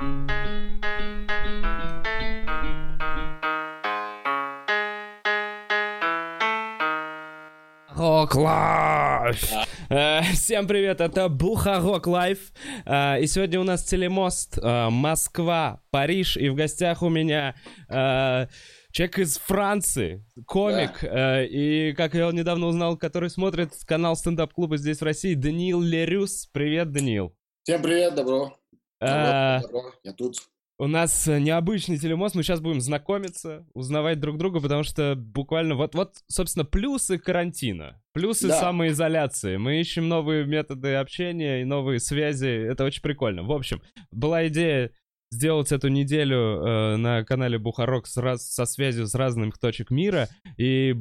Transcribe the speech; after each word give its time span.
Рог 0.00 0.08
Лайв! 8.34 9.52
Э, 9.90 10.22
Всем 10.32 10.66
привет, 10.66 11.02
это 11.02 11.28
Бухарог 11.28 12.06
Лайв. 12.06 12.50
Э, 12.86 13.20
И 13.20 13.26
сегодня 13.26 13.60
у 13.60 13.64
нас 13.64 13.84
телемост 13.84 14.56
э, 14.56 14.88
Москва, 14.88 15.82
Париж. 15.90 16.38
И 16.38 16.48
в 16.48 16.54
гостях 16.54 17.02
у 17.02 17.10
меня 17.10 17.54
человек 17.88 19.18
из 19.18 19.36
Франции, 19.36 20.24
комик. 20.46 21.04
э, 21.04 21.44
И, 21.44 21.92
как 21.92 22.14
я 22.14 22.32
недавно 22.32 22.68
узнал, 22.68 22.96
который 22.96 23.28
смотрит 23.28 23.74
канал 23.86 24.16
стендап-клуба 24.16 24.78
здесь 24.78 25.00
в 25.00 25.04
России, 25.04 25.34
Даниил 25.34 25.82
Лерюс. 25.82 26.46
Привет, 26.46 26.90
Даниил. 26.90 27.36
Всем 27.64 27.82
привет, 27.82 28.14
добро. 28.14 28.56
Добро, 29.00 29.60
добро. 29.62 29.92
Я 30.04 30.12
тут. 30.12 30.36
У 30.78 30.86
нас 30.86 31.26
необычный 31.26 31.98
телемост, 31.98 32.34
мы 32.34 32.42
сейчас 32.42 32.60
будем 32.60 32.80
знакомиться, 32.80 33.66
узнавать 33.74 34.18
друг 34.18 34.38
друга, 34.38 34.60
потому 34.60 34.82
что 34.82 35.14
буквально 35.14 35.74
вот, 35.74 35.94
вот, 35.94 36.14
собственно, 36.26 36.64
плюсы 36.64 37.18
карантина, 37.18 38.00
плюсы 38.14 38.48
Да. 38.48 38.58
самоизоляции. 38.58 39.58
Мы 39.58 39.78
ищем 39.78 40.08
новые 40.08 40.46
методы 40.46 40.94
общения 40.94 41.60
и 41.60 41.64
новые 41.64 42.00
связи, 42.00 42.46
это 42.48 42.84
очень 42.84 43.02
прикольно. 43.02 43.42
В 43.42 43.52
общем, 43.52 43.82
была 44.10 44.48
идея 44.48 44.90
сделать 45.30 45.70
эту 45.70 45.88
неделю 45.88 46.38
э, 46.38 46.96
на 46.96 47.24
канале 47.24 47.58
Бухарок 47.58 48.06
с 48.06 48.16
раз- 48.16 48.48
со 48.50 48.64
связью 48.64 49.06
с 49.06 49.14
разных 49.14 49.58
точек 49.58 49.90
мира, 49.90 50.28
и 50.56 50.94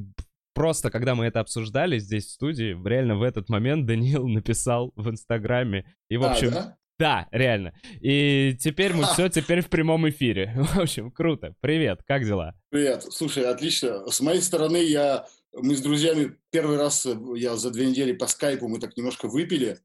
просто, 0.54 0.92
когда 0.92 1.16
мы 1.16 1.26
это 1.26 1.40
обсуждали 1.40 2.00
здесь 2.00 2.26
в 2.26 2.32
студии, 2.32 2.78
реально 2.86 3.16
в 3.16 3.24
этот 3.24 3.48
момент 3.48 3.86
Даниил 3.86 4.28
написал 4.28 4.92
в 4.98 5.10
Инстаграме, 5.10 5.86
и, 6.10 6.18
в 6.18 6.24
А, 6.26 6.32
общем, 6.32 6.52
да? 6.52 6.76
Да, 7.00 7.28
реально. 7.32 7.74
И 8.02 8.56
теперь 8.60 8.94
мы 8.94 9.04
все, 9.14 9.30
теперь 9.30 9.62
в 9.62 9.70
прямом 9.70 10.08
эфире. 10.10 10.54
В 10.74 10.80
общем, 10.80 11.12
круто. 11.12 11.56
Привет, 11.62 12.02
как 12.06 12.26
дела? 12.26 12.54
Привет. 12.70 13.06
Слушай, 13.10 13.46
отлично. 13.46 14.06
С 14.12 14.20
моей 14.20 14.42
стороны, 14.42 14.78
я, 14.84 15.26
мы 15.54 15.76
с 15.76 15.82
друзьями 15.82 16.38
первый 16.52 16.78
раз, 16.78 17.06
э, 17.06 17.18
я 17.36 17.56
за 17.56 17.72
две 17.72 17.88
недели 17.88 18.12
по 18.12 18.28
скайпу, 18.28 18.68
мы 18.68 18.80
так 18.80 18.96
немножко 18.98 19.28
выпили. 19.28 19.80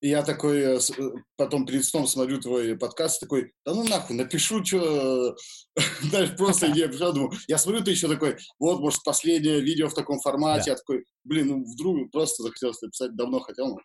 И 0.00 0.08
я 0.08 0.22
такой, 0.22 0.58
э, 0.58 0.78
э, 0.78 1.10
потом 1.36 1.66
перед 1.66 1.84
сном 1.84 2.06
смотрю 2.08 2.40
твой 2.40 2.76
подкаст, 2.76 3.20
такой, 3.20 3.52
да 3.64 3.72
ну 3.72 3.84
нахуй, 3.84 4.16
напишу, 4.16 4.64
что, 4.64 5.36
знаешь, 6.02 6.36
просто 6.36 6.72
пришла, 6.72 7.12
думаю, 7.12 7.32
я 7.46 7.58
смотрю, 7.58 7.84
ты 7.84 7.92
еще 7.92 8.08
такой, 8.08 8.36
вот, 8.58 8.80
может, 8.80 9.04
последнее 9.04 9.60
видео 9.60 9.88
в 9.88 9.94
таком 9.94 10.18
формате, 10.18 10.70
я 10.70 10.76
такой, 10.76 11.04
блин, 11.22 11.48
ну, 11.48 11.64
вдруг 11.64 12.10
просто 12.10 12.42
захотелось 12.42 12.82
написать, 12.82 13.14
давно 13.14 13.38
хотел, 13.38 13.78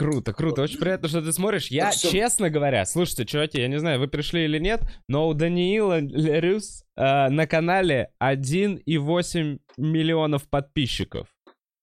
Круто, 0.00 0.32
круто. 0.32 0.62
Очень 0.62 0.78
приятно, 0.78 1.08
что 1.08 1.20
ты 1.20 1.30
смотришь. 1.30 1.68
Я, 1.68 1.90
всё. 1.90 2.10
честно 2.10 2.48
говоря, 2.48 2.86
слушайте, 2.86 3.26
чуваки, 3.26 3.60
я 3.60 3.68
не 3.68 3.78
знаю, 3.78 4.00
вы 4.00 4.08
пришли 4.08 4.44
или 4.44 4.58
нет, 4.58 4.80
но 5.08 5.28
у 5.28 5.34
Даниила 5.34 6.00
Лерюс 6.00 6.84
э, 6.96 7.28
на 7.28 7.46
канале 7.46 8.08
1,8 8.22 9.58
миллионов 9.76 10.48
подписчиков. 10.48 11.28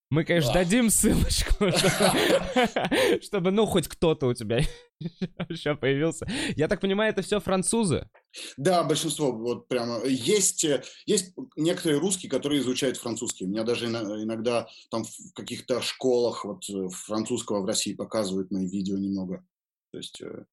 Мы, 0.10 0.24
конечно, 0.24 0.54
Вау. 0.54 0.64
дадим 0.64 0.90
ссылочку, 0.90 1.52
чтобы, 1.78 3.22
чтобы, 3.22 3.52
ну, 3.52 3.66
хоть 3.66 3.90
кто-то 3.90 4.28
у 4.28 4.34
тебя 4.34 4.60
еще 5.50 5.76
появился. 5.76 6.26
Я 6.56 6.70
так 6.70 6.80
понимаю, 6.80 7.12
это 7.12 7.22
все 7.22 7.42
французы? 7.42 8.08
Да, 8.56 8.84
большинство, 8.84 9.34
вот 9.34 9.68
прямо. 9.68 10.06
Есть, 10.06 10.64
э, 10.64 10.82
есть 11.06 11.36
некоторые 11.58 12.00
русские, 12.00 12.30
которые 12.30 12.62
изучают 12.62 12.96
французский. 12.98 13.46
У 13.46 13.50
меня 13.50 13.64
даже 13.64 13.88
ино- 13.88 14.24
иногда 14.24 14.68
там 14.92 15.04
в 15.04 15.34
каких-то 15.34 15.82
школах 15.82 16.46
вот 16.46 16.64
э, 16.70 16.88
французского 16.90 17.62
в 17.62 17.66
России 17.66 17.94
показывают 17.94 18.50
мои 18.50 18.66
видео 18.68 18.98
немного. 18.98 19.46
То 19.92 19.98
есть 19.98 20.22
э, 20.22 20.46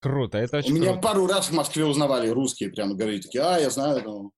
Круто, 0.00 0.38
это 0.38 0.56
у 0.56 0.58
очень 0.60 0.74
меня 0.74 0.92
круто. 0.92 1.08
пару 1.08 1.26
раз 1.26 1.50
в 1.50 1.52
Москве 1.54 1.84
узнавали 1.84 2.28
русские, 2.28 2.70
прямо 2.70 2.94
говорили 2.94 3.20
такие, 3.20 3.42
а, 3.42 3.58
я 3.58 3.70
знаю, 3.70 4.32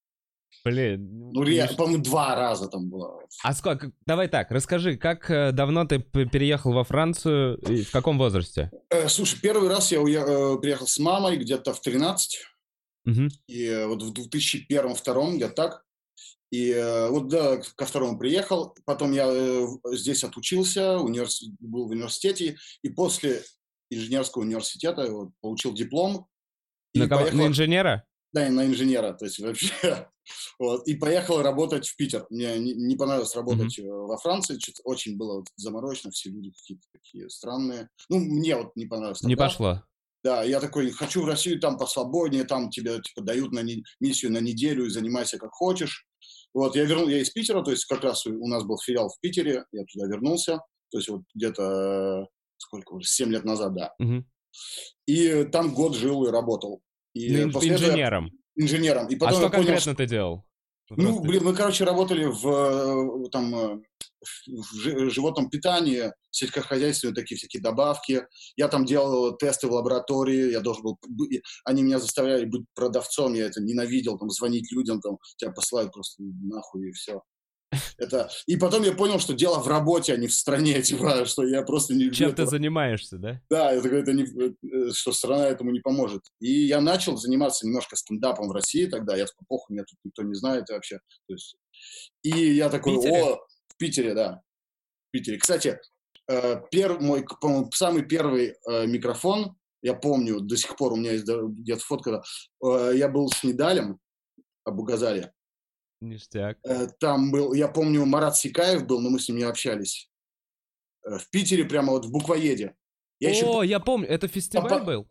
Блин. 0.65 1.31
ну, 1.33 1.43
ре- 1.43 1.57
ништяк. 1.63 1.77
по-моему, 1.77 2.03
два 2.03 2.35
раза 2.35 2.69
там 2.69 2.91
было. 2.91 3.21
А 3.43 3.55
сколько? 3.55 3.93
Давай 4.07 4.29
так, 4.29 4.51
расскажи, 4.51 4.97
как 4.97 5.31
э, 5.31 5.53
давно 5.53 5.85
ты 5.87 6.01
переехал 6.01 6.73
во 6.73 6.85
Францию 6.85 7.57
и 7.59 7.83
в 7.83 7.91
каком 7.91 8.19
возрасте? 8.19 8.71
Э, 8.91 9.09
слушай, 9.09 9.39
первый 9.41 9.69
раз 9.69 9.91
я 9.93 9.99
уе- 9.99 10.57
э, 10.57 10.61
приехал 10.61 10.87
с 10.87 10.99
мамой 10.99 11.37
где-то 11.37 11.73
в 11.73 11.81
13, 11.81 12.39
Мгм. 13.07 13.29
И 13.47 13.85
вот 13.87 14.03
в 14.03 14.13
2001-2002 14.13 15.37
где-то 15.37 15.55
так. 15.55 15.85
И 16.53 16.71
э, 16.71 17.09
вот 17.09 17.29
да, 17.29 17.57
ко 17.77 17.87
второму 17.87 18.19
приехал. 18.19 18.77
Потом 18.85 19.13
я 19.13 19.67
здесь 19.93 20.23
отучился, 20.25 20.99
универс... 20.99 21.43
был 21.61 21.87
в 21.87 21.93
университете. 21.93 22.59
И 22.83 22.91
после 22.91 23.43
инженерского 23.91 24.43
университета 24.43 25.11
вот, 25.11 25.31
получил 25.41 25.73
диплом. 25.73 26.27
На, 26.95 27.09
кого- 27.09 27.23
поехал- 27.23 27.39
на 27.39 27.47
инженера? 27.47 28.05
Да, 28.33 28.49
на 28.51 28.67
инженера. 28.67 29.13
То 29.15 29.25
есть 29.25 29.39
вообще... 29.39 29.73
Вот, 30.59 30.87
и 30.87 30.95
поехал 30.95 31.43
работать 31.43 31.87
в 31.89 31.97
Питер. 31.97 32.27
Мне 32.31 32.59
не, 32.59 32.75
не 32.75 32.97
понравилось 32.97 33.35
работать 33.35 33.79
э, 33.79 33.83
во 33.89 34.17
Франции. 34.19 34.59
Что-то 34.59 34.83
очень 34.85 35.17
было 35.17 35.37
вот 35.39 35.47
заморочено. 35.57 36.11
Все 36.11 36.31
люди 36.31 36.51
какие-то 36.51 36.87
такие 36.93 37.29
странные. 37.31 37.89
Ну, 38.09 38.19
мне 38.19 38.57
вот 38.57 38.77
не 38.77 38.87
понравилось. 38.87 39.23
Не 39.23 39.35
тогда. 39.35 39.45
пошло. 39.49 39.83
Да, 40.23 40.43
я 40.43 40.61
такой, 40.61 40.91
хочу 40.91 41.23
в 41.23 41.27
Россию, 41.27 41.61
там 41.61 41.79
посвободнее, 41.79 42.45
там 42.45 42.69
тебе 42.69 43.01
типа, 43.01 43.23
дают 43.23 43.53
на 43.53 43.61
не- 43.63 43.83
миссию 44.01 44.31
на 44.33 44.39
неделю 44.39 44.85
и 44.85 44.91
занимайся 44.91 45.39
как 45.39 45.51
хочешь. 45.53 46.07
Вот, 46.53 46.77
я 46.77 46.85
вернул, 46.85 47.09
я 47.09 47.21
из 47.21 47.31
Питера, 47.31 47.63
то 47.63 47.71
есть 47.71 47.87
как 47.87 48.03
раз 48.05 48.27
у 48.27 48.47
нас 48.47 48.65
был 48.65 48.77
филиал 48.85 49.09
в 49.09 49.19
Питере, 49.21 49.65
я 49.73 49.85
туда 49.85 50.07
вернулся, 50.07 50.59
то 50.91 50.99
есть 50.99 51.09
вот 51.09 51.23
где-то, 51.35 51.63
э, 51.63 52.27
сколько 52.59 52.93
уже, 52.93 53.07
7 53.09 53.31
лет 53.31 53.45
назад, 53.45 53.73
да. 53.75 53.95
Мгм. 53.99 54.27
И 55.07 55.45
там 55.45 55.73
год 55.73 55.97
жил 55.97 56.25
и 56.27 56.31
работал. 56.31 56.83
И 57.15 57.35
Ну, 57.35 57.53
после 57.53 57.71
этого 57.77 57.97
я- 57.97 57.97
инженером. 58.57 59.07
И 59.09 59.17
А 59.17 59.19
потом 59.19 59.35
что 59.35 59.43
я 59.45 59.51
понял, 59.51 59.65
конкретно 59.65 59.93
что- 59.93 59.95
ты 59.95 60.07
делал? 60.07 60.45
Ну, 60.91 61.05
Просто- 61.05 61.23
блин, 61.23 61.45
мы, 61.45 61.55
короче, 61.55 61.85
работали 61.85 62.25
в, 62.25 62.47
э, 63.25 63.29
там, 63.31 63.55
э, 63.55 63.81
в 64.51 64.75
жи- 64.75 65.09
животном 65.11 65.49
питании, 65.49 66.13
сельскохозяйственные 66.33 67.15
такие 67.15 67.39
всякие 67.39 67.63
добавки. 67.63 68.27
Я 68.57 68.67
там 68.69 68.85
делал 68.85 69.37
тесты 69.37 69.69
в 69.69 69.73
лаборатории, 69.73 70.51
я 70.51 70.61
должен 70.61 70.83
был... 70.83 70.99
бы- 71.09 71.29
Они 71.65 71.83
меня 71.85 72.01
заставляли 72.01 72.45
быть 72.45 72.63
продавцом, 72.75 73.35
я 73.35 73.47
это 73.47 73.63
ненавидел, 73.63 74.19
там, 74.19 74.31
звонить 74.31 74.73
людям, 74.73 75.01
там, 75.01 75.19
тебя 75.37 75.53
посылают 75.53 75.93
просто 75.93 76.23
нахуй 76.25 76.89
и 76.89 76.93
все. 76.93 77.23
Это... 77.99 78.29
И 78.47 78.57
потом 78.57 78.83
я 78.83 78.93
понял, 78.93 79.21
что 79.21 79.33
дело 79.35 79.61
в 79.61 79.69
работе, 79.69 80.13
а 80.13 80.17
не 80.17 80.27
в 80.27 80.35
стране, 80.35 80.83
типа, 80.83 81.25
что 81.25 81.47
я 81.47 81.63
просто 81.63 81.95
не 81.95 82.11
Чем 82.11 82.31
ты 82.31 82.43
этого. 82.43 82.51
занимаешься, 82.51 83.19
да? 83.19 83.41
Да, 83.51 83.73
это, 83.73 83.89
это 83.89 84.13
не, 84.13 84.25
э, 84.25 84.93
что 84.93 85.13
страна 85.13 85.47
этому 85.49 85.71
не 85.71 85.81
поможет. 85.81 86.23
И 86.41 86.67
я 86.67 86.81
начал 86.81 87.17
заниматься 87.17 87.67
немножко 87.67 87.97
стендапом 87.97 88.49
в 88.49 88.53
России 88.53 88.87
тогда. 88.87 89.17
Я 89.17 89.27
такой, 89.27 89.45
похуй, 89.49 89.75
меня 89.75 89.85
тут 89.85 89.99
никто 90.05 90.23
не 90.23 90.35
знает 90.35 90.69
вообще. 90.69 90.99
То 91.27 91.35
есть, 91.35 91.57
и 92.23 92.55
я 92.55 92.69
такой, 92.71 92.97
Питере? 92.97 93.23
о, 93.23 93.37
в 93.69 93.77
Питере, 93.77 94.15
да. 94.15 94.43
В 95.09 95.11
Питере. 95.13 95.39
Кстати, 95.39 95.79
э, 96.29 96.63
пер- 96.73 97.01
мой, 97.01 97.25
по-моему, 97.41 97.71
самый 97.73 98.05
первый 98.05 98.57
э, 98.69 98.87
микрофон, 98.87 99.57
я 99.83 99.95
помню, 99.95 100.41
до 100.41 100.57
сих 100.57 100.77
пор 100.77 100.93
у 100.93 100.97
меня 100.97 101.13
есть 101.13 101.25
где-то 101.27 101.81
фотка, 101.81 102.23
я 102.63 103.09
был 103.09 103.31
с 103.31 103.43
Недалем, 103.43 103.99
Абугазаре. 104.65 105.33
Ништяк. 106.01 106.59
Э, 106.65 106.89
Там 106.99 107.31
был, 107.31 107.53
я 107.55 107.69
помню, 107.69 108.05
Марат 108.07 108.37
Сикаев 108.37 108.87
был, 108.87 109.01
но 109.01 109.11
мы 109.11 109.19
с 109.19 109.29
ним 109.29 109.39
не 109.39 109.45
общались. 109.45 110.09
Э, 111.05 111.19
В 111.19 111.29
Питере, 111.31 111.65
прямо 111.65 111.93
вот 111.93 112.07
в 112.07 112.11
буквоеде. 112.11 112.75
Я 113.23 113.31
еще 113.31 113.45
О, 113.45 113.63
я 113.63 113.81
помню, 113.81 114.09
это 114.09 114.29
фестиваль 114.29 114.71
Папа- 114.71 114.85
был? 114.85 115.07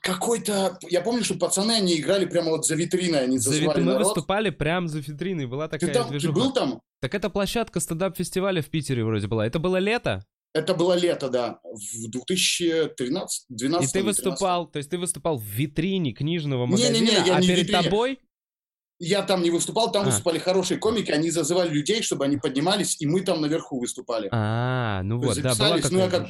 какой-то... 0.00 0.76
Я 0.90 1.02
помню, 1.02 1.22
что 1.22 1.36
пацаны, 1.36 1.70
они 1.72 1.96
играли 1.96 2.24
прямо 2.24 2.50
вот 2.50 2.66
за 2.66 2.74
витриной, 2.74 3.22
они 3.24 3.38
За 3.38 3.54
вит- 3.56 3.76
Мы 3.76 3.82
народ. 3.84 4.06
выступали 4.06 4.50
прям 4.50 4.88
за 4.88 4.98
витриной, 4.98 5.46
была 5.46 5.68
Ты, 5.68 5.78
такая 5.78 5.94
там, 5.94 6.04
ты 6.06 6.10
движуха. 6.10 6.34
был 6.34 6.52
там? 6.52 6.80
Так 7.00 7.14
это 7.14 7.30
площадка 7.30 7.78
стендап-фестиваля 7.78 8.60
в 8.60 8.66
Питере 8.70 9.04
вроде 9.04 9.28
была. 9.28 9.46
Это 9.46 9.60
было 9.60 9.76
лето? 9.76 10.24
Это 10.52 10.74
было 10.74 10.94
лето, 10.94 11.28
да, 11.30 11.60
в 11.62 12.10
2013 12.10 13.44
12 13.48 13.88
И 13.88 13.92
ты 13.92 14.04
выступал, 14.04 14.66
то 14.68 14.78
есть 14.78 14.90
ты 14.90 14.98
выступал 14.98 15.36
в 15.38 15.44
витрине 15.44 16.12
книжного 16.12 16.66
магазина, 16.66 17.08
я 17.24 17.34
а 17.36 17.40
не 17.40 17.46
перед 17.48 17.66
витрине. 17.68 17.82
тобой 17.82 18.18
Я 18.98 19.22
там 19.22 19.42
не 19.42 19.50
выступал, 19.50 19.90
там 19.90 20.02
А. 20.02 20.06
выступали 20.06 20.38
хорошие 20.38 20.78
комики, 20.78 21.10
они 21.10 21.30
зазывали 21.30 21.68
людей, 21.68 22.02
чтобы 22.02 22.24
они 22.24 22.36
поднимались, 22.36 23.00
и 23.00 23.06
мы 23.06 23.22
там 23.22 23.40
наверху 23.40 23.80
выступали. 23.80 24.28
А, 24.32 25.02
ну 25.02 25.18
вот, 25.20 25.36
да, 25.40 25.54
была 25.54 25.78
ну, 25.90 25.98
я 25.98 26.08
как 26.10 26.28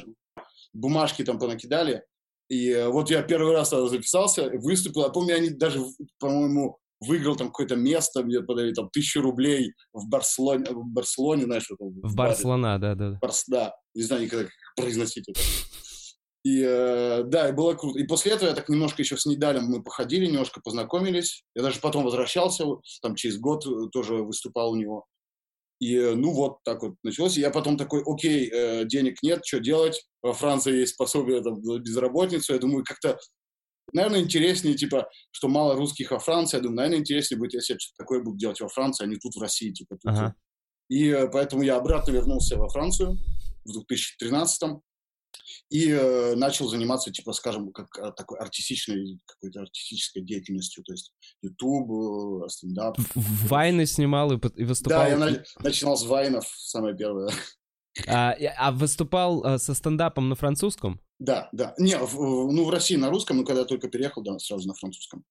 бумажки 0.73 1.23
там 1.23 1.39
понакидали. 1.39 2.03
И 2.49 2.69
э, 2.69 2.89
вот 2.89 3.09
я 3.09 3.23
первый 3.23 3.53
раз 3.53 3.69
тогда 3.69 3.87
записался, 3.87 4.49
выступил. 4.59 5.03
Я 5.03 5.09
помню, 5.09 5.35
они 5.35 5.49
даже, 5.49 5.79
в- 5.79 5.93
по-моему, 6.19 6.77
выиграл 6.99 7.35
там 7.35 7.47
какое-то 7.47 7.75
место, 7.75 8.23
где 8.23 8.41
подарили 8.41 8.73
там 8.73 8.89
тысячу 8.89 9.21
рублей 9.21 9.73
в 9.93 10.07
Барселоне, 10.09 10.65
в 10.69 10.85
Барселоне, 10.87 11.45
знаешь, 11.45 11.63
что 11.63 11.75
там, 11.75 11.89
В 11.89 12.15
баре. 12.15 12.31
Барселона, 12.31 12.79
да-да. 12.79 13.17
Барс, 13.21 13.45
да, 13.47 13.73
не 13.95 14.03
знаю 14.03 14.23
никогда, 14.23 14.45
как 14.45 14.53
произносить 14.75 15.27
это. 15.27 15.39
И 16.45 16.61
э, 16.63 17.23
да, 17.23 17.49
и 17.49 17.53
было 17.53 17.73
круто. 17.73 17.97
И 17.97 18.03
после 18.03 18.33
этого 18.33 18.49
я 18.49 18.55
так 18.55 18.69
немножко 18.69 19.01
еще 19.01 19.17
с 19.17 19.25
Недалем 19.25 19.63
мы 19.63 19.81
походили, 19.81 20.27
немножко 20.27 20.61
познакомились. 20.63 21.43
Я 21.55 21.63
даже 21.63 21.79
потом 21.79 22.03
возвращался, 22.03 22.65
там 23.01 23.15
через 23.15 23.39
год 23.39 23.65
э, 23.65 23.89
тоже 23.91 24.17
выступал 24.17 24.73
у 24.73 24.75
него. 24.75 25.05
И 25.79 25.95
э, 25.95 26.13
ну 26.13 26.33
вот 26.33 26.59
так 26.63 26.83
вот 26.83 26.97
началось. 27.01 27.35
И 27.37 27.41
я 27.41 27.49
потом 27.49 27.77
такой, 27.77 28.03
окей, 28.05 28.47
э, 28.53 28.85
денег 28.85 29.23
нет, 29.23 29.43
что 29.43 29.59
делать? 29.59 30.05
Во 30.21 30.33
Франции 30.33 30.77
есть 30.77 30.97
пособие 30.97 31.41
там, 31.41 31.63
за 31.63 31.79
безработницу. 31.79 32.53
Я 32.53 32.59
думаю, 32.59 32.83
как-то 32.85 33.17
наверное, 33.91 34.21
интереснее, 34.21 34.75
типа, 34.75 35.09
что 35.31 35.47
мало 35.47 35.75
русских 35.75 36.11
во 36.11 36.19
Франции. 36.19 36.57
Я 36.57 36.61
думаю, 36.61 36.77
наверное, 36.77 36.99
интереснее 36.99 37.39
будет, 37.39 37.55
если 37.55 37.73
я 37.73 37.79
что-то 37.79 38.03
такое 38.03 38.21
буду 38.21 38.37
делать 38.37 38.61
во 38.61 38.67
Франции, 38.67 39.03
а 39.03 39.07
не 39.07 39.15
тут 39.15 39.35
в 39.35 39.41
России, 39.41 39.71
типа. 39.71 39.95
Тут. 39.95 40.11
Ага. 40.11 40.35
И 40.89 41.09
э, 41.09 41.27
поэтому 41.27 41.63
я 41.63 41.77
обратно 41.77 42.11
вернулся 42.11 42.55
во 42.55 42.69
Францию 42.69 43.17
в 43.63 43.71
2013 43.71 44.79
и 45.69 45.89
э, 45.89 46.35
начал 46.35 46.67
заниматься, 46.67 47.11
типа, 47.11 47.33
скажем, 47.33 47.71
как 47.71 47.87
э, 47.97 48.11
такой 48.15 48.39
артистичной, 48.39 49.19
какой-то 49.25 49.61
артистической 49.61 50.23
деятельностью, 50.23 50.83
то 50.83 50.93
есть 50.93 51.13
YouTube, 51.41 52.43
э, 52.45 52.49
стендап. 52.49 52.97
Вайны 53.15 53.85
снимал 53.85 54.31
и, 54.33 54.39
и 54.55 54.63
выступал. 54.63 54.99
Да, 55.03 55.07
я 55.07 55.17
на- 55.17 55.43
начинал 55.59 55.97
с 55.97 56.05
вайнов, 56.05 56.45
самое 56.57 56.95
первое. 56.95 57.31
А, 58.07 58.33
а 58.57 58.71
выступал 58.71 59.43
а, 59.45 59.57
со 59.57 59.73
стендапом 59.73 60.27
на 60.29 60.35
французском? 60.35 60.99
Да, 61.19 61.47
да. 61.53 61.73
Не, 61.77 61.97
в- 61.97 62.13
в- 62.13 62.51
ну, 62.51 62.65
в 62.65 62.69
России 62.69 62.95
на 62.97 63.09
русском, 63.09 63.37
но 63.37 63.45
когда 63.45 63.61
я 63.61 63.65
только 63.65 63.87
переехал, 63.87 64.21
да, 64.21 64.37
сразу 64.39 64.67
на 64.67 64.73
французском. 64.73 65.23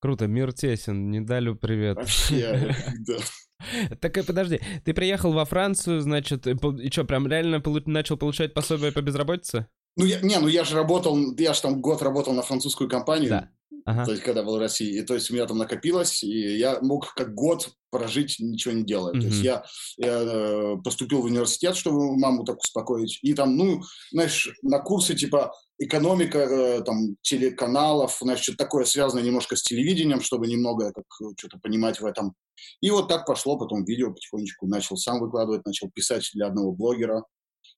Круто, 0.00 0.26
мир 0.26 0.52
тесен, 0.52 1.10
не 1.10 1.20
далю 1.20 1.56
привет. 1.56 1.96
Вообще, 1.96 2.74
да. 3.06 3.16
Так 4.00 4.16
подожди, 4.24 4.60
ты 4.84 4.94
приехал 4.94 5.32
во 5.32 5.44
Францию, 5.44 6.00
значит, 6.00 6.46
и, 6.46 6.56
что, 6.90 7.04
прям 7.04 7.26
реально 7.26 7.62
начал 7.86 8.16
получать 8.16 8.54
пособие 8.54 8.92
по 8.92 9.02
безработице? 9.02 9.66
Ну, 9.96 10.04
я, 10.04 10.20
не, 10.20 10.38
ну 10.38 10.48
я 10.48 10.64
же 10.64 10.74
работал, 10.74 11.16
я 11.36 11.54
же 11.54 11.62
там 11.62 11.80
год 11.80 12.02
работал 12.02 12.32
на 12.32 12.42
французскую 12.42 12.90
компанию, 12.90 13.30
Да. 13.30 13.50
Ага. 13.86 14.06
то 14.06 14.12
есть 14.12 14.22
когда 14.22 14.42
был 14.42 14.56
в 14.56 14.60
России, 14.60 14.98
и 14.98 15.02
то 15.02 15.14
есть 15.14 15.30
у 15.30 15.34
меня 15.34 15.46
там 15.46 15.58
накопилось, 15.58 16.22
и 16.22 16.56
я 16.56 16.80
мог 16.80 17.12
как 17.14 17.34
год 17.34 17.68
прожить, 17.90 18.36
ничего 18.40 18.72
не 18.72 18.82
делая. 18.82 19.12
То 19.12 19.26
есть 19.26 19.42
я, 19.42 19.62
я, 19.98 20.22
э, 20.22 20.76
поступил 20.82 21.20
в 21.20 21.26
университет, 21.26 21.76
чтобы 21.76 22.16
маму 22.18 22.44
так 22.44 22.58
успокоить, 22.58 23.18
и 23.22 23.34
там, 23.34 23.56
ну, 23.56 23.82
знаешь, 24.10 24.52
на 24.62 24.80
курсы 24.80 25.14
типа 25.14 25.52
экономика, 25.78 26.38
э, 26.38 26.82
там, 26.82 27.16
телеканалов, 27.20 28.16
знаешь, 28.20 28.40
что-то 28.40 28.58
такое 28.58 28.84
связанное 28.86 29.22
немножко 29.22 29.54
с 29.54 29.62
телевидением, 29.62 30.22
чтобы 30.22 30.46
немного 30.46 30.90
как 30.92 31.04
э, 31.22 31.34
что-то 31.38 31.58
понимать 31.58 32.00
в 32.00 32.06
этом. 32.06 32.34
И 32.80 32.90
вот 32.90 33.08
так 33.08 33.26
пошло, 33.26 33.58
потом 33.58 33.84
видео 33.84 34.12
потихонечку 34.12 34.66
начал 34.66 34.96
сам 34.96 35.20
выкладывать, 35.20 35.66
начал 35.66 35.90
писать 35.94 36.30
для 36.32 36.46
одного 36.46 36.72
блогера, 36.72 37.24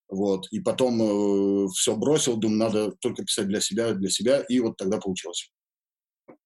вот, 0.09 0.47
и 0.53 0.61
потом 0.61 1.69
все 1.73 1.97
бросил, 1.97 2.37
думаю, 2.37 2.59
надо 2.59 2.93
только 3.01 3.25
писать 3.25 3.49
для 3.49 3.61
себя, 3.61 3.93
для 3.93 4.09
себя, 4.09 4.41
и 4.41 4.61
вот 4.61 4.77
тогда 4.77 4.99
получилось. 4.99 5.51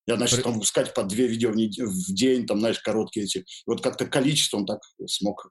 Я 0.07 0.17
начал 0.17 0.37
При- 0.37 0.43
там 0.45 0.53
выпускать 0.55 0.95
по 0.95 1.03
две 1.05 1.27
видео 1.27 1.51
в, 1.53 1.57
нед- 1.57 1.79
в 1.79 2.13
день, 2.15 2.47
там, 2.47 2.59
знаешь, 2.61 2.79
короткие 2.81 3.25
эти. 3.27 3.45
Вот 3.67 3.83
как-то 3.83 4.07
количеством 4.07 4.67
так 4.67 4.81
смог 5.07 5.47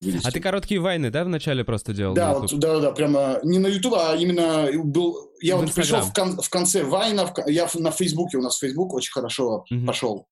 вывести. 0.00 0.26
А 0.26 0.30
ты 0.32 0.40
короткие 0.40 0.80
вайны, 0.80 1.10
да, 1.10 1.24
вначале 1.24 1.64
просто 1.64 1.92
делал? 1.92 2.14
Да, 2.14 2.34
вот, 2.38 2.52
да, 2.58 2.80
да, 2.80 2.92
прямо 2.92 3.38
не 3.44 3.58
на 3.58 3.68
YouTube, 3.68 3.94
а 3.94 4.16
именно 4.16 4.68
был. 4.82 5.30
Я 5.40 5.56
В 5.56 5.60
вот 5.60 5.74
пришел 5.74 6.00
в, 6.00 6.12
кон- 6.12 6.40
в 6.40 6.48
конце 6.50 6.82
Вайна, 6.84 7.26
в 7.26 7.34
я 7.48 7.68
на 7.74 7.90
Фейсбуке, 7.90 8.38
у 8.38 8.42
нас 8.42 8.58
Фейсбук 8.58 8.94
очень 8.94 9.12
хорошо 9.12 9.64
Мгм. 9.70 9.86
пошел. 9.86 10.26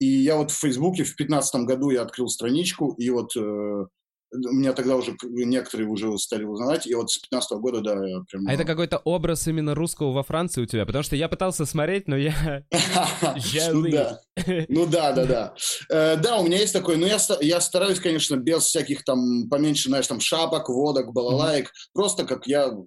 И 0.00 0.06
я 0.06 0.36
вот 0.36 0.50
в 0.50 0.58
Фейсбуке 0.58 1.04
в 1.04 1.08
2015 1.16 1.64
году 1.66 1.90
я 1.90 2.02
открыл 2.02 2.28
страничку, 2.28 2.92
и 2.98 3.08
вот 3.10 3.30
э, 3.36 3.86
меня 4.34 4.72
тогда 4.72 4.96
уже 4.96 5.16
некоторые 5.22 5.88
уже 5.88 6.16
стали 6.18 6.44
узнавать, 6.44 6.86
и 6.86 6.94
вот 6.94 7.10
с 7.10 7.18
15 7.18 7.58
года, 7.58 7.80
да, 7.80 7.92
я 8.06 8.20
прям... 8.30 8.46
А 8.48 8.52
это 8.52 8.64
какой-то 8.64 8.98
образ 8.98 9.46
именно 9.48 9.74
русского 9.74 10.12
во 10.12 10.22
Франции 10.22 10.62
у 10.62 10.66
тебя? 10.66 10.84
Потому 10.86 11.02
что 11.04 11.16
я 11.16 11.28
пытался 11.28 11.66
смотреть, 11.66 12.08
но 12.08 12.16
я... 12.16 12.64
Ну 13.72 13.88
да. 13.90 14.20
Ну 14.68 14.86
да, 14.86 15.12
да, 15.12 15.24
да. 15.26 15.54
Э, 15.90 16.16
Да, 16.16 16.38
у 16.38 16.44
меня 16.46 16.58
есть 16.58 16.72
такой, 16.72 16.96
но 16.96 17.06
я, 17.06 17.18
ста- 17.18 17.38
я 17.40 17.60
стараюсь, 17.60 18.00
конечно, 18.00 18.36
без 18.36 18.64
всяких 18.64 19.04
там 19.04 19.48
поменьше, 19.48 19.88
знаешь, 19.88 20.06
там 20.06 20.20
шапок, 20.20 20.68
водок, 20.68 21.12
балалаек, 21.12 21.70
просто 21.92 22.24
как 22.24 22.46
я 22.46 22.64
м, 22.64 22.86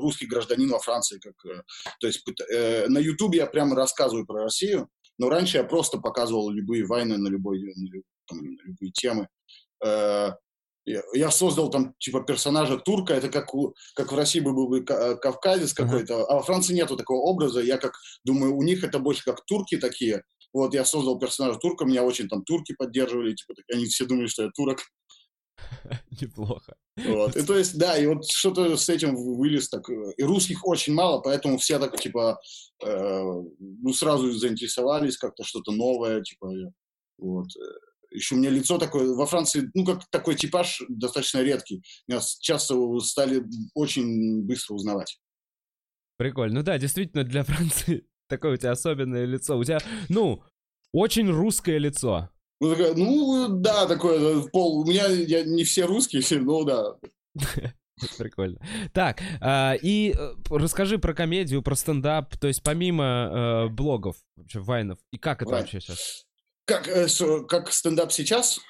русский 0.00 0.26
гражданин 0.26 0.70
во 0.70 0.78
Франции, 0.78 1.18
как, 1.18 1.34
э, 1.46 1.62
то 2.00 2.06
есть 2.06 2.22
э, 2.52 2.86
на 2.88 2.98
Ютубе 2.98 3.38
я 3.38 3.46
прямо 3.46 3.74
рассказываю 3.76 4.26
про 4.26 4.44
Россию, 4.44 4.88
но 5.18 5.28
раньше 5.28 5.56
я 5.58 5.64
просто 5.64 5.98
показывал 5.98 6.50
любые 6.50 6.84
войны 6.84 7.16
на, 7.18 7.28
любой, 7.28 7.60
на, 7.60 8.00
там, 8.26 8.38
на 8.38 8.62
любые 8.64 8.92
темы. 8.92 9.28
Э, 9.84 10.30
Я 11.12 11.30
создал 11.30 11.70
там 11.70 11.94
типа 11.98 12.20
персонажа 12.22 12.78
турка, 12.78 13.14
это 13.14 13.28
как, 13.28 13.54
у, 13.54 13.74
как 13.94 14.12
в 14.12 14.16
России 14.16 14.40
бы 14.40 14.52
был 14.52 14.68
бы 14.68 14.84
ка- 14.84 15.16
кавказец 15.16 15.72
какой-то, 15.72 16.24
а 16.24 16.36
во 16.36 16.42
Франции 16.42 16.74
нету 16.74 16.96
такого 16.96 17.20
образа. 17.20 17.60
Я 17.60 17.78
как 17.78 17.92
думаю, 18.24 18.56
у 18.56 18.62
них 18.62 18.84
это 18.84 18.98
больше 18.98 19.24
как 19.24 19.44
турки 19.44 19.76
такие. 19.76 20.22
Вот 20.52 20.74
я 20.74 20.84
создал 20.84 21.18
персонажа 21.18 21.58
турка, 21.58 21.84
меня 21.84 22.02
очень 22.04 22.28
там 22.28 22.42
турки 22.42 22.74
поддерживали, 22.74 23.34
типа, 23.34 23.54
так, 23.54 23.64
они 23.74 23.86
все 23.86 24.06
думали, 24.06 24.26
что 24.26 24.44
я 24.44 24.50
турок. 24.50 24.80
Неплохо. 26.20 26.74
Вот. 26.96 27.36
И 27.36 27.44
то 27.44 27.56
есть, 27.56 27.78
да, 27.78 27.96
и 27.96 28.06
вот 28.06 28.26
что-то 28.28 28.76
с 28.76 28.88
этим 28.88 29.14
вылез 29.14 29.68
так. 29.68 29.88
э, 29.90 30.12
И 30.16 30.22
русских 30.22 30.66
очень 30.66 30.94
мало, 30.94 31.20
поэтому 31.20 31.58
все 31.58 31.78
так, 31.78 32.00
типа, 32.00 32.40
э, 32.84 33.22
ну, 33.58 33.92
сразу 33.92 34.30
заинтересовались, 34.32 35.16
как-то 35.16 35.44
что-то 35.44 35.72
новое, 35.72 36.22
типа, 36.22 36.46
э, 36.46 36.70
вот. 37.18 37.48
Еще 38.10 38.34
у 38.34 38.38
меня 38.38 38.50
лицо 38.50 38.78
такое, 38.78 39.14
во 39.14 39.26
Франции, 39.26 39.70
ну, 39.74 39.84
как 39.84 40.08
такой 40.10 40.34
типаж 40.34 40.82
достаточно 40.88 41.42
редкий. 41.42 41.82
Меня 42.06 42.20
часто 42.40 42.98
стали 43.00 43.44
очень 43.74 44.42
быстро 44.44 44.74
узнавать. 44.74 45.18
Прикольно. 46.16 46.60
Ну 46.60 46.62
да, 46.62 46.78
действительно, 46.78 47.24
для 47.24 47.44
Франции 47.44 48.06
такое 48.28 48.54
у 48.54 48.56
тебя 48.56 48.72
особенное 48.72 49.24
лицо. 49.24 49.58
У 49.58 49.64
тебя, 49.64 49.78
ну, 50.08 50.42
очень 50.92 51.30
русское 51.30 51.78
лицо. 51.78 52.30
Ну, 52.60 52.70
такая, 52.70 52.94
ну, 52.94 53.48
да, 53.48 53.86
такое, 53.86 54.18
э, 54.18 54.48
пол, 54.50 54.80
у 54.80 54.84
меня 54.84 55.06
я, 55.06 55.44
не 55.44 55.64
все 55.64 55.84
русские, 55.84 56.22
ну, 56.40 56.64
да. 56.64 56.96
Прикольно. 58.18 58.60
Так, 58.92 59.22
а, 59.40 59.74
и 59.80 60.14
э, 60.16 60.34
расскажи 60.50 60.98
про 60.98 61.14
комедию, 61.14 61.62
про 61.62 61.74
стендап, 61.74 62.36
то 62.36 62.48
есть 62.48 62.62
помимо 62.62 63.04
э, 63.04 63.68
блогов, 63.68 64.16
вообще, 64.36 64.60
вайнов, 64.60 64.98
и 65.12 65.18
как 65.18 65.42
это 65.42 65.50
Вайн. 65.50 65.62
вообще 65.62 65.80
сейчас? 65.80 66.27
Как, 66.68 66.86
э, 66.86 67.08
как 67.48 67.72
стендап 67.72 68.12
сейчас? 68.12 68.60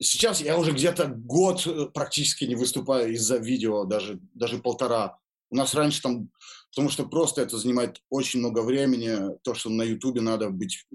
Сейчас 0.00 0.40
я 0.40 0.56
уже 0.56 0.70
где-то 0.70 1.08
год 1.08 1.66
э, 1.66 1.86
практически 1.92 2.44
не 2.44 2.54
выступаю 2.54 3.12
из-за 3.14 3.38
видео, 3.38 3.84
даже, 3.84 4.20
даже 4.34 4.58
полтора. 4.58 5.18
У 5.50 5.56
нас 5.56 5.74
раньше 5.74 6.00
там, 6.00 6.30
потому 6.70 6.90
что 6.90 7.06
просто 7.06 7.42
это 7.42 7.58
занимает 7.58 8.00
очень 8.08 8.38
много 8.38 8.62
времени, 8.62 9.36
то, 9.42 9.54
что 9.54 9.68
на 9.68 9.82
Ютубе 9.82 10.20
надо 10.20 10.50
быть, 10.50 10.86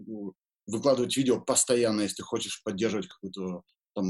выкладывать 0.66 1.18
видео 1.18 1.42
постоянно, 1.42 2.02
если 2.02 2.16
ты 2.16 2.24
хочешь 2.24 2.64
поддерживать 2.64 3.10
какую-то 3.10 3.64
там, 3.94 4.06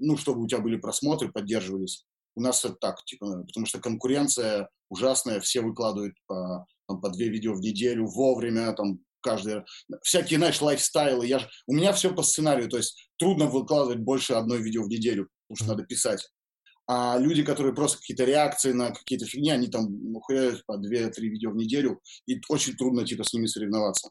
ну, 0.00 0.16
чтобы 0.16 0.44
у 0.44 0.46
тебя 0.46 0.60
были 0.60 0.76
просмотры, 0.76 1.32
поддерживались. 1.32 2.06
У 2.36 2.40
нас 2.40 2.64
это 2.64 2.74
так, 2.74 3.04
типа, 3.04 3.42
потому 3.48 3.66
что 3.66 3.80
конкуренция 3.80 4.68
ужасная, 4.90 5.40
все 5.40 5.60
выкладывают 5.60 6.14
по, 6.28 6.66
там, 6.86 7.00
по 7.00 7.10
две 7.10 7.30
видео 7.30 7.54
в 7.54 7.60
неделю, 7.60 8.06
вовремя, 8.06 8.72
там, 8.74 9.00
каждый 9.20 9.62
всякие, 10.02 10.38
знаешь, 10.38 10.60
лайфстайлы. 10.60 11.26
Я 11.26 11.48
у 11.66 11.74
меня 11.74 11.92
все 11.92 12.14
по 12.14 12.22
сценарию, 12.22 12.68
то 12.68 12.76
есть 12.76 13.10
трудно 13.18 13.46
выкладывать 13.46 13.98
больше 13.98 14.34
одной 14.34 14.62
видео 14.62 14.82
в 14.82 14.88
неделю, 14.88 15.28
потому 15.48 15.56
что 15.56 15.76
надо 15.76 15.86
писать. 15.86 16.28
А 16.86 17.18
люди, 17.18 17.44
которые 17.44 17.74
просто 17.74 17.98
какие-то 17.98 18.24
реакции 18.24 18.72
на 18.72 18.90
какие-то 18.90 19.24
фигни, 19.24 19.50
они 19.50 19.68
там 19.68 19.88
хуярят 20.22 20.64
по 20.66 20.72
2-3 20.72 21.12
видео 21.20 21.52
в 21.52 21.56
неделю, 21.56 22.00
и 22.26 22.40
очень 22.48 22.74
трудно, 22.74 23.06
типа, 23.06 23.22
с 23.22 23.32
ними 23.32 23.46
соревноваться. 23.46 24.10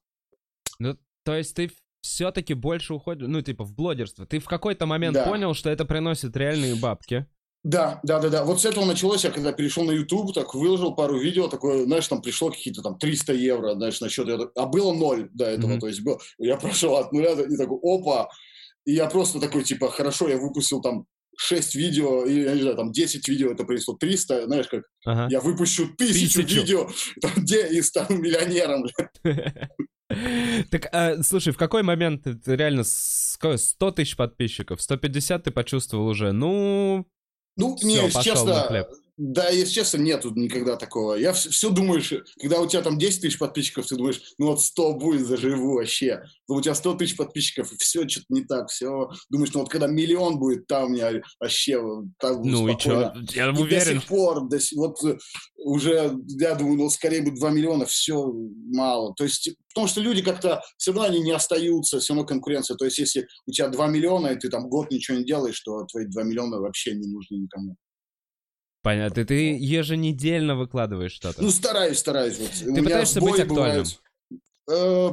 Ну, 0.80 0.98
то 1.24 1.36
есть 1.36 1.56
ты 1.56 1.72
все-таки 2.02 2.54
больше 2.54 2.94
уходишь, 2.94 3.28
ну, 3.28 3.42
типа, 3.42 3.66
в 3.66 3.74
блогерство. 3.74 4.26
Ты 4.26 4.40
в 4.40 4.46
какой-то 4.46 4.86
момент 4.86 5.16
Да. 5.16 5.26
понял, 5.26 5.54
что 5.54 5.70
это 5.70 5.84
приносит 5.84 6.38
реальные 6.38 6.76
бабки. 6.76 7.26
Да, 7.64 8.00
да, 8.04 8.20
да, 8.20 8.30
да. 8.30 8.44
Вот 8.46 8.62
с 8.62 8.66
этого 8.66 8.86
началось, 8.86 9.24
я 9.26 9.32
когда 9.32 9.52
перешел 9.52 9.84
на 9.84 9.92
YouTube, 9.92 10.34
так 10.34 10.54
выложил 10.54 10.96
пару 10.96 11.20
видео, 11.20 11.48
такое, 11.50 11.84
знаешь, 11.84 12.08
там 12.08 12.22
пришло 12.22 12.50
какие-то 12.52 12.82
там 12.82 12.98
300 12.98 13.34
евро, 13.34 13.74
знаешь, 13.76 14.00
на 14.00 14.08
счет. 14.10 14.28
А 14.56 14.66
было 14.66 14.94
ноль 14.94 15.30
до 15.34 15.46
этого, 15.46 15.72
Мгм. 15.72 15.80
то 15.82 15.88
есть 15.88 16.02
был, 16.02 16.22
я 16.38 16.56
прошел 16.58 16.96
от 16.96 17.12
нуля, 17.12 17.34
и 17.34 17.58
такой, 17.58 17.78
опа, 17.84 18.30
и 18.86 18.94
я 18.94 19.08
просто 19.08 19.40
такой, 19.42 19.64
типа, 19.64 19.90
хорошо, 19.92 20.30
я 20.30 20.38
выпустил 20.38 20.82
там 20.82 21.06
6 21.38 21.76
видео, 21.76 22.26
и, 22.26 22.42
я 22.44 22.54
не 22.56 22.62
знаю, 22.62 22.78
там 22.78 22.92
10 22.94 23.28
видео, 23.28 23.52
это 23.52 23.66
принесло 23.66 23.94
300, 23.96 24.46
знаешь, 24.46 24.68
как 24.68 24.84
Ага. 25.06 25.28
я 25.30 25.42
выпущу 25.42 25.90
тысячу, 25.98 26.42
Тысячу. 26.44 26.62
видео, 26.62 26.90
там, 27.22 27.32
где 27.38 27.68
и 27.68 27.82
стану 27.82 28.18
миллионером. 28.18 28.86
Так, 30.72 30.88
а, 30.92 31.22
слушай, 31.22 31.54
в 31.54 31.58
какой 31.58 31.84
момент 31.84 32.24
ты 32.24 32.34
ты 32.34 32.56
реально 32.56 32.84
с- 32.84 33.38
какое, 33.40 33.58
100 33.58 33.92
тысяч 33.92 34.16
подписчиков, 34.16 34.82
150 34.82 35.44
ты 35.44 35.52
почувствовал 35.52 36.08
уже? 36.08 36.32
Ну, 36.32 37.06
Ну, 37.60 37.76
на 38.54 38.64
хлеб. 38.64 38.88
Да, 39.22 39.50
если 39.50 39.74
честно, 39.74 39.98
нету 39.98 40.32
никогда 40.34 40.78
такого. 40.78 41.16
Я 41.16 41.34
все, 41.34 41.70
думаешь, 41.70 42.14
когда 42.40 42.62
у 42.62 42.68
тебя 42.68 42.82
там 42.82 42.98
10 42.98 43.22
тысяч 43.22 43.38
подписчиков, 43.38 43.86
ты 43.86 43.98
думаешь, 43.98 44.22
ну 44.38 44.48
вот 44.48 44.62
100 44.62 44.94
будет, 44.94 45.28
заживу 45.28 45.74
вообще. 45.74 46.24
Но 46.48 46.56
у 46.56 46.62
тебя 46.62 46.74
100 46.74 46.94
тысяч 46.96 47.18
подписчиков, 47.18 47.72
и 47.74 47.76
все 47.78 48.08
что-то 48.08 48.26
не 48.30 48.46
так, 48.46 48.70
все. 48.70 49.10
Думаешь, 49.30 49.54
ну 49.54 49.60
вот 49.60 49.70
когда 49.70 49.88
миллион 49.88 50.40
будет, 50.40 50.68
там 50.68 50.86
у 50.86 50.90
меня 50.90 51.22
вообще 51.40 51.82
так 52.18 52.38
ну 52.44 52.70
и 52.70 52.72
спокойно. 52.80 53.14
чё? 53.30 53.36
Я 53.38 53.50
И 53.50 53.54
до 53.54 53.62
уверен. 53.62 54.00
сих 54.00 54.06
пор, 54.08 54.48
до 54.48 54.60
сих- 54.60 54.78
вот 54.78 55.04
э, 55.04 55.18
уже, 55.58 56.16
я 56.40 56.56
думаю, 56.56 56.78
ну 56.78 56.90
скорее 56.90 57.22
будет 57.22 57.36
2 57.36 57.50
миллиона, 57.52 57.86
все 57.86 58.32
мало. 58.72 59.14
То 59.16 59.26
есть, 59.26 59.50
потому 59.74 59.88
что 59.88 60.00
люди 60.00 60.22
как-то, 60.22 60.62
все 60.78 60.92
равно 60.94 61.08
они 61.10 61.20
не 61.20 61.32
остаются, 61.32 62.00
все 62.00 62.14
равно 62.14 62.26
конкуренция. 62.26 62.78
То 62.78 62.86
есть, 62.86 62.98
если 63.00 63.28
у 63.46 63.52
тебя 63.52 63.68
2 63.68 63.88
миллиона, 63.88 64.28
и 64.28 64.40
ты 64.40 64.48
там 64.50 64.70
год 64.70 64.92
ничего 64.92 65.18
не 65.18 65.26
делаешь, 65.26 65.60
то 65.60 65.84
твои 65.86 66.06
2 66.06 66.24
миллиона 66.24 66.60
вообще 66.60 66.94
не 66.96 67.08
нужны 67.08 67.36
никому. 67.36 67.76
Понятно, 68.82 69.26
ты 69.26 69.58
еженедельно 69.58 70.56
выкладываешь 70.56 71.12
что-то. 71.12 71.42
Ну, 71.42 71.52
стараюсь, 71.52 72.00
стараюсь. 72.00 72.38
Вот. 72.40 72.62
Меня 72.66 72.84
пытаешься 72.84 73.20
быть 73.22 73.40
актуальным? 73.40 73.86
Э, 74.72 75.10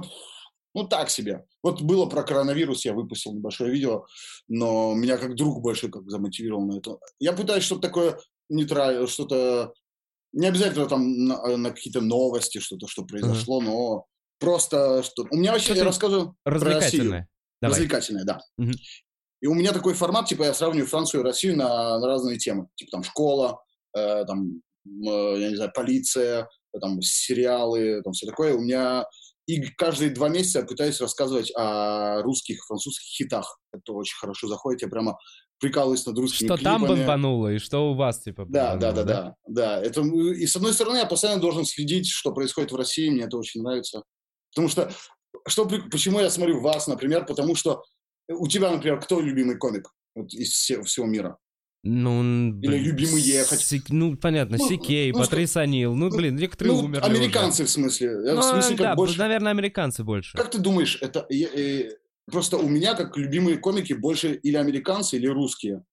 ну, 0.74 0.86
так 0.86 1.10
себе. 1.10 1.44
Вот 1.62 1.82
было 1.82 2.06
про 2.06 2.22
коронавирус, 2.22 2.84
я 2.84 2.92
выпустил 2.92 3.32
небольшое 3.32 3.72
видео, 3.72 4.06
но 4.46 4.94
меня 4.94 5.16
как 5.18 5.34
друг 5.34 5.60
больше 5.62 5.88
как 5.88 6.08
замотивировал 6.08 6.64
на 6.64 6.78
это. 6.78 6.98
Я 7.18 7.32
пытаюсь 7.32 7.64
что-то 7.64 7.82
такое 7.82 8.18
нейтральное, 8.48 9.06
что-то... 9.06 9.72
Не 10.32 10.48
обязательно 10.48 10.86
там 10.86 11.24
на, 11.24 11.56
на 11.56 11.70
какие-то 11.70 12.02
новости, 12.02 12.58
что-то, 12.58 12.86
что 12.86 13.04
произошло, 13.04 13.60
uh-huh. 13.60 13.64
но 13.64 14.06
просто 14.38 15.02
что... 15.02 15.26
У 15.30 15.36
меня 15.36 15.52
вообще, 15.52 15.74
я 15.74 15.84
рассказываю 15.84 16.36
про 16.44 16.58
Россию. 16.58 17.26
Давай. 17.62 17.74
Развлекательное, 17.74 18.24
да. 18.24 18.40
Uh-huh. 18.60 18.74
И 19.40 19.46
у 19.46 19.54
меня 19.54 19.72
такой 19.72 19.94
формат, 19.94 20.26
типа 20.26 20.44
я 20.44 20.54
сравниваю 20.54 20.88
Францию 20.88 21.20
и 21.20 21.24
Россию 21.24 21.56
на, 21.56 21.98
на 21.98 22.06
разные 22.06 22.38
темы. 22.38 22.68
Типа 22.76 22.90
там 22.92 23.02
школа, 23.02 23.60
э, 23.96 24.24
там, 24.24 24.62
э, 24.86 25.34
я 25.38 25.50
не 25.50 25.56
знаю, 25.56 25.72
полиция, 25.74 26.48
там 26.80 27.00
сериалы, 27.02 28.02
там 28.02 28.12
все 28.12 28.26
такое. 28.26 28.54
У 28.54 28.60
меня 28.60 29.04
и 29.46 29.62
каждые 29.62 30.10
два 30.10 30.28
месяца 30.28 30.60
я 30.60 30.64
пытаюсь 30.64 31.00
рассказывать 31.00 31.52
о 31.54 32.20
русских, 32.22 32.64
французских 32.66 33.06
хитах. 33.06 33.58
Это 33.72 33.92
очень 33.92 34.16
хорошо 34.18 34.48
заходит. 34.48 34.82
Я 34.82 34.88
прямо 34.88 35.16
прикалываюсь 35.58 36.04
над 36.04 36.18
русскими 36.18 36.48
Что 36.48 36.56
клипами. 36.56 36.78
там 36.78 36.88
бомбануло 36.88 37.52
и 37.52 37.58
что 37.58 37.90
у 37.90 37.94
вас, 37.94 38.20
типа, 38.20 38.44
да, 38.48 38.76
да, 38.76 38.92
да, 38.92 39.04
да, 39.04 39.34
да. 39.46 39.82
Это, 39.82 40.02
и 40.02 40.46
с 40.46 40.56
одной 40.56 40.74
стороны, 40.74 40.98
я 40.98 41.06
постоянно 41.06 41.40
должен 41.40 41.64
следить, 41.64 42.08
что 42.08 42.32
происходит 42.32 42.72
в 42.72 42.76
России. 42.76 43.08
Мне 43.08 43.22
это 43.22 43.36
очень 43.38 43.62
нравится. 43.62 44.02
Потому 44.52 44.68
что, 44.68 44.92
что 45.46 45.66
почему 45.90 46.20
я 46.20 46.28
смотрю 46.28 46.60
вас, 46.60 46.88
например, 46.88 47.24
потому 47.24 47.54
что 47.54 47.82
у 48.28 48.46
тебя, 48.48 48.70
например, 48.70 49.00
кто 49.00 49.20
любимый 49.20 49.56
комик 49.56 49.90
вот, 50.14 50.32
из 50.32 50.50
всего, 50.50 50.82
всего 50.84 51.06
мира? 51.06 51.38
Ну, 51.88 52.58
Или 52.62 52.78
любимый 52.78 53.22
ехать. 53.22 53.60
Си, 53.60 53.80
ну, 53.90 54.16
понятно, 54.16 54.56
ну, 54.58 54.68
Сикей, 54.68 55.12
ну, 55.12 55.20
Патрис 55.20 55.56
Анил. 55.56 55.94
Ну, 55.94 56.10
блин, 56.10 56.34
некоторые 56.34 56.74
ну, 56.74 56.84
умерли 56.84 57.04
Американцы 57.04 57.62
уже. 57.62 57.70
в 57.70 57.72
смысле. 57.72 58.16
Ну, 58.34 58.40
в 58.40 58.42
смысле, 58.42 58.76
как 58.76 58.86
да, 58.86 58.94
больше... 58.96 59.18
наверное, 59.18 59.52
американцы 59.52 60.02
больше. 60.02 60.36
Как 60.36 60.50
ты 60.50 60.58
думаешь, 60.58 60.98
это... 61.00 61.26
Э, 61.30 61.90
просто 62.30 62.58
у 62.58 62.68
меня, 62.68 62.94
как 62.94 63.16
любимые 63.16 63.58
комики, 63.58 63.92
больше 63.92 64.34
или 64.34 64.56
американцы, 64.56 65.16
или 65.16 65.28
русские. 65.28 65.84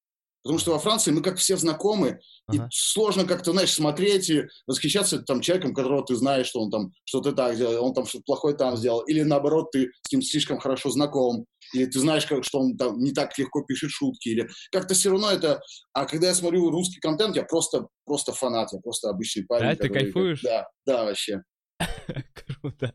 Потому 0.44 0.60
что 0.60 0.72
во 0.72 0.80
Франции 0.80 1.12
мы 1.12 1.22
как 1.22 1.38
все 1.38 1.56
знакомы, 1.56 2.20
ага. 2.48 2.66
и 2.66 2.68
сложно 2.72 3.26
как-то, 3.26 3.54
знаешь, 3.54 3.72
смотреть 3.72 4.30
и 4.30 4.44
восхищаться 4.68 5.20
там 5.20 5.40
человеком, 5.40 5.74
которого 5.74 6.04
ты 6.04 6.16
знаешь, 6.16 6.48
что 6.48 6.62
он 6.62 6.70
там 6.70 6.92
что-то 7.06 7.32
так 7.32 7.56
сделал, 7.56 7.86
он 7.86 7.94
там 7.94 8.06
что-то 8.06 8.24
плохое 8.26 8.56
там 8.56 8.76
сделал, 8.76 9.02
или 9.02 9.22
наоборот, 9.22 9.72
ты 9.72 9.92
с 10.02 10.12
ним 10.12 10.22
слишком 10.22 10.60
хорошо 10.60 10.90
знаком, 10.90 11.46
или 11.74 11.86
ты 11.86 12.00
знаешь, 12.00 12.26
как, 12.26 12.44
что 12.44 12.60
он 12.60 12.78
там 12.78 13.00
не 13.00 13.12
так 13.12 13.38
легко 13.38 13.64
пишет 13.64 13.92
шутки, 13.92 14.30
или 14.30 14.48
как-то 14.72 14.94
все 14.94 15.10
равно 15.12 15.32
это... 15.32 15.62
А 15.94 16.06
когда 16.06 16.28
я 16.28 16.34
смотрю 16.34 16.70
русский 16.70 17.00
контент, 17.00 17.36
я 17.36 17.44
просто, 17.44 17.88
просто 18.06 18.34
фанат, 18.34 18.72
я 18.74 18.80
просто 18.80 19.10
обычный 19.10 19.46
парень. 19.46 19.70
Да, 19.70 19.76
который... 19.76 19.88
ты 19.88 19.94
кайфуешь? 19.94 20.42
Да, 20.42 20.68
да, 20.86 21.04
вообще. 21.06 21.42
Круто. 22.34 22.94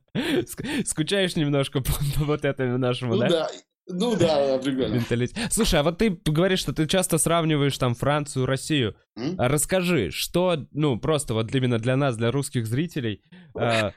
Скучаешь 0.85 1.37
немножко 1.37 1.81
по 1.83 1.93
вот 2.25 2.45
этому 2.45 2.79
нашему, 2.79 3.15
ну, 3.15 3.21
да? 3.21 3.29
да. 3.29 3.51
Ну 3.91 4.17
да, 4.17 4.57
определенно. 4.57 5.03
Слушай, 5.51 5.81
а 5.81 5.83
вот 5.83 5.99
ты 5.99 6.11
говоришь, 6.27 6.61
что 6.61 6.73
ты 6.73 6.87
часто 6.87 7.17
сравниваешь 7.17 7.77
там 7.79 7.95
Францию, 7.95 8.45
Россию. 8.45 8.97
Mm? 9.19 9.37
А 9.39 9.49
расскажи, 9.49 10.11
что, 10.11 10.67
ну, 10.73 10.99
просто 10.99 11.33
вот 11.33 11.55
именно 11.55 11.79
для 11.79 11.97
нас, 11.97 12.17
для 12.17 12.31
русских 12.31 12.67
зрителей, 12.67 13.23
э, 13.59 13.91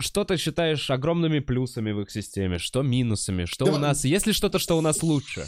что 0.00 0.24
ты 0.24 0.36
считаешь 0.36 0.90
огромными 0.90 1.38
плюсами 1.38 1.92
в 1.92 2.00
их 2.00 2.10
системе, 2.10 2.58
что 2.58 2.82
минусами, 2.82 3.44
что 3.44 3.66
да, 3.66 3.72
у 3.72 3.78
нас, 3.78 4.04
есть 4.04 4.26
ли 4.26 4.32
что-то, 4.32 4.58
что 4.58 4.76
у 4.76 4.80
нас 4.80 5.02
лучше? 5.02 5.46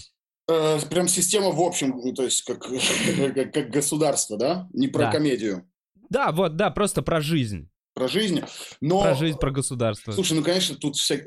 Э, 0.48 0.78
прям 0.88 1.08
система 1.08 1.50
в 1.50 1.60
общем, 1.60 2.00
ну, 2.02 2.14
то 2.14 2.22
есть 2.22 2.42
как, 2.42 2.60
как, 3.34 3.52
как 3.52 3.70
государство, 3.70 4.38
да? 4.38 4.68
Не 4.72 4.86
про 4.86 5.02
да. 5.02 5.10
комедию. 5.10 5.68
Да, 6.10 6.30
вот, 6.30 6.56
да, 6.56 6.70
просто 6.70 7.02
про 7.02 7.20
жизнь 7.20 7.68
про 7.94 8.08
жизнь. 8.08 8.42
Но... 8.80 9.02
Про 9.02 9.14
жизнь, 9.14 9.38
про 9.38 9.50
государство. 9.50 10.12
Слушай, 10.12 10.34
ну, 10.34 10.42
конечно, 10.42 10.76
тут 10.76 10.96
вся... 10.96 11.18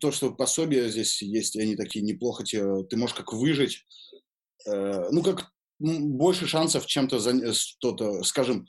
то, 0.00 0.12
что 0.12 0.32
пособия 0.32 0.88
здесь 0.88 1.22
есть, 1.22 1.56
они 1.56 1.76
такие 1.76 2.04
неплохо 2.04 2.44
тебе... 2.44 2.84
Ты 2.84 2.96
можешь 2.96 3.16
как 3.16 3.32
выжить. 3.32 3.84
Э, 4.66 5.08
ну, 5.10 5.22
как 5.22 5.50
больше 5.78 6.46
шансов 6.46 6.86
чем-то 6.86 7.20
за... 7.20 7.54
что-то, 7.54 8.22
скажем, 8.24 8.66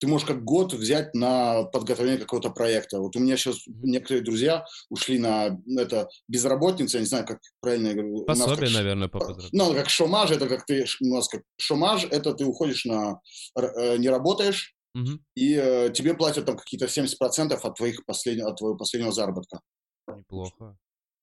ты 0.00 0.06
можешь 0.06 0.26
как 0.26 0.44
год 0.44 0.72
взять 0.74 1.14
на 1.14 1.64
подготовление 1.64 2.20
какого-то 2.20 2.50
проекта. 2.50 3.00
Вот 3.00 3.16
у 3.16 3.18
меня 3.18 3.36
сейчас 3.36 3.64
некоторые 3.66 4.22
друзья 4.22 4.64
ушли 4.90 5.18
на 5.18 5.58
это 5.76 6.08
безработница, 6.28 6.98
я 6.98 7.00
не 7.00 7.08
знаю, 7.08 7.26
как 7.26 7.40
правильно 7.60 7.88
я 7.88 7.94
говорю. 7.94 8.24
Пособие, 8.24 8.68
как, 8.68 8.74
наверное, 8.74 9.08
по 9.08 9.38
Ну, 9.52 9.74
как 9.74 9.88
шомаж, 9.88 10.30
это 10.30 10.48
как 10.48 10.66
ты, 10.66 10.86
у 11.00 11.14
нас 11.14 11.28
как 11.28 11.42
шомаж, 11.56 12.04
это 12.04 12.32
ты 12.34 12.44
уходишь 12.44 12.84
на, 12.84 13.20
э, 13.56 13.96
не 13.96 14.08
работаешь, 14.08 14.76
Угу. 14.98 15.18
И 15.36 15.54
э, 15.54 15.90
тебе 15.92 16.14
платят 16.14 16.46
там 16.46 16.56
какие-то 16.56 16.86
70% 16.86 17.52
от, 17.52 17.74
твоих 17.76 18.04
послед... 18.04 18.42
от 18.44 18.56
твоего 18.56 18.76
последнего 18.76 19.12
заработка. 19.12 19.60
Неплохо. 20.08 20.76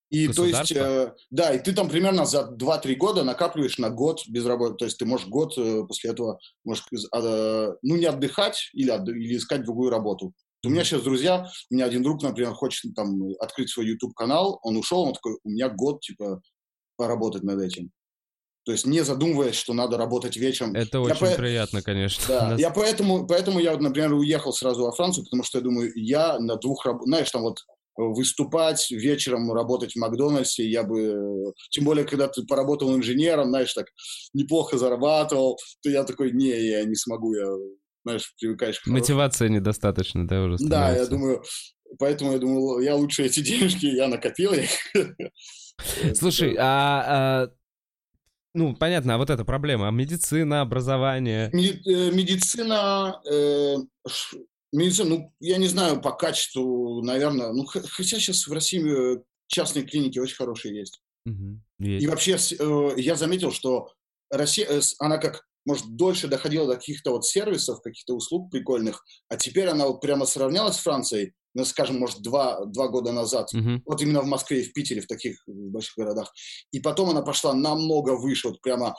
И 0.08 0.28
то 0.28 0.44
есть, 0.44 0.70
э, 0.70 1.14
да, 1.30 1.52
и 1.52 1.62
ты 1.62 1.72
там 1.72 1.88
примерно 1.88 2.26
за 2.26 2.54
2-3 2.58 2.94
года 2.94 3.24
накапливаешь 3.24 3.78
на 3.78 3.90
год 3.90 4.22
без 4.28 4.46
работы. 4.46 4.76
То 4.76 4.84
есть 4.84 4.98
ты 4.98 5.04
можешь 5.04 5.26
год 5.26 5.58
э, 5.58 5.82
после 5.86 6.10
этого, 6.10 6.38
можешь, 6.64 6.84
э, 6.92 7.72
ну, 7.82 7.96
не 7.96 8.06
отдыхать 8.06 8.70
или, 8.72 8.90
от, 8.90 9.08
или 9.08 9.36
искать 9.36 9.64
другую 9.64 9.90
работу. 9.90 10.32
У 10.64 10.68
меня 10.68 10.84
сейчас 10.84 11.02
друзья, 11.02 11.48
у 11.70 11.74
меня 11.74 11.84
один 11.84 12.02
друг, 12.02 12.22
например, 12.22 12.52
хочет 12.54 12.94
там 12.94 13.20
открыть 13.40 13.70
свой 13.70 13.86
YouTube-канал, 13.86 14.58
он 14.62 14.76
ушел, 14.76 15.02
он 15.02 15.12
такой, 15.12 15.38
у 15.44 15.50
меня 15.50 15.68
год, 15.68 16.00
типа, 16.00 16.40
поработать 16.96 17.42
над 17.42 17.60
этим. 17.60 17.90
То 18.66 18.72
есть 18.72 18.84
не 18.84 19.02
задумываясь, 19.02 19.54
что 19.54 19.74
надо 19.74 19.96
работать 19.96 20.36
вечером. 20.36 20.74
Это 20.74 20.98
я 20.98 21.04
очень 21.04 21.26
по... 21.26 21.34
приятно, 21.36 21.82
конечно. 21.82 22.24
Да, 22.26 22.48
Нас... 22.50 22.60
я 22.60 22.70
поэтому, 22.70 23.24
поэтому 23.24 23.60
я, 23.60 23.76
например, 23.76 24.12
уехал 24.12 24.52
сразу 24.52 24.82
во 24.82 24.90
Францию, 24.90 25.24
потому 25.24 25.44
что 25.44 25.58
я 25.58 25.64
думаю, 25.64 25.92
я 25.94 26.40
на 26.40 26.56
двух, 26.56 26.84
знаешь, 27.04 27.30
там 27.30 27.42
вот 27.42 27.60
выступать 27.96 28.90
вечером, 28.90 29.52
работать 29.52 29.92
в 29.92 29.96
Макдональдсе, 29.96 30.68
я 30.68 30.82
бы, 30.82 31.52
тем 31.70 31.84
более, 31.84 32.04
когда 32.04 32.26
ты 32.26 32.42
поработал 32.42 32.94
инженером, 32.94 33.50
знаешь, 33.50 33.72
так 33.72 33.86
неплохо 34.34 34.76
зарабатывал, 34.78 35.58
то 35.82 35.88
я 35.88 36.02
такой, 36.02 36.32
не, 36.32 36.48
я 36.48 36.84
не 36.84 36.96
смогу, 36.96 37.34
я, 37.34 37.46
знаешь, 38.04 38.34
привыкаешь 38.38 38.80
к 38.80 38.86
Мотивации 38.88 39.48
недостаточно, 39.48 40.26
да, 40.26 40.42
уже 40.42 40.58
становится. 40.58 40.96
Да, 40.96 41.02
я 41.02 41.06
думаю, 41.06 41.42
поэтому 42.00 42.32
я 42.32 42.38
думаю, 42.38 42.80
я 42.80 42.96
лучше 42.96 43.24
эти 43.24 43.40
денежки, 43.44 43.86
я 43.86 44.08
накопил 44.08 44.52
их. 44.52 44.70
Слушай, 46.14 46.56
а, 46.58 47.04
а 47.06 47.48
ну, 48.56 48.74
понятно, 48.74 49.14
а 49.14 49.18
вот 49.18 49.30
эта 49.30 49.44
проблема, 49.44 49.88
а 49.88 49.90
медицина, 49.90 50.62
образование? 50.62 51.50
Э, 51.52 52.10
медицина, 52.10 53.20
э, 53.30 53.76
медицина, 54.72 55.08
ну, 55.08 55.34
я 55.40 55.58
не 55.58 55.68
знаю, 55.68 56.00
по 56.00 56.12
качеству, 56.12 57.02
наверное, 57.02 57.52
ну, 57.52 57.66
хотя 57.66 58.18
сейчас 58.18 58.46
в 58.46 58.52
России 58.52 59.16
э, 59.16 59.22
частные 59.46 59.84
клиники 59.84 60.18
очень 60.18 60.36
хорошие 60.36 60.76
есть. 60.76 61.00
Угу, 61.26 61.60
есть. 61.80 62.04
И 62.04 62.06
вообще, 62.06 62.36
э, 62.58 62.90
я 62.96 63.16
заметил, 63.16 63.52
что 63.52 63.92
Россия, 64.30 64.66
э, 64.68 64.80
она 64.98 65.18
как, 65.18 65.46
может, 65.64 65.94
дольше 65.94 66.26
доходила 66.26 66.66
до 66.66 66.76
каких-то 66.76 67.10
вот 67.10 67.26
сервисов, 67.26 67.82
каких-то 67.82 68.14
услуг 68.14 68.50
прикольных, 68.50 69.04
а 69.28 69.36
теперь 69.36 69.68
она 69.68 69.86
вот 69.86 70.00
прямо 70.00 70.24
сравнялась 70.24 70.76
с 70.76 70.80
Францией, 70.80 71.34
ну, 71.56 71.64
скажем, 71.64 71.98
может, 71.98 72.20
два, 72.20 72.64
два 72.66 72.88
года 72.88 73.12
назад, 73.12 73.48
uh-huh. 73.54 73.80
вот 73.86 74.02
именно 74.02 74.20
в 74.20 74.26
Москве 74.26 74.60
и 74.60 74.64
в 74.64 74.74
Питере, 74.74 75.00
в 75.00 75.06
таких 75.06 75.38
больших 75.46 75.94
городах. 75.96 76.30
И 76.70 76.80
потом 76.80 77.10
она 77.10 77.22
пошла 77.22 77.54
намного 77.54 78.10
выше, 78.10 78.48
вот 78.48 78.60
прямо 78.60 78.94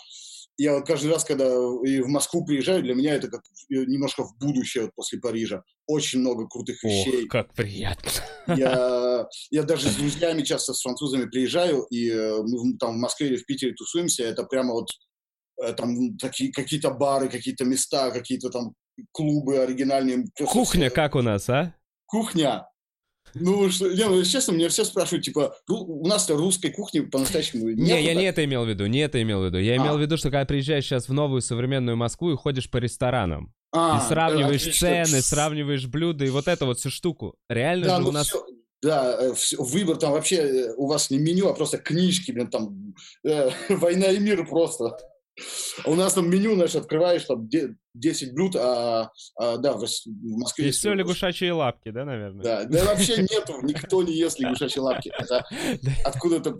я 0.60 0.74
вот 0.74 0.88
каждый 0.88 1.12
раз, 1.12 1.24
когда 1.24 1.46
и 1.46 2.02
в 2.02 2.08
Москву 2.08 2.44
приезжаю, 2.44 2.82
для 2.82 2.96
меня 2.96 3.14
это 3.14 3.28
как 3.28 3.42
немножко 3.70 4.24
в 4.24 4.36
будущее 4.40 4.86
вот 4.86 4.96
после 4.96 5.20
Парижа. 5.20 5.62
Очень 5.86 6.22
много 6.22 6.48
крутых 6.48 6.84
вещей. 6.84 7.26
Ох, 7.26 7.30
как 7.30 7.54
приятно. 7.54 8.10
Я, 8.48 9.28
я 9.52 9.64
даже 9.64 9.90
с 9.90 9.96
друзьями 9.96 10.42
часто 10.42 10.74
с 10.74 10.82
французами 10.82 11.30
приезжаю, 11.30 11.84
и 11.92 12.10
э, 12.10 12.42
мы 12.42 12.76
там 12.80 12.96
в 12.96 13.00
Москве 13.00 13.28
или 13.28 13.38
в 13.38 13.46
Питере 13.46 13.74
тусуемся, 13.74 14.24
это 14.24 14.46
прямо 14.46 14.74
вот 14.74 14.88
э, 15.64 15.74
там 15.74 16.18
такие, 16.18 16.52
какие-то 16.52 16.90
бары, 16.90 17.30
какие-то 17.30 17.64
места, 17.64 18.10
какие-то 18.10 18.50
там 18.50 18.74
клубы 19.12 19.60
оригинальные. 19.60 20.26
Кухня 20.48 20.90
как 20.90 21.14
у 21.14 21.22
нас, 21.22 21.48
а? 21.50 21.76
Кухня. 22.08 22.68
Ну, 23.36 23.70
что, 23.70 23.94
не, 23.94 24.04
ну, 24.06 24.24
честно, 24.24 24.54
меня 24.54 24.70
все 24.70 24.84
спрашивают, 24.84 25.26
типа, 25.26 25.56
у 25.68 26.08
нас-то 26.08 26.36
русской 26.36 26.72
кухни 26.72 27.02
по-настоящему 27.02 27.68
нет. 27.68 27.78
Не, 27.78 28.04
я 28.04 28.14
не 28.16 28.24
это 28.24 28.44
имел 28.46 28.66
в 28.66 28.70
виду, 28.70 28.88
не 28.88 29.00
это 29.00 29.22
имел 29.22 29.42
в 29.42 29.46
виду. 29.46 29.60
Я 29.60 29.76
имел 29.76 29.94
а. 29.94 29.98
в 29.98 30.02
виду, 30.02 30.18
что 30.18 30.32
когда 30.32 30.46
приезжаешь 30.46 30.86
сейчас 30.86 31.08
в 31.08 31.14
новую 31.14 31.42
современную 31.42 31.98
Москву 31.98 32.32
и 32.32 32.36
ходишь 32.36 32.70
по 32.70 32.78
ресторанам, 32.78 33.54
а, 33.72 33.98
и 33.98 34.08
сравниваешь 34.08 34.66
да, 34.66 34.72
цены, 34.72 35.22
сравниваешь 35.22 35.86
блюда 35.88 36.26
и 36.26 36.30
вот 36.30 36.48
эту 36.48 36.66
вот 36.66 36.80
всю 36.80 36.90
штуку. 36.90 37.36
Реально 37.50 37.86
да, 37.86 37.98
же 37.98 38.02
ну, 38.02 38.10
у 38.10 38.12
нас... 38.12 38.28
Все, 38.28 38.46
да, 38.82 39.18
э, 39.20 39.34
все, 39.34 39.62
выбор 39.62 39.98
там 39.98 40.14
вообще, 40.14 40.36
э, 40.38 40.74
у 40.76 40.88
вас 40.88 41.10
не 41.10 41.18
меню, 41.18 41.48
а 41.48 41.54
просто 41.54 41.78
книжки, 41.78 42.32
блин, 42.32 42.48
там, 42.48 42.96
э, 43.24 43.50
война 43.70 44.08
и 44.08 44.20
мир 44.20 44.48
просто. 44.48 44.98
У 45.86 45.96
нас 45.96 46.14
там 46.14 46.30
меню, 46.30 46.56
знаешь, 46.56 46.76
открываешь, 46.76 47.26
там 47.26 47.48
10 47.94 48.34
блюд, 48.34 48.56
а, 48.56 49.12
а 49.36 49.58
да, 49.58 49.74
в, 49.74 49.86
Москве... 50.22 50.70
И 50.70 50.72
все 50.72 50.94
лягушачьи 50.94 51.50
лапки, 51.50 51.92
да, 51.92 52.06
наверное? 52.06 52.44
Да, 52.44 52.64
да 52.66 52.86
вообще 52.86 53.18
нету, 53.18 53.62
никто 53.62 54.02
не 54.02 54.14
ест 54.14 54.40
лягушачьи 54.40 54.80
лапки. 54.80 55.12
Это 55.18 55.46
откуда-то... 56.04 56.58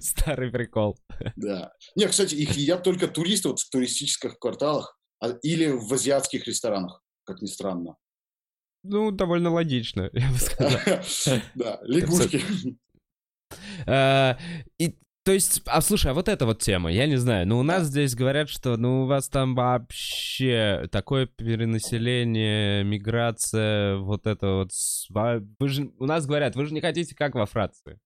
Старый 0.00 0.50
прикол. 0.50 0.98
Да. 1.36 1.72
Не, 1.94 2.08
кстати, 2.08 2.34
их 2.34 2.52
едят 2.52 2.82
только 2.82 3.08
туристы 3.08 3.48
вот 3.48 3.60
в 3.60 3.70
туристических 3.70 4.38
кварталах 4.38 4.98
а, 5.20 5.30
или 5.42 5.68
в 5.68 5.92
азиатских 5.92 6.46
ресторанах, 6.46 7.02
как 7.24 7.42
ни 7.42 7.46
странно. 7.46 7.96
ну, 8.82 9.10
довольно 9.10 9.50
логично, 9.50 10.10
я 10.12 10.30
бы 10.30 10.38
сказал. 10.38 10.80
Да, 11.54 11.78
лягушки. 11.82 12.42
Э, 13.86 14.34
и 14.78 14.96
то 15.26 15.32
есть, 15.32 15.60
а 15.66 15.80
слушай, 15.80 16.12
а 16.12 16.14
вот 16.14 16.28
эта 16.28 16.46
вот 16.46 16.60
тема, 16.60 16.92
я 16.92 17.08
не 17.08 17.16
знаю, 17.16 17.48
ну 17.48 17.58
у 17.58 17.64
нас 17.64 17.88
здесь 17.88 18.14
говорят, 18.14 18.48
что 18.48 18.76
ну 18.76 19.02
у 19.02 19.06
вас 19.06 19.28
там 19.28 19.56
вообще 19.56 20.88
такое 20.92 21.26
перенаселение, 21.26 22.84
миграция, 22.84 23.96
вот 23.96 24.28
это 24.28 24.46
вот, 24.54 24.70
вы 25.58 25.68
же, 25.68 25.90
у 25.98 26.06
нас 26.06 26.26
говорят, 26.26 26.54
вы 26.54 26.66
же 26.66 26.72
не 26.72 26.80
хотите 26.80 27.16
как 27.16 27.34
во 27.34 27.44
Франции. 27.44 27.98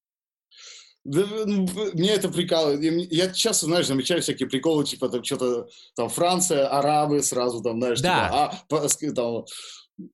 Да, 1.03 1.23
ну, 1.45 1.67
мне 1.93 2.09
это 2.09 2.27
прикалывает. 2.27 2.81
Я 3.11 3.29
часто, 3.31 3.67
знаешь, 3.67 3.85
замечаю 3.85 4.23
всякие 4.23 4.49
приколы, 4.49 4.83
типа 4.83 5.07
там 5.07 5.23
что-то, 5.23 5.67
там 5.95 6.09
Франция, 6.09 6.69
арабы 6.69 7.21
сразу 7.21 7.61
там, 7.61 7.77
знаешь, 7.77 8.01
да. 8.01 8.57
типа, 8.67 8.81
а, 8.81 9.13
там, 9.13 9.45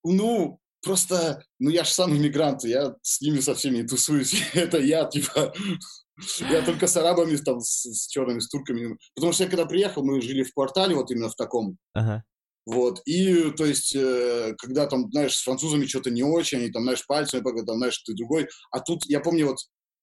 ну, 0.04 0.60
просто, 0.82 1.42
ну 1.58 1.70
я 1.70 1.86
же 1.86 1.92
сам 1.92 2.12
иммигрант, 2.18 2.66
я 2.66 2.96
с 3.02 3.22
ними 3.22 3.40
со 3.40 3.56
всеми 3.56 3.88
тусуюсь, 3.88 4.36
это 4.54 4.78
я, 4.78 5.06
типа, 5.06 5.54
я 6.50 6.62
только 6.64 6.88
с 6.88 6.98
арабами, 6.98 7.36
там, 7.38 7.60
с, 7.60 7.84
с 7.84 8.08
черными, 8.08 8.40
с 8.40 8.50
турками. 8.50 8.98
Потому 9.16 9.34
что 9.34 9.44
я 9.44 9.50
когда 9.50 9.66
приехал, 9.66 10.04
мы 10.04 10.22
жили 10.22 10.44
в 10.44 10.54
квартале 10.54 10.96
вот 10.96 11.12
именно 11.12 11.30
в 11.30 11.36
таком. 11.36 11.78
Ага. 11.94 12.24
Вот, 12.66 13.02
и, 13.06 13.52
то 13.52 13.66
есть, 13.66 13.96
э, 13.96 14.54
когда 14.58 14.88
там, 14.88 15.10
знаешь, 15.10 15.36
с 15.38 15.44
французами 15.44 15.86
что-то 15.86 16.12
не 16.12 16.24
очень, 16.24 16.58
они 16.58 16.70
там, 16.70 16.84
знаешь, 16.84 17.06
пальцами, 17.08 17.42
там, 17.42 17.78
знаешь, 17.78 17.98
ты 18.00 18.14
другой. 18.14 18.50
А 18.72 18.82
тут, 18.82 19.06
я 19.06 19.22
помню, 19.22 19.48
вот, 19.48 19.58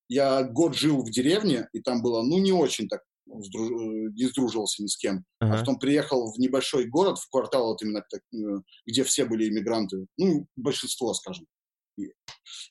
я 0.09 0.43
год 0.45 0.75
жил 0.75 1.03
в 1.03 1.11
деревне, 1.11 1.69
и 1.75 1.81
там 1.81 2.01
было, 2.01 2.23
ну, 2.23 2.39
не 2.39 2.53
очень 2.53 2.89
так, 2.89 3.03
сдруж... 3.27 3.71
не 3.71 4.27
сдруживался 4.29 4.83
ни 4.83 4.87
с 4.87 4.97
кем. 4.97 5.25
Ага. 5.41 5.55
А 5.55 5.59
потом 5.59 5.79
приехал 5.79 6.33
в 6.33 6.39
небольшой 6.39 6.87
город, 6.87 7.19
в 7.19 7.29
квартал, 7.29 7.67
вот 7.67 7.83
именно, 7.83 8.03
так, 8.09 8.23
э, 8.33 8.63
где 8.87 9.05
все 9.05 9.27
были 9.27 9.47
иммигранты. 9.47 10.07
Ну, 10.17 10.47
большинство, 10.57 11.13
скажем. 11.13 11.45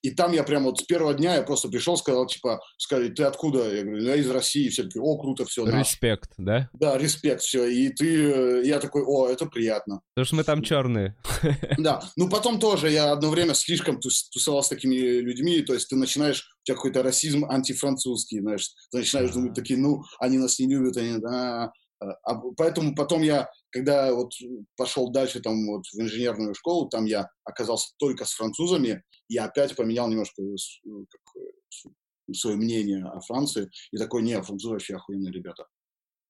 И 0.01 0.11
там 0.11 0.33
я 0.33 0.43
прямо 0.43 0.65
вот 0.65 0.79
с 0.79 0.83
первого 0.83 1.13
дня 1.13 1.35
я 1.35 1.43
просто 1.43 1.69
пришел, 1.69 1.97
сказал, 1.97 2.27
типа, 2.27 2.61
сказали, 2.77 3.09
ты 3.09 3.23
откуда? 3.23 3.73
Я 3.73 3.83
говорю, 3.83 4.03
я 4.03 4.15
из 4.15 4.29
России. 4.29 4.69
Все 4.69 4.83
таки 4.83 4.99
о, 4.99 5.17
круто, 5.17 5.45
все, 5.45 5.65
Респект, 5.65 6.31
да? 6.37 6.69
Да, 6.73 6.97
респект, 6.97 7.41
все. 7.41 7.65
И 7.65 7.89
ты, 7.89 8.65
я 8.65 8.79
такой, 8.79 9.03
о, 9.03 9.27
это 9.27 9.45
приятно. 9.45 10.01
Потому 10.13 10.25
что 10.25 10.35
мы 10.35 10.43
там 10.43 10.61
черные. 10.61 11.15
Да, 11.77 12.01
ну 12.17 12.29
потом 12.29 12.59
тоже 12.59 12.89
я 12.91 13.11
одно 13.11 13.29
время 13.29 13.53
слишком 13.53 13.99
тусовал 13.99 14.63
с 14.63 14.69
такими 14.69 14.95
людьми, 14.95 15.61
то 15.61 15.73
есть 15.73 15.89
ты 15.89 15.95
начинаешь, 15.95 16.49
у 16.61 16.65
тебя 16.65 16.75
какой-то 16.75 17.03
расизм 17.03 17.45
антифранцузский, 17.45 18.41
знаешь, 18.41 18.69
ты 18.91 18.99
начинаешь 18.99 19.31
думать 19.31 19.53
такие, 19.53 19.79
ну, 19.79 20.03
они 20.19 20.37
нас 20.37 20.59
не 20.59 20.67
любят, 20.67 20.97
они, 20.97 21.17
да, 21.19 21.71
а 22.23 22.35
поэтому 22.57 22.95
потом 22.95 23.21
я, 23.21 23.49
когда 23.73 24.13
вот 24.13 24.31
пошел 24.77 25.11
дальше 25.11 25.41
там 25.41 25.65
вот 25.65 25.85
в 25.87 25.99
инженерную 25.99 26.53
школу, 26.53 26.87
там 26.87 27.05
я 27.05 27.27
оказался 27.43 27.89
только 27.97 28.23
с 28.23 28.33
французами, 28.33 29.03
и 29.27 29.37
опять 29.37 29.75
поменял 29.75 30.07
немножко 30.09 30.43
как, 31.09 32.35
свое 32.35 32.55
мнение 32.55 33.03
о 33.03 33.19
Франции, 33.21 33.69
и 33.91 33.97
такой, 33.97 34.21
не, 34.21 34.41
французы 34.41 34.73
вообще 34.73 34.95
охуенные 34.95 35.33
ребята. 35.33 35.65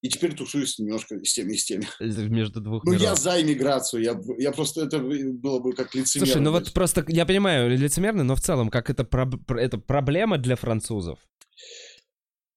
И 0.01 0.09
теперь 0.09 0.35
тусуюсь 0.35 0.79
немножко 0.79 1.17
с 1.23 1.33
теми, 1.33 1.53
и 1.53 1.57
с 1.57 1.65
теми. 1.65 1.87
Между 2.29 2.59
двух 2.59 2.83
Ну, 2.83 2.91
миров. 2.91 3.03
я 3.03 3.15
за 3.15 3.41
иммиграцию. 3.41 4.03
Я, 4.03 4.19
я 4.37 4.51
просто, 4.51 4.83
это 4.83 4.99
было 4.99 5.59
бы 5.59 5.73
как 5.73 5.95
лицемерно. 5.95 6.33
Слушай, 6.33 6.43
ну 6.43 6.51
вот 6.51 6.73
просто, 6.73 7.05
я 7.07 7.25
понимаю, 7.25 7.69
лицемерно, 7.77 8.23
но 8.23 8.35
в 8.35 8.41
целом, 8.41 8.69
как 8.69 8.89
это, 8.89 9.07
это 9.55 9.77
проблема 9.77 10.37
для 10.37 10.57
французов? 10.57 11.19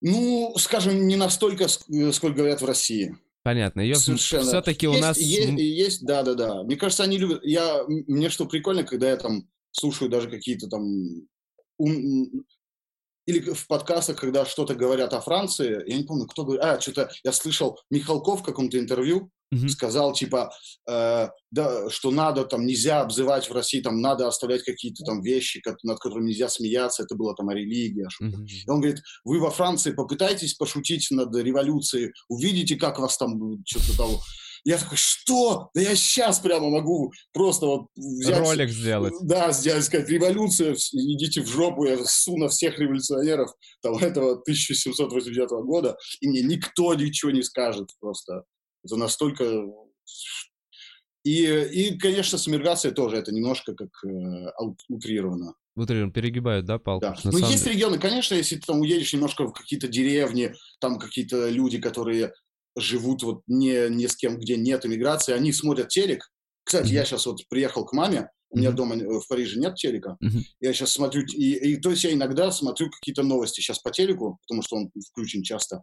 Ну, 0.00 0.54
скажем, 0.58 1.06
не 1.06 1.16
настолько, 1.16 1.64
э, 1.64 2.12
сколько 2.12 2.38
говорят 2.38 2.62
в 2.62 2.64
России. 2.64 3.16
Понятно. 3.46 3.80
Ее 3.80 3.94
Совершенно. 3.94 4.42
все-таки 4.42 4.88
у 4.88 4.98
нас... 4.98 5.16
Есть, 5.18 5.52
есть, 5.52 6.04
да, 6.04 6.24
да, 6.24 6.34
да. 6.34 6.64
Мне 6.64 6.74
кажется, 6.74 7.04
они 7.04 7.16
любят... 7.16 7.44
Я... 7.44 7.84
Мне 7.86 8.28
что 8.28 8.46
прикольно, 8.46 8.82
когда 8.82 9.08
я 9.08 9.16
там 9.16 9.48
слушаю 9.70 10.10
даже 10.10 10.28
какие-то 10.28 10.66
там... 10.66 10.82
Ум... 11.78 12.44
Или 13.24 13.38
в 13.52 13.68
подкастах, 13.68 14.18
когда 14.18 14.44
что-то 14.46 14.74
говорят 14.74 15.12
о 15.12 15.20
Франции, 15.20 15.80
я 15.88 15.96
не 15.96 16.02
помню, 16.02 16.26
кто 16.26 16.42
говорит... 16.42 16.64
А, 16.64 16.80
что-то 16.80 17.08
я 17.22 17.30
слышал 17.30 17.78
Михалков 17.88 18.40
в 18.40 18.42
каком-то 18.42 18.80
интервью, 18.80 19.30
mm-hmm. 19.54 19.68
сказал, 19.68 20.12
типа, 20.12 20.50
э, 20.88 21.28
да, 21.50 21.90
что 21.90 22.10
надо, 22.10 22.44
там, 22.44 22.66
нельзя 22.66 23.00
обзывать 23.00 23.48
в 23.48 23.52
России, 23.52 23.80
там, 23.80 24.00
надо 24.00 24.26
оставлять 24.26 24.62
какие-то 24.62 25.04
там 25.04 25.22
вещи, 25.22 25.62
над 25.82 25.98
которыми 25.98 26.28
нельзя 26.28 26.48
смеяться, 26.48 27.02
это 27.02 27.14
было 27.14 27.34
там 27.34 27.48
о 27.48 27.54
религии, 27.54 28.06
mm-hmm. 28.22 28.46
И 28.66 28.70
он 28.70 28.80
говорит, 28.80 29.02
вы 29.24 29.40
во 29.40 29.50
Франции 29.50 29.92
попытайтесь 29.92 30.54
пошутить 30.54 31.08
над 31.10 31.34
революцией, 31.34 32.12
увидите, 32.28 32.76
как 32.76 32.98
вас 32.98 33.16
там 33.16 33.62
что-то 33.64 33.96
того... 33.96 34.20
Я 34.64 34.78
такой, 34.78 34.96
что? 34.96 35.70
Да 35.74 35.80
я 35.80 35.94
сейчас 35.94 36.40
прямо 36.40 36.68
могу 36.68 37.12
просто 37.32 37.66
вот 37.66 37.86
взять... 37.94 38.38
Ролик 38.38 38.68
сделать. 38.68 39.14
Да, 39.22 39.52
сделать, 39.52 39.84
сказать, 39.84 40.08
революция, 40.08 40.74
идите 40.74 41.40
в 41.42 41.46
жопу, 41.46 41.84
я 41.84 42.04
ссу 42.04 42.36
на 42.36 42.48
всех 42.48 42.76
революционеров 42.80 43.48
там, 43.80 43.96
этого 43.98 44.32
1789 44.32 45.64
года, 45.64 45.96
и 46.20 46.28
мне 46.28 46.42
никто 46.42 46.92
ничего 46.94 47.30
не 47.30 47.44
скажет 47.44 47.90
просто. 48.00 48.42
Это 48.86 48.96
настолько... 48.96 49.66
И, 51.24 51.44
и 51.44 51.98
конечно, 51.98 52.38
с 52.38 52.46
миграцией 52.46 52.94
тоже 52.94 53.16
это 53.16 53.32
немножко 53.32 53.74
как 53.74 53.88
э, 54.04 54.46
утрировано. 54.88 55.54
Утрировано, 55.74 56.12
перегибают, 56.12 56.66
да, 56.66 56.78
палку? 56.78 57.04
Да. 57.04 57.16
Ну, 57.24 57.38
есть 57.38 57.64
деле... 57.64 57.74
регионы, 57.74 57.98
конечно, 57.98 58.36
если 58.36 58.56
ты 58.56 58.62
там 58.62 58.80
уедешь 58.80 59.12
немножко 59.12 59.44
в 59.44 59.52
какие-то 59.52 59.88
деревни, 59.88 60.54
там 60.80 61.00
какие-то 61.00 61.48
люди, 61.48 61.80
которые 61.80 62.32
живут 62.76 63.24
вот 63.24 63.42
не, 63.48 63.88
не 63.88 64.06
с 64.06 64.14
кем, 64.14 64.38
где 64.38 64.56
нет 64.56 64.86
иммиграции, 64.86 65.32
они 65.32 65.52
смотрят 65.52 65.88
телек. 65.88 66.30
Кстати, 66.62 66.86
mm-hmm. 66.86 66.94
я 66.94 67.04
сейчас 67.04 67.26
вот 67.26 67.40
приехал 67.48 67.84
к 67.84 67.92
маме, 67.92 68.30
у 68.56 68.58
меня 68.58 68.70
дома 68.72 68.96
э, 68.96 69.20
в 69.20 69.28
Париже 69.28 69.60
нет 69.60 69.74
телека. 69.74 70.16
Я 70.60 70.72
сейчас 70.72 70.92
смотрю, 70.92 71.22
и, 71.22 71.72
и 71.72 71.76
то 71.76 71.90
есть 71.90 72.04
я 72.04 72.12
иногда 72.12 72.50
смотрю 72.50 72.90
какие-то 72.90 73.22
новости 73.22 73.60
сейчас 73.60 73.78
по 73.78 73.90
телеку, 73.90 74.38
потому 74.42 74.62
что 74.62 74.76
он 74.76 74.90
включен 75.10 75.42
часто. 75.42 75.82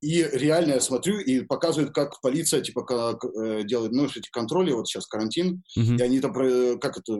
И 0.00 0.22
реально 0.32 0.74
я 0.74 0.80
смотрю 0.80 1.18
и 1.18 1.40
показывают, 1.40 1.94
как 1.94 2.20
полиция 2.20 2.62
типа 2.62 2.82
как, 2.82 3.24
э, 3.24 3.62
делает, 3.64 3.92
ну, 3.92 4.06
эти 4.06 4.30
контроли, 4.30 4.72
вот 4.72 4.88
сейчас 4.88 5.06
карантин, 5.06 5.62
и 5.76 6.02
они 6.02 6.20
там, 6.20 6.32
как 6.32 6.98
это, 6.98 7.18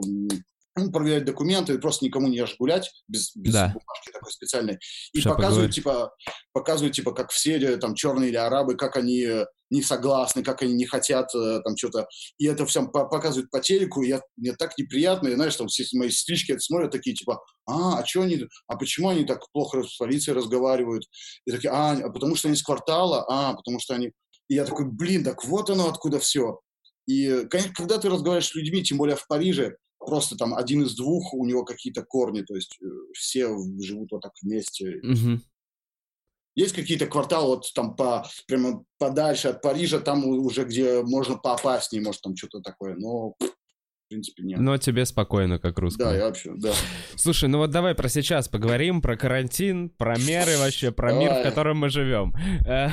проверять 0.75 1.25
документы, 1.25 1.77
просто 1.79 2.05
никому 2.05 2.27
не 2.27 2.37
ешь 2.37 2.55
гулять 2.59 2.91
без, 3.07 3.35
без 3.35 3.53
да. 3.53 3.67
бумажки 3.67 4.11
такой 4.11 4.31
специальной. 4.31 4.77
И 5.13 5.21
Что 5.21 5.31
показывают, 5.31 5.73
типа, 5.73 6.13
показывают, 6.53 6.95
типа, 6.95 7.13
как 7.13 7.31
все 7.31 7.57
э, 7.57 7.77
там 7.77 7.95
черные 7.95 8.29
или 8.29 8.35
арабы, 8.35 8.75
как 8.75 8.97
они 8.97 9.21
э, 9.23 9.45
не 9.69 9.81
согласны, 9.81 10.43
как 10.43 10.61
они 10.61 10.73
не 10.73 10.85
хотят 10.85 11.33
э, 11.33 11.61
там 11.63 11.77
что-то. 11.77 12.07
И 12.37 12.45
это 12.45 12.65
все 12.65 12.85
показывают 12.87 13.49
по 13.49 13.61
телеку, 13.61 14.03
и 14.03 14.09
я, 14.09 14.21
мне 14.35 14.53
так 14.53 14.77
неприятно, 14.77 15.29
и, 15.29 15.35
знаешь, 15.35 15.55
там 15.55 15.67
все 15.67 15.85
мои 15.93 16.09
сестрички 16.09 16.51
это 16.51 16.61
смотрят 16.61 16.91
такие, 16.91 17.15
типа, 17.15 17.41
а, 17.65 17.99
а 17.99 18.05
что 18.05 18.21
они, 18.21 18.45
а 18.67 18.77
почему 18.77 19.09
они 19.09 19.25
так 19.25 19.49
плохо 19.53 19.83
с 19.83 19.97
полицией 19.97 20.35
разговаривают? 20.35 21.05
И 21.45 21.51
такие, 21.51 21.71
а, 21.71 21.93
а 21.93 22.09
потому 22.09 22.35
что 22.35 22.47
они 22.47 22.55
из 22.55 22.63
квартала, 22.63 23.25
а, 23.29 23.53
потому 23.53 23.79
что 23.79 23.95
они... 23.95 24.11
И 24.47 24.55
я 24.55 24.65
такой, 24.65 24.85
блин, 24.85 25.23
так 25.23 25.43
вот 25.45 25.69
оно 25.69 25.89
откуда 25.89 26.19
все. 26.19 26.59
И, 27.07 27.45
конечно, 27.49 27.73
когда 27.73 27.97
ты 27.97 28.09
разговариваешь 28.09 28.49
с 28.49 28.55
людьми, 28.55 28.83
тем 28.83 28.97
более 28.97 29.15
в 29.15 29.25
Париже, 29.27 29.75
просто 30.05 30.35
там 30.35 30.53
один 30.53 30.83
из 30.83 30.95
двух, 30.95 31.33
у 31.33 31.45
него 31.45 31.63
какие-то 31.63 32.03
корни, 32.03 32.41
то 32.41 32.55
есть 32.55 32.77
э, 32.81 32.85
все 33.13 33.49
живут 33.79 34.11
вот 34.11 34.21
так 34.21 34.33
вместе. 34.41 34.99
Угу. 35.03 35.41
Есть 36.55 36.73
какие-то 36.73 37.07
кварталы 37.07 37.47
вот 37.47 37.65
там 37.73 37.95
по, 37.95 38.25
прямо 38.47 38.85
подальше 38.97 39.49
от 39.49 39.61
Парижа, 39.61 39.99
там 39.99 40.25
уже 40.25 40.63
где 40.63 41.03
можно 41.03 41.35
поопаснее, 41.35 42.03
может 42.03 42.21
там 42.21 42.35
что-то 42.35 42.61
такое, 42.61 42.95
но 42.95 43.35
в 44.05 44.09
принципе, 44.09 44.43
нет. 44.43 44.59
Но 44.59 44.77
тебе 44.77 45.03
спокойно, 45.05 45.57
как 45.57 45.79
русский. 45.79 46.03
Да, 46.03 46.15
я 46.15 46.25
вообще, 46.25 46.53
да. 46.55 46.71
Слушай, 47.15 47.49
ну 47.49 47.57
вот 47.57 47.71
давай 47.71 47.95
про 47.95 48.07
сейчас 48.07 48.47
поговорим, 48.47 49.01
про 49.01 49.17
карантин, 49.17 49.89
про 49.89 50.15
меры 50.19 50.57
вообще, 50.57 50.91
про 50.91 51.09
давай. 51.09 51.25
мир, 51.25 51.33
в 51.39 51.43
котором 51.43 51.77
мы 51.77 51.89
живем. 51.89 52.33
Э, 52.65 52.89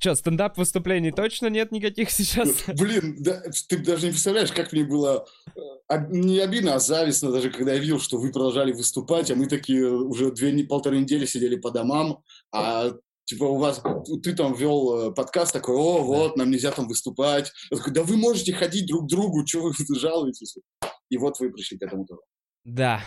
Что, 0.00 0.14
стендап-выступлений 0.14 1.12
точно 1.12 1.48
нет 1.48 1.72
никаких 1.72 2.10
сейчас? 2.10 2.64
Блин, 2.66 3.16
да, 3.20 3.42
ты 3.68 3.78
даже 3.78 4.06
не 4.06 4.12
представляешь, 4.12 4.50
как 4.50 4.72
мне 4.72 4.84
было 4.84 5.26
э, 5.54 6.06
не 6.10 6.38
обидно, 6.40 6.74
а 6.74 6.78
завистно 6.78 7.30
даже, 7.30 7.50
когда 7.50 7.74
я 7.74 7.78
видел, 7.78 8.00
что 8.00 8.18
вы 8.18 8.32
продолжали 8.32 8.72
выступать, 8.72 9.30
а 9.30 9.36
мы 9.36 9.46
такие 9.46 9.88
уже 9.88 10.32
две, 10.32 10.64
полторы 10.64 10.98
недели 10.98 11.26
сидели 11.26 11.56
по 11.56 11.70
домам, 11.70 12.22
а 12.52 12.92
типа 13.28 13.44
у 13.44 13.58
вас, 13.58 13.82
ты 14.22 14.34
там 14.34 14.54
вел 14.54 15.10
э, 15.10 15.14
подкаст 15.14 15.52
такой, 15.52 15.76
о, 15.76 15.98
вот, 15.98 16.36
нам 16.36 16.50
нельзя 16.50 16.72
там 16.72 16.88
выступать. 16.88 17.52
Я 17.70 17.76
такой, 17.76 17.92
да 17.92 18.02
вы 18.02 18.16
можете 18.16 18.54
ходить 18.54 18.86
друг 18.86 19.04
к 19.04 19.08
другу, 19.08 19.46
что 19.46 19.60
вы 19.60 19.72
жалуетесь? 19.96 20.56
И 21.10 21.18
вот 21.18 21.38
вы 21.38 21.52
пришли 21.52 21.78
к 21.78 21.82
этому 21.82 22.06
тоже. 22.06 22.22
Да. 22.64 23.02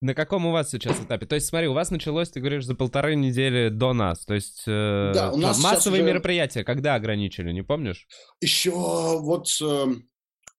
На 0.00 0.14
каком 0.14 0.46
у 0.46 0.52
вас 0.52 0.70
сейчас 0.70 0.98
этапе? 1.00 1.26
То 1.26 1.34
есть, 1.34 1.48
смотри, 1.48 1.68
у 1.68 1.74
вас 1.74 1.90
началось, 1.90 2.30
ты 2.30 2.40
говоришь, 2.40 2.64
за 2.64 2.74
полторы 2.74 3.14
недели 3.14 3.68
до 3.68 3.92
нас. 3.92 4.24
То 4.24 4.34
есть, 4.34 4.62
э, 4.66 5.12
да, 5.12 5.32
у 5.32 5.36
нас 5.36 5.62
массовые 5.62 6.02
уже... 6.02 6.12
мероприятия, 6.12 6.64
когда 6.64 6.94
ограничили, 6.94 7.52
не 7.52 7.62
помнишь? 7.62 8.06
Еще 8.40 8.70
вот, 8.70 9.48
э, 9.60 9.86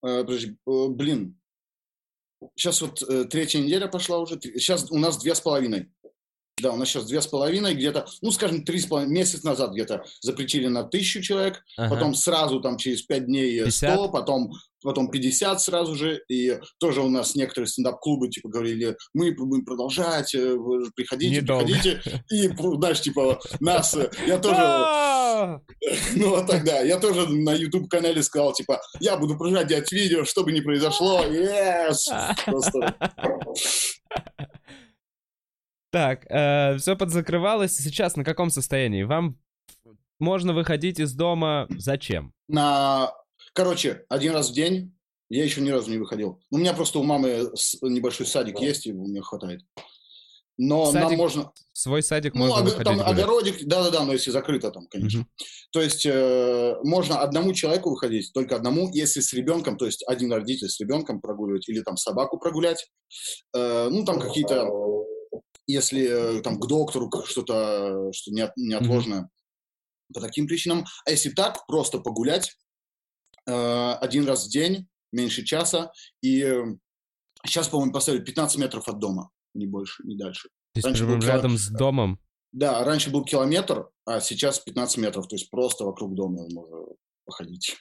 э, 0.04 0.24
подожди, 0.24 0.56
э, 0.68 0.88
блин, 0.88 1.40
сейчас 2.54 2.80
вот 2.82 3.02
э, 3.02 3.24
третья 3.24 3.58
неделя 3.58 3.88
пошла 3.88 4.18
уже, 4.18 4.38
сейчас 4.40 4.90
у 4.92 4.98
нас 4.98 5.18
две 5.18 5.34
с 5.34 5.40
половиной. 5.40 5.90
Да, 6.60 6.72
у 6.72 6.76
нас 6.76 6.88
сейчас 6.88 7.06
две 7.06 7.20
с 7.20 7.26
половиной, 7.26 7.74
где-то, 7.74 8.06
ну, 8.22 8.30
скажем, 8.30 8.64
три 8.64 8.78
с 8.80 8.86
половиной, 8.86 9.12
месяц 9.12 9.42
назад 9.44 9.72
где-то 9.72 10.04
запретили 10.20 10.66
на 10.68 10.84
тысячу 10.84 11.20
человек, 11.22 11.62
Ага. 11.76 11.94
потом 11.94 12.14
сразу 12.14 12.60
там 12.60 12.76
через 12.76 13.02
пять 13.02 13.26
дней 13.26 13.58
50? 13.64 13.94
100, 13.94 14.08
потом, 14.10 14.52
потом 14.82 15.10
50 15.10 15.60
сразу 15.60 15.94
же, 15.94 16.20
и 16.28 16.58
тоже 16.78 17.00
у 17.02 17.08
нас 17.08 17.34
некоторые 17.34 17.68
стендап-клубы, 17.68 18.28
типа, 18.28 18.48
говорили, 18.48 18.96
мы 19.14 19.32
будем 19.32 19.64
продолжать, 19.64 20.34
э, 20.34 20.56
приходите, 20.94 21.40
Недолго. 21.40 21.66
приходите, 21.66 22.00
и, 22.30 22.48
знаешь, 22.48 23.00
типа, 23.00 23.40
нас, 23.60 23.94
э, 23.94 24.10
я 24.26 24.38
тоже, 24.38 24.56
А! 24.60 25.60
ну, 26.16 26.30
вот 26.30 26.46
тогда, 26.46 26.80
я 26.80 26.98
тоже 26.98 27.26
на 27.28 27.52
YouTube-канале 27.54 28.22
сказал, 28.22 28.52
типа, 28.52 28.80
я 29.00 29.16
буду 29.16 29.36
продолжать 29.36 29.68
делать 29.68 29.90
видео, 29.92 30.24
что 30.24 30.44
бы 30.44 30.52
ни 30.52 30.60
произошло, 30.60 31.24
yes! 31.24 31.96
Просто, 32.46 32.94
Так, 35.90 36.24
все 36.26 36.96
подзакрывалось. 36.96 37.76
Сейчас 37.76 38.16
на 38.16 38.24
каком 38.24 38.50
состоянии? 38.50 39.02
Вам 39.02 39.38
можно 40.18 40.52
выходить 40.52 41.00
из 41.00 41.14
дома 41.14 41.66
зачем? 41.70 42.32
на, 42.48 43.12
короче, 43.54 44.04
один 44.08 44.32
раз 44.32 44.50
в 44.50 44.54
день 44.54 44.94
я 45.28 45.44
еще 45.44 45.60
ни 45.60 45.70
разу 45.70 45.90
не 45.90 45.98
выходил. 45.98 46.40
У 46.50 46.58
меня 46.58 46.74
просто 46.74 46.98
у 46.98 47.02
мамы 47.04 47.50
небольшой 47.82 48.26
садик 48.26 48.60
есть, 48.60 48.86
и 48.86 48.92
мне 48.92 49.22
хватает. 49.22 49.62
Но 50.62 50.92
нам 50.92 51.04
Садик 51.04 51.16
можно... 51.18 51.52
Свой 51.72 52.02
садик 52.02 52.34
Ну, 52.34 52.40
можно 52.40 52.56
ог- 52.56 52.64
выходить 52.64 52.84
там 52.84 52.96
гулять. 52.98 53.12
огородик, 53.12 53.64
да-да-да, 53.66 54.04
но 54.04 54.12
если 54.12 54.30
закрыто 54.30 54.70
там, 54.70 54.86
конечно. 54.88 55.20
Мгм. 55.20 55.28
То 55.72 55.80
есть 55.80 56.04
э, 56.04 56.74
можно 56.82 57.20
одному 57.20 57.54
человеку 57.54 57.88
выходить, 57.90 58.30
только 58.34 58.56
одному, 58.56 58.90
если 58.92 59.20
с 59.20 59.32
ребенком, 59.32 59.78
то 59.78 59.86
есть 59.86 60.04
один 60.06 60.30
родитель 60.30 60.68
с 60.68 60.78
ребенком 60.78 61.22
прогуливать 61.22 61.66
или 61.70 61.80
там 61.80 61.96
собаку 61.96 62.38
прогулять. 62.38 62.90
Э, 63.56 63.88
ну, 63.90 64.04
там 64.04 64.20
какие-то, 64.20 64.68
если 65.72 66.38
э, 66.38 66.42
там 66.42 66.58
к 66.58 66.66
доктору 66.66 67.10
что-то 67.26 68.12
что 68.12 68.30
неот- 68.32 68.52
неотложное 68.56 69.30
по 70.12 70.20
таким 70.20 70.46
причинам. 70.46 70.84
А 71.06 71.10
если 71.10 71.30
так, 71.30 71.66
просто 71.66 71.98
погулять 71.98 72.56
э, 73.46 73.92
один 74.00 74.26
раз 74.26 74.46
в 74.46 74.50
день, 74.50 74.88
меньше 75.12 75.44
часа, 75.44 75.92
и 76.22 76.42
э, 76.42 76.64
сейчас, 77.46 77.68
по-моему, 77.68 77.92
поставили 77.92 78.22
15 78.22 78.58
метров 78.58 78.88
от 78.88 78.98
дома, 78.98 79.30
не 79.54 79.66
больше, 79.66 80.02
не 80.04 80.16
дальше. 80.16 80.48
То 80.74 80.78
есть 80.78 80.86
раньше 80.86 81.06
был 81.06 81.18
рядом 81.18 81.56
с 81.56 81.68
домом. 81.68 82.18
Да, 82.52 82.84
раньше 82.84 83.10
был 83.10 83.24
километр, 83.24 83.90
а 84.04 84.20
сейчас 84.20 84.58
15 84.58 84.98
метров, 84.98 85.28
то 85.28 85.36
есть 85.36 85.50
просто 85.50 85.84
вокруг 85.84 86.14
дома 86.14 86.42
можно 86.42 86.62
походить. 87.24 87.76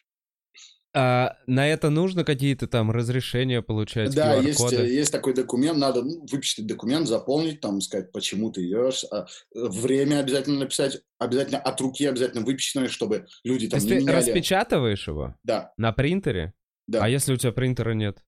А 0.92 1.38
на 1.46 1.68
это 1.68 1.92
нужно 1.92 2.24
какие-то 2.24 2.68
там 2.68 2.90
разрешения 2.90 3.62
получать, 3.62 4.14
да, 4.16 4.34
есть, 4.36 4.74
э, 4.74 4.88
есть 4.90 5.12
такой 5.12 5.36
документ, 5.36 5.78
надо 5.78 6.02
ну, 6.02 6.26
выписать 6.26 6.66
документ, 6.66 7.08
заполнить, 7.08 7.62
там 7.62 7.80
сказать, 7.80 8.12
почему 8.12 8.52
ты 8.52 8.66
идешь, 8.66 9.06
а, 9.12 9.26
э, 9.26 9.26
время 9.54 10.20
обязательно 10.20 10.58
написать, 10.62 11.00
обязательно 11.20 11.60
от 11.60 11.80
руки 11.80 12.06
обязательно 12.06 12.44
выписанное, 12.44 12.88
чтобы 12.90 13.28
люди 13.44 13.68
То 13.68 13.74
там 13.74 13.78
есть 13.82 13.90
не 13.92 13.98
ты 13.98 14.02
меняли. 14.02 14.16
распечатываешь 14.16 15.08
его 15.08 15.36
Да, 15.44 15.74
на 15.78 15.92
принтере? 15.92 16.54
да. 16.88 17.04
А 17.04 17.08
если 17.10 17.34
у 17.34 17.38
тебя 17.38 17.52
принтера 17.52 17.92
нет? 17.92 18.24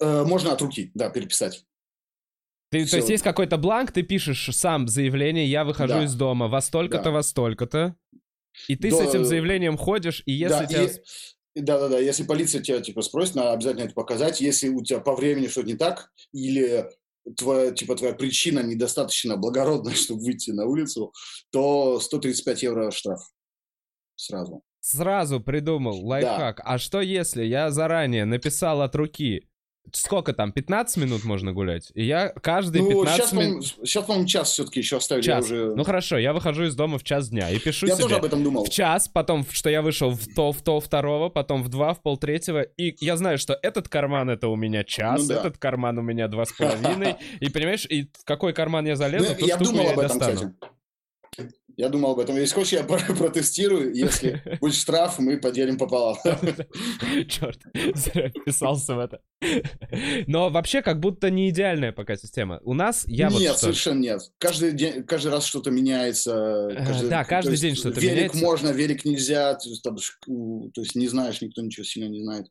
Э, 0.00 0.22
можно 0.24 0.52
от 0.52 0.62
руки, 0.62 0.92
да, 0.94 1.10
переписать. 1.10 1.64
Ты, 2.70 2.86
то 2.86 2.96
есть 2.98 3.08
есть 3.08 3.24
какой-то 3.24 3.56
бланк, 3.56 3.90
ты 3.90 4.04
пишешь 4.04 4.54
сам 4.54 4.86
заявление, 4.86 5.46
я 5.46 5.64
выхожу 5.64 5.94
Да. 5.94 6.04
из 6.04 6.14
дома 6.14 6.46
во 6.46 6.60
столько-то, 6.60 7.04
Да. 7.04 7.10
во 7.10 7.22
столько-то, 7.24 7.96
и 8.68 8.76
ты 8.76 8.92
с 8.92 8.98
Да. 8.98 9.04
этим 9.04 9.24
заявлением 9.24 9.76
ходишь, 9.76 10.22
и 10.26 10.32
если 10.32 10.58
да, 10.60 10.66
тебя... 10.66 10.84
и- 10.84 10.90
да, 11.60 11.78
да, 11.78 11.88
да. 11.88 11.98
Если 11.98 12.24
полиция 12.24 12.62
тебя 12.62 12.80
типа 12.80 13.02
спросит, 13.02 13.34
надо 13.34 13.52
обязательно 13.52 13.84
это 13.84 13.94
показать. 13.94 14.40
Если 14.40 14.68
у 14.68 14.82
тебя 14.82 15.00
по 15.00 15.14
времени 15.14 15.46
что-то 15.46 15.68
не 15.68 15.76
так, 15.76 16.10
или 16.32 16.88
твоя, 17.36 17.72
типа, 17.72 17.96
твоя 17.96 18.14
причина 18.14 18.60
недостаточно 18.60 19.36
благородная, 19.36 19.94
чтобы 19.94 20.22
выйти 20.22 20.50
на 20.50 20.66
улицу, 20.66 21.12
то 21.50 22.00
135 22.00 22.62
евро 22.62 22.90
штраф 22.90 23.20
сразу. 24.16 24.62
Сразу 24.80 25.40
придумал 25.40 26.04
лайфхак. 26.06 26.60
А 26.64 26.78
что 26.78 27.00
если 27.00 27.44
я 27.44 27.70
заранее 27.70 28.24
написал 28.24 28.82
от 28.82 28.94
руки, 28.94 29.48
сколько 29.92 30.32
там, 30.32 30.52
15 30.52 30.96
минут 30.98 31.24
можно 31.24 31.52
гулять? 31.52 31.90
И 31.94 32.04
я 32.04 32.28
каждые 32.30 32.82
Ну, 32.82 32.88
15 33.04 33.14
сейчас, 33.16 33.30
по-моему, 33.30 33.52
минут... 33.54 33.66
сейчас, 33.84 34.04
по-моему, 34.04 34.26
час 34.28 34.50
все-таки 34.52 34.80
еще 34.80 34.96
оставили. 34.96 35.26
Я, 35.26 35.34
Час. 35.36 35.44
уже... 35.46 35.74
Ну 35.74 35.84
хорошо, 35.84 36.18
я 36.18 36.32
выхожу 36.32 36.64
из 36.64 36.74
дома 36.74 36.98
в 36.98 37.04
час 37.04 37.28
дня 37.30 37.50
и 37.50 37.58
пишу 37.58 37.86
я 37.86 37.94
себе 37.94 38.02
тоже 38.04 38.16
об 38.16 38.24
этом 38.24 38.42
думал. 38.44 38.64
в 38.64 38.70
час, 38.70 39.08
потом, 39.08 39.46
что 39.50 39.70
я 39.70 39.82
вышел 39.82 40.10
в 40.10 40.26
то, 40.34 40.52
в 40.52 40.62
то 40.62 40.80
второго, 40.80 41.28
потом 41.28 41.62
в 41.62 41.68
два, 41.68 41.94
в 41.94 42.02
пол 42.02 42.16
третьего, 42.16 42.62
и 42.62 42.94
я 43.04 43.16
знаю, 43.16 43.38
что 43.38 43.58
этот 43.62 43.88
карман 43.88 44.30
это 44.30 44.48
у 44.48 44.56
меня 44.56 44.84
час, 44.84 45.22
Ну 45.22 45.28
да. 45.28 45.40
этот 45.40 45.58
карман 45.58 45.98
у 45.98 46.02
меня 46.02 46.28
два 46.28 46.44
с 46.44 46.52
половиной, 46.52 47.16
и 47.40 47.48
понимаешь, 47.50 47.86
и 47.86 48.04
в 48.20 48.24
какой 48.24 48.52
карман 48.52 48.86
я 48.86 48.96
залезу, 48.96 49.28
Ну, 49.30 49.34
ту 49.38 49.46
я 49.46 49.54
штуку 49.56 49.70
думал 49.72 49.84
я 49.84 49.92
об 49.92 49.98
этом, 50.00 50.18
достану. 50.18 50.34
кстати. 50.36 50.54
Я 51.78 51.88
думал 51.90 52.10
об 52.10 52.18
этом. 52.18 52.36
Если 52.36 52.54
хочешь, 52.56 52.72
я 52.72 52.82
про- 52.84 53.14
протестирую. 53.14 53.94
Если 53.94 54.42
будет 54.60 54.74
штраф, 54.74 55.20
мы 55.20 55.38
поделим 55.38 55.78
пополам. 55.78 56.16
Черт, 57.28 57.60
зря 57.94 58.30
вписался 58.30 58.96
в 58.96 58.98
это. 58.98 59.20
Но 60.26 60.50
вообще 60.50 60.82
как 60.82 60.98
будто 60.98 61.30
не 61.30 61.48
идеальная 61.50 61.92
пока 61.92 62.16
система. 62.16 62.58
У 62.64 62.74
нас 62.74 63.04
я 63.06 63.30
вот 63.30 63.40
нет, 63.40 63.56
совершенно 63.56 64.00
нет. 64.00 64.22
Каждый 64.38 64.72
день, 64.72 65.04
каждый 65.04 65.30
раз 65.30 65.46
что-то 65.46 65.70
меняется. 65.70 66.68
Э, 66.68 67.08
да, 67.08 67.24
каждый 67.24 67.46
то 67.46 67.52
есть 67.52 67.62
день 67.62 67.76
что-то 67.76 68.00
велик 68.00 68.16
меняется. 68.16 68.38
можно, 68.38 68.68
велик 68.70 69.04
нельзя. 69.04 69.54
То 69.54 70.80
есть 70.80 70.96
не 70.96 71.06
знаешь, 71.06 71.40
никто 71.40 71.62
ничего 71.62 71.84
сильно 71.84 72.08
не 72.08 72.22
знает. 72.24 72.48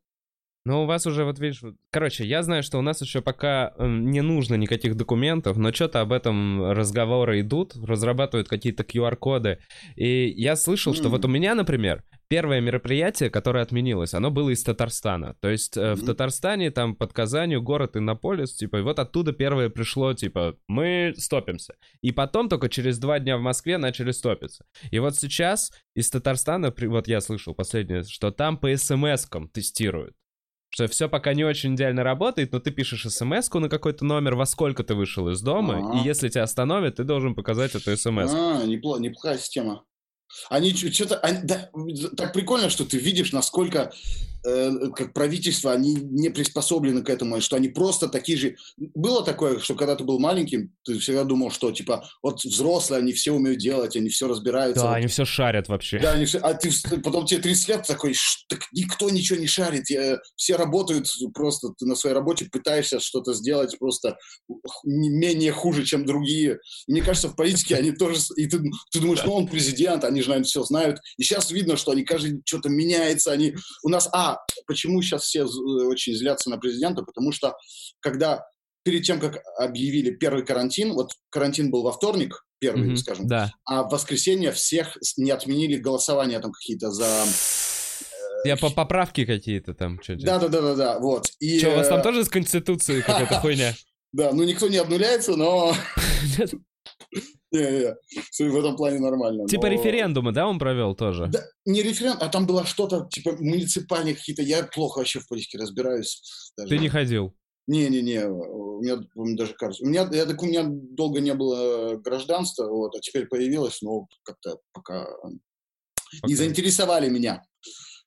Ну, 0.64 0.82
у 0.82 0.86
вас 0.86 1.06
уже, 1.06 1.24
вот 1.24 1.38
видишь, 1.38 1.62
короче, 1.90 2.26
я 2.26 2.42
знаю, 2.42 2.62
что 2.62 2.78
у 2.78 2.82
нас 2.82 3.00
еще 3.00 3.22
пока 3.22 3.72
м, 3.78 4.10
не 4.10 4.20
нужно 4.20 4.54
никаких 4.56 4.96
документов, 4.96 5.56
но 5.56 5.72
что-то 5.72 6.00
об 6.00 6.12
этом 6.12 6.72
разговоры 6.72 7.40
идут, 7.40 7.74
разрабатывают 7.76 8.48
какие-то 8.48 8.82
QR-коды. 8.82 9.58
И 9.96 10.28
я 10.36 10.56
слышал, 10.56 10.92
что 10.94 11.08
вот 11.08 11.24
у 11.24 11.28
меня, 11.28 11.54
например, 11.54 12.04
первое 12.28 12.60
мероприятие, 12.60 13.30
которое 13.30 13.62
отменилось, 13.62 14.14
оно 14.14 14.30
было 14.30 14.50
из 14.50 14.62
Татарстана. 14.62 15.36
То 15.40 15.48
есть 15.48 15.76
э, 15.76 15.94
в. 15.94 16.04
Татарстане, 16.04 16.70
там 16.70 16.94
под 16.94 17.12
Казанью, 17.12 17.62
город 17.62 17.96
Иннополис, 17.96 18.54
типа, 18.54 18.78
и 18.78 18.82
вот 18.82 18.98
оттуда 18.98 19.32
первое 19.32 19.70
пришло, 19.70 20.12
типа, 20.12 20.56
мы 20.66 21.14
стопимся. 21.16 21.74
И 22.02 22.12
потом 22.12 22.48
только 22.48 22.68
через 22.68 22.98
два 22.98 23.18
дня 23.18 23.38
в 23.38 23.40
Москве 23.40 23.78
начали 23.78 24.10
стопиться. 24.10 24.66
И 24.90 24.98
вот 24.98 25.16
сейчас 25.16 25.72
из 25.94 26.10
Татарстана, 26.10 26.74
вот 26.78 27.08
я 27.08 27.20
слышал 27.20 27.54
последнее, 27.54 28.02
что 28.02 28.30
там 28.30 28.58
по 28.58 28.70
смс-кам 28.70 29.48
тестируют. 29.48 30.14
Что 30.78 30.86
все 30.86 31.08
пока 31.08 31.34
не 31.34 31.42
очень 31.42 31.74
идеально 31.74 32.04
работает, 32.04 32.52
но 32.52 32.60
ты 32.60 32.70
пишешь 32.70 33.02
смс 33.02 33.50
на 33.52 33.68
какой-то 33.68 34.04
номер, 34.04 34.36
во 34.36 34.46
сколько 34.46 34.84
ты 34.84 34.94
вышел 34.94 35.28
из 35.28 35.40
дома, 35.40 35.78
Ага. 35.78 35.98
и 35.98 36.04
если 36.06 36.28
тебя 36.28 36.44
остановят, 36.44 36.94
ты 36.94 37.02
должен 37.02 37.34
показать 37.34 37.74
эту 37.74 37.96
смс. 37.96 38.32
А, 38.32 38.62
непло- 38.64 39.00
неплохая 39.00 39.38
система. 39.38 39.82
Они 40.48 40.72
что-то... 40.72 41.20
да, 41.42 41.68
так 42.16 42.32
прикольно, 42.32 42.70
что 42.70 42.84
ты 42.84 42.96
видишь, 42.96 43.32
насколько 43.32 43.90
как 44.94 45.12
правительство, 45.12 45.72
они 45.72 45.94
не 45.94 46.28
приспособлены 46.30 47.02
к 47.02 47.10
этому, 47.10 47.40
что 47.40 47.56
они 47.56 47.68
просто 47.68 48.08
такие 48.08 48.38
же... 48.38 48.56
Было 48.76 49.24
такое, 49.24 49.58
что 49.58 49.74
когда 49.74 49.96
ты 49.96 50.04
был 50.04 50.18
маленьким, 50.18 50.72
ты 50.84 50.98
всегда 50.98 51.24
думал, 51.24 51.50
что, 51.50 51.70
типа, 51.72 52.08
вот 52.22 52.42
взрослые, 52.44 53.00
они 53.00 53.12
все 53.12 53.32
умеют 53.32 53.58
делать, 53.58 53.96
они 53.96 54.08
все 54.08 54.28
разбираются. 54.28 54.82
Да, 54.82 54.90
вот 54.90 54.96
они 54.96 55.06
все 55.06 55.24
шарят 55.24 55.68
вообще. 55.68 55.98
Да, 55.98 56.12
они 56.12 56.24
все, 56.24 56.38
а 56.38 56.54
ты 56.54 56.70
потом 57.02 57.26
тебе 57.26 57.40
30 57.40 57.68
лет 57.68 57.86
такой, 57.86 58.14
«Ш, 58.14 58.44
так 58.48 58.60
никто 58.72 59.10
ничего 59.10 59.38
не 59.38 59.46
шарит, 59.46 59.90
я- 59.90 60.18
все 60.36 60.56
работают 60.56 61.08
просто, 61.34 61.68
ты 61.78 61.86
на 61.86 61.94
своей 61.94 62.14
работе 62.14 62.46
пытаешься 62.50 63.00
что-то 63.00 63.34
сделать 63.34 63.78
просто 63.78 64.16
не 64.84 65.08
менее 65.08 65.52
хуже, 65.52 65.84
чем 65.84 66.04
другие. 66.04 66.58
И 66.86 66.92
мне 66.92 67.02
кажется, 67.02 67.28
в 67.28 67.36
политике 67.36 67.76
они 67.76 67.92
тоже, 67.92 68.20
и 68.36 68.46
ты, 68.46 68.58
ты 68.90 69.00
думаешь, 69.00 69.22
ну 69.24 69.34
он 69.34 69.48
президент, 69.48 70.04
они 70.04 70.22
же, 70.22 70.28
наверное, 70.28 70.46
все 70.46 70.62
знают. 70.62 70.98
И 71.16 71.22
сейчас 71.22 71.50
видно, 71.50 71.76
что 71.76 71.92
они 71.92 72.04
каждый 72.04 72.40
что-то 72.44 72.68
меняется, 72.68 73.32
они 73.32 73.54
у 73.82 73.88
нас, 73.88 74.08
а, 74.12 74.37
почему 74.68 75.02
сейчас 75.02 75.22
все 75.24 75.44
з- 75.46 75.58
очень 75.86 76.14
злятся 76.14 76.50
на 76.50 76.58
президента, 76.58 77.02
потому 77.02 77.32
что 77.32 77.56
когда 77.98 78.44
перед 78.84 79.02
тем, 79.02 79.18
как 79.18 79.42
объявили 79.58 80.12
первый 80.12 80.44
карантин, 80.46 80.92
вот 80.92 81.10
карантин 81.30 81.70
был 81.72 81.82
во 81.82 81.90
вторник, 81.92 82.44
первый, 82.60 82.86
Мгм, 82.88 82.96
скажем, 82.96 83.26
Да. 83.26 83.50
а 83.64 83.82
в 83.82 83.90
воскресенье 83.90 84.52
всех 84.52 84.96
не 85.16 85.30
отменили 85.32 85.76
голосование 85.76 86.38
там 86.38 86.52
какие-то 86.52 86.90
за... 86.90 87.24
Я 88.44 88.56
по 88.56 88.70
поправки 88.70 89.24
какие-то 89.26 89.74
там. 89.74 90.00
Что 90.00 90.14
Да, 90.16 90.38
да, 90.38 90.48
да, 90.48 90.60
да, 90.60 90.74
да, 90.76 90.98
вот. 91.00 91.26
И, 91.40 91.64
у 91.66 91.70
вас 91.72 91.88
там 91.88 91.98
э, 91.98 92.02
тоже 92.04 92.24
с 92.24 92.28
Конституцией 92.28 93.02
какая-то 93.02 93.34
хуйня? 93.40 93.74
Да, 94.12 94.32
ну 94.32 94.44
никто 94.44 94.68
не 94.68 94.76
обнуляется, 94.76 95.34
но 95.36 95.74
не-не-не, 97.50 97.94
всё 98.30 98.50
в 98.50 98.56
этом 98.56 98.76
плане 98.76 98.98
нормально. 98.98 99.46
Типа 99.46 99.66
но- 99.66 99.72
референдумы, 99.72 100.32
да, 100.32 100.46
он 100.46 100.58
провел 100.58 100.94
тоже? 100.94 101.26
Да, 101.28 101.44
не 101.64 101.82
референдум, 101.82 102.22
а 102.22 102.28
там 102.28 102.46
было 102.46 102.64
что-то, 102.66 103.08
типа, 103.10 103.32
муниципальные 103.38 104.14
какие-то, 104.14 104.42
я 104.42 104.64
плохо 104.64 104.98
вообще 104.98 105.20
в 105.20 105.28
политике 105.28 105.58
разбираюсь. 105.58 106.22
даже. 106.56 106.68
Ты 106.68 106.78
не 106.78 106.88
ходил. 106.88 107.34
Не-не-не, 107.66 108.26
у 108.26 108.80
меня, 108.80 108.96
по-моему, 109.14 109.36
даже 109.36 109.52
кажется. 109.52 109.84
У 109.84 109.88
меня, 109.88 110.08
я 110.10 110.24
так, 110.24 110.42
у 110.42 110.46
меня 110.46 110.64
долго 110.66 111.20
не 111.20 111.34
было 111.34 111.96
гражданства, 111.96 112.66
вот, 112.66 112.94
а 112.96 113.00
теперь 113.00 113.26
появилось, 113.26 113.82
но 113.82 114.06
как-то 114.22 114.58
пока 114.72 115.04
Пока. 115.04 116.26
не 116.26 116.34
заинтересовали 116.34 117.10
меня. 117.10 117.42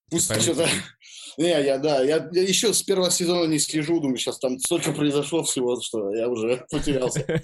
Пусть 0.09 0.29
Типа 0.29 0.39
что-то... 0.39 0.67
Не, 1.37 1.49
я, 1.49 1.77
да, 1.77 2.03
я, 2.03 2.27
я 2.33 2.41
еще 2.41 2.73
с 2.73 2.83
первого 2.83 3.09
сезона 3.09 3.45
не 3.45 3.59
слежу, 3.59 3.99
думаю, 4.01 4.17
сейчас 4.17 4.39
там 4.39 4.59
столько 4.59 4.91
произошло 4.91 5.43
всего, 5.43 5.79
что 5.81 6.13
я 6.13 6.27
уже 6.27 6.65
потерялся. 6.69 7.25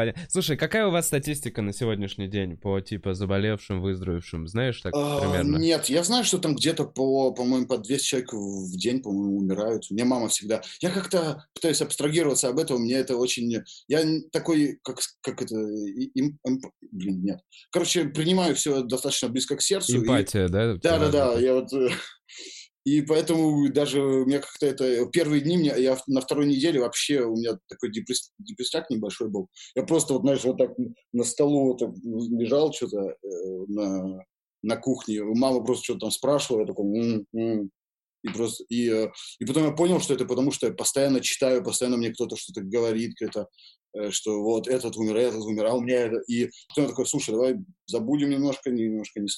Понятно. 0.00 0.22
Слушай, 0.28 0.56
какая 0.56 0.86
у 0.86 0.90
вас 0.90 1.06
статистика 1.06 1.62
на 1.62 1.72
сегодняшний 1.72 2.26
день 2.28 2.56
по 2.56 2.80
типа 2.80 3.14
заболевшим, 3.14 3.80
выздоровевшим? 3.82 4.48
Знаешь, 4.48 4.80
так 4.80 4.92
А, 4.96 5.20
примерно? 5.20 5.56
Нет, 5.58 5.86
я 5.90 6.02
знаю, 6.04 6.24
что 6.24 6.38
там 6.38 6.54
где-то 6.56 6.84
по, 6.84 7.32
по-моему, 7.32 7.66
по 7.66 7.78
200 7.78 8.04
человек 8.06 8.32
в 8.32 8.76
день, 8.76 9.02
по-моему, 9.02 9.36
умирают. 9.38 9.84
У 9.90 9.94
меня 9.94 10.04
мама 10.06 10.28
всегда... 10.28 10.62
Я 10.80 10.90
как-то 10.90 11.44
пытаюсь 11.54 11.82
абстрагироваться 11.82 12.48
об 12.48 12.58
этом, 12.58 12.82
мне 12.82 12.94
это 12.94 13.16
очень... 13.16 13.62
Я 13.88 14.04
такой, 14.32 14.78
как, 14.82 14.98
как 15.20 15.42
это... 15.42 15.54
и- 15.56 16.10
им- 16.14 16.38
эмп- 16.48 16.70
Блин, 16.90 17.22
нет. 17.22 17.40
Короче, 17.70 18.04
принимаю 18.06 18.54
все 18.54 18.82
достаточно 18.82 19.28
близко 19.28 19.56
к 19.56 19.62
сердцу. 19.62 19.96
и- 19.96 19.98
Эмпатия, 20.02 20.48
да? 20.48 20.74
Да, 20.76 20.98
да, 20.98 21.10
да. 21.10 21.38
Я 21.38 21.54
вот 21.54 21.72
э, 21.72 21.88
и 22.84 23.02
поэтому 23.02 23.70
даже 23.70 24.02
у 24.02 24.24
меня 24.24 24.40
как-то 24.40 24.66
это 24.66 25.06
первые 25.06 25.42
дни 25.42 25.58
мне 25.58 25.74
я 25.78 25.98
на 26.06 26.20
второй 26.20 26.46
неделе 26.46 26.80
вообще 26.80 27.22
у 27.22 27.36
меня 27.36 27.58
такой 27.68 27.92
депресс, 27.92 28.32
депрессняк 28.38 28.88
небольшой 28.90 29.28
был. 29.28 29.48
Я 29.74 29.82
просто 29.82 30.14
вот 30.14 30.22
знаешь 30.22 30.44
вот 30.44 30.56
так 30.56 30.70
на 31.12 31.24
столу 31.24 31.68
вот 31.68 31.78
так 31.78 31.90
лежал 32.02 32.72
что-то 32.72 33.16
э, 33.22 33.64
на 33.68 34.24
на 34.62 34.76
кухне. 34.76 35.22
Мама 35.22 35.64
просто 35.64 35.84
что-то 35.84 36.00
там 36.00 36.10
спрашивала, 36.10 36.60
я 36.60 36.66
такой 36.66 36.84
«М, 36.86 37.26
м». 37.34 37.70
и 38.22 38.28
просто 38.28 38.64
и 38.68 38.88
э, 38.90 39.10
и 39.38 39.44
потом 39.44 39.64
я 39.64 39.72
понял, 39.72 40.00
что 40.00 40.14
это 40.14 40.24
потому, 40.26 40.50
что 40.50 40.66
я 40.66 40.72
постоянно 40.72 41.20
читаю, 41.20 41.64
постоянно 41.64 41.96
мне 41.96 42.12
кто-то 42.12 42.36
что-то 42.36 42.62
говорит, 42.62 43.14
это 43.20 43.48
э, 43.94 44.10
что 44.10 44.42
вот 44.42 44.68
этот 44.68 44.96
умер, 44.96 45.16
этот 45.16 45.42
умер, 45.42 45.66
а 45.66 45.74
у 45.74 45.80
меня 45.80 46.00
это. 46.00 46.20
И 46.28 46.50
потом 46.68 46.84
я 46.84 46.90
такой, 46.90 47.06
слушай, 47.06 47.32
давай 47.32 47.56
забудем 47.86 48.30
немножко, 48.30 48.70
немножко 48.70 49.20
не, 49.20 49.28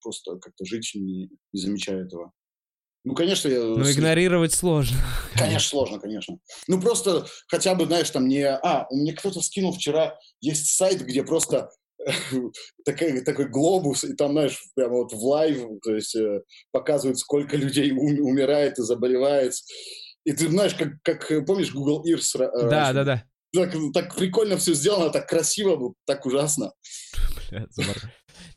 просто 0.00 0.38
как-то 0.38 0.64
жить, 0.64 0.90
не, 0.94 1.28
не 1.52 1.60
замечая 1.60 2.04
этого. 2.04 2.32
Ну, 3.04 3.14
конечно, 3.14 3.48
я... 3.48 3.58
Ну, 3.60 3.84
с- 3.84 3.92
игнорировать 3.96 4.52
сложно. 4.54 4.96
Конечно, 5.36 5.68
сложно, 5.68 5.98
конечно. 5.98 6.38
Ну, 6.68 6.80
просто 6.80 7.26
хотя 7.48 7.74
бы, 7.74 7.86
знаешь, 7.86 8.08
там 8.10 8.28
не... 8.28 8.46
А, 8.48 8.86
мне 8.90 9.12
кто-то 9.12 9.40
скинул 9.40 9.72
вчера, 9.72 10.16
есть 10.40 10.66
сайт, 10.76 11.00
где 11.02 11.24
просто 11.24 11.68
такой, 12.84 13.20
такой 13.22 13.48
глобус, 13.48 14.04
и 14.04 14.14
там, 14.14 14.32
знаешь, 14.32 14.58
прямо 14.74 14.94
вот 14.98 15.12
в 15.12 15.24
live, 15.24 15.58
то 15.82 15.94
есть 15.94 16.14
э, 16.14 16.42
показывают, 16.70 17.18
сколько 17.18 17.56
людей 17.56 17.90
ум- 17.92 18.20
умирает 18.26 18.78
и 18.78 18.82
заболевает. 18.82 19.54
И 20.24 20.32
ты 20.32 20.48
знаешь, 20.48 20.74
как, 20.74 20.90
как 21.02 21.30
э, 21.32 21.42
помнишь, 21.42 21.72
Google 21.72 22.04
Earth 22.06 22.36
ра- 22.36 22.50
Да, 22.68 22.92
раньше? 22.92 22.94
да, 22.94 23.04
да. 23.04 23.24
Так, 23.54 23.74
так 23.92 24.16
прикольно 24.16 24.56
все 24.56 24.74
сделано, 24.74 25.10
так 25.10 25.28
красиво, 25.28 25.94
так 26.06 26.24
ужасно. 26.24 26.72
Бля, 27.50 27.66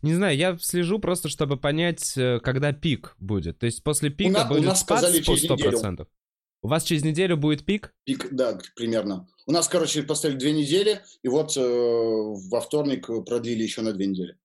Не 0.02 0.13
знаю, 0.13 0.38
я 0.38 0.58
слежу 0.58 1.00
просто, 1.00 1.30
чтобы 1.30 1.58
понять, 1.58 2.17
э, 2.17 2.39
когда 2.39 2.74
пик 2.74 3.15
будет. 3.19 3.60
То 3.60 3.65
есть 3.65 3.84
после 3.84 4.10
пика 4.10 4.45
у 4.45 4.56
будет 4.56 4.65
нас 4.65 4.82
спад 4.82 5.00
сказали 5.00 5.19
по 5.19 5.36
через 5.36 5.50
неделю. 5.50 5.78
100%. 5.78 6.08
У 6.62 6.67
вас 6.67 6.84
через 6.84 7.04
неделю 7.04 7.38
будет 7.38 7.63
пик? 7.63 7.93
Пик, 8.06 8.30
да, 8.32 8.60
примерно. 8.76 9.28
У 9.45 9.52
нас, 9.52 9.67
короче, 9.67 10.02
поставили 10.04 10.38
две 10.38 10.52
недели, 10.52 11.02
и 11.21 11.28
вот 11.28 11.56
э, 11.56 11.62
во 11.62 12.62
вторник 12.62 13.08
продлили 13.26 13.63
еще 13.63 13.82
на 13.82 13.93
две 13.93 14.08
недели. 14.08 14.38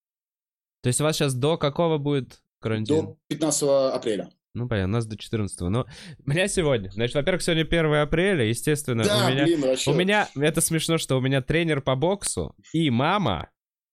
То 0.83 0.89
есть 0.89 1.01
у 1.01 1.05
вас 1.05 1.17
сейчас 1.17 1.35
до 1.35 1.57
какого 1.57 1.99
будет 1.99 2.43
карантин? 2.61 3.07
До 3.07 3.19
15 3.29 3.63
апреля. 3.95 4.31
Ну, 4.53 4.69
понятно, 4.69 4.95
у 4.95 4.97
нас 4.97 5.07
до 5.07 5.17
14 5.17 5.61
Но 5.61 5.87
у 6.27 6.31
меня 6.31 6.49
сегодня, 6.49 6.91
значит, 6.91 7.15
во-первых, 7.15 7.43
сегодня 7.43 7.63
1 7.63 7.95
апреля, 7.95 8.45
естественно, 8.45 9.05
да, 9.05 9.27
у 9.27 9.31
меня... 9.31 9.45
блин, 9.45 9.61
вообще. 9.61 9.91
У 9.91 9.95
меня, 9.95 10.29
это 10.35 10.61
смешно, 10.61 10.99
что 10.99 11.17
у 11.17 11.21
меня 11.21 11.41
тренер 11.41 11.81
по 11.83 11.95
боксу 11.95 12.55
и 12.73 12.91
мама 12.91 13.51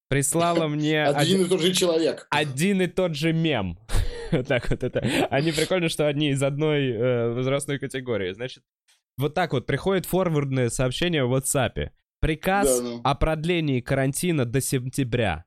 прислала 0.07 0.67
мне 0.67 1.03
Один 1.03 1.45
и 1.45 1.45
тот 1.45 1.61
же 1.61 1.73
человек. 1.73 2.27
один 2.29 2.81
и 2.81 2.87
тот 2.87 3.15
же 3.15 3.33
мем. 3.33 3.77
Так 4.47 4.69
вот 4.69 4.83
это. 4.83 4.99
Они 5.31 5.53
прикольно, 5.53 5.87
что 5.87 6.05
они 6.07 6.31
из 6.31 6.43
одной 6.43 6.89
э, 6.89 7.29
возрастной 7.31 7.79
категории. 7.79 8.33
Значит, 8.33 8.61
вот 9.17 9.33
так 9.33 9.53
вот 9.53 9.65
приходит 9.65 10.05
форвардное 10.05 10.69
сообщение 10.69 11.23
в 11.23 11.33
WhatsApp. 11.33 11.91
Приказ 12.19 12.81
о 13.03 13.15
продлении 13.15 13.79
карантина 13.79 14.43
до 14.43 14.59
сентября. 14.59 15.45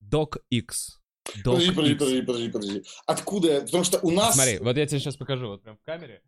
Док 0.00 0.38
X. 0.50 1.02
Подожди, 1.44 1.72
подожди, 1.72 1.94
подожди, 1.94 2.22
подожди, 2.22 2.50
подожди. 2.50 2.82
Откуда? 3.06 3.60
Потому 3.60 3.84
что 3.84 3.98
у 4.00 4.10
нас... 4.10 4.34
Смотри, 4.34 4.58
вот 4.58 4.76
я 4.76 4.86
тебе 4.86 4.98
сейчас 4.98 5.16
покажу, 5.16 5.48
вот 5.48 5.62
прям 5.62 5.76
в 5.76 5.82
камере. 5.82 6.22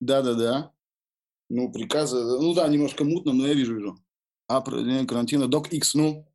Да-да-да. 0.00 0.72
Ну, 1.48 1.72
приказы... 1.72 2.16
Ну 2.16 2.54
да, 2.54 2.68
немножко 2.68 3.04
мутно, 3.04 3.32
но 3.32 3.46
я 3.46 3.54
вижу, 3.54 3.74
вижу. 3.74 3.98
А, 4.48 4.60
продление 4.60 5.06
карантина. 5.06 5.48
Док 5.48 5.72
X, 5.72 5.94
ну... 5.94 6.26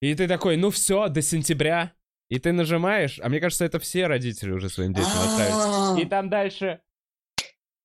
И 0.00 0.14
ты 0.14 0.28
такой, 0.28 0.56
ну 0.56 0.70
все, 0.70 1.08
до 1.08 1.22
сентября. 1.22 1.94
И 2.28 2.38
ты 2.38 2.52
нажимаешь, 2.52 3.20
а 3.22 3.28
мне 3.28 3.40
кажется, 3.40 3.64
это 3.64 3.78
все 3.78 4.06
родители 4.06 4.50
уже 4.50 4.68
своим 4.68 4.92
детям 4.92 5.12
отправили. 5.12 6.02
И 6.02 6.06
там 6.06 6.28
дальше... 6.30 6.80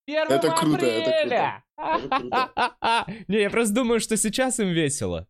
1 0.08 0.24
Это 0.28 0.52
круто, 0.52 0.86
это! 0.86 1.12
Это 1.12 1.64
Не, 3.28 3.42
я 3.42 3.50
просто 3.50 3.76
думаю, 3.76 4.00
что 4.00 4.18
сейчас 4.18 4.60
им 4.60 4.70
весело. 4.70 5.28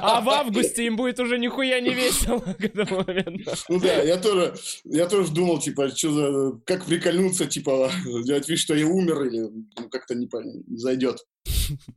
А 0.00 0.20
в 0.20 0.28
августе 0.30 0.86
им 0.86 0.96
будет 0.96 1.18
уже 1.20 1.38
нихуя 1.38 1.80
не 1.80 1.90
весело 1.94 2.38
к 2.40 2.64
этому 2.64 3.04
моменту. 3.06 3.50
Ну 3.68 3.80
да, 3.80 4.02
я 4.02 4.16
тоже, 4.16 4.54
я 4.84 5.06
тоже 5.06 5.32
думал, 5.32 5.58
типа, 5.58 5.88
что 5.88 6.10
за, 6.12 6.58
как 6.64 6.84
прикольнуться, 6.86 7.46
типа, 7.46 7.90
делать 8.24 8.48
вид, 8.48 8.58
что 8.58 8.74
я 8.74 8.86
умер, 8.86 9.22
или 9.24 9.40
ну, 9.40 9.88
как-то 9.90 10.14
не, 10.14 10.26
по- 10.26 10.42
не 10.42 10.78
зайдет. 10.78 11.18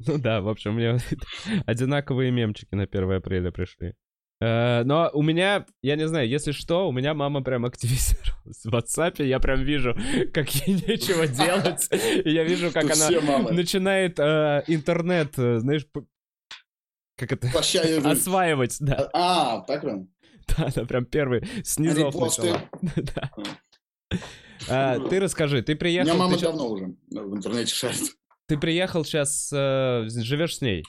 Ну 0.08 0.18
да, 0.18 0.42
в 0.42 0.50
общем, 0.50 0.74
мне 0.74 0.98
одинаковые 1.66 2.32
мемчики 2.32 2.74
на 2.76 2.84
1 2.84 3.12
апреля 3.12 3.52
пришли. 3.52 3.94
Э, 4.42 4.84
Но 4.84 5.10
у 5.14 5.22
меня, 5.22 5.66
я 5.82 5.96
не 5.96 6.08
знаю, 6.08 6.28
если 6.28 6.54
что, 6.54 6.88
у 6.88 6.92
меня 6.92 7.14
мама 7.14 7.44
прям 7.44 7.66
активизировалась 7.66 8.64
в 8.64 8.74
WhatsApp, 8.74 9.24
я 9.26 9.40
прям 9.40 9.64
вижу, 9.64 9.96
как 10.34 10.50
ей 10.66 10.76
нечего 10.76 11.28
делать, 11.28 11.88
и 12.26 12.30
я 12.32 12.44
вижу, 12.44 12.72
как 12.72 12.86
она 12.86 13.10
начинает 13.52 14.18
э, 14.20 14.64
интернет, 14.68 15.38
э, 15.38 15.60
знаешь, 15.60 15.86
как 17.20 17.32
это, 17.34 17.50
осваивать, 18.12 18.78
да, 18.80 19.10
А, 19.14 19.62
так 19.62 19.82
прям? 19.82 20.08
да, 20.48 20.72
она 20.76 20.86
прям 20.88 21.06
первый 21.06 21.42
начала. 22.42 22.62
Да. 22.96 23.32
А, 24.68 25.00
Ты 25.10 25.20
расскажи, 25.20 25.62
ты 25.62 25.74
У 25.74 25.78
приехал, 25.78 26.10
меня 26.10 26.20
мама 26.20 26.38
ты 26.38 26.44
давно 26.44 26.70
уже 26.70 26.96
в 27.10 27.36
интернете 27.36 27.74
шарит. 27.74 28.16
ты 28.48 28.58
приехал 28.58 29.06
сейчас, 29.06 29.50
живешь 29.52 30.58
с 30.58 30.62
ней? 30.62 30.84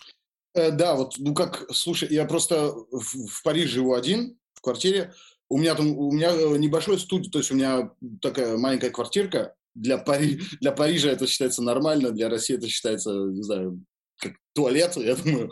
Э, 0.55 0.71
да, 0.71 0.95
вот, 0.97 1.15
ну 1.19 1.35
как, 1.35 1.67
слушай, 1.73 2.09
я 2.11 2.25
просто 2.25 2.73
в, 2.73 3.27
в 3.29 3.43
Париже 3.45 3.69
живу 3.75 3.95
один, 3.95 4.39
в 4.55 4.61
квартире. 4.61 5.13
У 5.49 5.59
меня 5.59 5.75
там, 5.75 5.97
у 5.97 6.13
меня 6.13 6.31
э, 6.33 6.57
небольшой 6.59 6.99
студия, 6.99 7.31
то 7.31 7.39
есть 7.39 7.51
у 7.51 7.55
меня 7.55 7.91
такая 8.21 8.57
маленькая 8.57 8.91
квартирка. 8.91 9.55
Для, 9.75 9.99
Пари... 9.99 10.41
для 10.61 10.73
Парижа 10.73 11.11
это 11.11 11.27
считается 11.29 11.63
нормально, 11.63 12.11
для 12.11 12.29
России 12.29 12.57
это 12.57 12.67
считается, 12.69 13.11
не 13.13 13.43
знаю, 13.43 13.85
как 14.17 14.33
туалет, 14.55 14.97
я 14.97 15.15
думаю. 15.15 15.51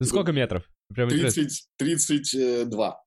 Ну, 0.00 0.06
Сколько 0.06 0.32
метров? 0.32 0.64
Прям 0.94 1.08
интересно. 1.10 1.42
30, 1.42 1.68
32. 1.76 3.02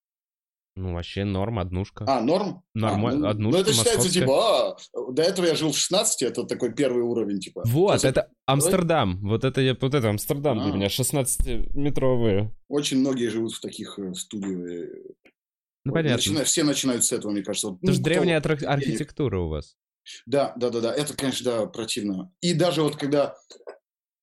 Ну, 0.75 0.93
вообще 0.93 1.23
норм, 1.23 1.59
однушка. 1.59 2.05
А, 2.07 2.19
норм? 2.21 2.63
Норма- 2.73 3.09
А, 3.11 3.15
ну, 3.15 3.27
однушка 3.27 3.57
Ну, 3.57 3.63
это 3.63 3.73
считается, 3.73 3.99
московская. 4.07 4.21
типа, 4.21 4.77
а, 5.09 5.11
до 5.11 5.21
этого 5.21 5.45
я 5.45 5.55
жил 5.55 5.71
в 5.71 5.77
16, 5.77 6.23
это 6.23 6.43
такой 6.45 6.73
первый 6.73 7.03
уровень, 7.03 7.39
типа. 7.39 7.61
Вот, 7.65 7.93
есть 7.93 8.05
это 8.05 8.29
Амстердам. 8.47 9.19
Вот 9.21 9.43
это 9.43 9.61
я, 9.61 9.75
вот 9.79 9.93
это 9.93 10.09
Амстердам 10.09 10.59
для 10.63 10.71
А. 10.73 10.75
меня, 10.75 10.89
16-метровые. 10.89 12.49
Очень 12.69 12.99
многие 13.01 13.29
живут 13.29 13.53
в 13.53 13.59
таких 13.61 13.99
э, 13.99 14.13
студиях. 14.15 14.59
э, 14.59 14.89
Ну, 15.85 15.91
вот, 15.91 15.93
понятно. 15.93 16.15
начина- 16.15 16.43
все 16.43 16.63
начинают 16.63 17.03
с 17.03 17.11
этого, 17.11 17.31
мне 17.31 17.43
кажется. 17.43 17.67
Вот, 17.69 17.77
Это 17.77 17.85
ну, 17.87 17.91
же 17.93 17.99
кто- 18.01 18.09
древняя 18.09 18.41
денег. 18.41 18.63
архитектура 18.63 19.39
у 19.39 19.49
вас. 19.49 19.75
Да, 20.25 20.53
да, 20.57 20.69
да, 20.69 20.81
да. 20.81 20.93
Это, 20.93 21.13
конечно, 21.15 21.45
да, 21.45 21.65
противно. 21.67 22.31
И 22.41 22.53
даже 22.53 22.81
вот 22.81 22.95
когда, 22.95 23.35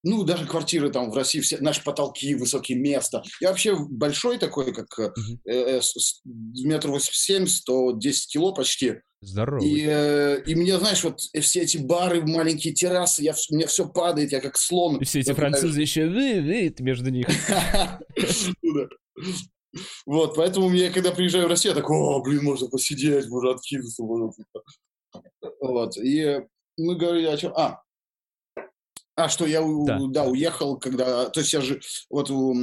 ну, 0.03 0.23
даже 0.23 0.45
квартиры 0.45 0.89
там 0.89 1.11
в 1.11 1.15
России, 1.15 1.39
все, 1.41 1.57
наши 1.59 1.83
потолки, 1.83 2.33
высокие 2.35 2.77
места. 2.77 3.23
Я 3.39 3.49
вообще 3.49 3.75
большой 3.75 4.37
такой, 4.37 4.73
как 4.73 4.87
э, 4.99 5.11
э, 5.45 5.81
с- 5.81 6.21
метр 6.25 6.89
восемьдесят 6.89 7.15
семь, 7.15 7.47
сто 7.47 7.91
десять 7.91 8.31
кило 8.31 8.53
почти. 8.53 8.95
Здорово. 9.23 9.63
И, 9.63 9.85
э, 9.87 10.41
и 10.47 10.55
мне, 10.55 10.79
знаешь, 10.79 11.03
вот 11.03 11.19
э, 11.33 11.41
все 11.41 11.61
эти 11.61 11.77
бары, 11.77 12.25
маленькие 12.25 12.73
террасы, 12.73 13.21
я, 13.21 13.33
вс- 13.33 13.45
мне 13.51 13.67
все 13.67 13.87
падает, 13.87 14.31
я 14.31 14.41
как 14.41 14.57
слон. 14.57 14.97
И 14.97 15.05
все 15.05 15.19
эти 15.19 15.29
Я 15.29 15.35
французы 15.35 15.79
еще 15.79 16.07
вы, 16.07 16.41
вы, 16.41 16.75
между 16.79 17.09
них. 17.11 17.27
Ну. 18.61 18.87
Вот, 20.05 20.35
поэтому 20.35 20.67
мне, 20.69 20.89
когда 20.89 21.11
приезжаю 21.11 21.45
в 21.45 21.49
Россию, 21.49 21.75
я 21.75 21.81
такой, 21.81 21.95
о, 21.97 22.21
блин, 22.21 22.43
можно 22.43 22.67
посидеть, 22.67 23.27
можно 23.29 23.51
откинуться, 23.51 24.03
типа». 24.35 24.63
Вот, 25.61 25.95
и 25.97 26.19
э, 26.19 26.47
мы 26.77 26.97
говорили 26.97 27.27
о 27.27 27.37
чем? 27.37 27.53
А, 27.55 27.81
а, 29.15 29.29
что 29.29 29.45
я, 29.45 29.61
у- 29.61 29.85
Да. 29.85 29.99
да. 30.09 30.23
уехал, 30.25 30.77
когда, 30.77 31.29
то 31.29 31.39
есть 31.41 31.53
я 31.53 31.61
же 31.61 31.79
вот 32.09 32.29
у, 32.31 32.53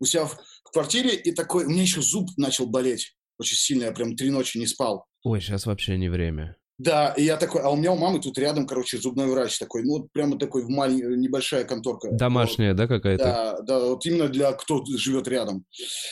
у 0.00 0.04
себя 0.04 0.26
в 0.26 0.36
квартире, 0.72 1.14
и 1.14 1.32
такой, 1.32 1.64
у 1.64 1.68
меня 1.68 1.82
еще 1.82 2.00
зуб 2.02 2.28
начал 2.36 2.66
болеть 2.66 3.14
очень 3.38 3.56
сильно, 3.56 3.84
я 3.84 3.92
прям 3.92 4.16
три 4.16 4.30
ночи 4.30 4.58
не 4.58 4.66
спал. 4.66 5.06
Ой, 5.22 5.40
сейчас 5.40 5.66
вообще 5.66 5.96
не 5.96 6.08
время. 6.08 6.56
Да, 6.78 7.12
и 7.16 7.24
я 7.24 7.36
такой, 7.36 7.60
а 7.62 7.70
у 7.70 7.76
меня 7.76 7.90
у 7.92 7.96
мамы 7.96 8.20
тут 8.20 8.38
рядом, 8.38 8.64
короче, 8.64 8.98
зубной 8.98 9.26
врач 9.26 9.58
такой, 9.58 9.82
ну, 9.82 9.98
вот 9.98 10.12
прямо 10.12 10.38
такой 10.38 10.62
в 10.62 10.68
маленькая, 10.68 11.16
небольшая 11.16 11.64
конторка. 11.64 12.08
Домашняя, 12.12 12.70
вот. 12.70 12.76
да, 12.76 12.86
какая-то? 12.86 13.24
Да, 13.24 13.60
да, 13.62 13.80
вот 13.80 14.06
именно 14.06 14.28
для 14.28 14.52
кто 14.52 14.84
живет 14.96 15.26
рядом. 15.26 15.64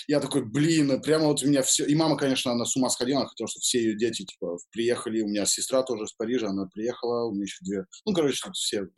Я 0.08 0.18
такой, 0.18 0.44
блин, 0.44 1.00
прямо 1.02 1.26
вот 1.26 1.42
у 1.44 1.46
меня 1.46 1.62
все... 1.62 1.84
И 1.84 1.94
мама, 1.94 2.16
конечно, 2.16 2.50
она 2.50 2.64
с 2.64 2.74
ума 2.76 2.90
сходила, 2.90 3.20
она 3.20 3.28
хотела, 3.28 3.48
чтобы 3.48 3.62
все 3.62 3.78
ее 3.78 3.96
дети, 3.96 4.24
типа, 4.24 4.58
приехали. 4.72 5.22
У 5.22 5.28
меня 5.28 5.46
сестра 5.46 5.84
тоже 5.84 6.04
из 6.04 6.12
Парижа, 6.14 6.48
она 6.48 6.66
приехала, 6.66 7.26
у 7.26 7.32
меня 7.32 7.44
еще 7.44 7.58
две. 7.60 7.84
Ну, 8.04 8.12
короче, 8.12 8.40
тут 8.44 8.56
все... 8.56 8.88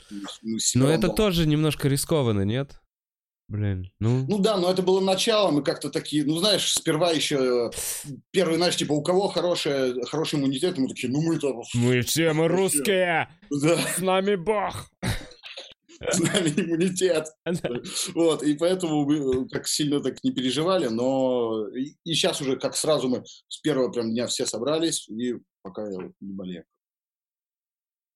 Но 0.75 0.89
это 0.89 1.09
дома. 1.09 1.15
тоже 1.15 1.47
немножко 1.47 1.89
рискованно, 1.89 2.43
нет? 2.43 2.81
Блин, 3.49 3.91
ну... 3.99 4.27
Ну 4.29 4.39
да, 4.41 4.59
но 4.59 4.71
это 4.71 4.83
было 4.83 5.01
начало, 5.01 5.51
мы 5.51 5.63
как-то 5.63 5.89
такие, 5.89 6.23
ну 6.23 6.37
знаешь, 6.37 6.71
сперва 6.71 7.13
еще 7.13 7.71
первый, 8.31 8.57
знаешь, 8.57 8.77
типа, 8.77 8.93
у 8.93 9.03
кого 9.03 9.29
хороший, 9.29 10.05
хороший 10.05 10.39
иммунитет, 10.39 10.77
мы 10.77 10.87
такие, 10.87 11.11
ну 11.11 11.23
мы-то... 11.23 11.63
Мы 11.73 12.03
все, 12.03 12.35
мы 12.35 12.49
русские! 12.49 13.31
Да. 13.51 13.79
С 13.79 14.01
нами 14.01 14.37
Бог! 14.37 14.91
С 16.01 16.21
нами 16.21 16.51
иммунитет. 16.51 17.27
Вот, 18.15 18.43
и 18.43 18.55
поэтому 18.55 19.07
мы 19.07 19.49
так 19.49 19.67
сильно 19.67 20.01
так 20.01 20.23
не 20.23 20.31
переживали, 20.31 20.89
но 20.89 21.69
и, 21.69 21.97
и 22.05 22.13
сейчас 22.13 22.43
уже 22.43 22.57
как 22.59 22.77
сразу 22.77 23.09
мы 23.09 23.25
с 23.25 23.59
первого 23.61 23.91
прям 23.91 24.11
дня 24.11 24.27
все 24.27 24.45
собрались, 24.45 25.09
и 25.09 25.37
пока 25.63 25.89
я 25.89 26.11
не 26.21 26.35
болею. 26.35 26.65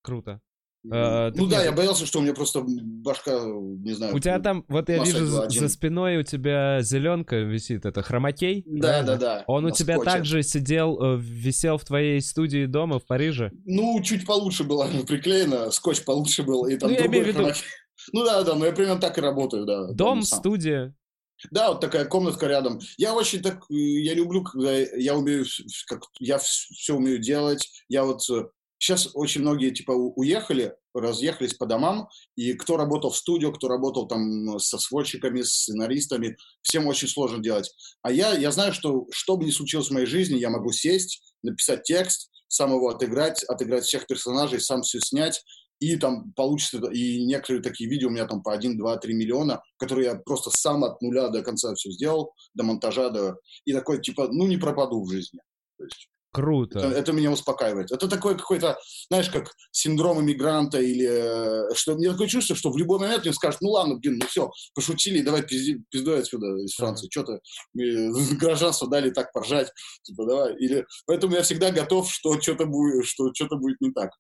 Круто. 0.03 0.43
Uh, 0.85 1.33
ну 1.37 1.47
да, 1.47 1.63
я 1.63 1.71
боялся, 1.71 2.07
что 2.07 2.19
у 2.19 2.23
меня 2.23 2.35
просто 2.35 2.65
башка, 2.67 3.41
не 3.41 3.93
знаю. 3.93 4.17
У 4.17 4.19
тебя 4.19 4.41
там, 4.41 4.65
вот 4.67 4.89
я 4.89 5.05
вижу 5.05 5.27
за 5.27 5.69
спиной 5.69 6.17
у 6.17 6.23
тебя 6.25 6.81
зеленка 6.83 7.37
висит, 7.37 7.87
это 7.87 8.03
хромакей? 8.03 8.65
Да, 8.67 9.03
да, 9.05 9.17
да. 9.17 9.45
Он 9.47 9.65
у 9.65 9.71
тебя 9.71 9.95
скотче. 9.95 10.11
также 10.11 10.43
сидел, 10.43 11.01
э, 11.01 11.19
висел 11.21 11.79
в 11.79 11.85
твоей 11.85 12.21
студии 12.21 12.67
дома 12.67 12.99
в 12.99 13.07
Париже? 13.07 13.53
Ну, 13.65 14.03
чуть 14.03 14.27
получше 14.27 14.65
было 14.65 14.89
приклеено, 15.07 15.71
скотч 15.71 16.05
получше 16.05 16.43
был, 16.43 16.67
и 16.67 16.77
там 16.77 16.91
ну, 16.91 16.99
другой 16.99 17.27
я 17.27 17.33
хромакей. 17.33 17.63
Ну 18.13 18.25
да, 18.25 18.43
да, 18.43 18.57
но 18.57 18.67
я 18.67 18.73
примерно 18.73 19.01
так 19.01 19.17
и 19.19 19.21
работаю, 19.21 19.65
да. 19.65 19.87
Дом, 19.93 20.23
студия. 20.23 20.97
Да, 21.51 21.71
вот 21.71 21.81
такая 21.81 22.05
комнатка 22.05 22.47
рядом. 22.47 22.81
Я 22.97 23.15
очень 23.15 23.41
так, 23.41 23.65
э, 23.71 23.75
я 23.75 24.15
люблю, 24.15 24.43
когда 24.43 24.77
я 24.77 25.17
умею, 25.17 25.45
как 25.87 26.03
я 26.19 26.39
все 26.39 26.95
умею 26.95 27.19
делать. 27.19 27.69
Я 27.89 28.05
вот 28.05 28.29
э, 28.31 28.47
Сейчас 28.83 29.11
очень 29.15 29.43
многие 29.43 29.71
типа 29.71 29.93
уехали, 29.93 30.75
разъехались 30.93 31.55
по 31.55 31.67
домам, 31.67 32.09
и 32.35 32.53
кто 32.55 32.77
работал 32.77 33.11
в 33.11 33.17
студию, 33.17 33.53
кто 33.53 33.69
работал 33.69 34.09
там 34.09 34.59
со 34.59 34.77
сводчиками, 34.77 35.43
с 35.43 35.53
сценаристами, 35.53 36.37
всем 36.63 36.89
очень 36.89 37.07
сложно 37.07 37.41
делать. 37.41 37.73
А 38.03 38.11
я, 38.11 38.35
я 38.35 38.51
знаю, 38.51 38.73
что 38.73 39.07
что 39.13 39.37
бы 39.37 39.45
ни 39.45 39.53
случилось 39.53 39.87
в 39.87 39.93
моей 39.93 40.07
жизни, 40.07 40.37
я 40.37 40.51
могу 40.51 40.73
сесть, 40.73 41.23
написать 41.45 41.85
текст, 41.85 42.29
сам 42.49 42.73
его 42.75 42.89
отыграть, 42.89 43.45
отыграть 43.45 43.85
всех 43.85 44.09
персонажей, 44.09 44.61
сам 44.61 44.83
все 44.83 44.99
снять, 44.99 45.45
и 45.79 45.95
там 45.95 46.33
получится, 46.33 46.79
и 46.91 47.25
некоторые 47.25 47.63
такие 47.63 47.89
видео 47.89 48.09
у 48.09 48.11
меня 48.11 48.27
там 48.27 48.43
по 48.43 48.53
1, 48.53 48.79
2, 48.79 48.97
3 48.97 49.15
миллиона, 49.15 49.63
которые 49.77 50.07
я 50.07 50.17
просто 50.17 50.51
сам 50.51 50.83
от 50.83 51.01
нуля 51.01 51.29
до 51.29 51.43
конца 51.43 51.73
все 51.77 51.93
сделал, 51.93 52.35
до 52.55 52.65
монтажа, 52.65 53.11
до... 53.11 53.37
и 53.65 53.73
такой, 53.73 54.03
типа, 54.03 54.27
ну, 54.33 54.49
не 54.49 54.57
пропаду 54.57 55.05
в 55.05 55.09
жизни. 55.09 55.39
То 55.79 55.85
есть, 55.85 56.09
Круто. 56.33 56.79
Это, 56.79 56.89
это 56.89 57.13
меня 57.13 57.31
успокаивает. 57.31 57.93
Это 57.93 58.09
такой 58.09 58.39
какой-то, 58.39 58.79
знаешь, 59.09 59.29
как 59.29 59.53
синдром 59.71 60.23
иммигранта 60.23 60.81
или 60.81 61.07
э, 61.07 61.75
что 61.75 61.95
мне 61.95 62.11
такое 62.11 62.27
чувство, 62.27 62.57
что 62.57 62.71
в 62.71 62.79
любой 62.79 62.99
момент 62.99 63.25
мне 63.25 63.35
скажут, 63.35 63.61
ну 63.61 63.69
ладно, 63.69 63.97
блин, 63.97 64.19
ну 64.19 64.27
все, 64.27 64.51
пошутили, 64.75 65.21
давай 65.21 65.43
пизди, 65.43 65.83
пиздой 65.91 66.21
отсюда 66.21 66.57
из 66.57 66.75
Франции, 66.75 67.09
что-то 67.11 67.41
гражданство 67.75 68.89
дали 68.89 69.11
так 69.11 69.31
поржать, 69.33 69.71
типа 70.05 70.25
давай. 70.25 70.57
Или 70.57 70.87
поэтому 71.07 71.35
я 71.35 71.43
всегда 71.43 71.71
готов, 71.71 72.11
что 72.11 72.41
что-то 72.41 72.65
будет, 72.65 73.05
что 73.05 73.31
что-то 73.35 73.57
будет 73.57 73.79
не 73.83 73.93
так. 73.93 74.11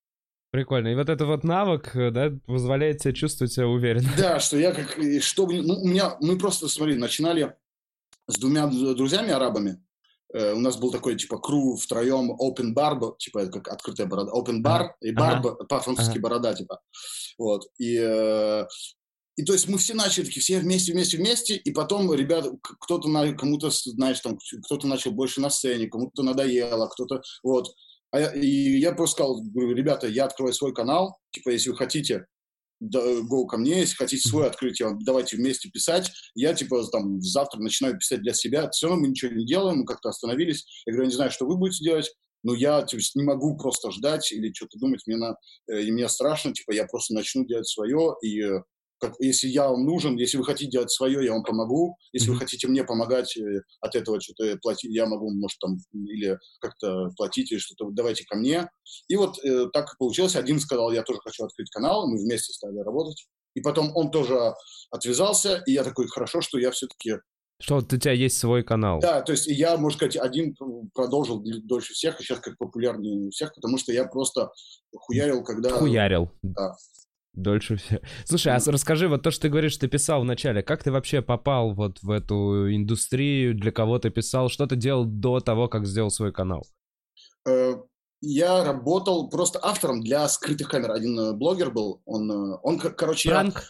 Прикольно. 0.51 0.89
И 0.89 0.95
вот 0.95 1.09
этот 1.09 1.27
вот 1.27 1.45
навык, 1.45 1.97
э, 1.97 2.11
да, 2.11 2.31
позволяет 2.47 2.99
тебе 2.99 3.15
чувствовать 3.15 3.55
себя 3.55 3.69
уверенно. 3.69 4.11
Да, 4.19 4.39
что 4.39 4.59
я 4.59 4.73
как, 4.73 4.99
что, 5.23 5.47
ну, 5.47 5.81
у 5.81 5.89
меня, 5.89 6.19
мы 6.21 6.37
просто, 6.37 6.69
смотри, 6.69 6.95
начинали 6.97 7.57
с 8.27 8.39
двумя 8.39 8.67
друзьями 8.67 9.31
арабами, 9.31 9.83
Э, 9.83 9.92
у 10.35 10.59
нас 10.59 10.77
был 10.79 10.91
такой, 10.91 11.17
типа, 11.17 11.39
кру 11.39 11.77
втроем 11.77 12.33
open 12.33 12.75
bar, 12.75 13.17
типа, 13.19 13.41
это 13.41 13.61
как 13.61 13.69
открытая 13.69 14.07
борода, 14.07 14.33
open 14.33 14.63
bar, 14.63 14.81
ага. 14.81 14.97
и 15.01 15.13
бар 15.13 15.37
ага. 15.39 15.55
по-французски 15.65 16.13
ага. 16.13 16.21
борода, 16.21 16.55
типа. 16.55 16.81
Вот. 17.39 17.67
И, 17.79 17.97
э, 17.97 18.67
и 19.37 19.45
то 19.45 19.53
есть 19.53 19.69
мы 19.69 19.79
все 19.79 19.95
начали 19.95 20.25
такие, 20.25 20.43
все 20.43 20.61
вместе, 20.61 20.93
вместе, 20.93 21.17
вместе, 21.17 21.57
и 21.57 21.71
потом 21.73 22.13
ребята, 22.15 22.53
кто-то, 22.63 23.09
кому-то, 23.37 23.71
знаешь, 23.71 24.21
там, 24.21 24.39
кто-то 24.65 24.87
начал 24.87 25.13
больше 25.13 25.41
на 25.41 25.51
сцене, 25.51 25.89
кому-то 25.89 26.23
надоело, 26.23 26.89
кто-то, 26.89 27.23
вот. 27.43 27.75
А 28.11 28.21
я, 28.21 28.33
и 28.33 28.47
я 28.79 28.93
просто 28.93 29.17
сказал, 29.17 29.43
говорю, 29.43 29.75
ребята, 29.75 30.07
я 30.07 30.27
открою 30.27 30.53
свой 30.53 30.75
канал, 30.75 31.19
типа, 31.31 31.49
если 31.49 31.71
вы 31.71 31.77
хотите, 31.77 32.27
go 32.83 33.47
ко 33.47 33.57
мне, 33.57 33.81
если 33.81 33.95
хотите 33.95 34.29
свой 34.29 34.47
открыть, 34.47 34.81
я, 34.81 34.97
давайте 35.01 35.37
вместе 35.37 35.71
писать. 35.71 36.11
Я, 36.35 36.55
типа, 36.55 36.85
там, 36.91 37.21
завтра 37.21 37.61
начинаю 37.61 37.99
писать 37.99 38.23
для 38.23 38.35
себя. 38.35 38.71
Все 38.71 38.95
мы 38.95 39.09
ничего 39.09 39.33
не 39.33 39.47
делаем, 39.47 39.79
мы 39.79 39.85
как-то 39.85 40.09
остановились. 40.09 40.65
Я 40.87 40.93
говорю, 40.93 41.05
я 41.05 41.11
не 41.11 41.17
знаю, 41.17 41.31
что 41.31 41.47
вы 41.47 41.57
будете 41.57 41.85
делать, 41.85 42.13
но 42.43 42.55
я 42.55 42.83
типа, 42.83 43.01
не 43.15 43.25
могу 43.25 43.57
просто 43.57 43.91
ждать 43.91 44.33
или 44.33 44.53
что-то 44.53 44.79
думать. 44.79 45.03
Мне, 45.07 45.17
на, 45.17 45.37
э, 45.71 45.83
и 45.83 45.93
мне 45.93 46.09
страшно, 46.09 46.53
типа, 46.53 46.73
я 46.73 46.87
просто 46.87 47.15
начну 47.15 47.45
делать 47.45 47.69
свое, 47.69 48.15
и 48.23 48.43
э, 48.43 48.63
как, 49.03 49.15
если 49.19 49.49
я 49.49 49.69
вам 49.69 49.85
нужен, 49.85 50.17
если 50.17 50.39
вы 50.39 50.45
хотите 50.45 50.71
делать 50.71 50.93
свое, 50.93 51.25
я 51.25 51.33
вам 51.33 51.43
помогу. 51.43 51.97
Если 52.13 52.29
mm-hmm. 52.29 52.33
вы 52.35 52.39
хотите 52.39 52.69
мне 52.69 52.85
помогать 52.85 53.37
э, 53.37 53.63
от 53.81 53.97
этого 53.97 54.21
что-то 54.21 54.57
платить, 54.63 54.95
я 54.95 55.07
могу, 55.07 55.29
может, 55.29 55.59
там, 55.59 55.77
или 55.93 56.39
как-то 56.61 57.09
платить, 57.17 57.51
или 57.51 57.59
что-то, 57.59 57.91
давайте 57.91 58.25
ко 58.25 58.37
мне. 58.37 58.69
И 59.09 59.17
вот 59.17 59.45
э, 59.45 59.67
так 59.73 59.99
получилось. 59.99 60.37
Один 60.37 60.61
сказал, 60.61 60.93
я 60.93 61.03
тоже 61.03 61.19
хочу 61.25 61.45
открыть 61.45 61.69
канал, 61.71 62.09
мы 62.09 62.17
вместе 62.17 62.53
стали 62.53 62.79
работать. 62.79 63.27
И 63.55 63.61
потом 63.61 63.91
он 63.97 64.13
тоже 64.13 64.55
отвязался, 64.93 65.63
и 65.67 65.73
я 65.73 65.83
такой, 65.83 66.07
хорошо, 66.07 66.41
что 66.41 66.59
я 66.59 66.71
все-таки 66.71 67.17
что 67.61 67.77
вот 67.77 67.93
у 67.93 67.97
тебя 67.97 68.13
есть 68.13 68.39
свой 68.39 68.65
канал. 68.65 68.99
Да, 68.99 69.21
то 69.23 69.31
есть 69.31 69.47
я, 69.47 69.77
можно 69.77 69.97
сказать, 69.97 70.17
один 70.17 70.57
продолжил 70.95 71.45
дольше 71.45 71.93
всех, 71.95 72.19
и 72.19 72.25
сейчас 72.25 72.41
как 72.41 72.59
популярнее 72.59 73.31
всех, 73.31 73.55
потому 73.55 73.79
что 73.79 73.93
я 73.93 74.05
просто 74.05 74.51
хуярил, 74.93 75.45
когда... 75.45 75.71
Хуярил. 75.71 76.29
Да. 76.43 76.75
Дольше 77.35 77.77
все. 77.77 78.01
Слушай, 78.25 78.55
а 78.55 78.61
расскажи, 78.67 79.09
вот 79.09 79.23
то, 79.23 79.31
что 79.31 79.43
ты 79.43 79.49
говоришь, 79.49 79.77
ты 79.77 79.89
писал 79.89 80.21
вначале, 80.21 80.63
как 80.63 80.83
ты 80.83 80.93
вообще 80.93 81.23
попал 81.23 81.73
вот 81.75 82.03
в 82.03 82.11
эту 82.11 82.75
индустрию, 82.75 83.55
для 83.55 83.73
кого 83.73 83.99
ты 83.99 84.11
писал, 84.11 84.51
что 84.51 84.67
ты 84.67 84.77
делал 84.77 85.05
до 85.07 85.41
того, 85.41 85.69
как 85.69 85.87
сделал 85.87 86.11
свой 86.11 86.33
канал? 86.33 86.67
Э, 87.49 87.75
я 88.21 88.65
работал 88.65 89.31
просто 89.31 89.59
автором 89.63 90.03
для 90.03 90.29
скрытых 90.29 90.69
камер. 90.69 90.93
Один 90.93 91.19
э, 91.19 91.33
блогер 91.33 91.71
был, 91.71 92.03
он, 92.05 92.31
э, 92.31 92.59
он 92.63 92.79
короче... 92.79 93.31
Пранк? 93.31 93.55
Я... 93.55 93.63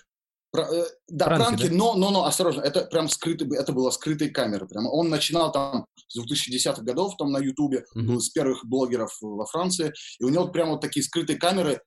Про, 0.51 0.67
да, 1.09 1.25
пранки, 1.25 1.45
пранки 1.45 1.69
да? 1.69 1.75
но, 1.75 1.95
но, 1.95 2.11
но, 2.11 2.25
осторожно, 2.27 2.61
это 2.61 2.85
прям 2.85 3.09
скрытый, 3.09 3.49
это 3.57 3.73
было 3.73 3.91
скрытые 3.91 4.31
камеры. 4.31 4.67
Прям. 4.67 4.87
Он 4.87 5.09
начинал 5.09 5.51
там 5.51 5.87
с 6.09 6.21
2010-х 6.21 6.83
годов 6.83 7.17
там 7.17 7.33
на 7.33 7.39
Ютубе, 7.39 7.85
mm-hmm. 7.97 8.03
был 8.03 8.19
из 8.19 8.29
первых 8.29 8.67
блогеров 8.67 9.17
во 9.23 9.47
Франции, 9.47 9.95
и 10.19 10.25
у 10.25 10.29
него 10.29 10.49
прям 10.49 10.69
вот 10.71 10.83
такие 10.83 11.03
скрытые 11.03 11.39
камеры, 11.39 11.81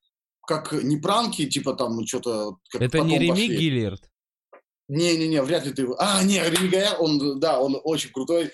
как 0.45 0.71
не 0.71 0.97
пранки, 0.97 1.47
типа 1.47 1.73
там 1.73 2.05
что-то... 2.05 2.58
Это 2.73 2.99
не 2.99 3.19
Реми 3.19 3.47
Гиллиард? 3.47 4.01
Не-не-не, 4.88 5.41
вряд 5.41 5.65
ли 5.65 5.73
ты 5.73 5.84
его... 5.84 5.95
А, 5.97 6.23
не, 6.23 6.39
Реми 6.39 6.69
Гайяр, 6.69 6.97
он, 6.99 7.39
да, 7.39 7.60
он 7.60 7.79
очень 7.84 8.12
крутой. 8.12 8.51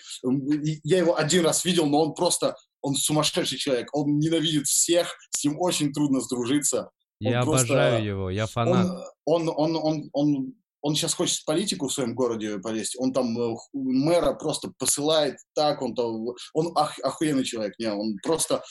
Я 0.84 1.00
его 1.00 1.18
один 1.18 1.46
раз 1.46 1.66
видел, 1.66 1.88
но 1.88 2.02
он 2.02 2.14
просто... 2.14 2.56
Он 2.82 2.96
сумасшедший 2.96 3.60
человек. 3.60 3.90
Он 3.94 4.18
ненавидит 4.18 4.66
всех, 4.66 5.16
с 5.30 5.44
ним 5.44 5.60
очень 5.60 5.94
трудно 5.94 6.20
сдружиться. 6.22 6.90
Он 7.24 7.32
я 7.32 7.44
просто, 7.44 7.66
обожаю 7.66 8.04
его, 8.04 8.30
я 8.32 8.48
фанат. 8.48 8.88
Он, 9.26 9.50
он, 9.50 9.56
он, 9.56 9.76
он, 9.76 10.10
он, 10.14 10.54
он 10.82 10.96
сейчас 10.96 11.14
хочет 11.14 11.38
в 11.38 11.46
политику 11.46 11.88
в 11.88 11.94
своем 11.94 12.16
городе 12.16 12.58
полезть. 12.58 12.96
Он 12.98 13.14
там 13.14 13.38
э, 13.38 13.56
мэра 13.74 14.34
просто 14.34 14.72
посылает 14.80 15.38
так, 15.54 15.82
он 15.82 15.94
там... 15.94 16.26
Он 16.54 16.68
ох, 16.76 16.98
охуенный 17.04 17.44
человек, 17.44 17.78
не, 17.78 17.92
он 17.92 18.18
просто 18.24 18.64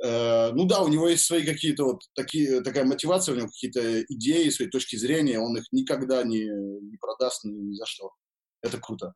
ну 0.00 0.64
да, 0.64 0.80
у 0.82 0.88
него 0.88 1.08
есть 1.08 1.24
свои 1.24 1.44
какие-то 1.44 1.84
вот 1.84 2.02
такие, 2.14 2.60
такая 2.62 2.84
мотивация, 2.84 3.34
у 3.34 3.38
него 3.38 3.48
какие-то 3.48 4.02
идеи, 4.02 4.48
свои 4.50 4.68
точки 4.68 4.96
зрения, 4.96 5.40
он 5.40 5.56
их 5.56 5.64
никогда 5.72 6.22
не, 6.22 6.44
не 6.44 6.96
продаст 6.98 7.44
ни, 7.44 7.50
ни 7.50 7.74
за 7.74 7.86
что. 7.86 8.12
Это 8.62 8.78
круто. 8.78 9.14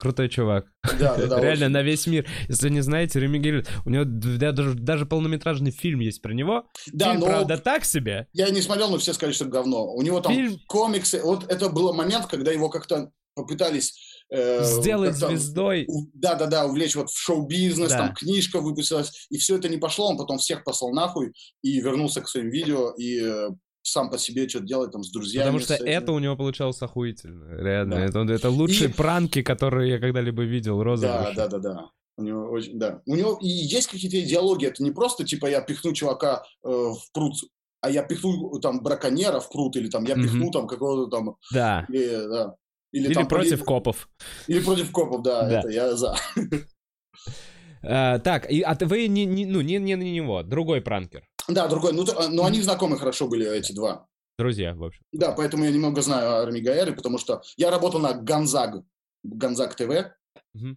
Крутой 0.00 0.30
чувак. 0.30 0.66
Да, 0.98 1.14
да, 1.16 1.26
да. 1.26 1.40
Реально, 1.42 1.66
очень. 1.66 1.74
на 1.74 1.82
весь 1.82 2.06
мир. 2.06 2.26
Если 2.48 2.70
не 2.70 2.80
знаете, 2.80 3.20
Реми 3.20 3.38
Гель, 3.38 3.66
у 3.84 3.90
него 3.90 4.04
даже, 4.06 4.72
даже 4.72 5.04
полнометражный 5.04 5.72
фильм 5.72 6.00
есть 6.00 6.22
про 6.22 6.32
него. 6.32 6.64
Да, 6.90 7.10
фильм, 7.10 7.20
но... 7.20 7.26
правда, 7.26 7.58
так 7.58 7.84
себе. 7.84 8.26
Я 8.32 8.48
не 8.48 8.62
смотрел, 8.62 8.90
но 8.90 8.96
все 8.96 9.12
сказали, 9.12 9.34
что 9.34 9.44
говно. 9.44 9.92
У 9.92 10.00
него 10.00 10.20
там 10.20 10.32
фильм... 10.32 10.58
комиксы. 10.66 11.20
Вот 11.22 11.52
это 11.52 11.68
был 11.68 11.92
момент, 11.92 12.26
когда 12.26 12.50
его 12.50 12.70
как-то 12.70 13.12
попытались 13.34 14.09
Э, 14.30 14.62
Сделать 14.62 15.16
звездой. 15.16 15.88
Да-да-да, 16.14 16.66
увлечь 16.66 16.94
вот 16.94 17.10
в 17.10 17.18
шоу-бизнес, 17.18 17.90
да. 17.90 17.98
там 17.98 18.14
книжка 18.14 18.60
выпустилась, 18.60 19.26
и 19.28 19.38
все 19.38 19.56
это 19.56 19.68
не 19.68 19.76
пошло, 19.76 20.08
он 20.08 20.18
потом 20.18 20.38
всех 20.38 20.62
послал 20.62 20.92
нахуй 20.92 21.32
и 21.62 21.80
вернулся 21.80 22.20
к 22.20 22.28
своим 22.28 22.48
видео, 22.48 22.92
и 22.96 23.20
э, 23.20 23.48
сам 23.82 24.08
по 24.08 24.18
себе 24.18 24.48
что-то 24.48 24.66
делает 24.66 24.92
там 24.92 25.02
с 25.02 25.10
друзьями. 25.10 25.46
Потому 25.46 25.58
что 25.58 25.74
это 25.74 26.12
у 26.12 26.18
него 26.20 26.36
получалось 26.36 26.80
охуительно, 26.80 27.56
реально. 27.60 27.96
Да. 27.96 28.04
Это, 28.04 28.20
это 28.20 28.50
лучшие 28.50 28.90
и... 28.90 28.92
пранки, 28.92 29.42
которые 29.42 29.90
я 29.90 29.98
когда-либо 29.98 30.42
видел, 30.44 30.80
розыгрыши. 30.82 31.34
Да, 31.34 31.48
да, 31.48 31.58
да, 31.58 31.74
да. 31.74 31.90
У 32.16 32.22
него 32.22 32.50
очень, 32.50 32.78
да. 32.78 33.00
У 33.06 33.16
него 33.16 33.38
и 33.40 33.48
есть 33.48 33.88
какие-то 33.88 34.20
идеологии. 34.20 34.68
Это 34.68 34.82
не 34.82 34.90
просто, 34.90 35.24
типа, 35.24 35.46
я 35.46 35.60
пихну 35.60 35.92
чувака 35.92 36.44
э, 36.62 36.68
в 36.68 37.00
пруд, 37.12 37.34
а 37.80 37.90
я 37.90 38.02
пихну 38.02 38.60
там 38.60 38.82
браконьера 38.82 39.40
в 39.40 39.50
пруд, 39.50 39.74
или 39.76 39.88
там 39.88 40.04
я 40.04 40.14
пихну 40.14 40.48
mm-hmm. 40.48 40.52
там 40.52 40.66
какого-то 40.68 41.10
там... 41.10 41.36
Да. 41.52 41.86
Или, 41.88 42.28
да. 42.28 42.54
Или, 42.92 43.06
или 43.06 43.14
там, 43.14 43.28
против 43.28 43.58
поли... 43.58 43.66
копов. 43.66 44.08
Или 44.46 44.60
против 44.60 44.90
копов, 44.90 45.22
да, 45.22 45.48
да. 45.48 45.60
это 45.60 45.68
я 45.68 45.96
за. 45.96 46.16
Uh, 47.82 48.18
так, 48.18 48.50
и, 48.50 48.60
а 48.60 48.76
вы 48.78 49.08
не, 49.08 49.24
не, 49.24 49.46
ну, 49.46 49.62
не, 49.62 49.78
не 49.78 49.96
на 49.96 50.02
него, 50.02 50.42
другой 50.42 50.82
пранкер. 50.82 51.26
Да, 51.48 51.66
другой. 51.66 51.94
Ну, 51.94 52.04
то, 52.04 52.28
ну, 52.28 52.44
они 52.44 52.60
знакомы 52.60 52.98
хорошо 52.98 53.26
были, 53.26 53.50
эти 53.50 53.72
два. 53.72 54.06
Друзья, 54.38 54.74
в 54.74 54.84
общем. 54.84 55.02
Да, 55.12 55.32
поэтому 55.32 55.64
я 55.64 55.70
немного 55.70 56.02
знаю 56.02 56.42
Арми 56.42 56.60
Гаэри, 56.60 56.92
потому 56.92 57.16
что 57.16 57.42
я 57.56 57.70
работал 57.70 58.00
на 58.00 58.12
Гонзаг, 58.12 58.84
Гонзаг 59.22 59.74
ТВ. 59.74 60.12
Угу. 60.54 60.76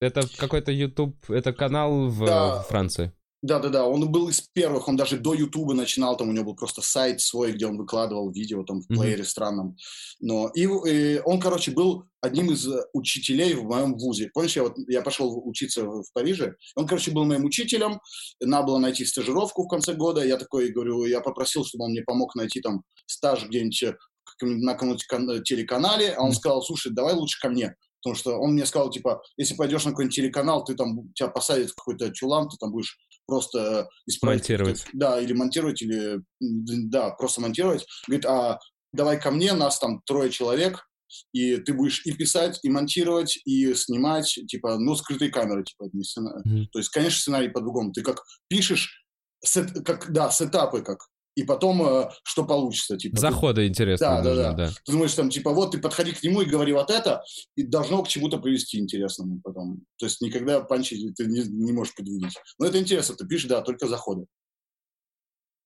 Это 0.00 0.22
какой-то 0.38 0.72
YouTube, 0.72 1.30
это 1.30 1.52
канал 1.52 2.08
в 2.08 2.24
да. 2.24 2.62
Франции. 2.62 3.12
Да-да-да, 3.42 3.86
он 3.86 4.12
был 4.12 4.28
из 4.28 4.42
первых, 4.52 4.86
он 4.86 4.96
даже 4.96 5.16
до 5.16 5.32
Ютуба 5.32 5.72
начинал, 5.72 6.14
там 6.16 6.28
у 6.28 6.32
него 6.32 6.44
был 6.44 6.56
просто 6.56 6.82
сайт 6.82 7.22
свой, 7.22 7.52
где 7.52 7.66
он 7.66 7.78
выкладывал 7.78 8.30
видео 8.30 8.64
там 8.64 8.82
в 8.82 8.86
плеере 8.86 9.22
mm-hmm. 9.22 9.24
странном. 9.24 9.76
Но, 10.20 10.48
и, 10.48 10.64
и 10.64 11.20
он, 11.24 11.40
короче, 11.40 11.70
был 11.70 12.04
одним 12.20 12.50
из 12.50 12.68
учителей 12.92 13.54
в 13.54 13.64
моем 13.64 13.96
вузе. 13.96 14.30
Помнишь, 14.34 14.56
я, 14.56 14.64
вот, 14.64 14.74
я 14.88 15.00
пошел 15.00 15.40
учиться 15.48 15.84
в, 15.84 16.02
в 16.02 16.12
Париже, 16.12 16.56
он, 16.76 16.86
короче, 16.86 17.12
был 17.12 17.24
моим 17.24 17.46
учителем, 17.46 18.00
надо 18.40 18.66
было 18.66 18.78
найти 18.78 19.06
стажировку 19.06 19.64
в 19.64 19.68
конце 19.68 19.94
года, 19.94 20.22
я 20.22 20.36
такой 20.36 20.70
говорю, 20.70 21.06
я 21.06 21.22
попросил, 21.22 21.64
чтобы 21.64 21.86
он 21.86 21.92
мне 21.92 22.02
помог 22.02 22.34
найти 22.34 22.60
там 22.60 22.82
стаж 23.06 23.46
где-нибудь 23.46 23.96
на 24.42 24.74
каком-нибудь 24.74 25.44
телеканале, 25.44 26.12
а 26.12 26.22
он 26.22 26.30
mm-hmm. 26.30 26.34
сказал, 26.34 26.62
слушай, 26.62 26.92
давай 26.92 27.14
лучше 27.14 27.40
ко 27.40 27.48
мне. 27.48 27.74
Потому 28.02 28.16
что 28.16 28.38
он 28.38 28.52
мне 28.52 28.64
сказал, 28.64 28.90
типа, 28.90 29.22
если 29.36 29.54
пойдешь 29.54 29.84
на 29.84 29.90
какой-нибудь 29.90 30.16
телеканал, 30.16 30.64
ты 30.64 30.74
там, 30.74 31.12
тебя 31.14 31.28
посадят 31.28 31.70
в 31.70 31.74
какой-то 31.74 32.10
чулан, 32.12 32.48
ты 32.48 32.56
там 32.58 32.72
будешь 32.72 32.98
просто 33.30 33.88
исправить. 34.06 34.40
Монтировать. 34.40 34.86
Да, 34.92 35.20
или 35.20 35.32
монтировать, 35.32 35.80
или, 35.82 36.20
да, 36.40 37.10
просто 37.10 37.40
монтировать. 37.40 37.86
Говорит, 38.06 38.26
а 38.26 38.58
давай 38.92 39.20
ко 39.20 39.30
мне, 39.30 39.52
нас 39.52 39.78
там 39.78 40.02
трое 40.04 40.30
человек, 40.30 40.84
и 41.32 41.56
ты 41.56 41.72
будешь 41.72 42.04
и 42.04 42.12
писать, 42.12 42.58
и 42.62 42.68
монтировать, 42.68 43.38
и 43.44 43.72
снимать, 43.74 44.38
типа, 44.48 44.78
ну, 44.78 44.94
скрытой 44.94 45.30
камерой, 45.30 45.64
типа, 45.64 45.88
не 45.92 46.04
сценарий. 46.04 46.42
Mm-hmm. 46.46 46.66
То 46.72 46.78
есть, 46.78 46.90
конечно, 46.90 47.20
сценарий 47.20 47.48
по-другому. 47.48 47.92
Ты 47.92 48.02
как 48.02 48.22
пишешь, 48.48 49.04
сет, 49.44 49.70
как, 49.84 50.12
да, 50.12 50.30
сетапы 50.30 50.82
как, 50.82 50.98
и 51.34 51.42
потом 51.42 51.82
э, 51.82 52.10
что 52.24 52.44
получится. 52.44 52.96
Типа, 52.96 53.18
Заходы 53.18 53.66
интересно. 53.66 54.06
Да, 54.06 54.22
да, 54.22 54.34
да, 54.34 54.52
да. 54.52 54.70
Ты 54.84 54.92
думаешь, 54.92 55.14
там, 55.14 55.30
типа, 55.30 55.52
вот 55.52 55.72
ты 55.72 55.78
подходи 55.78 56.12
к 56.12 56.22
нему 56.22 56.42
и 56.42 56.46
говори 56.46 56.72
вот 56.72 56.90
это, 56.90 57.22
и 57.56 57.62
должно 57.62 58.02
к 58.02 58.08
чему-то 58.08 58.38
привести 58.38 58.78
интересному 58.78 59.40
потом. 59.42 59.82
То 59.98 60.06
есть 60.06 60.20
никогда 60.20 60.60
панчи 60.60 61.12
ты 61.14 61.26
не, 61.26 61.42
не 61.42 61.72
можешь 61.72 61.94
подвинуть. 61.94 62.34
Но 62.58 62.66
это 62.66 62.78
интересно, 62.78 63.14
ты 63.16 63.26
пишешь, 63.26 63.48
да, 63.48 63.62
только 63.62 63.86
заходы. 63.86 64.26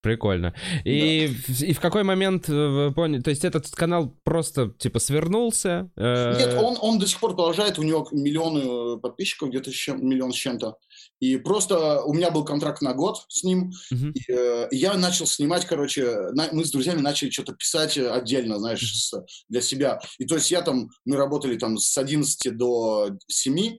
Прикольно. 0.05 0.53
И, 0.85 1.35
да. 1.49 1.67
и 1.67 1.73
в 1.73 1.81
какой 1.81 2.03
момент 2.03 2.47
вы 2.49 2.93
поняли, 2.93 3.23
то 3.23 3.31
есть 3.31 3.43
этот 3.43 3.71
канал 3.71 4.15
просто 4.23 4.69
типа 4.69 4.99
свернулся? 4.99 5.91
Э... 5.97 6.37
Нет, 6.39 6.63
он, 6.63 6.77
он 6.79 6.99
до 6.99 7.07
сих 7.07 7.19
пор 7.19 7.31
продолжает, 7.31 7.79
у 7.79 7.83
него 7.83 8.07
миллионы 8.13 9.01
подписчиков, 9.01 9.49
где-то 9.49 9.71
миллион 9.97 10.35
с 10.35 10.37
чем-то. 10.37 10.77
И 11.21 11.39
просто 11.39 12.03
у 12.03 12.13
меня 12.13 12.31
был 12.31 12.45
контракт 12.45 12.83
на 12.83 12.93
год 12.93 13.25
с 13.29 13.45
ним, 13.45 13.73
uh-huh. 13.91 14.13
и, 14.13 14.31
э, 14.31 14.69
я 14.73 14.93
начал 14.93 15.27
снимать, 15.27 15.65
короче, 15.65 16.05
на, 16.33 16.51
мы 16.53 16.67
с 16.67 16.71
друзьями 16.71 17.01
начали 17.01 17.31
что-то 17.31 17.55
писать 17.55 17.97
отдельно, 17.97 18.59
знаешь, 18.59 18.83
uh-huh. 18.83 19.23
с, 19.23 19.45
для 19.49 19.63
себя. 19.63 20.01
И 20.19 20.27
то 20.27 20.35
есть 20.35 20.51
я 20.51 20.61
там, 20.61 20.91
мы 21.07 21.17
работали 21.17 21.57
там 21.57 21.79
с 21.79 21.97
11 21.97 22.55
до 22.55 23.09
7, 23.27 23.79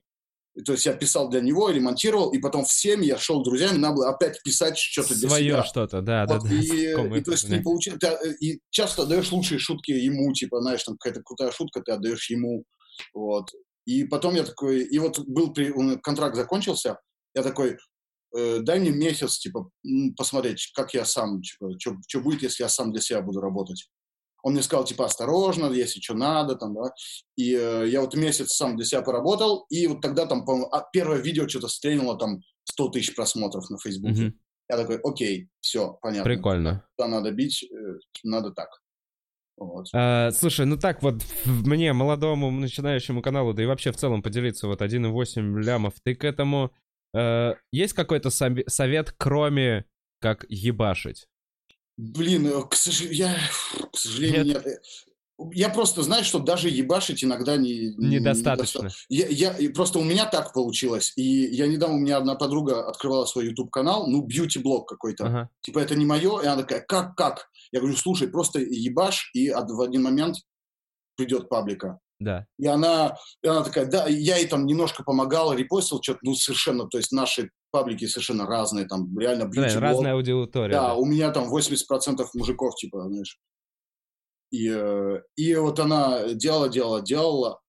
то 0.64 0.72
есть 0.72 0.86
я 0.86 0.94
писал 0.94 1.28
для 1.28 1.40
него, 1.40 1.68
ремонтировал, 1.70 2.30
и 2.32 2.38
потом 2.38 2.64
в 2.64 2.72
7 2.72 3.04
я 3.04 3.18
шел 3.18 3.42
друзьями, 3.42 3.76
надо 3.76 3.96
было 3.96 4.08
опять 4.10 4.42
писать 4.42 4.78
что-то 4.78 5.14
для 5.14 5.28
Свое 5.28 5.50
себя. 5.50 5.64
что-то, 5.64 6.00
да, 6.00 6.26
вот, 6.26 6.42
да, 6.42 6.48
да. 6.48 6.54
И, 6.54 7.18
и, 7.18 7.22
то 7.22 7.32
есть 7.32 7.48
не 7.48 7.60
получи... 7.60 7.90
ты, 7.90 8.06
э, 8.06 8.34
и 8.40 8.60
часто 8.70 9.02
отдаешь 9.02 9.30
лучшие 9.32 9.58
шутки 9.58 9.90
ему, 9.90 10.32
типа, 10.32 10.60
знаешь, 10.60 10.82
там 10.82 10.96
какая-то 10.96 11.22
крутая 11.22 11.50
шутка, 11.50 11.82
ты 11.82 11.92
отдаешь 11.92 12.30
ему, 12.30 12.64
вот. 13.12 13.50
И 13.84 14.04
потом 14.04 14.34
я 14.34 14.44
такой, 14.44 14.82
и 14.82 14.98
вот 14.98 15.18
был, 15.20 15.52
контракт 16.02 16.36
закончился, 16.36 16.98
я 17.34 17.42
такой, 17.42 17.76
э, 18.36 18.58
дай 18.60 18.80
мне 18.80 18.90
месяц, 18.90 19.38
типа, 19.38 19.68
посмотреть, 20.16 20.70
как 20.74 20.94
я 20.94 21.04
сам, 21.04 21.42
типа, 21.42 21.72
что 21.78 22.20
будет, 22.20 22.42
если 22.42 22.62
я 22.62 22.68
сам 22.68 22.92
для 22.92 23.02
себя 23.02 23.20
буду 23.20 23.40
работать. 23.40 23.88
Он 24.46 24.52
мне 24.52 24.62
сказал, 24.62 24.84
типа, 24.84 25.06
осторожно, 25.06 25.72
если 25.72 26.00
что 26.00 26.14
надо, 26.14 26.54
там, 26.54 26.74
да. 26.74 26.92
И 27.36 27.54
э, 27.54 27.88
я 27.88 28.00
вот 28.00 28.14
месяц 28.14 28.52
сам 28.52 28.76
для 28.76 28.84
себя 28.84 29.02
поработал, 29.02 29.66
и 29.70 29.86
вот 29.86 30.00
тогда 30.00 30.26
там, 30.26 30.44
по 30.44 30.68
а, 30.70 30.86
первое 30.92 31.18
видео 31.18 31.48
что-то 31.48 31.68
стрельнуло, 31.68 32.18
там, 32.18 32.40
100 32.64 32.88
тысяч 32.90 33.14
просмотров 33.14 33.68
на 33.70 33.78
Фейсбуке. 33.78 34.22
Mm-hmm. 34.22 34.32
Я 34.68 34.76
такой, 34.76 35.00
окей, 35.02 35.48
все, 35.60 35.98
понятно. 36.00 36.24
Прикольно. 36.24 36.86
Да, 36.98 37.08
надо 37.08 37.32
бить, 37.32 37.64
э, 37.64 37.98
надо 38.22 38.52
так. 38.52 38.68
Вот. 39.56 39.86
А, 39.94 40.30
слушай, 40.32 40.66
ну 40.66 40.76
так 40.76 41.02
вот 41.02 41.22
мне, 41.46 41.92
молодому 41.92 42.50
начинающему 42.50 43.22
каналу, 43.22 43.52
да 43.52 43.62
и 43.62 43.66
вообще 43.66 43.90
в 43.90 43.96
целом 43.96 44.22
поделиться 44.22 44.68
вот 44.68 44.80
1,8 44.80 45.60
лямов, 45.60 45.94
ты 46.04 46.14
к 46.14 46.24
этому 46.24 46.72
Э, 47.16 47.54
есть 47.72 47.94
какой-то 47.94 48.30
совет, 48.30 49.14
кроме 49.16 49.86
как 50.20 50.44
ебашить? 50.48 51.28
Блин, 51.96 52.46
э, 52.46 52.62
к, 52.68 52.74
сож... 52.74 53.00
я... 53.02 53.36
к 53.92 53.96
сожалению, 53.96 54.44
нет. 54.44 54.64
нет. 54.66 54.78
Я 55.52 55.68
просто 55.68 56.02
знаю, 56.02 56.24
что 56.24 56.38
даже 56.38 56.70
ебашить 56.70 57.22
иногда 57.22 57.56
не... 57.56 57.94
Недостаточно. 57.96 58.88
Не 59.10 59.18
я, 59.18 59.54
я, 59.54 59.70
просто 59.70 59.98
у 59.98 60.04
меня 60.04 60.24
так 60.24 60.54
получилось. 60.54 61.12
И 61.16 61.22
я 61.22 61.66
недавно, 61.66 61.96
у 61.96 62.00
меня 62.00 62.16
одна 62.16 62.36
подруга 62.36 62.88
открывала 62.88 63.26
свой 63.26 63.46
YouTube-канал, 63.46 64.06
ну, 64.06 64.22
бьюти-блог 64.22 64.88
какой-то. 64.88 65.26
Ага. 65.26 65.50
Типа, 65.60 65.80
это 65.80 65.94
не 65.94 66.06
мое. 66.06 66.40
И 66.40 66.46
она 66.46 66.62
такая, 66.62 66.80
как, 66.80 67.16
как? 67.16 67.50
Я 67.70 67.80
говорю, 67.80 67.96
слушай, 67.96 68.28
просто 68.28 68.60
ебашь, 68.60 69.30
и 69.34 69.50
в 69.50 69.80
один 69.82 70.04
момент 70.04 70.36
придет 71.16 71.50
паблика. 71.50 71.98
Да. 72.18 72.46
И 72.58 72.66
она, 72.66 73.16
и 73.42 73.48
она 73.48 73.62
такая, 73.62 73.86
да, 73.86 74.06
я 74.06 74.36
ей 74.36 74.46
там 74.46 74.64
немножко 74.64 75.02
помогала, 75.02 75.52
репостил 75.52 76.00
что-то, 76.02 76.20
ну, 76.22 76.34
совершенно, 76.34 76.86
то 76.86 76.96
есть 76.96 77.12
наши 77.12 77.50
паблики 77.76 78.06
совершенно 78.06 78.46
разные, 78.46 78.86
там 78.86 79.18
реально 79.18 79.44
бьюти 79.44 79.74
да, 79.74 79.80
разная 79.80 80.14
аудитория. 80.14 80.72
Да, 80.72 80.88
да, 80.88 80.94
у 80.94 81.04
меня 81.04 81.30
там 81.30 81.54
80% 81.54 82.26
мужиков, 82.34 82.74
типа, 82.76 83.04
знаешь. 83.08 83.38
И, 84.50 84.70
э, 84.70 85.20
и 85.36 85.54
вот 85.56 85.78
она 85.78 86.32
делала, 86.32 86.70
делала, 86.70 87.02
делала, 87.02 87.60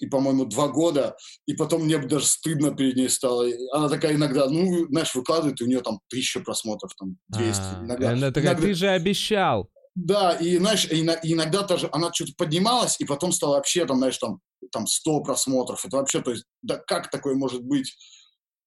и, 0.00 0.06
по-моему, 0.06 0.44
два 0.44 0.68
года, 0.68 1.16
и 1.46 1.54
потом 1.54 1.82
мне 1.82 1.98
даже 1.98 2.26
стыдно 2.26 2.70
перед 2.70 2.94
ней 2.94 3.08
стало. 3.08 3.48
Она 3.72 3.88
такая 3.88 4.14
иногда, 4.14 4.48
ну, 4.48 4.86
знаешь, 4.90 5.12
выкладывает, 5.16 5.60
и 5.60 5.64
у 5.64 5.66
нее 5.66 5.80
там 5.80 5.98
тысяча 6.08 6.38
просмотров, 6.38 6.92
там 6.96 7.16
200. 7.30 7.60
А, 7.60 7.84
иногда, 7.84 8.10
она 8.12 8.28
такая, 8.28 8.52
иногда... 8.52 8.62
ты 8.62 8.74
же 8.74 8.88
обещал. 8.88 9.68
Да, 9.96 10.34
и, 10.34 10.56
знаешь, 10.58 10.86
иногда 10.88 11.62
даже 11.64 11.88
она 11.90 12.12
что-то 12.14 12.32
поднималась, 12.36 13.00
и 13.00 13.04
потом 13.04 13.32
стала 13.32 13.56
вообще, 13.56 13.84
там, 13.86 13.96
знаешь, 13.98 14.18
там, 14.18 14.38
там 14.70 14.86
100 14.86 15.22
просмотров. 15.22 15.84
Это 15.84 15.96
вообще, 15.96 16.22
то 16.22 16.30
есть, 16.30 16.44
да 16.62 16.76
как 16.76 17.10
такое 17.10 17.34
может 17.34 17.64
быть? 17.64 17.96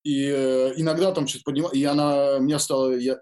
И 0.03 0.25
э, 0.25 0.73
иногда 0.77 1.11
там 1.11 1.27
что-то 1.27 1.43
поднималась, 1.45 1.77
и 1.77 1.83
она, 1.83 2.39
мне 2.39 2.57
стала, 2.59 2.95
я, 2.97 3.19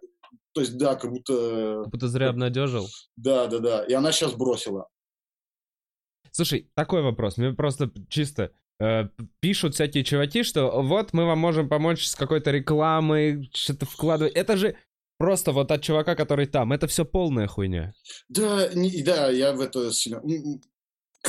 то 0.53 0.61
есть, 0.61 0.77
да, 0.77 0.95
как 0.95 1.11
будто... 1.11 1.82
Как 1.84 1.91
будто 1.91 2.07
зря 2.07 2.30
обнадежил. 2.30 2.88
Да, 3.15 3.47
да, 3.47 3.59
да. 3.59 3.84
И 3.84 3.93
она 3.93 4.11
сейчас 4.11 4.34
бросила. 4.34 4.88
Слушай, 6.32 6.69
такой 6.75 7.01
вопрос. 7.01 7.38
Мне 7.38 7.53
просто 7.53 7.91
чисто 8.07 8.51
э, 8.80 9.09
пишут 9.39 9.73
всякие 9.75 10.03
чуваки, 10.03 10.43
что 10.43 10.82
вот 10.82 11.13
мы 11.13 11.25
вам 11.25 11.39
можем 11.39 11.67
помочь 11.69 12.05
с 12.05 12.15
какой-то 12.15 12.51
рекламой, 12.51 13.49
что-то 13.53 13.86
вкладывать. 13.86 14.34
Это 14.34 14.57
же 14.57 14.75
Просто 15.19 15.51
вот 15.51 15.69
от 15.69 15.82
чувака, 15.82 16.15
который 16.15 16.45
там. 16.45 16.71
Это 16.71 16.88
все 16.88 17.03
полная 17.03 17.45
хуйня. 17.45 17.93
Да, 18.30 18.69
не, 18.73 19.03
да, 19.03 19.30
я 19.30 19.51
в 19.51 19.59
это 19.59 19.91
сильно... 19.91 20.21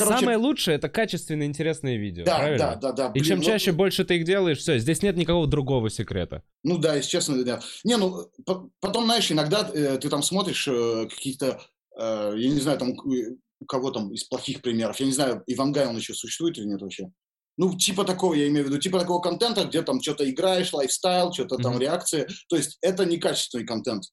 Короче... 0.03 0.19
Самое 0.19 0.37
лучшее 0.37 0.75
это 0.75 0.89
качественные, 0.89 1.47
интересные 1.47 1.97
видео. 1.97 2.25
Да, 2.25 2.39
правильно? 2.39 2.57
да, 2.57 2.75
да, 2.75 2.91
да. 2.91 3.09
Блин, 3.09 3.23
и 3.23 3.27
чем 3.27 3.39
ну... 3.39 3.43
чаще 3.45 3.71
больше 3.71 4.05
ты 4.05 4.17
их 4.17 4.25
делаешь, 4.25 4.59
все, 4.59 4.77
здесь 4.79 5.01
нет 5.01 5.15
никакого 5.17 5.47
другого 5.47 5.89
секрета. 5.89 6.43
Ну 6.63 6.77
да, 6.77 6.95
если 6.95 7.09
честно, 7.09 7.43
да. 7.43 7.61
Не, 7.83 7.97
ну 7.97 8.29
потом, 8.79 9.05
знаешь, 9.05 9.31
иногда 9.31 9.69
э, 9.73 9.97
ты 9.97 10.09
там 10.09 10.23
смотришь 10.23 10.67
э, 10.67 11.07
какие-то, 11.09 11.61
э, 11.97 12.33
я 12.37 12.49
не 12.49 12.59
знаю, 12.59 12.77
там 12.77 12.95
у 13.61 13.65
кого 13.65 13.91
там 13.91 14.11
из 14.13 14.23
плохих 14.23 14.61
примеров, 14.61 14.99
я 14.99 15.05
не 15.05 15.11
знаю, 15.11 15.43
Ивангай 15.47 15.87
он 15.87 15.97
еще 15.97 16.13
существует 16.13 16.57
или 16.57 16.65
нет 16.65 16.81
вообще. 16.81 17.11
Ну, 17.57 17.77
типа 17.77 18.05
такого, 18.05 18.33
я 18.33 18.47
имею 18.47 18.65
в 18.65 18.69
виду, 18.69 18.79
типа 18.79 18.99
такого 18.99 19.21
контента, 19.21 19.65
где 19.65 19.83
там 19.83 20.01
что-то 20.01 20.27
играешь, 20.27 20.73
лайфстайл, 20.73 21.31
что-то 21.33 21.55
mm-hmm. 21.55 21.61
там 21.61 21.79
реакции. 21.79 22.27
То 22.49 22.55
есть 22.55 22.77
это 22.81 23.05
некачественный 23.05 23.65
контент. 23.65 24.05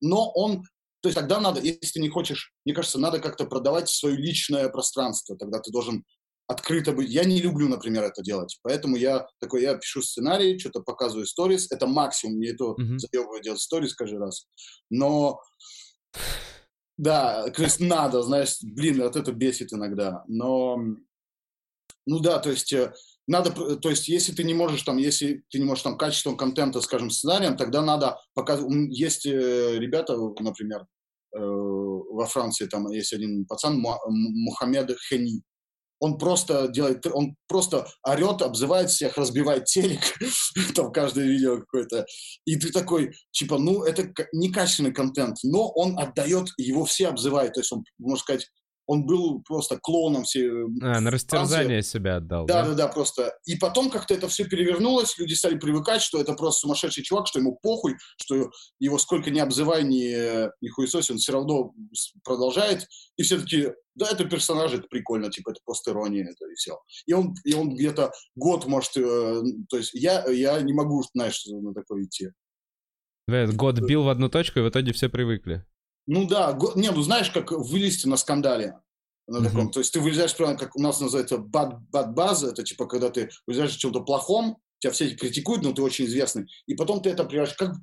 Но 0.00 0.30
он 0.32 0.64
то 1.00 1.08
есть 1.08 1.16
тогда 1.16 1.40
надо, 1.40 1.60
если 1.60 1.94
ты 1.94 2.00
не 2.00 2.08
хочешь, 2.08 2.52
мне 2.64 2.74
кажется, 2.74 2.98
надо 2.98 3.20
как-то 3.20 3.44
продавать 3.44 3.88
свое 3.88 4.16
личное 4.16 4.68
пространство. 4.68 5.36
Тогда 5.36 5.60
ты 5.60 5.70
должен 5.70 6.04
открыто 6.48 6.92
быть. 6.92 7.10
Я 7.10 7.24
не 7.24 7.40
люблю, 7.40 7.68
например, 7.68 8.04
это 8.04 8.22
делать. 8.22 8.58
Поэтому 8.62 8.96
я 8.96 9.26
такой, 9.40 9.62
я 9.62 9.74
пишу 9.76 10.02
сценарий, 10.02 10.58
что-то 10.58 10.80
показываю 10.80 11.26
сторис. 11.26 11.70
Это 11.70 11.86
максимум. 11.86 12.36
Мне 12.36 12.50
это 12.50 12.64
mm-hmm. 12.64 12.98
заебывает 12.98 13.42
делать 13.42 13.60
сторис 13.60 13.94
каждый 13.94 14.18
раз. 14.18 14.46
Но 14.90 15.40
да, 16.98 17.48
то 17.50 17.62
есть 17.62 17.80
надо, 17.80 18.22
знаешь, 18.22 18.56
блин, 18.62 19.02
вот 19.02 19.16
это 19.16 19.32
бесит 19.32 19.72
иногда. 19.72 20.24
Но 20.28 20.78
ну 22.06 22.20
да, 22.20 22.38
то 22.38 22.50
есть 22.50 22.72
э, 22.72 22.94
надо, 23.26 23.76
то 23.76 23.90
есть, 23.90 24.08
если 24.08 24.32
ты 24.32 24.44
не 24.44 24.54
можешь 24.54 24.82
там, 24.82 24.98
если 24.98 25.42
ты 25.50 25.58
не 25.58 25.64
можешь 25.64 25.82
там 25.82 25.98
качеством 25.98 26.36
контента, 26.36 26.80
скажем, 26.80 27.10
сценарием, 27.10 27.56
тогда 27.56 27.82
надо 27.82 28.18
показывать. 28.34 28.72
Есть 28.90 29.26
э, 29.26 29.78
ребята, 29.78 30.16
например, 30.16 30.86
э, 31.34 31.38
во 31.38 32.26
Франции 32.26 32.66
там 32.66 32.88
есть 32.90 33.12
один 33.12 33.44
пацан 33.46 33.80
Мухаммед 33.80 34.96
Хени. 35.08 35.42
Он 35.98 36.18
просто 36.18 36.68
делает, 36.68 37.06
он 37.06 37.36
просто 37.48 37.88
орет, 38.06 38.42
обзывает 38.42 38.90
всех, 38.90 39.16
разбивает 39.16 39.64
телек, 39.64 40.00
там 40.74 40.92
каждое 40.92 41.24
видео 41.24 41.58
какое-то. 41.58 42.06
И 42.44 42.56
ты 42.56 42.70
такой, 42.70 43.14
типа, 43.32 43.58
ну, 43.58 43.82
это 43.82 44.12
некачественный 44.32 44.92
контент, 44.92 45.38
но 45.42 45.68
он 45.70 45.98
отдает, 45.98 46.48
его 46.58 46.84
все 46.84 47.08
обзывают. 47.08 47.54
То 47.54 47.60
есть 47.60 47.72
он, 47.72 47.82
можно 47.98 48.20
сказать, 48.20 48.46
он 48.86 49.04
был 49.04 49.42
просто 49.42 49.78
клоуном 49.78 50.24
все. 50.24 50.46
Э, 50.46 50.66
а, 50.82 51.00
на 51.00 51.10
растерзание 51.10 51.82
себя 51.82 52.16
отдал. 52.16 52.46
Да, 52.46 52.62
да, 52.62 52.68
да, 52.70 52.74
да, 52.74 52.88
просто. 52.88 53.34
И 53.44 53.56
потом 53.56 53.90
как-то 53.90 54.14
это 54.14 54.28
все 54.28 54.44
перевернулось, 54.44 55.18
люди 55.18 55.34
стали 55.34 55.58
привыкать, 55.58 56.02
что 56.02 56.20
это 56.20 56.34
просто 56.34 56.60
сумасшедший 56.60 57.02
чувак, 57.02 57.26
что 57.26 57.38
ему 57.38 57.58
похуй, 57.60 57.96
что 58.20 58.50
его 58.78 58.98
сколько 58.98 59.30
ни 59.30 59.38
обзывай, 59.38 59.84
ни, 59.84 60.48
ни 60.64 60.68
хуесось, 60.68 61.10
он 61.10 61.18
все 61.18 61.32
равно 61.32 61.72
продолжает. 62.24 62.86
И 63.16 63.22
все 63.22 63.38
таки 63.38 63.72
да, 63.96 64.10
это 64.10 64.26
персонаж, 64.26 64.72
это 64.72 64.86
прикольно, 64.88 65.30
типа, 65.30 65.50
это 65.50 65.60
просто 65.64 65.90
ирония, 65.90 66.24
это 66.24 66.46
и 66.50 66.54
все. 66.54 66.78
И 67.06 67.14
он, 67.14 67.34
и 67.44 67.54
он 67.54 67.74
где-то 67.74 68.12
год 68.34 68.66
может, 68.66 68.96
э, 68.96 69.42
то 69.70 69.78
есть 69.78 69.94
я, 69.94 70.24
я 70.28 70.60
не 70.60 70.74
могу, 70.74 71.02
знаешь, 71.14 71.44
на 71.46 71.72
такое 71.72 72.04
идти. 72.04 72.28
Год 73.26 73.80
бил 73.80 74.04
в 74.04 74.08
одну 74.08 74.28
точку, 74.28 74.60
и 74.60 74.62
в 74.62 74.68
итоге 74.68 74.92
все 74.92 75.08
привыкли. 75.08 75.64
Ну 76.06 76.26
да, 76.26 76.56
не, 76.74 76.90
ну 76.90 77.02
знаешь, 77.02 77.30
как 77.30 77.50
вылезти 77.50 78.06
на 78.06 78.16
скандале. 78.16 78.78
На 79.28 79.42
таком, 79.42 79.68
uh-huh. 79.68 79.72
То 79.72 79.80
есть 79.80 79.92
ты 79.92 80.00
вылезаешь 80.00 80.36
прямо, 80.36 80.56
как 80.56 80.76
у 80.76 80.80
нас 80.80 81.00
называется, 81.00 81.38
бад, 81.38 81.80
бад 81.90 82.14
база, 82.14 82.50
это 82.50 82.62
типа, 82.62 82.86
когда 82.86 83.10
ты 83.10 83.28
вылезаешь 83.46 83.74
в 83.74 83.78
чем-то 83.78 84.02
плохом, 84.02 84.58
тебя 84.78 84.92
все 84.92 85.16
критикуют, 85.16 85.64
но 85.64 85.72
ты 85.72 85.82
очень 85.82 86.04
известный, 86.04 86.46
и 86.66 86.74
потом 86.74 87.02
ты 87.02 87.10
это 87.10 87.24
превращаешь, 87.24 87.58
как, 87.58 87.74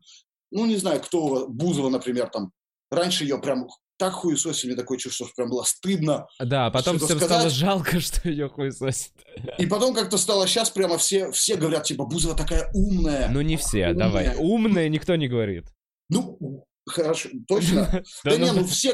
ну 0.52 0.66
не 0.66 0.78
знаю, 0.78 1.02
кто, 1.02 1.48
Бузова, 1.50 1.90
например, 1.90 2.30
там, 2.30 2.54
раньше 2.90 3.26
ее 3.26 3.40
прям 3.40 3.68
так 3.98 4.14
хуесосили, 4.14 4.72
мне 4.72 4.82
такое 4.82 4.98
чувство, 4.98 5.26
что 5.28 5.36
прям 5.36 5.50
было 5.50 5.64
стыдно. 5.64 6.28
Да, 6.40 6.68
а 6.68 6.72
потом 6.72 6.98
всем 6.98 7.18
сказать. 7.18 7.26
стало 7.26 7.50
жалко, 7.50 8.00
что 8.00 8.30
ее 8.30 8.50
хуесосит. 8.50 9.14
И 9.58 9.66
потом 9.66 9.94
как-то 9.94 10.18
стало 10.18 10.48
сейчас 10.48 10.70
прямо 10.70 10.98
все, 10.98 11.32
все 11.32 11.56
говорят, 11.56 11.84
типа, 11.84 12.06
Бузова 12.06 12.36
такая 12.36 12.72
умная. 12.74 13.30
Ну 13.30 13.42
не 13.42 13.58
все, 13.58 13.90
умная. 13.90 13.94
давай. 13.94 14.36
Умная 14.38 14.90
никто 14.90 15.16
не 15.16 15.28
говорит. 15.28 15.66
Ну, 16.10 16.66
Хорошо, 16.86 17.30
точно. 17.48 18.04
Да 18.24 18.38
не, 18.38 18.52
ну 18.52 18.66
все, 18.66 18.94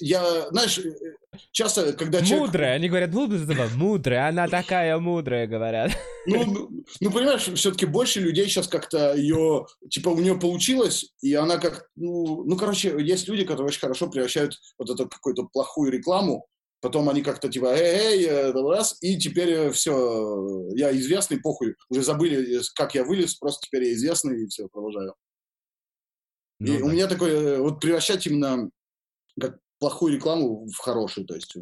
я, 0.00 0.48
знаешь, 0.50 0.80
часто, 1.50 1.92
когда 1.94 2.20
человек... 2.20 2.48
Мудрая, 2.48 2.74
они 2.74 2.88
говорят, 2.88 3.10
мудрая, 3.74 4.28
она 4.28 4.48
такая 4.48 4.98
мудрая, 4.98 5.46
говорят. 5.46 5.92
Ну, 6.24 6.44
ну, 6.44 6.84
ну 7.00 7.10
понимаешь, 7.10 7.48
все-таки 7.54 7.84
больше 7.84 8.20
людей 8.20 8.46
сейчас 8.46 8.68
как-то 8.68 9.12
ее, 9.16 9.66
типа, 9.90 10.10
у 10.10 10.20
нее 10.20 10.38
получилось, 10.38 11.12
и 11.20 11.34
она 11.34 11.58
как, 11.58 11.88
ну, 11.96 12.44
ну, 12.44 12.56
короче, 12.56 12.94
есть 13.00 13.26
люди, 13.26 13.44
которые 13.44 13.66
очень 13.66 13.80
хорошо 13.80 14.08
превращают 14.08 14.56
вот 14.78 14.88
эту 14.88 15.08
какую-то 15.08 15.48
плохую 15.52 15.90
рекламу, 15.90 16.46
потом 16.80 17.08
они 17.08 17.22
как-то 17.22 17.48
типа, 17.48 17.74
эй, 17.74 18.18
эй, 18.18 18.24
э, 18.26 18.52
раз, 18.52 18.98
и 19.00 19.18
теперь 19.18 19.70
все, 19.70 20.68
я 20.76 20.96
известный, 20.96 21.40
похуй, 21.40 21.74
уже 21.88 22.04
забыли, 22.04 22.60
как 22.76 22.94
я 22.94 23.02
вылез, 23.02 23.34
просто 23.34 23.66
теперь 23.66 23.84
я 23.84 23.94
известный, 23.94 24.44
и 24.44 24.46
все, 24.46 24.68
продолжаю. 24.68 25.14
Ну, 26.62 26.74
и 26.74 26.78
да. 26.78 26.84
у 26.84 26.88
меня 26.90 27.06
такое, 27.08 27.56
э, 27.56 27.60
вот 27.60 27.80
превращать 27.80 28.26
именно 28.26 28.70
как 29.40 29.58
плохую 29.80 30.14
рекламу 30.14 30.66
в 30.66 30.76
хорошую, 30.78 31.26
то 31.26 31.34
есть... 31.34 31.56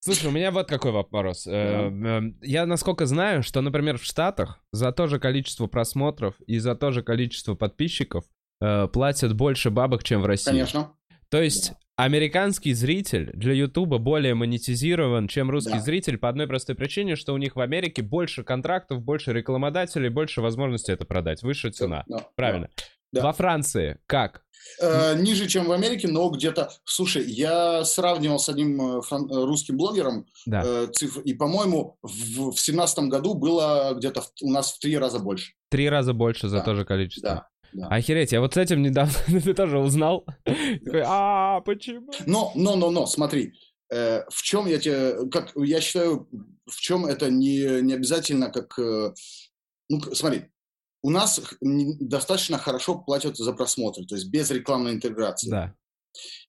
Слушай, 0.00 0.26
у 0.26 0.30
меня 0.32 0.50
вот 0.50 0.68
какой 0.68 0.90
вопрос. 0.90 1.44
Да. 1.44 1.52
Эм, 1.52 2.36
я 2.42 2.66
насколько 2.66 3.06
знаю, 3.06 3.44
что, 3.44 3.60
например, 3.60 3.98
в 3.98 4.02
Штатах 4.02 4.60
за 4.72 4.90
то 4.90 5.06
же 5.06 5.20
количество 5.20 5.68
просмотров 5.68 6.34
и 6.48 6.58
за 6.58 6.74
то 6.74 6.90
же 6.90 7.04
количество 7.04 7.54
подписчиков 7.54 8.24
э, 8.60 8.88
платят 8.88 9.36
больше 9.36 9.70
бабок, 9.70 10.02
чем 10.02 10.22
в 10.22 10.26
России. 10.26 10.50
Конечно. 10.50 10.96
То 11.28 11.40
есть. 11.40 11.74
Американский 11.96 12.72
зритель 12.72 13.30
для 13.34 13.52
Ютуба 13.54 13.98
более 13.98 14.34
монетизирован, 14.34 15.28
чем 15.28 15.50
русский 15.50 15.72
да. 15.72 15.80
зритель 15.80 16.18
по 16.18 16.28
одной 16.28 16.46
простой 16.46 16.74
причине, 16.74 17.16
что 17.16 17.34
у 17.34 17.38
них 17.38 17.56
в 17.56 17.60
Америке 17.60 18.02
больше 18.02 18.44
контрактов, 18.44 19.02
больше 19.02 19.32
рекламодателей, 19.32 20.08
больше 20.08 20.40
возможности 20.40 20.90
это 20.90 21.04
продать, 21.04 21.42
выше 21.42 21.70
цена. 21.70 22.04
Да, 22.06 22.26
Правильно. 22.36 22.68
Да. 23.12 23.22
Во 23.22 23.32
Франции 23.32 23.98
как? 24.06 24.42
Э, 24.80 25.14
ниже, 25.20 25.46
чем 25.46 25.66
в 25.66 25.72
Америке, 25.72 26.08
но 26.08 26.30
где-то... 26.30 26.70
Слушай, 26.84 27.24
я 27.24 27.84
сравнивал 27.84 28.38
с 28.38 28.48
одним 28.48 28.98
э, 28.98 29.02
фран... 29.02 29.30
Э, 29.30 29.44
русским 29.44 29.76
блогером 29.76 30.26
да. 30.46 30.62
э, 30.64 30.86
цифр, 30.92 31.20
и, 31.20 31.34
по-моему, 31.34 31.98
в 32.02 32.54
семнадцатом 32.56 33.08
году 33.08 33.34
было 33.34 33.92
где-то 33.94 34.22
в... 34.22 34.30
у 34.42 34.50
нас 34.50 34.72
в 34.72 34.78
три 34.78 34.96
раза 34.96 35.18
больше. 35.18 35.52
Три 35.68 35.88
раза 35.90 36.14
больше 36.14 36.48
за 36.48 36.58
да. 36.58 36.64
то 36.64 36.74
же 36.74 36.84
количество. 36.84 37.28
Да. 37.28 37.48
Да. 37.72 37.88
Охереть, 37.88 38.32
я 38.32 38.40
вот 38.40 38.54
с 38.54 38.56
этим 38.56 38.82
недавно 38.82 39.14
ты 39.26 39.54
тоже 39.54 39.78
узнал. 39.78 40.26
А 41.04 41.60
почему? 41.62 42.10
Но, 42.26 42.52
но, 42.54 42.76
но, 42.76 42.90
но, 42.90 43.06
смотри, 43.06 43.54
э, 43.90 44.24
в 44.28 44.42
чем 44.42 44.66
я 44.66 44.78
тебе, 44.78 45.28
как 45.30 45.52
я 45.56 45.80
считаю, 45.80 46.28
в 46.66 46.76
чем 46.76 47.06
это 47.06 47.30
не, 47.30 47.82
не 47.82 47.94
обязательно 47.94 48.50
как, 48.50 48.78
э, 48.78 49.14
ну, 49.88 50.00
смотри, 50.14 50.44
у 51.02 51.10
нас 51.10 51.40
достаточно 51.60 52.58
хорошо 52.58 52.98
платят 52.98 53.36
за 53.36 53.52
просмотр, 53.52 54.04
то 54.06 54.14
есть 54.14 54.28
без 54.28 54.50
рекламной 54.50 54.92
интеграции. 54.92 55.50
Да. 55.50 55.74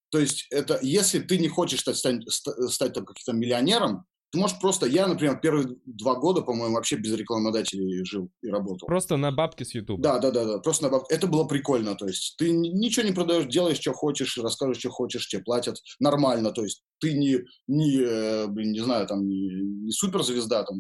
То 0.10 0.20
есть 0.20 0.46
это, 0.52 0.78
если 0.82 1.20
ты 1.20 1.40
не 1.40 1.48
хочешь 1.48 1.80
стать, 1.80 1.98
стать, 1.98 2.22
стать 2.30 2.94
там 2.94 3.06
каким-то 3.06 3.34
миллионером, 3.34 4.06
ты 4.34 4.40
можешь 4.40 4.60
просто... 4.60 4.88
Я, 4.88 5.06
например, 5.06 5.40
первые 5.40 5.78
два 5.86 6.16
года, 6.16 6.42
по-моему, 6.42 6.74
вообще 6.74 6.96
без 6.96 7.14
рекламодателей 7.14 8.04
жил 8.04 8.32
и 8.42 8.48
работал. 8.48 8.88
Просто 8.88 9.16
на 9.16 9.32
бабки 9.32 9.62
с 9.64 9.76
YouTube. 9.76 10.02
Да, 10.02 10.18
да, 10.18 10.32
да, 10.32 10.44
да. 10.46 10.58
Просто 10.58 10.86
на 10.86 10.90
бабки. 10.90 11.14
Это 11.14 11.28
было 11.28 11.44
прикольно. 11.44 11.94
То 11.94 12.08
есть 12.08 12.34
ты 12.40 12.50
ничего 12.50 13.06
не 13.06 13.12
продаешь, 13.12 13.46
делаешь, 13.46 13.78
что 13.80 13.94
хочешь, 13.94 14.36
расскажешь, 14.40 14.80
что 14.80 14.90
хочешь, 14.90 15.28
тебе 15.28 15.44
платят 15.44 15.78
нормально. 16.00 16.52
То 16.52 16.64
есть 16.64 16.82
ты 17.00 17.14
не, 17.14 17.42
не 17.68 18.00
э, 18.02 18.48
блин, 18.48 18.72
не 18.72 18.80
знаю, 18.80 19.06
там, 19.06 19.28
не, 19.28 19.50
не 19.86 19.92
суперзвезда. 19.92 20.64
Там. 20.64 20.80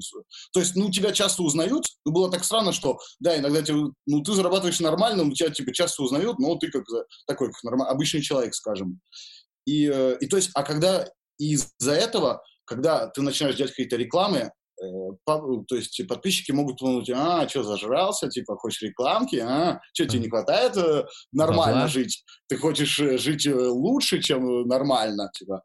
То 0.51 0.59
есть, 0.59 0.75
ну, 0.75 0.89
тебя 0.89 1.11
часто 1.11 1.43
узнают. 1.43 1.83
Ну, 2.05 2.11
было 2.11 2.31
так 2.31 2.43
странно, 2.45 2.71
что, 2.71 2.97
да, 3.19 3.37
иногда 3.37 3.61
тебе, 3.61 3.77
ну, 4.07 4.23
ты 4.23 4.33
зарабатываешь 4.33 4.79
нормально, 4.79 5.25
но 5.25 5.31
тебя, 5.31 5.51
типа, 5.51 5.71
часто 5.73 6.01
узнают, 6.01 6.39
но 6.39 6.55
ты 6.55 6.71
как 6.71 6.85
такой, 7.27 7.51
как 7.51 7.63
норм... 7.63 7.83
обычный 7.83 8.23
человек, 8.23 8.55
скажем. 8.55 8.99
И, 9.67 9.87
э, 9.93 10.17
и 10.21 10.25
то 10.25 10.37
есть, 10.37 10.49
а 10.55 10.63
когда 10.63 11.07
из-за 11.37 11.93
этого 11.93 12.41
когда 12.66 13.07
ты 13.07 13.22
начинаешь 13.22 13.55
делать 13.55 13.72
какие-то 13.72 13.95
рекламы, 13.95 14.51
э, 14.82 14.86
то 15.26 15.76
есть 15.76 16.07
подписчики 16.07 16.51
могут 16.51 16.80
подумать, 16.80 17.09
а, 17.09 17.47
что, 17.47 17.64
зажрался, 17.64 18.30
типа, 18.30 18.55
хочешь 18.57 18.82
рекламки, 18.82 19.38
а, 19.38 19.80
что, 19.93 20.05
тебе 20.05 20.24
не 20.24 20.30
хватает 20.30 20.76
э, 20.78 21.05
нормально 21.32 21.82
Бабла. 21.82 21.88
жить? 21.88 22.24
Ты 22.47 22.57
хочешь 22.57 22.99
э, 22.99 23.18
жить 23.18 23.45
лучше, 23.47 24.22
чем 24.22 24.68
нормально, 24.68 25.30
типа. 25.34 25.64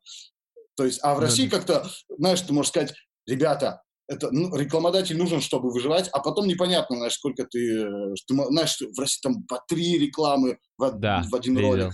То 0.76 0.84
есть, 0.84 1.00
а 1.02 1.14
в 1.14 1.18
России 1.18 1.48
как-то, 1.48 1.88
знаешь, 2.18 2.40
ты 2.40 2.52
можешь 2.52 2.70
сказать, 2.70 2.94
ребята, 3.26 3.82
это 4.08 4.30
ну, 4.30 4.54
рекламодатель 4.56 5.18
нужен, 5.18 5.40
чтобы 5.40 5.70
выживать, 5.70 6.08
а 6.12 6.20
потом 6.20 6.46
непонятно, 6.46 6.96
знаешь, 6.96 7.14
сколько 7.14 7.44
ты, 7.44 7.86
ты 8.26 8.34
знаешь, 8.34 8.78
в 8.80 8.98
России 8.98 9.20
там 9.22 9.42
по 9.44 9.62
три 9.68 9.98
рекламы 9.98 10.58
в, 10.78 10.90
да, 10.92 11.24
в 11.28 11.34
один 11.34 11.56
видел. 11.56 11.70
ролик 11.72 11.92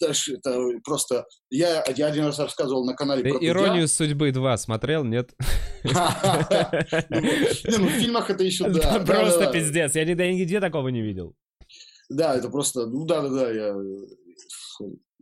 это 0.00 0.68
просто... 0.84 1.26
Я, 1.50 1.84
я 1.96 2.06
один 2.06 2.24
раз 2.24 2.38
рассказывал 2.38 2.84
на 2.84 2.94
канале 2.94 3.22
про 3.22 3.38
«Иронию 3.44 3.88
судьбы 3.88 4.30
2» 4.30 4.56
смотрел, 4.56 5.04
нет? 5.04 5.34
Не, 5.84 7.78
ну 7.78 7.86
в 7.86 7.92
фильмах 7.92 8.30
это 8.30 8.44
еще, 8.44 8.68
да. 8.68 9.00
Просто 9.00 9.50
пиздец, 9.52 9.94
я 9.94 10.04
нигде 10.04 10.60
такого 10.60 10.88
не 10.88 11.02
видел. 11.02 11.34
Да, 12.08 12.36
это 12.36 12.48
просто... 12.48 12.86
Ну 12.86 13.04
да-да-да, 13.04 13.50
я... 13.50 13.74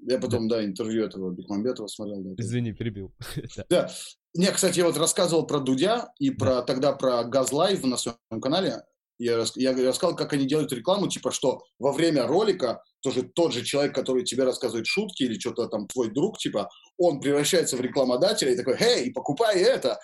Я 0.06 0.18
потом, 0.18 0.48
да, 0.48 0.64
интервью 0.64 1.04
этого 1.04 1.30
Бекмамбетова 1.30 1.86
смотрел. 1.86 2.34
Извини, 2.38 2.72
перебил. 2.72 3.12
Да. 3.68 3.90
Не, 4.34 4.50
кстати, 4.52 4.78
я 4.78 4.86
вот 4.86 4.96
рассказывал 4.96 5.46
про 5.46 5.58
Дудя 5.58 6.12
и 6.18 6.30
про 6.30 6.62
тогда 6.62 6.92
про 6.92 7.24
Газлайв 7.24 7.82
на 7.84 7.96
своем 7.96 8.40
канале. 8.40 8.82
Я, 9.20 9.44
я 9.54 9.88
рассказал, 9.88 10.16
как 10.16 10.32
они 10.32 10.46
делают 10.46 10.72
рекламу, 10.72 11.06
типа, 11.06 11.30
что 11.30 11.62
во 11.78 11.92
время 11.92 12.26
ролика 12.26 12.82
тоже 13.02 13.22
тот 13.22 13.52
же 13.52 13.62
человек, 13.62 13.94
который 13.94 14.24
тебе 14.24 14.44
рассказывает 14.44 14.86
шутки 14.86 15.24
или 15.24 15.38
что-то 15.38 15.66
там 15.66 15.86
твой 15.88 16.10
друг, 16.10 16.38
типа, 16.38 16.70
он 16.96 17.20
превращается 17.20 17.76
в 17.76 17.82
рекламодателя 17.82 18.52
и 18.52 18.56
такой, 18.56 18.76
эй, 18.80 19.12
покупай 19.12 19.60
это. 19.60 19.98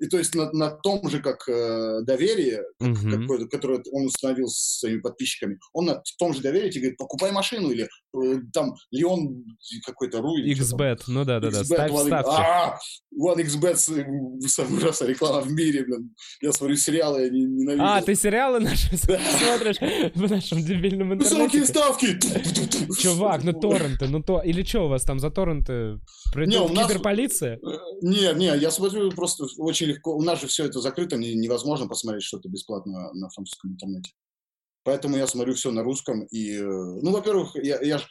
И 0.00 0.06
то 0.06 0.18
есть 0.18 0.34
на, 0.34 0.50
на 0.52 0.70
том 0.70 1.08
же, 1.10 1.20
как 1.20 1.46
э, 1.48 2.00
доверие, 2.04 2.62
mm-hmm. 2.80 3.20
какое, 3.20 3.46
которое 3.48 3.82
он 3.92 4.06
установил 4.06 4.46
с 4.46 4.78
своими 4.78 5.00
подписчиками, 5.00 5.58
он 5.72 5.86
на 5.86 6.02
том 6.18 6.32
же 6.32 6.40
доверии 6.40 6.70
тебе 6.70 6.82
говорит, 6.82 6.98
покупай 6.98 7.32
машину 7.32 7.70
или 7.70 7.88
там 8.52 8.74
Леон 8.90 9.44
какой-то 9.86 10.20
Ру. 10.20 10.36
или 10.36 10.54
что 10.54 10.76
там. 10.76 10.80
XBet, 10.80 10.98
ну 11.08 11.24
да-да-да, 11.24 11.60
XBet, 11.60 11.64
ставь 11.64 11.90
One- 11.92 12.06
ставки. 12.06 12.30
OneXBet, 13.18 13.76
с- 13.76 13.88
э, 13.88 14.04
самая 14.48 14.74
ужасная 14.76 15.08
реклама 15.08 15.40
в 15.40 15.52
мире, 15.52 15.84
блин. 15.84 16.14
Я 16.42 16.52
смотрю 16.52 16.76
сериалы, 16.76 17.22
я 17.22 17.30
не- 17.30 17.44
ненавижу. 17.44 17.82
А, 17.84 18.02
ты 18.02 18.14
сериалы 18.14 18.60
наши 18.60 18.96
смотришь 18.96 20.12
в 20.14 20.30
нашем 20.30 20.64
дебильном 20.64 21.16
Высокие 21.18 21.62
интернете? 21.62 21.66
ставки! 21.66 23.00
Чувак, 23.00 23.44
ну 23.44 23.52
торренты, 23.52 24.08
ну 24.08 24.22
то... 24.22 24.40
Или 24.40 24.62
что 24.64 24.86
у 24.86 24.88
вас 24.88 25.04
там 25.04 25.18
за 25.20 25.30
торренты? 25.30 26.00
Придет 26.32 26.70
киберполиция? 26.70 27.56
Э, 27.56 27.58
Не, 28.02 28.32
не, 28.34 28.56
я 28.58 28.70
смотрю 28.70 29.10
просто 29.12 29.44
очень 29.58 29.86
легко. 29.86 30.16
У 30.16 30.22
нас 30.22 30.40
же 30.40 30.46
все 30.46 30.64
это 30.64 30.80
закрыто, 30.80 31.16
невозможно 31.16 31.86
посмотреть 31.88 32.24
что-то 32.24 32.48
бесплатно 32.48 33.12
на 33.12 33.28
французском 33.30 33.72
интернете. 33.72 34.10
Поэтому 34.82 35.16
я 35.16 35.26
смотрю 35.26 35.54
все 35.54 35.70
на 35.70 35.82
русском. 35.82 36.24
И, 36.26 36.56
э, 36.56 36.62
ну, 36.64 37.10
во-первых, 37.12 37.54
я, 37.56 37.80
я 37.82 37.98
ж- 37.98 38.06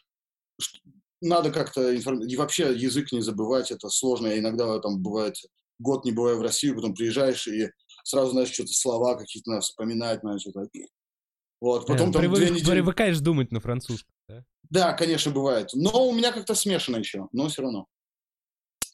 надо 1.21 1.51
как-то 1.51 1.95
информировать. 1.95 2.31
И 2.31 2.37
вообще 2.37 2.73
язык 2.75 3.11
не 3.11 3.21
забывать, 3.21 3.71
это 3.71 3.89
сложно. 3.89 4.27
Я 4.27 4.39
иногда 4.39 4.79
там 4.79 5.01
бывает 5.01 5.35
год 5.79 6.05
не 6.05 6.11
бываю 6.11 6.37
в 6.37 6.41
Россию, 6.41 6.75
потом 6.75 6.93
приезжаешь 6.93 7.47
и 7.47 7.69
сразу, 8.03 8.31
знаешь, 8.31 8.51
что-то 8.51 8.71
слова 8.73 9.15
какие-то 9.15 9.49
надо 9.51 9.61
вспоминать, 9.61 10.19
знаешь, 10.21 10.41
что-то. 10.41 10.67
Вот, 11.61 11.87
потом 11.87 12.09
Э, 12.09 12.13
там 12.13 12.21
привык- 12.21 12.35
две 12.37 12.49
недели... 12.51 12.71
Привыкаешь 12.71 13.19
думать 13.19 13.51
на 13.51 13.59
французском, 13.59 14.13
да? 14.27 14.45
Да, 14.69 14.93
конечно, 14.93 15.31
бывает. 15.31 15.69
Но 15.73 16.07
у 16.07 16.13
меня 16.13 16.31
как-то 16.31 16.53
смешано 16.55 16.97
еще, 16.97 17.27
но 17.31 17.47
все 17.49 17.63
равно. 17.63 17.87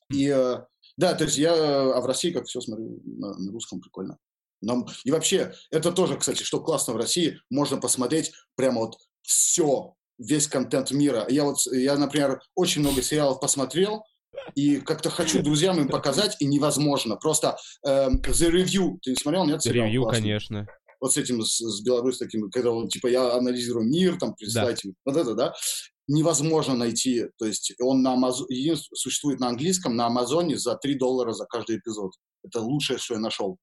И 0.10 0.28
э, 0.30 0.66
да, 0.98 1.14
то 1.16 1.24
есть 1.26 1.38
я 1.38 1.54
э, 1.56 1.92
а 1.94 2.02
в 2.02 2.06
России 2.06 2.32
как 2.32 2.46
все 2.46 2.62
смотрю 2.62 3.02
на, 3.06 3.38
на 3.38 3.52
русском 3.52 3.82
прикольно. 3.82 4.18
Нам, 4.62 4.88
и 5.04 5.12
вообще, 5.12 5.54
это 5.72 5.92
тоже, 5.92 6.18
кстати, 6.18 6.44
что 6.44 6.60
классно 6.60 6.94
в 6.94 6.98
России, 6.98 7.40
можно 7.50 7.78
посмотреть 7.78 8.32
прямо 8.56 8.82
вот 8.82 8.98
все, 9.22 9.94
весь 10.18 10.48
контент 10.48 10.92
мира. 10.92 11.26
Я 11.30 11.44
вот, 11.44 11.58
я, 11.72 11.98
например, 11.98 12.42
очень 12.56 12.82
много 12.82 13.02
сериалов 13.02 13.40
посмотрел, 13.40 14.04
и 14.54 14.78
как-то 14.78 15.10
хочу 15.10 15.42
друзьям 15.42 15.80
им 15.80 15.88
показать, 15.88 16.36
и 16.40 16.46
невозможно. 16.46 17.16
Просто 17.16 17.58
эм, 17.86 18.22
The 18.22 18.52
Review, 18.52 18.98
ты 19.02 19.12
не 19.12 19.16
смотрел, 19.16 19.46
нет? 19.46 19.62
сериал 19.62 19.88
Ревью, 19.88 20.04
классный? 20.04 20.22
конечно. 20.22 20.68
вот 21.00 21.14
с 21.14 21.18
этим, 21.18 21.42
с, 21.42 21.58
с 21.58 21.82
Беларусь 21.84 22.18
таким, 22.18 22.50
когда 22.50 22.72
вот, 22.72 22.90
типа, 22.90 23.08
я 23.08 23.34
анализирую 23.34 23.88
мир, 23.88 24.18
там, 24.18 24.36
представьте, 24.36 24.94
вот 25.06 25.16
это, 25.16 25.34
да, 25.36 25.54
невозможно 26.08 26.76
найти, 26.76 27.26
то 27.38 27.46
есть 27.46 27.74
он 27.82 28.02
на 28.02 28.14
Амазоне, 28.14 28.76
существует 28.76 29.40
на 29.40 29.48
английском, 29.48 29.96
на 29.96 30.08
Амазоне 30.08 30.58
за 30.58 30.76
3 30.76 30.96
доллара 30.96 31.32
за 31.32 31.46
каждый 31.46 31.78
эпизод. 31.78 32.12
Это 32.44 32.60
лучшее, 32.60 33.00
что 33.00 33.16
я 33.16 33.20
нашел. 33.20 33.58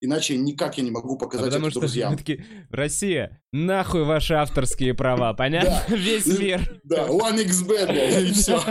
Иначе 0.00 0.36
никак 0.36 0.76
я 0.76 0.84
не 0.84 0.90
могу 0.90 1.16
А 1.16 1.18
показать 1.18 1.46
потому 1.46 1.68
это 1.68 1.80
друзьям. 1.80 2.12
мы 2.12 2.18
такие, 2.18 2.44
Россия, 2.70 3.40
нахуй 3.50 4.04
ваши 4.04 4.34
авторские 4.34 4.92
права, 4.92 5.32
понятно? 5.32 5.82
Весь 5.94 6.26
мир. 6.38 6.80
Да, 6.84 7.08
OneXBet, 7.08 7.86
бля, 7.86 8.20
и 8.20 8.32
все. 8.32 8.60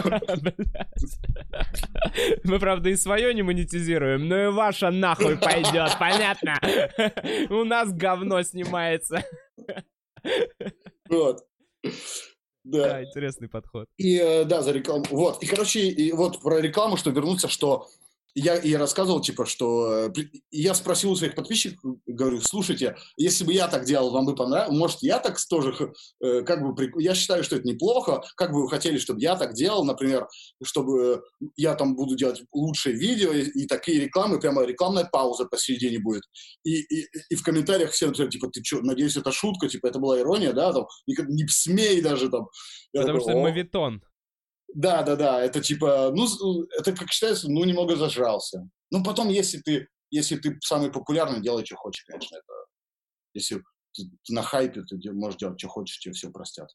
Мы, 2.43 2.59
правда, 2.59 2.89
и 2.89 2.95
свое 2.95 3.33
не 3.33 3.41
монетизируем, 3.41 4.27
но 4.27 4.37
и 4.37 4.47
ваша 4.49 4.91
нахуй 4.91 5.37
пойдет, 5.37 5.91
понятно? 5.99 6.59
У 7.49 7.63
нас 7.63 7.91
говно 7.91 8.43
снимается. 8.43 9.23
Вот. 11.09 11.43
Да. 12.63 12.89
Да, 12.89 13.03
интересный 13.03 13.47
подход. 13.47 13.87
И 13.97 14.17
э, 14.17 14.43
да, 14.43 14.63
за 14.63 14.71
рекламу. 14.71 15.05
Вот. 15.11 15.43
И, 15.43 15.45
короче, 15.45 15.81
и 15.81 16.11
вот 16.11 16.41
про 16.41 16.59
рекламу, 16.59 16.97
что 16.97 17.11
вернуться, 17.11 17.47
что 17.47 17.87
я, 18.35 18.59
я 18.61 18.77
рассказывал, 18.77 19.21
типа, 19.21 19.45
что... 19.45 20.07
э, 20.07 20.13
и 20.51 20.61
Я 20.61 20.73
спросил 20.73 21.11
у 21.11 21.15
своих 21.15 21.35
подписчиков, 21.35 21.95
говорю, 22.05 22.41
слушайте, 22.41 22.97
если 23.15 23.45
бы 23.45 23.53
я 23.53 23.69
так 23.69 23.85
делал, 23.85 24.11
вам 24.11 24.25
бы 24.25 24.35
понравилось? 24.35 24.77
Может, 24.77 24.97
я 25.01 25.19
так 25.19 25.37
тоже, 25.49 25.73
э, 26.21 26.41
как 26.41 26.61
бы... 26.61 26.91
Я 27.01 27.15
считаю, 27.15 27.43
что 27.43 27.55
это 27.55 27.65
неплохо. 27.67 28.21
Как 28.35 28.51
бы 28.51 28.63
вы 28.63 28.69
хотели, 28.69 28.97
чтобы 28.97 29.21
я 29.21 29.37
так 29.37 29.53
делал, 29.53 29.85
например, 29.85 30.27
чтобы 30.61 31.23
я 31.55 31.75
там 31.75 31.95
буду 31.95 32.17
делать 32.17 32.43
лучшие 32.51 32.95
видео 32.95 33.31
и, 33.31 33.43
и 33.43 33.67
такие 33.67 34.01
рекламы, 34.01 34.39
прямо 34.39 34.65
рекламная 34.65 35.05
пауза 35.05 35.45
посередине 35.45 35.99
будет. 35.99 36.23
И, 36.65 36.81
и, 36.81 37.07
и 37.29 37.35
в 37.35 37.43
комментариях 37.43 37.91
все 37.91 38.07
написали, 38.07 38.29
типа, 38.29 38.49
ты 38.49 38.61
что, 38.63 38.81
надеюсь, 38.81 39.15
это 39.15 39.31
шутка, 39.31 39.69
типа, 39.69 39.87
это 39.87 39.99
была 39.99 40.19
ирония, 40.19 40.51
да, 40.51 40.73
там, 40.73 40.87
не, 41.07 41.15
не 41.29 41.47
смей 41.47 42.01
даже 42.01 42.29
там. 42.29 42.47
Я 42.91 43.01
Потому 43.01 43.19
такой, 43.19 43.31
что 43.31 43.41
мавитон. 43.41 44.01
Да, 44.73 45.03
да, 45.03 45.15
да, 45.15 45.41
это 45.41 45.61
типа, 45.61 46.11
ну, 46.13 46.63
это, 46.77 46.93
как 46.93 47.09
считается, 47.09 47.49
ну, 47.49 47.63
немного 47.63 47.95
зажрался. 47.95 48.67
Ну, 48.91 49.03
потом, 49.03 49.29
если 49.29 49.59
ты, 49.59 49.87
если 50.11 50.35
ты 50.35 50.57
самый 50.61 50.91
популярный, 50.91 51.41
делай, 51.41 51.65
что 51.65 51.75
хочешь, 51.75 52.03
конечно, 52.05 52.35
это, 52.35 52.53
если 53.33 53.63
ты, 53.93 54.03
ты 54.23 54.33
на 54.33 54.41
хайпе, 54.41 54.83
ты 54.83 55.11
можешь 55.13 55.39
делать, 55.39 55.59
что 55.59 55.69
хочешь, 55.69 55.99
тебе 55.99 56.13
все 56.13 56.29
простят. 56.29 56.69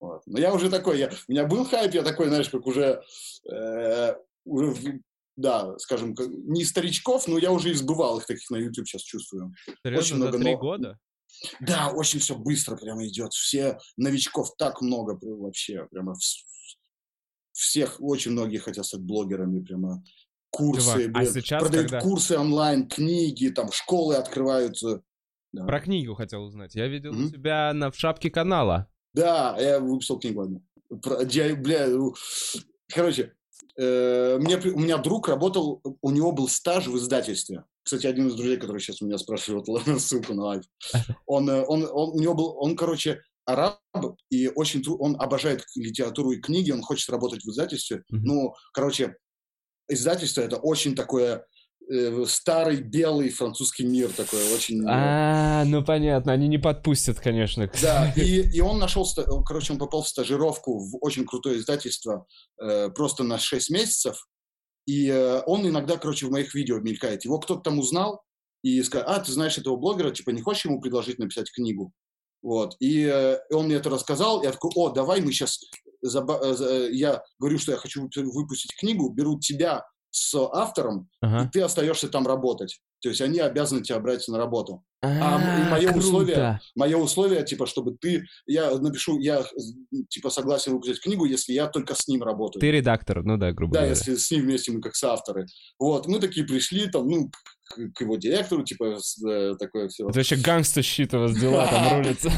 Вот. 0.00 0.22
Но 0.26 0.38
я 0.38 0.52
уже 0.52 0.70
такой, 0.70 0.98
я, 0.98 1.10
у 1.28 1.32
меня 1.32 1.46
был 1.46 1.64
хайп, 1.64 1.94
я 1.94 2.02
такой, 2.02 2.28
знаешь, 2.28 2.48
как 2.48 2.66
уже, 2.66 3.02
э, 3.50 4.16
уже, 4.44 5.00
да, 5.36 5.78
скажем, 5.78 6.14
как- 6.14 6.28
не 6.28 6.64
старичков, 6.64 7.28
но 7.28 7.38
я 7.38 7.52
уже 7.52 7.72
избывал 7.72 8.18
их 8.18 8.26
таких 8.26 8.50
на 8.50 8.56
YouTube 8.56 8.88
сейчас 8.88 9.02
чувствую. 9.02 9.52
Серьезно, 9.84 10.16
много 10.16 10.32
за 10.32 10.38
три 10.42 10.52
но- 10.52 10.58
года? 10.58 10.98
Да, 11.60 11.90
очень 11.90 12.20
все 12.20 12.36
быстро 12.36 12.76
прямо 12.76 13.06
идет. 13.06 13.32
Все 13.32 13.78
новичков 13.96 14.54
так 14.56 14.80
много 14.82 15.18
вообще. 15.22 15.86
Прямо 15.90 16.14
всех, 17.62 17.96
очень 18.00 18.32
многие 18.32 18.58
хотят 18.58 18.84
стать 18.86 19.00
блогерами. 19.00 19.62
Прямо 19.64 20.02
курсы, 20.50 21.04
Чувак, 21.04 21.10
а 21.14 21.20
блин, 21.20 21.32
сейчас, 21.32 21.62
продают 21.62 21.90
когда- 21.90 22.00
курсы 22.00 22.36
онлайн, 22.38 22.88
книги, 22.88 23.48
там 23.48 23.70
школы 23.72 24.16
открываются. 24.16 25.02
Да, 25.52 25.64
Про 25.66 25.80
книгу 25.80 26.14
хотел 26.14 26.42
узнать. 26.44 26.74
Я 26.74 26.88
видел 26.88 27.12
Мгм. 27.12 27.30
тебя 27.30 27.72
на, 27.72 27.90
в 27.90 27.96
шапке 27.96 28.30
канала. 28.30 28.86
Да, 29.14 29.56
я 29.60 29.80
выписал 29.80 30.18
книгу 30.18 30.42
одну. 30.42 30.62
Про- 31.02 31.22
я, 31.24 31.54
бля, 31.56 31.86
ну, 31.88 32.14
короче, 32.88 33.32
э, 33.78 34.38
мне, 34.38 34.56
у 34.56 34.78
меня 34.78 34.98
друг 34.98 35.28
работал, 35.28 35.80
у 36.00 36.10
него 36.10 36.32
был 36.32 36.48
стаж 36.48 36.86
в 36.86 36.96
издательстве. 36.96 37.64
Кстати, 37.82 38.06
один 38.06 38.28
из 38.28 38.34
друзей, 38.34 38.56
который 38.58 38.80
сейчас 38.80 39.02
у 39.02 39.06
меня 39.06 39.18
спрашивает 39.18 39.66
ссылку 40.00 40.34
на 40.34 40.42
live. 40.44 40.64
Он, 41.26 41.48
э, 41.50 41.64
он, 41.66 41.84
он, 41.90 42.10
у 42.14 42.18
него 42.20 42.34
был, 42.34 42.56
он, 42.58 42.76
короче, 42.76 43.22
араб, 43.44 43.78
и 44.30 44.48
очень, 44.48 44.84
он 44.98 45.16
обожает 45.20 45.64
литературу 45.76 46.32
и 46.32 46.40
книги, 46.40 46.70
он 46.70 46.82
хочет 46.82 47.10
работать 47.10 47.42
в 47.44 47.48
издательстве. 47.50 48.02
Мгм. 48.10 48.22
Ну, 48.24 48.54
короче, 48.72 49.16
издательство 49.88 50.42
это 50.42 50.56
очень 50.56 50.94
такое 50.94 51.44
э, 51.90 52.24
старый 52.26 52.80
белый 52.80 53.30
французский 53.30 53.84
мир 53.84 54.10
такой, 54.10 54.40
очень... 54.54 54.82
э, 54.82 54.88
А, 54.88 55.64
ну 55.64 55.84
понятно, 55.84 56.32
они 56.32 56.48
не 56.48 56.58
подпустят, 56.58 57.18
конечно. 57.20 57.70
да, 57.82 58.12
и, 58.16 58.42
и 58.56 58.60
он 58.60 58.78
нашел, 58.78 59.06
короче, 59.44 59.72
он 59.72 59.78
попал 59.78 60.02
в 60.02 60.08
стажировку 60.08 60.78
в 60.78 60.98
очень 61.00 61.26
крутое 61.26 61.58
издательство 61.58 62.26
э, 62.60 62.90
просто 62.90 63.24
на 63.24 63.38
6 63.38 63.70
месяцев, 63.70 64.26
и 64.86 65.08
э, 65.08 65.42
он 65.46 65.66
иногда, 65.66 65.96
короче, 65.96 66.26
в 66.26 66.30
моих 66.30 66.54
видео 66.54 66.78
мелькает. 66.78 67.24
Его 67.24 67.38
кто-то 67.38 67.62
там 67.62 67.78
узнал 67.78 68.22
и 68.62 68.82
сказал, 68.82 69.08
а, 69.08 69.20
ты 69.20 69.32
знаешь 69.32 69.58
этого 69.58 69.76
блогера, 69.76 70.10
типа, 70.10 70.30
не 70.30 70.42
хочешь 70.42 70.64
ему 70.64 70.80
предложить 70.80 71.18
написать 71.18 71.50
книгу? 71.52 71.92
Вот, 72.42 72.76
и 72.80 73.04
э, 73.04 73.38
он 73.52 73.66
мне 73.66 73.76
это 73.76 73.88
рассказал, 73.88 74.42
я 74.42 74.50
такой, 74.52 74.72
о, 74.74 74.90
давай 74.90 75.20
мы 75.20 75.30
сейчас, 75.32 75.60
я 76.02 77.22
говорю, 77.38 77.58
что 77.58 77.72
я 77.72 77.78
хочу 77.78 78.02
выпу- 78.04 78.24
выпустить 78.24 78.74
книгу, 78.76 79.08
беру 79.10 79.38
тебя 79.38 79.84
с 80.10 80.34
автором, 80.34 81.08
и 81.22 81.26
Ага. 81.26 81.50
ты 81.52 81.62
остаешься 81.62 82.08
там 82.08 82.26
работать. 82.26 82.80
То 83.02 83.08
есть 83.08 83.20
они 83.20 83.40
обязаны 83.40 83.82
тебя 83.82 83.98
брать 83.98 84.26
на 84.28 84.38
работу. 84.38 84.82
А, 85.04 85.38
моё 85.68 85.88
круто. 85.90 85.98
условие- 86.06 86.60
Мое 86.76 86.96
условие, 86.96 87.44
типа, 87.44 87.66
чтобы 87.66 87.96
ты, 88.00 88.22
я 88.46 88.70
напишу, 88.78 89.18
я, 89.18 89.44
типа, 90.08 90.30
согласен 90.30 90.72
выпустить 90.72 91.00
книгу, 91.02 91.24
если 91.24 91.52
я 91.52 91.66
только 91.66 91.94
с 91.96 92.06
ним 92.06 92.22
работаю. 92.22 92.60
Ты 92.60 92.70
редактор, 92.70 93.24
ну 93.24 93.36
да, 93.36 93.50
грубо 93.52 93.74
да, 93.74 93.80
говоря. 93.80 93.96
если 93.96 94.14
с 94.14 94.30
ним 94.30 94.42
вместе 94.42 94.70
мы 94.70 94.80
как 94.80 94.94
соавторы. 94.94 95.46
Вот, 95.80 96.06
мы 96.06 96.20
такие 96.20 96.46
пришли, 96.46 96.86
там, 96.88 97.08
ну, 97.08 97.30
к, 97.64 97.92
к 97.94 98.00
его 98.00 98.16
директору, 98.16 98.62
типа, 98.62 98.98
э, 99.28 99.54
такое 99.58 99.88
все. 99.88 100.08
Это 100.08 100.18
вообще 100.18 100.36
гангста 100.36 100.82
щит 100.82 101.12
у 101.14 101.18
вас 101.18 101.36
дела 101.36 101.66
там 101.66 101.98
рулится. 102.04 102.30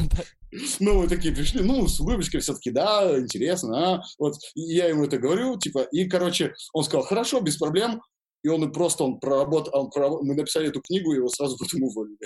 Ну, 0.80 1.02
мы 1.02 1.08
такие 1.08 1.34
пришли, 1.34 1.60
ну, 1.62 1.86
с 1.88 2.00
улыбочкой 2.00 2.40
все-таки, 2.40 2.70
да, 2.70 3.18
интересно, 3.18 3.96
а. 3.96 4.02
Вот, 4.18 4.36
я 4.54 4.86
ему 4.86 5.04
это 5.04 5.18
говорю, 5.18 5.58
типа, 5.58 5.80
и, 5.92 6.08
короче, 6.08 6.54
он 6.72 6.84
сказал, 6.84 7.04
хорошо, 7.04 7.40
без 7.40 7.56
проблем. 7.58 8.00
И 8.44 8.48
он 8.48 8.62
и 8.62 8.72
просто, 8.72 9.02
он 9.04 9.18
проработал, 9.18 9.72
он 9.80 9.90
прораб- 9.90 10.20
мы 10.22 10.34
написали 10.34 10.68
эту 10.68 10.80
книгу, 10.82 11.12
его 11.12 11.28
сразу 11.28 11.56
потом 11.58 11.82
уволили. 11.82 12.18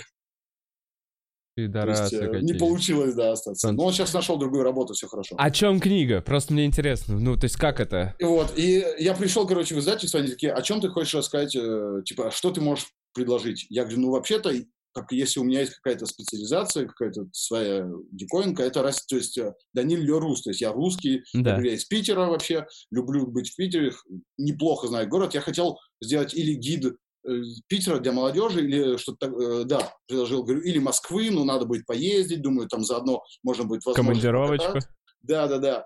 То 1.55 1.61
есть, 1.61 1.71
Пидорасы 1.73 2.15
э, 2.17 2.41
не 2.41 2.53
получилось, 2.53 3.15
да, 3.15 3.31
остаться. 3.31 3.67
Сон- 3.67 3.75
Но 3.75 3.85
он 3.85 3.93
сейчас 3.93 4.13
нашел 4.13 4.37
другую 4.37 4.63
работу, 4.63 4.93
все 4.93 5.07
хорошо. 5.07 5.35
О 5.37 5.51
чем 5.51 5.79
книга? 5.79 6.21
Просто 6.21 6.53
мне 6.53 6.65
интересно. 6.65 7.19
Ну, 7.19 7.35
то 7.35 7.45
есть 7.45 7.55
как 7.57 7.79
это? 7.79 8.15
И 8.19 8.23
Вот, 8.23 8.53
и 8.57 8.83
я 8.99 9.13
пришел, 9.13 9.47
короче, 9.47 9.75
в 9.75 9.79
издательство, 9.79 10.19
они 10.19 10.29
такие, 10.29 10.53
о 10.53 10.61
чем 10.61 10.79
ты 10.79 10.89
хочешь 10.89 11.15
рассказать, 11.15 11.55
э, 11.55 12.01
типа, 12.05 12.31
что 12.31 12.51
ты 12.51 12.61
можешь 12.61 12.87
предложить? 13.13 13.65
Я 13.69 13.83
говорю, 13.83 14.01
ну, 14.01 14.11
вообще-то, 14.11 14.51
как 14.93 15.11
если 15.11 15.39
у 15.39 15.43
меня 15.43 15.61
есть 15.61 15.73
какая-то 15.75 16.05
специализация, 16.05 16.87
какая-то 16.87 17.27
своя 17.31 17.87
диковинка, 18.11 18.63
это, 18.63 18.81
рас- 18.81 19.05
то 19.05 19.15
есть, 19.15 19.37
э, 19.37 19.53
Даниль 19.73 20.01
Лерус, 20.01 20.41
то 20.41 20.49
есть 20.49 20.61
я 20.61 20.71
русский, 20.71 21.23
я, 21.33 21.41
Да. 21.41 21.61
я 21.61 21.73
из 21.73 21.85
Питера 21.85 22.25
вообще, 22.25 22.65
люблю 22.91 23.27
быть 23.27 23.49
в 23.51 23.55
Питере, 23.55 23.93
неплохо 24.37 24.87
знаю 24.87 25.07
город, 25.07 25.33
я 25.33 25.41
хотел 25.41 25.77
сделать 26.01 26.33
или 26.33 26.53
гид 26.53 26.85
э, 26.85 27.29
Питера 27.67 27.99
для 27.99 28.11
молодежи, 28.13 28.61
или 28.65 28.97
что-то, 28.97 29.27
э, 29.27 29.63
да, 29.65 29.93
предложил, 30.07 30.43
говорю, 30.43 30.61
или 30.61 30.79
Москвы, 30.79 31.29
ну, 31.31 31.43
надо 31.43 31.65
будет 31.65 31.85
поездить, 31.85 32.41
думаю, 32.41 32.67
там 32.67 32.83
заодно 32.83 33.23
можно 33.43 33.65
будет 33.65 33.83
Командировочку. 33.83 34.79
Да, 35.21 35.47
да, 35.47 35.57
да. 35.57 35.85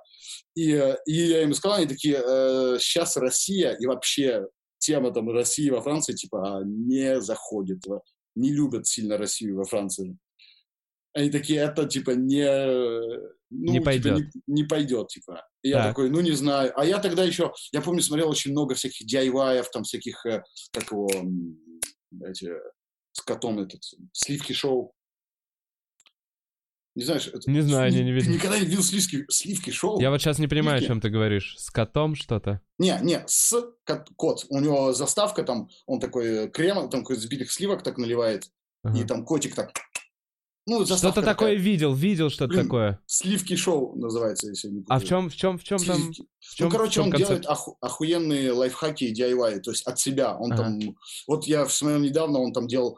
И, 0.55 0.69
и 1.07 1.11
я 1.13 1.41
им 1.41 1.53
сказал, 1.55 1.79
они 1.79 1.87
такие, 1.87 2.21
э, 2.23 2.77
сейчас 2.79 3.17
Россия 3.17 3.71
и 3.73 3.85
вообще 3.87 4.47
тема 4.77 5.11
там 5.11 5.29
России 5.29 5.69
во 5.69 5.81
Франции, 5.81 6.13
типа, 6.13 6.57
а, 6.59 6.61
не 6.63 7.19
заходит, 7.21 7.79
не 8.36 8.51
любят 8.51 8.88
сильно 8.88 9.17
Россию 9.17 9.57
во 9.57 9.65
Франции. 9.65 10.17
Они 11.13 11.29
такие, 11.29 11.59
это, 11.59 11.86
типа, 11.86 12.11
не... 12.11 12.45
Ну, 13.51 13.71
не 13.71 13.79
пойдет. 13.79 14.17
Типа, 14.17 14.31
не, 14.47 14.61
не 14.61 14.63
пойдет, 14.63 15.07
типа. 15.09 15.45
И 15.61 15.69
я 15.69 15.89
такой, 15.89 16.09
ну, 16.09 16.21
не 16.21 16.31
знаю. 16.31 16.73
А 16.75 16.86
я 16.86 16.99
тогда 16.99 17.23
еще, 17.23 17.53
я 17.71 17.81
помню, 17.81 18.01
смотрел 18.01 18.29
очень 18.29 18.51
много 18.51 18.73
всяких 18.73 19.05
DIY, 19.07 19.63
там, 19.71 19.84
всяких, 19.84 20.25
э, 20.25 20.41
как 20.71 20.91
его, 20.91 21.07
эти, 22.27 22.51
с 23.11 23.21
котом 23.21 23.59
этот, 23.59 23.81
сливки 24.11 24.53
шоу. 24.53 24.93
Не 26.95 27.03
знаешь, 27.03 27.27
это, 27.27 27.49
не 27.49 27.61
знаю, 27.61 27.91
не, 27.91 28.03
не 28.03 28.11
видел. 28.11 28.27
Ты 28.27 28.33
никогда 28.33 28.59
не 28.59 28.65
видел 28.65 28.83
сливки, 28.83 29.25
сливки 29.29 29.71
шоу? 29.71 29.99
Я 29.99 30.11
вот 30.11 30.21
сейчас 30.21 30.37
не 30.37 30.47
понимаю, 30.47 30.77
сливки. 30.77 30.91
о 30.91 30.93
чем 30.93 31.01
ты 31.01 31.09
говоришь. 31.09 31.55
С 31.57 31.71
котом 31.71 32.15
что-то? 32.15 32.61
Не, 32.77 32.99
не, 33.01 33.23
с 33.25 33.51
кот, 33.85 34.09
кот. 34.15 34.45
У 34.49 34.59
него 34.59 34.93
заставка 34.93 35.43
там, 35.43 35.69
он 35.87 35.99
такой 35.99 36.49
крем, 36.51 36.89
там 36.89 37.01
какой 37.01 37.15
взбитых 37.15 37.51
сливок 37.51 37.81
так 37.81 37.97
наливает, 37.97 38.51
ага. 38.83 38.99
и 38.99 39.03
там 39.05 39.25
котик 39.25 39.55
так 39.55 39.71
ну, 40.65 40.85
что-то 40.85 41.21
такое 41.21 41.55
видел, 41.55 41.93
видел 41.93 42.29
что-то 42.29 42.63
такое. 42.63 42.99
Сливки 43.05 43.55
шоу 43.55 43.95
называется, 43.97 44.47
если 44.47 44.69
не 44.69 44.85
А 44.87 44.99
в 44.99 45.03
чем, 45.03 45.29
в 45.29 45.35
чем, 45.35 45.57
в 45.57 45.63
чем 45.63 45.77
там? 45.79 46.13
В 46.39 46.55
чем, 46.55 46.67
ну, 46.67 46.69
короче, 46.69 47.01
он 47.01 47.11
концепт? 47.11 47.29
делает 47.29 47.45
оху- 47.45 47.75
охуенные 47.81 48.53
лайфхаки 48.53 49.05
и 49.05 49.13
DIY, 49.13 49.59
то 49.59 49.71
есть 49.71 49.85
от 49.85 49.99
себя. 49.99 50.37
Он 50.37 50.53
ага. 50.53 50.63
там, 50.63 50.79
вот 51.27 51.45
я 51.47 51.67
смотрел 51.67 51.99
недавно, 51.99 52.39
он 52.39 52.53
там 52.53 52.67
делал 52.67 52.97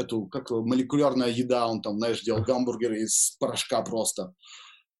эту, 0.00 0.26
как 0.26 0.50
молекулярная 0.50 1.28
еда, 1.28 1.68
он 1.68 1.82
там, 1.82 1.98
знаешь, 1.98 2.22
делал 2.22 2.42
гамбургеры 2.42 3.02
из 3.02 3.36
порошка 3.38 3.82
просто. 3.82 4.34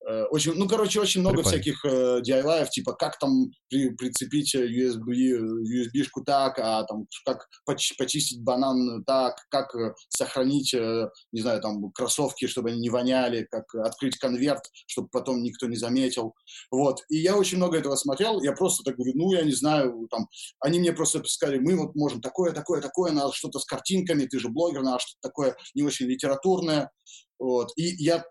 Э, 0.09 0.24
очень, 0.30 0.55
ну, 0.55 0.66
короче, 0.66 1.01
очень 1.01 1.20
много 1.20 1.42
Прикольно. 1.42 1.59
всяких 1.59 1.84
э, 1.84 2.20
DIY, 2.26 2.68
типа, 2.70 2.94
как 2.94 3.18
там 3.18 3.51
при, 3.68 3.90
прицепить 3.90 4.55
USB, 4.55 5.38
USB-шку 5.38 6.24
так, 6.24 6.59
а 6.59 6.84
там, 6.84 7.07
как 7.26 7.46
поч, 7.66 7.96
почистить 7.98 8.42
банан 8.42 9.05
так, 9.05 9.36
как 9.51 9.74
э, 9.74 9.94
сохранить, 10.09 10.72
э, 10.72 11.09
не 11.32 11.42
знаю, 11.42 11.61
там, 11.61 11.90
кроссовки, 11.92 12.46
чтобы 12.46 12.70
они 12.70 12.80
не 12.80 12.88
воняли, 12.88 13.46
как 13.51 13.74
открыть 13.74 14.16
конверт, 14.16 14.62
чтобы 14.86 15.09
потом 15.12 15.42
никто 15.42 15.66
не 15.66 15.76
заметил. 15.76 16.34
Вот. 16.70 17.01
И 17.11 17.18
я 17.18 17.36
очень 17.36 17.59
много 17.59 17.76
этого 17.78 17.96
смотрел, 17.96 18.42
я 18.42 18.53
просто 18.53 18.82
так 18.84 18.96
говорю, 18.96 19.12
ну, 19.16 19.32
я 19.32 19.42
не 19.42 19.53
знаю, 19.53 20.09
там, 20.11 20.28
они 20.61 20.80
мне 20.80 20.92
просто 20.92 21.22
сказали, 21.24 21.59
мы 21.59 21.76
вот 21.76 21.94
можем 21.94 22.22
такое, 22.22 22.53
такое, 22.53 22.80
такое, 22.80 23.12
надо 23.12 23.32
что-то 23.34 23.59
с 23.59 23.66
картинками, 23.66 24.24
ты 24.24 24.38
же 24.38 24.48
блогер, 24.48 24.82
надо 24.82 25.01
что-то 25.01 25.28
такое 25.28 25.57
не 25.74 25.82
очень 25.82 26.07
литературное. 26.07 26.90
Вот. 27.38 27.70
И 27.76 27.94
я 28.03 28.24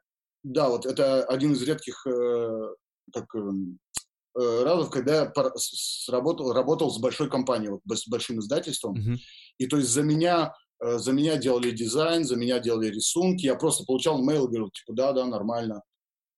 да, 0.43 0.69
вот 0.69 0.85
это 0.85 1.23
один 1.25 1.53
из 1.53 1.61
редких 1.63 2.05
э, 2.07 2.73
как, 3.13 3.33
эм, 3.35 3.79
э, 4.39 4.63
разов, 4.63 4.89
когда 4.89 5.23
я 5.23 5.33
сработал, 5.55 6.53
работал 6.53 6.91
с 6.91 6.99
большой 6.99 7.29
компанией, 7.29 7.71
вот, 7.71 7.81
с 7.97 8.07
большим 8.07 8.39
издательством. 8.39 8.95
Mm-hmm. 8.95 9.17
И 9.59 9.67
то 9.67 9.77
есть 9.77 9.89
за 9.89 10.03
меня, 10.03 10.53
э, 10.83 10.97
за 10.97 11.11
меня 11.11 11.37
делали 11.37 11.71
дизайн, 11.71 12.23
за 12.23 12.35
меня 12.35 12.59
делали 12.59 12.87
рисунки. 12.87 13.45
Я 13.45 13.55
просто 13.55 13.83
получал 13.85 14.21
мейл 14.23 14.45
и 14.45 14.47
говорил, 14.47 14.69
типа, 14.71 14.93
да, 14.93 15.13
да, 15.13 15.25
нормально. 15.25 15.81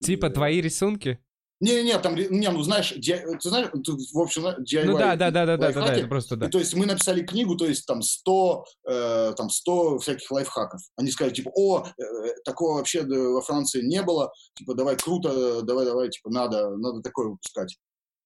Типа 0.04 0.30
твои 0.30 0.62
рисунки? 0.62 1.20
Не-не-не, 1.62 1.97
там, 1.99 2.16
не, 2.16 2.49
ну 2.49 2.64
знаешь, 2.64 2.91
ди, 2.97 3.16
ты 3.39 3.49
знаешь, 3.49 3.70
ты, 3.86 3.91
в 3.91 4.20
общем, 4.20 4.47
DIY. 4.47 4.86
Ну 4.86 4.97
да, 4.97 5.16
да, 5.16 5.30
да, 5.30 5.45
да, 5.45 5.57
да, 5.57 5.72
да, 5.72 5.86
да, 5.86 5.93
это 5.93 6.07
просто 6.07 6.36
да. 6.36 6.47
И, 6.47 6.49
то 6.49 6.57
есть 6.57 6.74
мы 6.74 6.88
написали 6.88 7.22
книгу, 7.22 7.55
то 7.55 7.66
есть 7.68 7.86
там 7.86 8.01
100, 8.01 8.66
э, 8.89 9.34
там 9.38 9.49
100 9.51 9.99
всяких 9.99 10.32
лайфхаков. 10.32 10.82
Они 10.97 11.12
сказали, 11.12 11.36
типа, 11.36 11.51
о, 11.53 11.86
э, 11.86 12.03
такого 12.43 12.78
вообще 12.78 13.03
во 13.03 13.41
Франции 13.41 13.84
не 13.84 14.01
было, 14.01 14.32
типа, 14.55 14.74
давай 14.74 14.97
круто, 14.97 15.62
давай, 15.62 15.86
давай, 15.86 16.09
типа, 16.09 16.32
надо, 16.32 16.76
надо 16.78 17.01
такое 17.01 17.28
выпускать. 17.28 17.78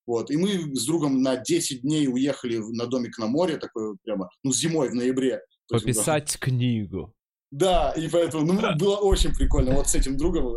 Вот, 0.08 0.32
и 0.32 0.38
мы 0.38 0.74
с 0.74 0.86
другом 0.86 1.22
на 1.22 1.36
10 1.36 1.82
дней 1.82 2.08
уехали 2.08 2.58
на 2.58 2.86
домик 2.86 3.18
на 3.18 3.28
море, 3.28 3.58
такой 3.58 3.98
прямо, 4.04 4.30
ну, 4.44 4.54
зимой, 4.54 4.90
в 4.90 4.96
ноябре. 4.96 5.42
Пописать 5.68 6.30
есть, 6.30 6.40
книгу. 6.40 7.14
Да, 7.52 7.92
и 7.98 8.08
поэтому, 8.08 8.54
ну, 8.54 8.76
было 8.78 8.98
очень 8.98 9.34
прикольно. 9.34 9.76
Вот 9.76 9.88
с 9.88 9.96
этим 9.96 10.16
другом 10.16 10.56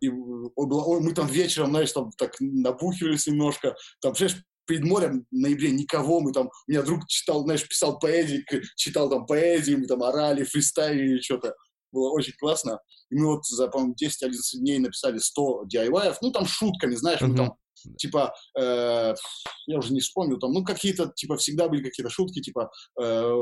и 0.00 0.08
мы 0.10 1.12
там 1.14 1.26
вечером, 1.26 1.70
знаешь, 1.70 1.92
там 1.92 2.10
так 2.16 2.32
набухивались 2.40 3.26
немножко. 3.26 3.74
Там, 4.00 4.12
представляешь, 4.12 4.44
перед 4.66 4.84
морем 4.84 5.26
в 5.30 5.34
ноябре 5.34 5.70
никого, 5.70 6.20
мы 6.20 6.32
там, 6.32 6.46
у 6.46 6.70
меня 6.70 6.82
друг 6.82 7.06
читал, 7.08 7.42
знаешь, 7.42 7.66
писал 7.66 7.98
поэзии, 7.98 8.44
читал 8.76 9.08
там 9.08 9.26
поэзии, 9.26 9.74
мы 9.74 9.86
там 9.86 10.02
орали, 10.02 10.44
фристайлили 10.44 11.20
что-то. 11.20 11.54
Было 11.90 12.10
очень 12.10 12.34
классно. 12.38 12.78
И 13.10 13.16
мы 13.16 13.34
вот 13.34 13.46
за, 13.46 13.68
по-моему, 13.68 13.94
10-11 13.94 14.58
дней 14.58 14.78
написали 14.78 15.18
100 15.18 15.64
DIY, 15.74 16.16
ну, 16.20 16.30
там 16.30 16.46
шутками, 16.46 16.94
знаешь, 16.94 17.20
mm-hmm. 17.20 17.26
мы 17.28 17.36
там 17.36 17.54
типа, 17.96 18.34
э, 18.58 19.14
я 19.66 19.78
уже 19.78 19.92
не 19.92 20.00
вспомнил, 20.00 20.38
там, 20.38 20.52
ну, 20.52 20.64
какие-то, 20.64 21.12
типа, 21.14 21.36
всегда 21.36 21.68
были 21.68 21.82
какие-то 21.82 22.10
шутки, 22.10 22.40
типа, 22.40 22.70
э, 23.00 23.32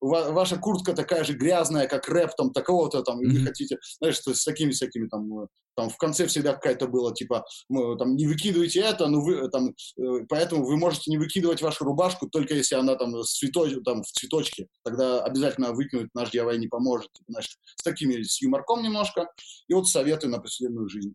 ваша 0.00 0.56
куртка 0.58 0.92
такая 0.94 1.24
же 1.24 1.34
грязная, 1.34 1.86
как 1.86 2.08
рэп, 2.08 2.30
там, 2.36 2.52
такого-то, 2.52 3.02
там, 3.02 3.20
mm-hmm. 3.20 3.30
вы 3.30 3.46
хотите, 3.46 3.78
знаешь, 3.98 4.18
с 4.18 4.44
такими 4.44 4.70
всякими, 4.70 5.08
там, 5.08 5.42
э, 5.42 5.46
там, 5.76 5.90
в 5.90 5.96
конце 5.98 6.26
всегда 6.26 6.54
какая-то 6.54 6.88
была, 6.88 7.12
типа, 7.12 7.44
мы, 7.68 7.96
там, 7.98 8.16
не 8.16 8.26
выкидывайте 8.26 8.80
это, 8.80 9.06
ну, 9.08 9.20
вы, 9.20 9.48
там, 9.50 9.68
э, 9.68 10.24
поэтому 10.28 10.64
вы 10.64 10.76
можете 10.76 11.10
не 11.10 11.18
выкидывать 11.18 11.62
вашу 11.62 11.84
рубашку, 11.84 12.28
только 12.28 12.54
если 12.54 12.76
она, 12.76 12.96
там, 12.96 13.22
с 13.22 13.38
цветоч, 13.38 13.74
там, 13.84 14.02
в 14.02 14.06
цветочке, 14.06 14.68
тогда 14.84 15.22
обязательно 15.22 15.72
выкинуть 15.72 16.08
наш 16.14 16.32
DIY 16.32 16.56
не 16.58 16.68
поможет, 16.68 17.12
типа, 17.12 17.26
знаешь, 17.28 17.58
с 17.76 17.82
такими, 17.82 18.22
с 18.22 18.40
юморком 18.40 18.82
немножко, 18.82 19.28
и 19.68 19.74
вот 19.74 19.88
советы 19.88 20.28
на 20.28 20.38
повседневную 20.38 20.88
жизнь. 20.88 21.14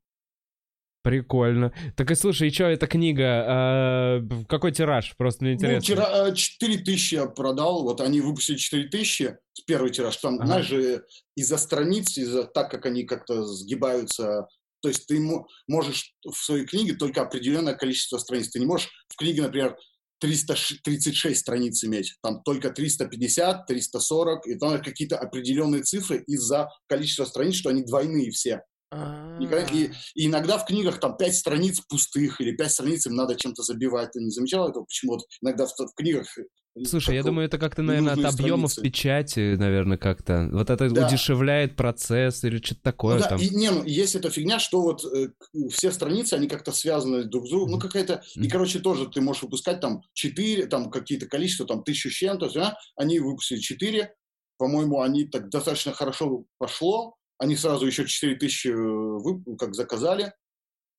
Прикольно. 1.03 1.73
Так 1.95 2.11
и 2.11 2.15
слушай, 2.15 2.49
и 2.49 2.51
что 2.51 2.65
эта 2.65 2.85
книга? 2.85 3.43
А, 3.47 4.21
какой 4.47 4.71
тираж? 4.71 5.15
Просто 5.17 5.43
мне 5.43 5.53
ну, 5.53 5.57
интересно. 5.57 5.95
Ну, 5.95 6.31
тира... 6.31 6.35
4 6.35 6.75
э, 6.75 6.77
тысячи 6.77 7.15
я 7.15 7.25
продал. 7.25 7.83
Вот 7.83 8.01
они 8.01 8.21
выпустили 8.21 8.57
4 8.57 8.89
тысячи. 8.89 9.35
Первый 9.65 9.89
тираж. 9.91 10.15
Там, 10.17 10.35
ага. 10.35 10.45
знаешь 10.45 10.67
же, 10.67 11.05
из-за 11.35 11.57
страниц, 11.57 12.17
из-за 12.17 12.43
так, 12.43 12.69
как 12.69 12.85
они 12.85 13.03
как-то 13.03 13.43
сгибаются. 13.45 14.47
То 14.81 14.89
есть 14.89 15.07
ты 15.07 15.19
можешь 15.67 16.13
в 16.23 16.35
своей 16.35 16.65
книге 16.65 16.93
только 16.93 17.21
определенное 17.21 17.73
количество 17.73 18.19
страниц. 18.19 18.49
Ты 18.49 18.59
не 18.59 18.65
можешь 18.67 18.89
в 19.07 19.15
книге, 19.15 19.41
например, 19.41 19.75
336 20.19 21.39
страниц 21.39 21.83
иметь. 21.83 22.15
Там 22.21 22.43
только 22.43 22.69
350, 22.69 23.65
340. 23.65 24.47
И 24.47 24.55
там 24.55 24.79
какие-то 24.83 25.17
определенные 25.17 25.81
цифры 25.81 26.23
из-за 26.27 26.69
количества 26.87 27.25
страниц, 27.25 27.55
что 27.55 27.69
они 27.69 27.83
двойные 27.83 28.29
все. 28.29 28.61
И, 28.93 29.91
и 30.15 30.27
иногда 30.27 30.57
в 30.57 30.65
книгах 30.65 30.99
там 30.99 31.15
пять 31.15 31.35
страниц 31.35 31.79
пустых 31.79 32.41
или 32.41 32.55
пять 32.55 32.71
страниц 32.71 33.05
им 33.07 33.15
надо 33.15 33.35
чем-то 33.35 33.63
забивать. 33.63 34.11
Ты 34.11 34.19
не 34.19 34.31
замечал 34.31 34.69
этого? 34.69 34.83
Почему 34.83 35.13
вот 35.13 35.21
иногда 35.41 35.65
в, 35.65 35.69
в 35.69 35.95
книгах 35.95 36.27
э, 36.37 36.43
Слушай, 36.85 37.15
я 37.15 37.23
думаю, 37.23 37.47
это 37.47 37.57
как-то, 37.57 37.83
наверное, 37.83 38.13
от 38.13 38.33
объемов 38.33 38.71
страницы. 38.71 38.91
печати, 38.91 39.55
наверное, 39.55 39.97
как-то. 39.97 40.49
Вот 40.51 40.69
это 40.69 40.89
да. 40.89 41.07
удешевляет 41.07 41.75
процесс 41.75 42.43
или 42.43 42.57
что-то 42.57 42.81
такое 42.81 43.15
ну, 43.15 43.21
да, 43.21 43.29
там. 43.29 43.39
И, 43.39 43.49
не, 43.49 43.71
ну, 43.71 43.83
есть 43.85 44.15
эта 44.15 44.29
фигня, 44.29 44.59
что 44.59 44.81
вот 44.81 45.05
э, 45.05 45.29
все 45.69 45.91
страницы, 45.91 46.33
они 46.33 46.47
как-то 46.47 46.73
связаны 46.73 47.25
друг 47.25 47.47
с 47.47 47.49
другом. 47.49 47.69
Mm-hmm. 47.69 47.73
Ну, 47.73 47.79
какая-то... 47.79 48.13
Mm-hmm. 48.13 48.43
И, 48.43 48.49
короче, 48.49 48.79
тоже 48.79 49.09
ты 49.09 49.21
можешь 49.21 49.43
выпускать 49.43 49.81
там 49.81 50.01
4, 50.13 50.67
там 50.67 50.89
какие-то 50.91 51.27
количества, 51.27 51.65
там 51.65 51.83
тысячу 51.83 52.09
с 52.09 52.13
чем-то. 52.13 52.49
Да? 52.53 52.77
Они 52.95 53.19
выпустили 53.19 53.59
4. 53.59 54.13
По-моему, 54.57 55.01
они 55.01 55.25
так 55.25 55.49
достаточно 55.49 55.91
хорошо 55.91 56.45
пошло. 56.57 57.15
Они 57.41 57.55
сразу 57.55 57.87
еще 57.87 58.05
4 58.05 58.35
тысячи 58.35 58.67
э, 58.67 59.55
как 59.57 59.73
заказали, 59.73 60.31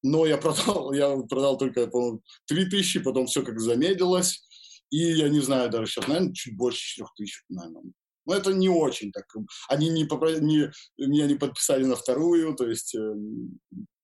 но 0.02 0.26
я 0.26 0.36
продал, 0.38 0.92
я 0.92 1.16
продал 1.28 1.56
только, 1.56 1.86
по-моему, 1.86 2.20
3 2.48 2.64
тысячи, 2.68 2.98
потом 2.98 3.26
все 3.26 3.44
как 3.44 3.60
замедлилось, 3.60 4.44
и 4.90 4.98
я 4.98 5.28
не 5.28 5.38
знаю 5.38 5.70
даже 5.70 5.86
сейчас, 5.92 6.08
наверное, 6.08 6.32
чуть 6.32 6.56
больше 6.56 6.80
4 6.80 7.08
тысяч, 7.16 7.44
наверное. 7.48 7.92
Но 8.26 8.34
это 8.34 8.52
не 8.52 8.68
очень 8.68 9.12
так. 9.12 9.24
Они 9.68 9.88
не, 9.88 10.04
попро... 10.04 10.30
не, 10.32 10.72
меня 10.98 11.26
не 11.26 11.36
подписали 11.36 11.84
на 11.84 11.94
вторую, 11.94 12.56
то 12.56 12.66
есть 12.66 12.92
э, 12.96 13.14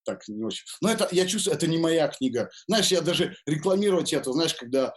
так 0.04 0.26
не 0.28 0.44
очень. 0.44 0.64
Но 0.80 0.90
это, 0.90 1.08
я 1.10 1.26
чувствую, 1.26 1.56
это 1.56 1.66
не 1.66 1.78
моя 1.78 2.06
книга. 2.06 2.50
Знаешь, 2.68 2.92
я 2.92 3.00
даже 3.00 3.34
рекламировать 3.46 4.12
это, 4.12 4.32
знаешь, 4.32 4.54
когда 4.54 4.94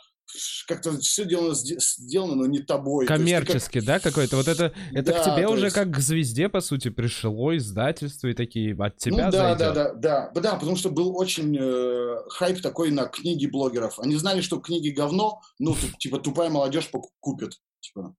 как-то 0.67 0.97
все 0.99 1.23
сделано, 1.23 1.53
сделано, 1.53 2.35
но 2.35 2.45
не 2.45 2.59
тобой. 2.59 3.05
Коммерчески, 3.05 3.79
как... 3.79 3.85
да, 3.85 3.99
какой-то? 3.99 4.37
Вот 4.37 4.47
это, 4.47 4.73
это 4.91 5.11
да, 5.11 5.19
к 5.19 5.23
тебе 5.23 5.47
уже 5.47 5.65
есть... 5.65 5.75
как 5.75 5.91
к 5.91 5.99
звезде, 5.99 6.49
по 6.49 6.61
сути, 6.61 6.89
пришло 6.89 7.55
издательство 7.55 8.27
и 8.27 8.33
такие 8.33 8.75
от 8.75 8.97
тебя 8.97 9.25
ну, 9.25 9.31
да, 9.31 9.55
да, 9.55 9.71
да, 9.71 9.93
да, 9.93 10.31
да, 10.33 10.55
потому 10.55 10.75
что 10.75 10.89
был 10.89 11.17
очень 11.17 11.57
э, 11.59 12.17
хайп 12.29 12.61
такой 12.61 12.91
на 12.91 13.05
книги 13.05 13.45
блогеров. 13.45 13.99
Они 13.99 14.15
знали, 14.15 14.41
что 14.41 14.59
книги 14.59 14.89
говно, 14.89 15.41
ну, 15.59 15.75
типа, 15.99 16.19
тупая 16.19 16.49
молодежь 16.49 16.89
купит. 17.19 17.59
Типа. 17.79 18.15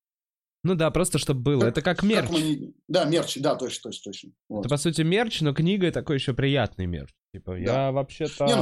Ну 0.65 0.77
да, 0.77 0.91
просто 0.91 1.19
чтобы 1.19 1.41
было. 1.41 1.61
Как, 1.61 1.71
это 1.71 1.83
как 1.83 2.03
мерч. 2.05 2.29
Как 2.29 2.31
мы... 2.31 2.75
Да, 2.87 3.05
мерч, 3.05 3.37
да, 3.39 3.57
точно, 3.57 3.91
точно, 3.91 4.13
точно. 4.13 4.31
Вот. 4.49 4.61
Это, 4.61 4.69
по 4.69 4.77
сути, 4.77 5.03
мерч, 5.03 5.41
но 5.41 5.53
книга 5.53 5.91
такой 5.91 6.17
еще 6.17 6.35
приятный 6.35 6.87
мерч. 6.87 7.11
Типа, 7.35 7.53
да. 7.53 7.59
я 7.59 7.93
вообще-то... 7.93 8.47
Не, 8.47 8.55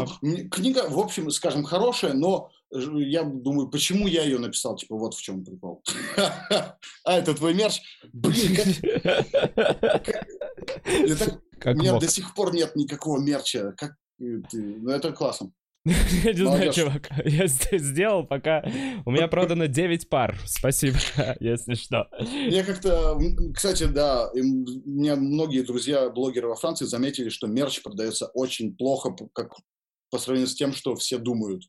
ну, 0.43 0.49
книга, 0.49 0.89
в 0.89 0.99
общем, 0.99 1.31
скажем, 1.31 1.65
хорошая, 1.65 2.15
но 2.15 2.51
я 2.73 3.25
думаю, 3.25 3.69
почему 3.69 4.07
я 4.07 4.23
ее 4.25 4.39
написал? 4.39 4.77
Типа, 4.77 4.97
вот 4.97 5.15
в 5.15 5.23
чем 5.23 5.45
прикол. 5.45 5.83
А, 7.05 7.19
это 7.19 7.35
твой 7.35 7.55
мерч? 7.55 7.81
Блин, 8.13 8.57
как... 11.59 11.77
У 11.77 11.79
меня 11.79 11.99
до 11.99 12.09
сих 12.09 12.35
пор 12.35 12.55
нет 12.55 12.77
никакого 12.77 13.19
мерча. 13.19 13.73
Как 13.77 13.97
Ну, 14.19 14.91
это 14.91 15.13
классно. 15.13 15.53
Я 15.85 16.33
не 16.33 16.45
знаю, 16.45 16.73
чувак. 16.73 17.11
Я 17.25 17.47
сделал 17.47 18.27
пока... 18.27 18.63
У 19.07 19.11
меня 19.11 19.29
продано 19.29 19.67
9 19.67 20.09
пар. 20.09 20.39
Спасибо, 20.47 20.99
если 21.41 21.75
что. 21.75 22.09
Я 22.21 22.65
как-то... 22.65 23.19
Кстати, 23.55 23.85
да, 23.85 24.31
у 24.31 24.37
меня 24.37 25.17
многие 25.17 25.63
друзья, 25.63 26.11
блогеры 26.11 26.49
во 26.49 26.57
Франции 26.57 26.85
заметили, 26.85 27.31
что 27.31 27.47
мерч 27.47 27.83
продается 27.83 28.27
очень 28.35 28.77
плохо, 28.77 29.17
как 29.33 29.55
по 30.11 30.19
сравнению 30.19 30.49
с 30.49 30.55
тем, 30.55 30.73
что 30.73 30.95
все 30.97 31.19
думают. 31.19 31.65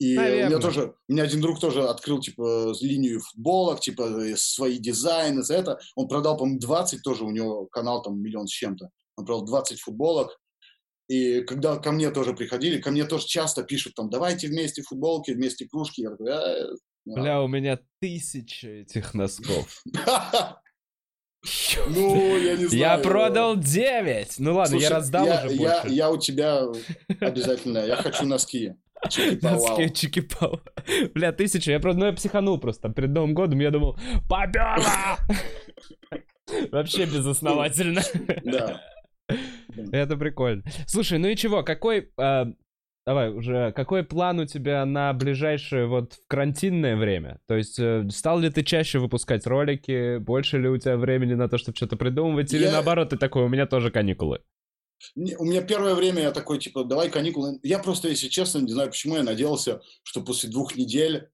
И 0.00 0.16
Наверное. 0.16 0.46
у 0.46 0.48
меня 0.50 0.58
тоже, 0.58 0.94
у 1.08 1.12
меня 1.12 1.22
один 1.22 1.40
друг 1.40 1.60
тоже 1.60 1.88
открыл, 1.88 2.20
типа, 2.20 2.72
линию 2.80 3.20
футболок, 3.20 3.80
типа, 3.80 4.34
свои 4.36 4.78
дизайны 4.78 5.42
за 5.42 5.54
это. 5.54 5.78
Он 5.94 6.08
продал, 6.08 6.36
по-моему, 6.36 6.58
20 6.58 7.02
тоже, 7.02 7.24
у 7.24 7.30
него 7.30 7.66
канал 7.66 8.02
там 8.02 8.20
миллион 8.20 8.46
с 8.46 8.50
чем-то. 8.50 8.90
Он 9.16 9.24
продал 9.24 9.44
20 9.44 9.80
футболок, 9.80 10.36
и 11.08 11.42
когда 11.42 11.76
ко 11.76 11.92
мне 11.92 12.10
тоже 12.10 12.34
приходили, 12.34 12.80
ко 12.80 12.90
мне 12.90 13.04
тоже 13.04 13.26
часто 13.26 13.62
пишут 13.62 13.94
там, 13.94 14.10
давайте 14.10 14.48
вместе 14.48 14.82
футболки, 14.82 15.32
вместе 15.32 15.68
кружки. 15.68 16.02
Я 16.02 16.10
говорю, 16.10 16.34
а, 16.34 16.74
Бля, 17.06 17.42
у 17.42 17.48
меня 17.48 17.78
тысяча 18.00 18.68
этих 18.68 19.14
носков. 19.14 19.82
Ну, 21.88 22.38
я 22.38 22.56
не 22.56 22.64
знаю. 22.64 22.78
Я 22.78 22.96
продал 22.96 23.54
9. 23.54 24.38
Ну 24.38 24.54
ладно, 24.54 24.76
я 24.76 24.88
раздал 24.88 25.26
уже 25.26 25.56
больше. 25.58 25.88
Я 25.88 26.10
у 26.10 26.16
тебя 26.16 26.62
обязательно, 27.20 27.80
я 27.80 27.96
хочу 27.96 28.24
носки. 28.24 28.72
Носки 29.42 29.90
чики-пау. 29.92 30.60
Бля, 31.14 31.32
тысяча. 31.32 31.72
Я 31.72 31.80
просто, 31.80 32.00
ну 32.00 32.06
я 32.06 32.12
психанул 32.12 32.58
просто. 32.58 32.88
Перед 32.88 33.10
Новым 33.10 33.34
годом 33.34 33.60
я 33.60 33.70
думал, 33.70 33.98
победа! 34.28 35.18
Вообще 36.72 37.06
безосновательно. 37.06 38.02
Да. 38.44 38.80
Это 39.92 40.16
прикольно. 40.16 40.62
Слушай, 40.86 41.18
ну 41.18 41.28
и 41.28 41.36
чего, 41.36 41.62
какой... 41.62 42.10
Э, 42.18 42.44
давай 43.06 43.30
уже, 43.30 43.72
какой 43.72 44.04
план 44.04 44.40
у 44.40 44.46
тебя 44.46 44.84
на 44.84 45.12
ближайшее 45.12 45.86
вот 45.86 46.18
карантинное 46.28 46.96
время? 46.96 47.40
То 47.46 47.56
есть 47.56 47.78
э, 47.78 48.06
стал 48.10 48.38
ли 48.40 48.50
ты 48.50 48.62
чаще 48.62 48.98
выпускать 48.98 49.46
ролики? 49.46 50.18
Больше 50.18 50.58
ли 50.58 50.68
у 50.68 50.78
тебя 50.78 50.96
времени 50.96 51.34
на 51.34 51.48
то, 51.48 51.58
чтобы 51.58 51.76
что-то 51.76 51.96
придумывать? 51.96 52.52
Или 52.52 52.64
я... 52.64 52.72
наоборот, 52.72 53.10
ты 53.10 53.16
такой, 53.16 53.44
у 53.44 53.48
меня 53.48 53.66
тоже 53.66 53.90
каникулы? 53.90 54.40
У 55.14 55.44
меня 55.44 55.62
первое 55.62 55.94
время 55.94 56.22
я 56.22 56.32
такой, 56.32 56.58
типа, 56.58 56.84
давай 56.84 57.10
каникулы. 57.10 57.58
Я 57.62 57.78
просто, 57.78 58.08
если 58.08 58.28
честно, 58.28 58.58
не 58.58 58.72
знаю, 58.72 58.90
почему 58.90 59.16
я 59.16 59.22
надеялся, 59.22 59.82
что 60.02 60.22
после 60.22 60.50
двух 60.50 60.76
недель 60.76 61.30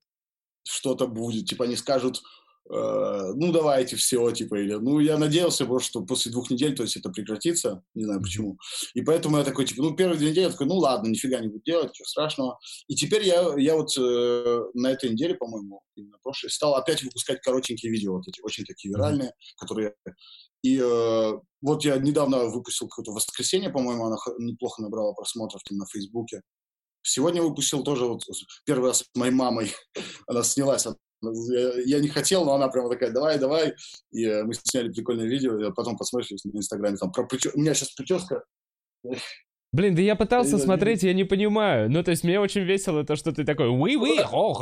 что-то 0.64 1.06
будет. 1.06 1.46
Типа 1.46 1.64
они 1.64 1.76
скажут, 1.76 2.22
ну, 2.72 3.52
давайте 3.52 3.96
все, 3.96 4.30
типа, 4.30 4.54
или, 4.60 4.74
ну, 4.74 5.00
я 5.00 5.18
надеялся, 5.18 5.66
просто, 5.66 5.88
что 5.88 6.00
после 6.02 6.30
двух 6.30 6.50
недель, 6.50 6.76
то 6.76 6.84
есть 6.84 6.96
это 6.96 7.10
прекратится, 7.10 7.82
не 7.94 8.04
знаю 8.04 8.20
почему. 8.20 8.58
И 8.94 9.02
поэтому 9.02 9.38
я 9.38 9.44
такой, 9.44 9.64
типа, 9.64 9.82
ну, 9.82 9.96
первые 9.96 10.18
две 10.18 10.30
недели 10.30 10.44
я 10.44 10.50
такой, 10.50 10.68
ну, 10.68 10.76
ладно, 10.76 11.08
нифига 11.08 11.40
не 11.40 11.48
буду 11.48 11.62
делать, 11.64 11.90
ничего 11.90 12.06
страшного. 12.06 12.58
И 12.86 12.94
теперь 12.94 13.24
я, 13.24 13.54
я 13.56 13.74
вот 13.74 13.88
э, 13.98 14.60
на 14.74 14.92
этой 14.92 15.10
неделе, 15.10 15.34
по-моему, 15.34 15.82
на 15.96 16.18
прошлой, 16.22 16.50
стал 16.50 16.76
опять 16.76 17.02
выпускать 17.02 17.40
коротенькие 17.40 17.90
видео, 17.90 18.14
вот 18.14 18.28
эти, 18.28 18.40
очень 18.42 18.64
такие 18.64 18.94
виральные, 18.94 19.32
которые... 19.58 19.94
И 20.62 20.78
э, 20.78 21.32
вот 21.62 21.84
я 21.84 21.96
недавно 21.96 22.44
выпустил 22.44 22.86
какое-то 22.86 23.12
воскресенье, 23.12 23.70
по-моему, 23.70 24.06
она 24.06 24.16
неплохо 24.38 24.82
набрала 24.82 25.12
просмотров 25.14 25.62
там 25.68 25.78
на 25.78 25.86
Фейсбуке. 25.86 26.42
Сегодня 27.02 27.42
выпустил 27.42 27.82
тоже 27.82 28.04
вот 28.04 28.22
первый 28.66 28.88
раз 28.88 28.98
с 28.98 29.04
моей 29.14 29.32
мамой. 29.32 29.72
Она 30.26 30.42
снялась, 30.42 30.86
я 31.22 32.00
не 32.00 32.08
хотел, 32.08 32.44
но 32.44 32.54
она 32.54 32.68
прямо 32.68 32.88
такая, 32.88 33.10
давай, 33.10 33.38
давай. 33.38 33.74
И 34.12 34.24
э, 34.24 34.44
мы 34.44 34.54
сняли 34.54 34.92
прикольное 34.92 35.26
видео, 35.26 35.58
я 35.58 35.70
потом 35.70 35.96
посмотришь 35.96 36.30
на 36.44 36.58
Инстаграме. 36.58 36.96
Там 36.96 37.12
про 37.12 37.24
причес... 37.26 37.54
У 37.54 37.60
меня 37.60 37.74
сейчас 37.74 37.90
прическа... 37.90 38.44
Блин, 39.72 39.94
да 39.94 40.02
я 40.02 40.16
пытался 40.16 40.56
я 40.56 40.58
смотреть, 40.58 41.04
я 41.04 41.12
не 41.12 41.22
понимаю. 41.22 41.88
Ну, 41.88 42.02
то 42.02 42.10
есть 42.10 42.24
мне 42.24 42.40
очень 42.40 42.62
весело 42.62 43.04
то, 43.04 43.14
что 43.14 43.30
ты 43.32 43.44
такой 43.44 43.68
«Oui, 43.68 43.94
oui, 43.94 44.18
oh, 44.32 44.54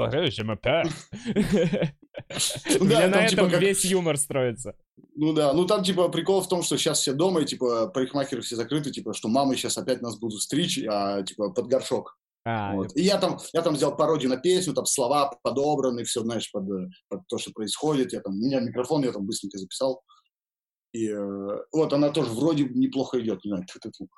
У 2.81 2.85
меня 2.85 3.09
на 3.09 3.25
этом 3.25 3.49
типа, 3.49 3.59
весь 3.59 3.85
юмор 3.87 4.19
строится. 4.19 4.75
Ну 5.15 5.33
да, 5.33 5.55
ну 5.55 5.65
там 5.67 5.83
типа 5.83 6.11
прикол 6.11 6.43
в 6.43 6.49
том, 6.49 6.63
что 6.63 6.77
сейчас 6.77 7.01
все 7.01 7.15
дома, 7.15 7.41
и 7.41 7.47
типа 7.47 7.87
парикмахеры 7.89 8.43
все 8.43 8.57
закрыты, 8.57 8.91
типа, 8.91 9.15
что 9.15 9.29
мамы 9.29 9.57
сейчас 9.57 9.79
опять 9.79 10.03
нас 10.03 10.19
будут 10.19 10.43
стричь, 10.43 10.79
а 10.87 11.23
типа 11.23 11.51
под 11.51 11.69
горшок. 11.69 12.19
А, 12.51 12.73
вот. 12.75 12.97
И 12.97 13.03
я 13.03 13.19
там, 13.19 13.39
я 13.53 13.61
там 13.61 13.77
сделал 13.77 13.95
пародию 13.95 14.31
на 14.31 14.39
песню, 14.39 14.73
там 14.73 14.87
слова 14.87 15.39
подобраны, 15.43 16.05
все, 16.05 16.23
знаешь, 16.23 16.51
под, 16.51 16.65
под 17.09 17.27
то, 17.27 17.37
что 17.37 17.53
происходит. 17.53 18.15
Я 18.15 18.21
там, 18.21 18.33
у 18.33 18.39
меня 18.39 18.61
микрофон, 18.61 19.05
я 19.05 19.13
там 19.13 19.27
быстренько 19.27 19.59
записал. 19.59 20.03
И 20.95 21.11
э, 21.11 21.59
вот 21.73 21.93
она 21.93 22.09
тоже 22.09 22.31
вроде 22.31 22.65
неплохо 22.65 23.21
идет, 23.21 23.45
не 23.45 23.51
знаю, 23.51 23.67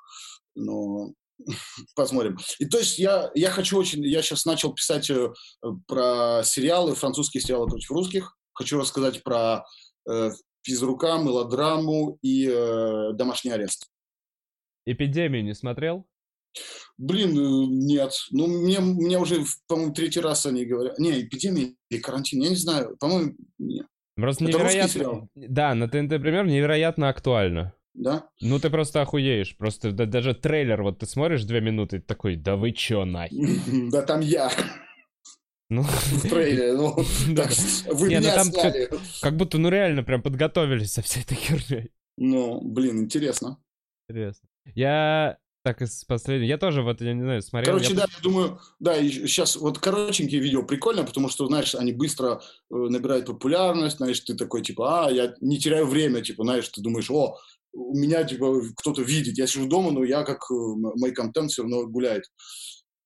но 0.55 1.11
посмотрим. 1.95 2.37
И 2.59 2.65
то 2.67 2.77
есть 2.77 2.97
я, 2.99 3.29
я 3.35 3.49
хочу 3.49 3.77
очень, 3.77 4.01
я 4.05 4.21
сейчас 4.21 4.45
начал 4.45 4.73
писать 4.73 5.09
э, 5.09 5.33
про 5.85 6.41
сериалы, 6.45 6.95
французские 6.95 7.41
сериалы 7.41 7.67
против 7.67 7.91
русских. 7.91 8.37
Хочу 8.53 8.77
рассказать 8.77 9.23
про 9.23 9.65
э, 10.09 10.29
физрука, 10.63 11.17
мелодраму 11.17 12.17
и 12.21 12.47
э, 12.47 13.11
домашний 13.11 13.51
арест. 13.51 13.87
Эпидемию 14.85 15.43
не 15.43 15.53
смотрел? 15.53 16.07
Блин, 16.97 17.37
э, 17.37 17.65
нет. 17.67 18.13
Ну, 18.31 18.47
мне, 18.47 18.79
мне 18.79 19.17
уже, 19.17 19.43
по-моему, 19.67 19.93
третий 19.93 20.19
раз 20.19 20.45
они 20.45 20.65
говорят. 20.65 20.99
Не, 20.99 21.21
эпидемия 21.21 21.73
или 21.89 21.99
карантин, 21.99 22.41
я 22.41 22.49
не 22.49 22.55
знаю. 22.55 22.95
По-моему, 22.99 23.35
нет. 23.57 23.87
Просто 24.15 24.45
Это 24.45 24.57
невероятно... 24.57 25.27
Да, 25.35 25.73
на 25.73 25.87
ТНТ, 25.87 26.11
например, 26.11 26.45
невероятно 26.45 27.09
актуально. 27.09 27.73
Да? 27.93 28.29
Ну, 28.39 28.59
ты 28.59 28.69
просто 28.69 29.01
охуеешь. 29.01 29.57
Просто 29.57 29.91
да, 29.91 30.05
даже 30.05 30.33
трейлер, 30.33 30.81
вот 30.83 30.99
ты 30.99 31.05
смотришь 31.05 31.43
две 31.43 31.61
минуты, 31.61 31.97
и 31.97 31.99
такой, 31.99 32.35
да 32.35 32.55
вы 32.55 32.71
чё, 32.71 33.05
нахер? 33.05 33.37
Да 33.91 34.01
там 34.01 34.21
я. 34.21 34.51
Ну, 35.69 35.83
в 35.83 36.29
трейлере, 36.29 36.73
ну, 36.73 36.95
вы 37.93 38.09
ну 38.09 38.19
меня 38.19 38.43
сняли. 38.43 38.89
Как 39.21 39.37
будто, 39.37 39.57
ну, 39.57 39.69
реально 39.69 40.03
прям 40.03 40.21
подготовились 40.21 40.93
со 40.93 41.01
всей 41.01 41.23
этой 41.23 41.35
херней. 41.37 41.91
Ну, 42.17 42.61
блин, 42.61 42.99
интересно. 42.99 43.57
Интересно. 44.09 44.47
Я 44.75 45.37
так 45.63 45.81
из 45.81 46.03
последнего. 46.05 46.47
Я 46.47 46.57
тоже 46.57 46.81
вот, 46.81 47.01
я 47.01 47.13
не 47.13 47.21
знаю, 47.21 47.41
смотрел. 47.41 47.73
Короче, 47.73 47.93
я... 47.93 47.95
да, 47.95 48.01
я 48.03 48.21
думаю, 48.23 48.59
да, 48.79 48.97
сейчас 49.01 49.55
вот 49.55 49.79
коротенькие 49.79 50.41
видео 50.41 50.63
прикольно, 50.63 51.03
потому 51.03 51.29
что, 51.29 51.45
знаешь, 51.47 51.75
они 51.75 51.93
быстро 51.93 52.41
э, 52.69 52.75
набирают 52.75 53.27
популярность, 53.27 53.97
знаешь, 53.97 54.19
ты 54.21 54.35
такой, 54.35 54.63
типа, 54.63 55.07
а, 55.07 55.11
я 55.11 55.35
не 55.39 55.59
теряю 55.59 55.85
время, 55.85 56.21
типа, 56.21 56.43
знаешь, 56.43 56.67
ты 56.69 56.81
думаешь, 56.81 57.11
о, 57.11 57.37
у 57.73 57.95
меня, 57.95 58.23
типа, 58.23 58.61
кто-то 58.75 59.01
видит, 59.01 59.37
я 59.37 59.47
сижу 59.47 59.67
дома, 59.67 59.91
но 59.91 60.03
я, 60.03 60.23
как 60.23 60.39
э, 60.51 60.53
мой 60.53 61.11
контент 61.11 61.51
все 61.51 61.61
равно 61.61 61.85
гуляет. 61.85 62.23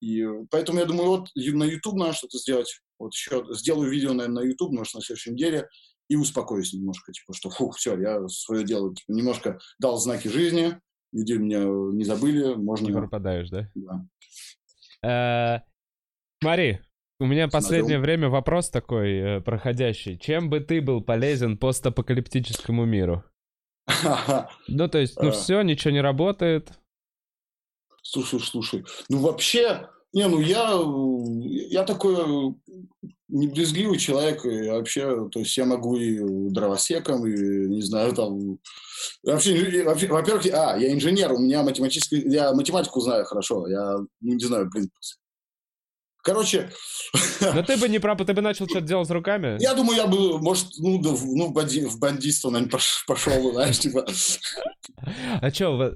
И 0.02 0.24
поэтому 0.50 0.80
я 0.80 0.86
думаю, 0.86 1.10
вот 1.10 1.30
на 1.36 1.64
YouTube 1.64 1.96
надо 1.96 2.14
что-то 2.14 2.38
сделать. 2.38 2.80
Вот 3.00 3.14
еще 3.14 3.46
сделаю 3.52 3.90
видео, 3.90 4.14
наверное, 4.14 4.44
на 4.44 4.48
YouTube, 4.48 4.72
может, 4.72 4.94
на 4.94 5.02
следующей 5.02 5.32
неделе, 5.32 5.68
и 6.08 6.16
успокоюсь 6.16 6.74
немножко, 6.74 7.12
типа, 7.12 7.34
что, 7.34 7.50
фух, 7.50 7.78
все, 7.78 7.98
я 8.00 8.28
свое 8.28 8.64
дело, 8.64 8.94
типа, 8.94 9.12
немножко 9.12 9.60
дал 9.80 9.98
знаки 9.98 10.28
жизни, 10.28 10.80
люди 11.12 11.34
меня 11.34 11.64
не 11.64 12.04
забыли, 12.04 12.56
можно... 12.56 12.88
Не 12.88 12.94
пропадаешь, 12.94 13.50
да? 13.50 13.70
Да. 13.76 14.06
Э, 15.04 15.62
смотри, 16.42 16.80
у 17.20 17.26
меня 17.26 17.48
последнее 17.48 18.00
время 18.00 18.30
вопрос 18.30 18.70
такой 18.70 19.14
э, 19.14 19.42
проходящий. 19.42 20.18
Чем 20.18 20.50
бы 20.50 20.60
ты 20.60 20.82
был 20.82 21.02
полезен 21.02 21.58
постапокалиптическому 21.58 22.86
миру? 22.86 23.24
Ну, 24.68 24.88
то 24.88 24.98
есть, 24.98 25.22
ну 25.22 25.32
все, 25.32 25.62
ничего 25.62 25.92
не 25.92 26.02
работает. 26.02 26.72
Слушай, 28.02 28.40
слушай, 28.40 28.86
ну 29.10 29.20
вообще, 29.20 29.88
не, 30.16 30.28
ну 30.30 30.40
я, 30.40 30.72
я 31.70 31.84
такой 31.84 32.56
не 33.28 33.48
брезгливый 33.48 33.98
человек, 33.98 34.46
и 34.46 34.70
вообще, 34.70 35.28
то 35.30 35.40
есть 35.40 35.58
я 35.58 35.66
могу 35.66 35.98
и 35.98 36.50
дровосеком, 36.52 37.28
и, 37.28 37.68
не 37.68 37.82
знаю, 37.82 38.14
там... 38.14 38.60
Вообще, 39.24 39.84
вообще 39.84 40.08
во-первых, 40.08 40.46
а, 40.54 40.78
я 40.78 40.94
инженер, 40.94 41.34
у 41.34 41.40
меня 41.40 41.64
математический... 41.64 42.24
Я 42.32 42.54
математику 42.54 43.02
знаю 43.02 43.26
хорошо, 43.26 43.68
я, 43.68 43.98
ну, 44.22 44.34
не 44.34 44.44
знаю, 44.46 44.70
блин, 44.72 44.90
Короче... 46.26 46.72
Но 47.40 47.62
ты 47.62 47.78
бы 47.78 47.88
не 47.88 48.00
прав, 48.00 48.18
ты 48.18 48.34
бы 48.34 48.42
начал 48.42 48.66
что-то 48.66 48.88
делать 48.88 49.08
с 49.08 49.12
руками? 49.12 49.62
Я 49.62 49.76
думаю, 49.76 49.96
я 49.96 50.08
бы, 50.08 50.40
может, 50.40 50.70
ну, 50.80 51.00
да, 51.00 51.12
ну 51.22 51.52
банди, 51.52 51.86
в 51.86 52.00
бандитство, 52.00 52.50
наверное, 52.50 52.80
пошел, 53.06 53.54
знаешь, 53.54 53.78
типа... 53.78 54.08
А 55.40 55.52
что, 55.52 55.94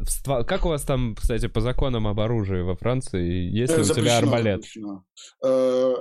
как 0.48 0.66
у 0.66 0.70
вас 0.70 0.84
там, 0.84 1.16
кстати, 1.16 1.48
по 1.48 1.62
законам 1.62 2.06
об 2.08 2.20
оружии 2.20 2.62
во 2.62 2.76
Франции? 2.76 3.50
Есть 3.50 3.76
ли 3.76 3.82
у 3.82 3.86
тебя 3.86 4.20
арбалет? 4.20 4.66
Э, 5.44 5.96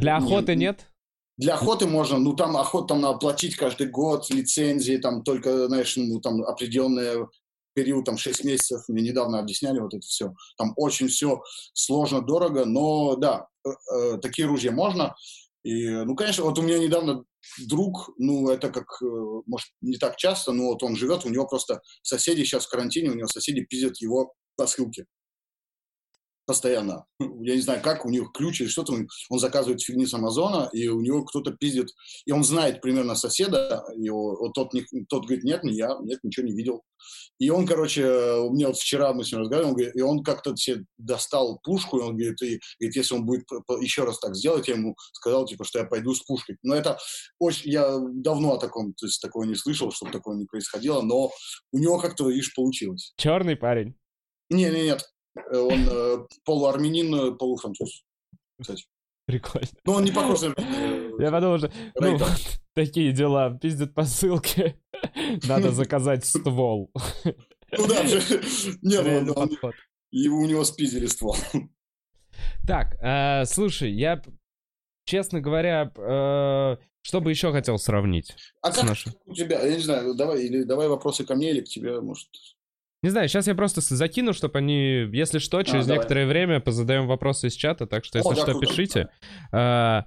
Для 0.00 0.16
охоты 0.16 0.56
нет? 0.56 0.88
Для 1.36 1.54
охоты 1.54 1.86
можно, 1.86 2.18
ну 2.18 2.34
там 2.34 2.56
охоту 2.56 2.88
там 2.88 3.00
надо 3.00 3.18
платить 3.18 3.54
каждый 3.54 3.86
год, 3.86 4.28
лицензии, 4.30 4.96
там 4.96 5.22
только, 5.22 5.68
знаешь, 5.68 5.96
ну 5.96 6.20
там 6.20 6.42
определенные 6.42 7.28
период, 7.74 8.04
там, 8.04 8.16
6 8.16 8.44
месяцев, 8.44 8.82
мне 8.88 9.02
недавно 9.02 9.38
объясняли 9.38 9.80
вот 9.80 9.94
это 9.94 10.06
все. 10.06 10.32
Там 10.56 10.72
очень 10.76 11.08
все 11.08 11.42
сложно, 11.72 12.22
дорого, 12.22 12.64
но 12.64 13.16
да, 13.16 13.46
э, 13.66 13.70
э, 13.70 14.18
такие 14.18 14.46
ружья 14.46 14.72
можно. 14.72 15.14
И, 15.62 15.88
ну, 15.88 16.14
конечно, 16.16 16.44
вот 16.44 16.58
у 16.58 16.62
меня 16.62 16.78
недавно 16.78 17.24
друг, 17.66 18.10
ну, 18.18 18.48
это 18.48 18.70
как, 18.70 18.86
э, 19.02 19.06
может, 19.46 19.68
не 19.80 19.98
так 19.98 20.16
часто, 20.16 20.52
но 20.52 20.68
вот 20.68 20.82
он 20.82 20.96
живет, 20.96 21.24
у 21.24 21.28
него 21.30 21.46
просто 21.46 21.80
соседи 22.02 22.44
сейчас 22.44 22.66
в 22.66 22.70
карантине, 22.70 23.10
у 23.10 23.14
него 23.14 23.28
соседи 23.28 23.62
пиздят 23.62 23.98
его 23.98 24.34
по 24.56 24.66
ссылке. 24.66 25.06
Постоянно. 26.50 27.04
Я 27.20 27.54
не 27.54 27.60
знаю, 27.60 27.80
как, 27.80 28.04
у 28.04 28.10
него 28.10 28.26
ключ 28.26 28.60
или 28.60 28.66
что-то, 28.66 28.92
он 29.28 29.38
заказывает 29.38 29.80
фигни 29.80 30.04
с 30.04 30.14
Амазона, 30.14 30.68
и 30.72 30.88
у 30.88 31.00
него 31.00 31.24
кто-то 31.24 31.52
пиздит, 31.52 31.90
и 32.26 32.32
он 32.32 32.42
знает 32.42 32.80
примерно 32.80 33.14
соседа, 33.14 33.84
его, 33.96 34.36
вот 34.36 34.52
тот, 34.54 34.72
тот 35.08 35.26
говорит, 35.26 35.44
нет, 35.44 35.62
не 35.62 35.74
я, 35.74 35.96
нет, 36.02 36.18
ничего 36.24 36.46
не 36.46 36.52
видел. 36.52 36.82
И 37.38 37.48
он, 37.50 37.66
короче, 37.66 38.04
у 38.04 38.52
меня 38.52 38.66
вот 38.66 38.76
вчера 38.76 39.12
мы 39.12 39.24
с 39.24 39.30
ним 39.30 39.42
разговаривали, 39.42 39.70
он 39.70 39.76
говорит, 39.76 39.96
и 39.96 40.02
он 40.02 40.24
как-то 40.24 40.56
себе 40.56 40.84
достал 40.98 41.60
пушку, 41.62 41.98
и 41.98 42.02
он 42.02 42.16
говорит, 42.16 42.42
и, 42.42 42.58
говорит, 42.80 42.96
если 42.96 43.14
он 43.14 43.24
будет 43.24 43.44
еще 43.80 44.02
раз 44.02 44.18
так 44.18 44.34
сделать, 44.34 44.66
я 44.66 44.74
ему 44.74 44.96
сказал, 45.12 45.46
типа, 45.46 45.64
что 45.64 45.78
я 45.78 45.84
пойду 45.84 46.12
с 46.12 46.20
пушкой. 46.20 46.56
Но 46.64 46.74
это 46.74 46.98
очень, 47.38 47.70
я 47.70 47.96
давно 48.12 48.54
о 48.54 48.58
таком, 48.58 48.92
то 48.94 49.06
есть 49.06 49.22
такого 49.22 49.44
не 49.44 49.54
слышал, 49.54 49.92
чтобы 49.92 50.10
такого 50.10 50.34
не 50.34 50.46
происходило, 50.46 51.00
но 51.00 51.30
у 51.72 51.78
него 51.78 52.00
как-то, 52.00 52.28
видишь, 52.28 52.52
получилось. 52.54 53.14
Черный 53.16 53.54
парень? 53.54 53.94
Не, 54.50 54.64
не, 54.64 54.82
нет. 54.82 55.08
Он 55.36 55.88
э, 55.88 56.26
полуармянин, 56.44 57.14
э, 57.14 57.32
полуфранцуз, 57.32 58.04
кстати. 58.60 58.84
Прикольно. 59.26 59.68
Ну, 59.84 59.92
он 59.92 60.04
не 60.04 60.10
похож 60.10 60.40
на... 60.42 60.54
Я 61.22 61.30
подумал, 61.30 61.58
что 61.58 61.72
ну, 62.00 62.18
такие 62.74 63.12
дела, 63.12 63.50
пиздят 63.50 63.94
по 63.94 64.04
ссылке. 64.04 64.80
Надо 65.48 65.70
заказать 65.70 66.24
ствол. 66.24 66.90
Ну 67.72 67.86
да, 67.86 68.02
нет, 68.82 69.36
он, 69.36 69.50
его, 70.10 70.38
у 70.38 70.46
него 70.46 70.64
спиздили 70.64 71.06
ствол. 71.06 71.36
Так, 72.66 72.96
э, 73.00 73.44
слушай, 73.44 73.92
я, 73.92 74.20
честно 75.04 75.40
говоря, 75.40 75.92
э, 75.96 76.76
что 77.02 77.20
бы 77.20 77.30
еще 77.30 77.52
хотел 77.52 77.78
сравнить? 77.78 78.34
А 78.62 78.72
как 78.72 78.84
нашим... 78.84 79.12
у 79.26 79.34
тебя? 79.34 79.60
Я 79.62 79.76
не 79.76 79.82
знаю, 79.82 80.14
давай, 80.14 80.44
или 80.44 80.64
давай 80.64 80.88
вопросы 80.88 81.24
ко 81.24 81.34
мне 81.34 81.50
или 81.50 81.60
к 81.60 81.68
тебе, 81.68 82.00
может... 82.00 82.28
Не 83.02 83.10
знаю, 83.10 83.28
сейчас 83.28 83.46
я 83.46 83.54
просто 83.54 83.80
закину, 83.80 84.32
чтобы 84.32 84.58
они, 84.58 85.08
если 85.12 85.38
что, 85.38 85.62
через 85.62 85.88
а, 85.88 85.92
некоторое 85.92 86.26
время 86.26 86.60
позадаем 86.60 87.06
вопросы 87.06 87.48
из 87.48 87.54
чата, 87.54 87.86
так 87.86 88.04
что, 88.04 88.18
если 88.18 88.30
О, 88.30 88.34
что, 88.34 88.60
пишите. 88.60 89.08
А, 89.52 90.06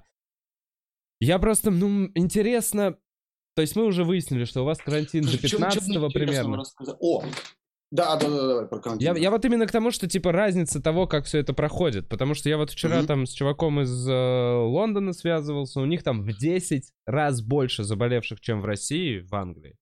я 1.20 1.38
просто, 1.38 1.70
ну, 1.70 2.08
интересно, 2.14 2.96
то 3.56 3.62
есть 3.62 3.74
мы 3.76 3.84
уже 3.84 4.04
выяснили, 4.04 4.44
что 4.44 4.62
у 4.62 4.64
вас 4.64 4.78
карантин 4.78 5.24
до 5.24 5.38
15 5.38 6.12
примерно. 6.12 6.62
О, 7.00 7.24
да, 7.90 8.16
да, 8.16 8.28
да, 8.28 8.48
давай 8.48 8.66
про 8.66 8.80
карантин. 8.80 9.14
Я, 9.14 9.20
я 9.20 9.30
вот 9.30 9.44
именно 9.44 9.66
к 9.66 9.72
тому, 9.72 9.92
что 9.92 10.08
типа 10.08 10.32
разница 10.32 10.82
того, 10.82 11.06
как 11.06 11.26
все 11.26 11.38
это 11.38 11.54
проходит. 11.54 12.08
Потому 12.08 12.34
что 12.34 12.48
я 12.48 12.56
вот 12.56 12.70
вчера 12.70 13.00
mm 13.00 13.06
там 13.06 13.26
с 13.26 13.32
чуваком 13.32 13.80
из 13.80 14.08
э, 14.08 14.12
Лондона 14.12 15.12
связывался, 15.12 15.80
у 15.80 15.84
них 15.84 16.02
там 16.02 16.22
в 16.22 16.36
10 16.36 16.90
раз 17.06 17.40
больше 17.40 17.84
заболевших, 17.84 18.40
чем 18.40 18.60
в 18.60 18.64
России, 18.64 19.20
в 19.20 19.32
Англии. 19.34 19.76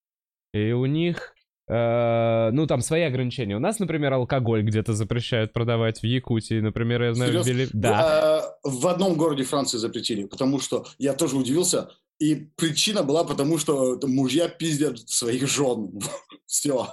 И 0.52 0.72
у 0.72 0.84
них 0.84 1.34
Э, 1.72 2.50
ну, 2.52 2.66
там 2.66 2.82
свои 2.82 3.02
ограничения. 3.02 3.56
У 3.56 3.60
нас, 3.60 3.78
например, 3.78 4.12
алкоголь 4.12 4.62
где-то 4.62 4.92
запрещают 4.92 5.54
продавать 5.54 6.02
в 6.02 6.04
Якутии, 6.04 6.60
например, 6.60 7.02
я 7.02 7.14
знаю, 7.14 7.42
ввели... 7.42 7.66
Да. 7.72 8.58
В, 8.62 8.82
в 8.82 8.86
одном 8.88 9.14
городе 9.14 9.44
Франции 9.44 9.78
запретили, 9.78 10.24
потому 10.24 10.60
что 10.60 10.84
я 10.98 11.14
тоже 11.14 11.36
удивился, 11.36 11.88
и 12.18 12.34
причина 12.56 13.02
была 13.02 13.24
потому, 13.24 13.56
что 13.56 13.98
мужья 14.02 14.48
пиздят 14.48 15.08
своих 15.08 15.48
жен. 15.48 15.98
Все. 16.46 16.88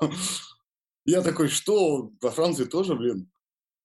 Я 1.03 1.23
такой, 1.23 1.49
что, 1.49 2.11
во 2.21 2.31
Франции 2.31 2.63
тоже, 2.63 2.95
блин? 2.95 3.29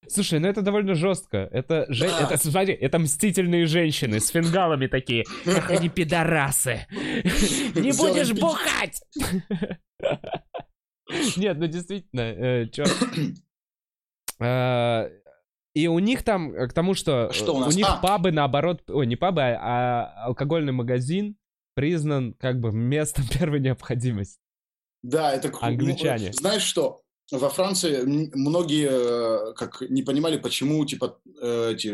Слушай, 0.07 0.38
ну 0.38 0.47
это 0.47 0.62
довольно 0.62 0.95
жестко. 0.95 1.49
Это, 1.51 1.86
же... 1.88 2.07
да. 2.07 2.28
это, 2.30 2.36
смотри, 2.36 2.74
это 2.74 3.01
мстительные 3.01 3.66
женщины 3.66 4.20
с 4.20 4.28
фингалами 4.28 4.86
такие. 4.86 5.24
Ах, 5.45 5.70
они 5.70 5.88
пидорасы. 5.88 6.86
Не 6.90 7.90
будешь 7.92 8.32
бухать! 8.32 9.01
Нет, 11.37 11.59
ну 11.59 11.67
действительно, 11.67 12.21
э, 12.21 12.69
чё... 12.69 12.85
Э, 14.41 15.11
и 15.75 15.87
у 15.87 15.99
них 15.99 16.23
там, 16.23 16.53
э, 16.53 16.69
к 16.69 16.73
тому, 16.73 16.95
что, 16.95 17.33
что 17.33 17.55
у, 17.55 17.61
нас? 17.61 17.75
у 17.75 17.77
них 17.77 17.87
а! 17.89 17.97
пабы 17.97 18.33
наоборот, 18.33 18.83
ой, 18.89 19.07
не 19.07 19.17
пабы, 19.17 19.43
а, 19.43 19.59
а 19.61 20.25
алкогольный 20.27 20.73
магазин 20.73 21.37
признан 21.75 22.35
как 22.35 22.61
бы 22.61 22.73
местом 22.73 23.25
первой 23.33 23.61
необходимости. 23.61 24.41
Да, 25.03 25.33
это 25.33 25.53
англичане. 25.61 26.29
Ну, 26.29 26.33
знаешь 26.33 26.63
что? 26.63 27.03
Во 27.31 27.49
Франции 27.49 28.03
многие 28.35 29.55
как 29.55 29.81
не 29.89 30.03
понимали, 30.03 30.37
почему 30.37 30.85
типа 30.85 31.19
эти, 31.41 31.89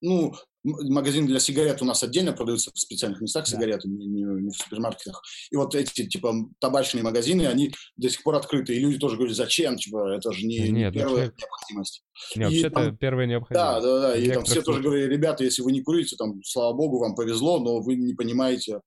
ну 0.00 0.34
магазин 0.66 1.26
для 1.26 1.40
сигарет 1.40 1.80
у 1.82 1.84
нас 1.84 2.02
отдельно 2.02 2.32
продаются 2.32 2.70
в 2.74 2.78
специальных 2.78 3.20
местах 3.20 3.44
да. 3.44 3.50
сигареты, 3.50 3.88
не, 3.88 4.06
не, 4.06 4.22
не 4.22 4.50
в 4.50 4.56
супермаркетах. 4.56 5.22
И 5.50 5.56
вот 5.56 5.74
эти, 5.74 6.06
типа, 6.06 6.34
табачные 6.58 7.04
магазины, 7.04 7.46
они 7.46 7.72
до 7.96 8.08
сих 8.10 8.22
пор 8.22 8.34
открыты. 8.34 8.74
И 8.74 8.80
люди 8.80 8.98
тоже 8.98 9.16
говорят, 9.16 9.36
зачем? 9.36 9.76
Типа, 9.76 10.16
это 10.16 10.32
же 10.32 10.44
не, 10.44 10.58
Нет, 10.68 10.94
не 10.94 11.00
первая 11.00 11.26
вообще... 11.26 11.32
необходимость. 11.38 12.02
Не, 12.34 12.44
вообще-то 12.44 12.96
первая 12.98 13.26
необходимость. 13.26 13.64
Да, 13.64 13.80
да, 13.80 14.00
да. 14.00 14.16
И 14.16 14.30
там 14.30 14.44
все 14.44 14.62
тоже 14.62 14.82
говорили, 14.82 15.12
ребята, 15.12 15.44
если 15.44 15.62
вы 15.62 15.72
не 15.72 15.82
курите, 15.82 16.16
там, 16.16 16.42
слава 16.42 16.72
богу, 16.74 16.98
вам 16.98 17.14
повезло, 17.14 17.60
но 17.60 17.80
вы 17.80 17.96
не 17.96 18.14
понимаете. 18.14 18.80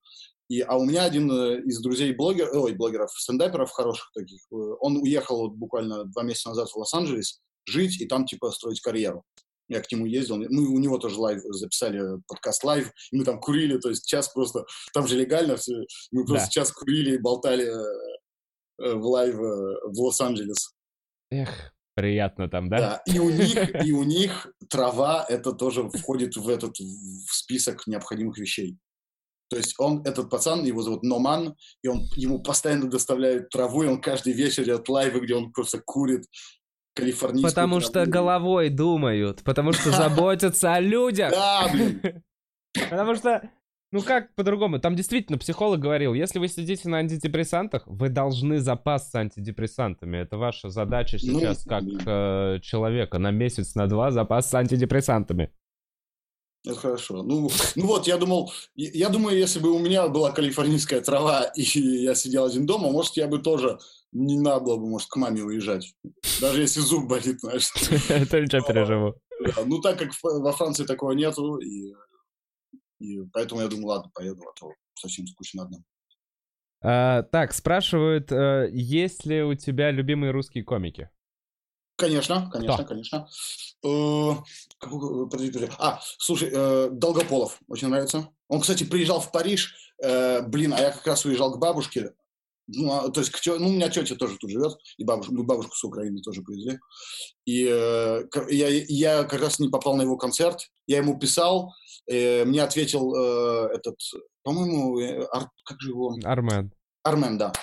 И, 0.49 0.61
а 0.61 0.77
у 0.77 0.84
меня 0.84 1.03
один 1.03 1.32
э, 1.32 1.61
из 1.61 1.80
друзей 1.80 2.11
блогер, 2.13 2.49
ой, 2.51 2.73
блогеров, 2.73 3.11
стендаперов 3.11 3.69
хороших 3.69 4.11
таких, 4.15 4.41
э, 4.51 4.55
он 4.80 4.97
уехал 4.97 5.41
вот 5.41 5.53
буквально 5.53 6.05
два 6.05 6.23
месяца 6.23 6.49
назад 6.49 6.69
в 6.69 6.75
Лос-Анджелес 6.75 7.39
жить 7.67 8.01
и 8.01 8.07
там, 8.07 8.25
типа, 8.25 8.49
строить 8.49 8.82
карьеру. 8.82 9.23
Я 9.70 9.82
к 9.82 9.91
нему 9.91 10.05
ездил, 10.05 10.38
мы 10.38 10.67
у 10.67 10.80
него 10.80 10.97
тоже 10.97 11.20
live 11.20 11.41
записали 11.43 12.01
подкаст 12.28 12.63
live, 12.64 12.91
и 13.11 13.17
мы 13.17 13.24
там 13.24 13.39
курили, 13.39 13.78
то 13.78 13.89
есть 13.89 14.07
час 14.07 14.30
просто, 14.30 14.65
там 14.93 15.07
же 15.07 15.15
легально 15.15 15.55
все, 15.57 15.86
мы 16.11 16.26
просто 16.26 16.47
да. 16.47 16.51
час 16.51 16.72
курили 16.72 17.15
и 17.15 17.20
болтали 17.20 17.65
э, 17.65 18.93
в 18.95 19.05
live 19.05 19.36
э, 19.36 19.39
в 19.39 19.99
Лос-Анджелес. 19.99 20.74
Эх, 21.32 21.74
приятно 21.93 22.49
там, 22.49 22.70
да? 22.70 22.78
Да, 22.78 23.13
и 23.13 23.20
у 23.20 23.30
них, 23.30 23.86
и 23.86 23.91
у 23.91 24.03
них 24.03 24.47
трава, 24.70 25.24
это 25.30 25.53
тоже 25.53 25.88
входит 25.89 26.36
в 26.36 26.49
этот 26.49 26.80
в 26.80 27.34
список 27.34 27.86
необходимых 27.86 28.39
вещей. 28.39 28.78
То 29.49 29.57
есть 29.57 29.76
он, 29.80 30.03
этот 30.05 30.30
пацан, 30.30 30.63
его 30.63 30.82
зовут 30.84 31.03
Номан, 31.03 31.55
и 31.82 31.88
он, 31.88 32.07
ему 32.15 32.41
постоянно 32.41 32.88
доставляют 32.88 33.49
траву, 33.49 33.84
и 33.84 33.88
он 33.88 33.99
каждый 33.99 34.34
вечер 34.34 34.63
делает 34.63 34.88
лайвы, 34.88 35.22
где 35.22 35.36
он 35.36 35.51
просто 35.51 35.82
курит, 35.84 36.26
калифорнийскую 37.00 37.50
Потому 37.50 37.80
что 37.80 38.06
головой 38.06 38.70
думают, 38.70 39.43
потому 39.43 39.74
что 39.74 39.91
заботятся 39.91 40.74
о 40.74 40.80
людях. 40.80 41.32
Да, 41.32 41.68
блин. 41.72 42.02
Потому 42.89 43.16
что, 43.16 43.50
ну 43.91 44.02
как 44.02 44.34
по-другому, 44.36 44.80
там 44.80 44.95
действительно 44.95 45.38
психолог 45.38 45.80
говорил, 45.80 46.14
если 46.14 46.38
вы 46.38 46.47
сидите 46.47 46.88
на 46.88 46.97
антидепрессантах, 46.97 47.84
вы 47.88 48.10
должны 48.10 48.60
запасться 48.60 49.20
антидепрессантами. 49.20 50.18
Это 50.18 50.38
ваша 50.38 50.70
задача 50.70 51.18
ну, 51.24 51.39
сейчас 51.39 51.64
как 51.64 51.84
э, 52.06 52.60
человека 52.62 53.18
на 53.18 53.32
месяц, 53.32 53.76
на 53.76 53.88
два 53.88 54.12
запасться 54.12 54.60
антидепрессантами. 54.60 55.52
Это 56.66 56.76
хорошо. 56.76 57.24
Ну, 57.24 57.50
ну 57.76 57.86
вот, 57.86 58.06
я 58.08 58.18
думал, 58.18 58.52
я 58.76 59.10
думаю, 59.10 59.38
если 59.38 59.60
бы 59.60 59.72
у 59.72 59.80
меня 59.80 60.08
была 60.10 60.32
калифорнийская 60.32 61.02
трава, 61.02 61.43
и 61.56 61.64
я 61.64 62.16
сидел 62.16 62.45
один 62.45 62.66
дома, 62.66 62.91
может, 62.91 63.16
я 63.18 63.28
бы 63.28 63.39
тоже 63.39 63.80
не 64.12 64.39
надо 64.39 64.66
было 64.66 64.78
бы, 64.78 64.88
может, 64.88 65.10
к 65.10 65.16
маме 65.16 65.43
уезжать. 65.43 65.93
Даже 66.41 66.62
если 66.62 66.80
зуб 66.80 67.07
болит, 67.07 67.39
знаешь. 67.41 67.72
Это 68.10 68.41
ничего 68.41 68.66
переживу. 68.66 69.16
Ну, 69.66 69.80
так 69.82 69.99
как 69.99 70.12
во 70.24 70.51
Франции 70.51 70.86
такого 70.86 71.12
нету, 71.12 71.57
и, 71.57 71.93
и 72.99 73.22
поэтому 73.32 73.62
я 73.62 73.68
думаю, 73.68 73.88
ладно, 73.88 74.12
поеду, 74.14 74.43
а 74.43 74.60
то 74.60 74.74
совсем 74.95 75.28
скучно 75.28 75.64
одному. 75.64 75.84
А, 76.82 77.24
так, 77.24 77.53
спрашивают, 77.53 78.32
э, 78.32 78.70
есть 78.72 79.26
ли 79.26 79.43
у 79.43 79.53
тебя 79.53 79.91
любимые 79.91 80.32
русские 80.32 80.64
комики? 80.64 81.10
Конечно, 81.97 82.49
конечно, 82.51 82.78
Кто? 82.78 82.86
конечно. 82.86 83.28
Э, 83.84 84.32
а, 85.78 85.99
слушай, 86.18 86.49
э, 86.51 86.89
Долгополов 86.91 87.60
очень 87.68 87.89
нравится. 87.89 88.30
Он, 88.47 88.62
кстати, 88.62 88.86
приезжал 88.86 89.20
в 89.20 89.32
Париж. 89.32 89.76
Блин, 90.01 90.74
а 90.74 90.80
я 90.80 90.91
как 90.91 91.05
раз 91.05 91.26
уезжал 91.26 91.53
к 91.53 91.60
бабушке. 91.60 92.14
Ну, 92.72 92.91
а, 92.91 93.09
то 93.09 93.22
есть, 93.22 93.34
ну, 93.45 93.67
у 93.67 93.72
меня 93.72 93.89
тетя 93.89 94.15
тоже 94.15 94.38
тут 94.38 94.49
живет, 94.49 94.78
и 94.97 95.03
бабушка, 95.03 95.34
мы 95.34 95.43
бабушку 95.43 95.76
с 95.76 95.84
Украины 95.84 96.22
тоже 96.22 96.41
привезли. 96.41 96.80
И 97.45 97.65
э, 97.67 98.24
я, 98.49 98.67
я 98.88 99.24
как 99.24 99.41
раз 99.41 99.59
не 99.59 99.70
попал 99.70 99.95
на 99.95 100.03
его 100.03 100.17
концерт, 100.17 100.59
я 100.88 100.97
ему 100.97 101.17
писал, 101.17 101.74
э, 102.07 102.45
мне 102.45 102.61
ответил 102.61 103.15
э, 103.15 103.70
этот, 103.76 103.95
по-моему, 104.43 104.99
э, 104.99 105.28
Ар, 105.32 105.49
как 105.65 105.82
же 105.82 105.89
его? 105.89 106.15
Армен. 106.24 106.72
Армен, 107.03 107.38
да. 107.38 107.53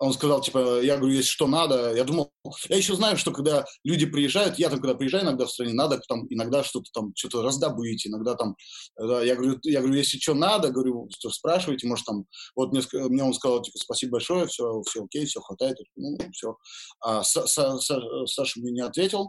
Он 0.00 0.14
сказал, 0.14 0.40
типа, 0.40 0.80
я 0.80 0.96
говорю, 0.96 1.14
если 1.14 1.28
что 1.28 1.46
надо, 1.46 1.94
я 1.94 2.04
думал, 2.04 2.32
я 2.70 2.76
еще 2.76 2.94
знаю, 2.94 3.18
что 3.18 3.32
когда 3.32 3.66
люди 3.84 4.06
приезжают, 4.06 4.58
я 4.58 4.70
там, 4.70 4.80
когда 4.80 4.94
приезжаю 4.94 5.24
иногда 5.24 5.44
в 5.44 5.50
стране, 5.50 5.74
надо 5.74 6.00
там 6.08 6.26
иногда 6.30 6.64
что-то 6.64 6.90
там, 6.94 7.12
что-то 7.14 7.42
раздобыть, 7.42 8.06
иногда 8.06 8.34
там, 8.34 8.56
да, 8.96 9.22
я 9.22 9.36
говорю, 9.36 9.58
я 9.62 9.80
говорю, 9.80 9.96
если 9.96 10.18
что 10.18 10.32
надо, 10.32 10.70
говорю, 10.70 11.06
что 11.14 11.28
спрашивайте, 11.28 11.86
может 11.86 12.06
там, 12.06 12.24
вот 12.56 12.72
мне, 12.72 12.80
мне 13.10 13.22
он 13.22 13.34
сказал, 13.34 13.60
типа, 13.60 13.76
спасибо 13.78 14.12
большое, 14.12 14.46
все, 14.46 14.80
все 14.88 15.04
окей, 15.04 15.26
все 15.26 15.40
хватает, 15.40 15.76
ну, 15.96 16.16
все. 16.32 16.56
А 17.00 17.22
Саша 17.22 18.60
мне 18.60 18.72
не 18.72 18.80
ответил, 18.80 19.28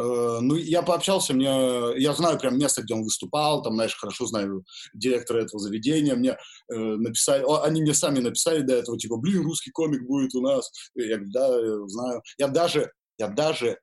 ну, 0.00 0.54
я 0.54 0.82
пообщался, 0.82 1.34
мне, 1.34 1.48
я 1.96 2.12
знаю 2.14 2.38
прям 2.38 2.56
место, 2.56 2.82
где 2.82 2.94
он 2.94 3.02
выступал, 3.02 3.62
там, 3.62 3.74
знаешь, 3.74 3.96
хорошо 3.96 4.26
знаю 4.26 4.64
директора 4.94 5.42
этого 5.42 5.58
заведения, 5.58 6.14
мне 6.14 6.36
э, 6.72 6.74
написали, 6.76 7.42
о, 7.42 7.62
они 7.62 7.82
мне 7.82 7.94
сами 7.94 8.20
написали 8.20 8.60
до 8.60 8.74
этого, 8.74 8.96
типа, 8.96 9.16
блин, 9.16 9.42
русский 9.42 9.70
комик 9.70 10.06
будет 10.06 10.34
у 10.34 10.40
нас. 10.40 10.70
Я 10.94 11.16
говорю, 11.16 11.30
да, 11.32 11.88
знаю. 11.88 12.22
Я 12.38 12.48
даже, 12.48 12.92
я 13.18 13.28
даже 13.28 13.78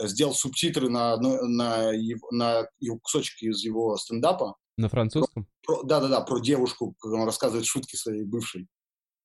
сделал 0.00 0.34
субтитры 0.34 0.88
на, 0.88 1.16
на, 1.16 1.42
на, 1.42 1.90
его, 1.90 2.28
на 2.30 2.66
его 2.80 2.98
кусочки 2.98 3.46
из 3.46 3.62
его 3.62 3.96
стендапа. 3.96 4.54
На 4.76 4.88
французском? 4.88 5.48
Да-да-да, 5.84 6.20
про, 6.20 6.36
про 6.36 6.40
девушку, 6.40 6.94
как 6.98 7.12
он 7.12 7.24
рассказывает 7.24 7.66
шутки 7.66 7.96
своей 7.96 8.24
бывшей 8.24 8.68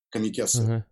комикессы. 0.09 0.61
Ага. 0.61 0.85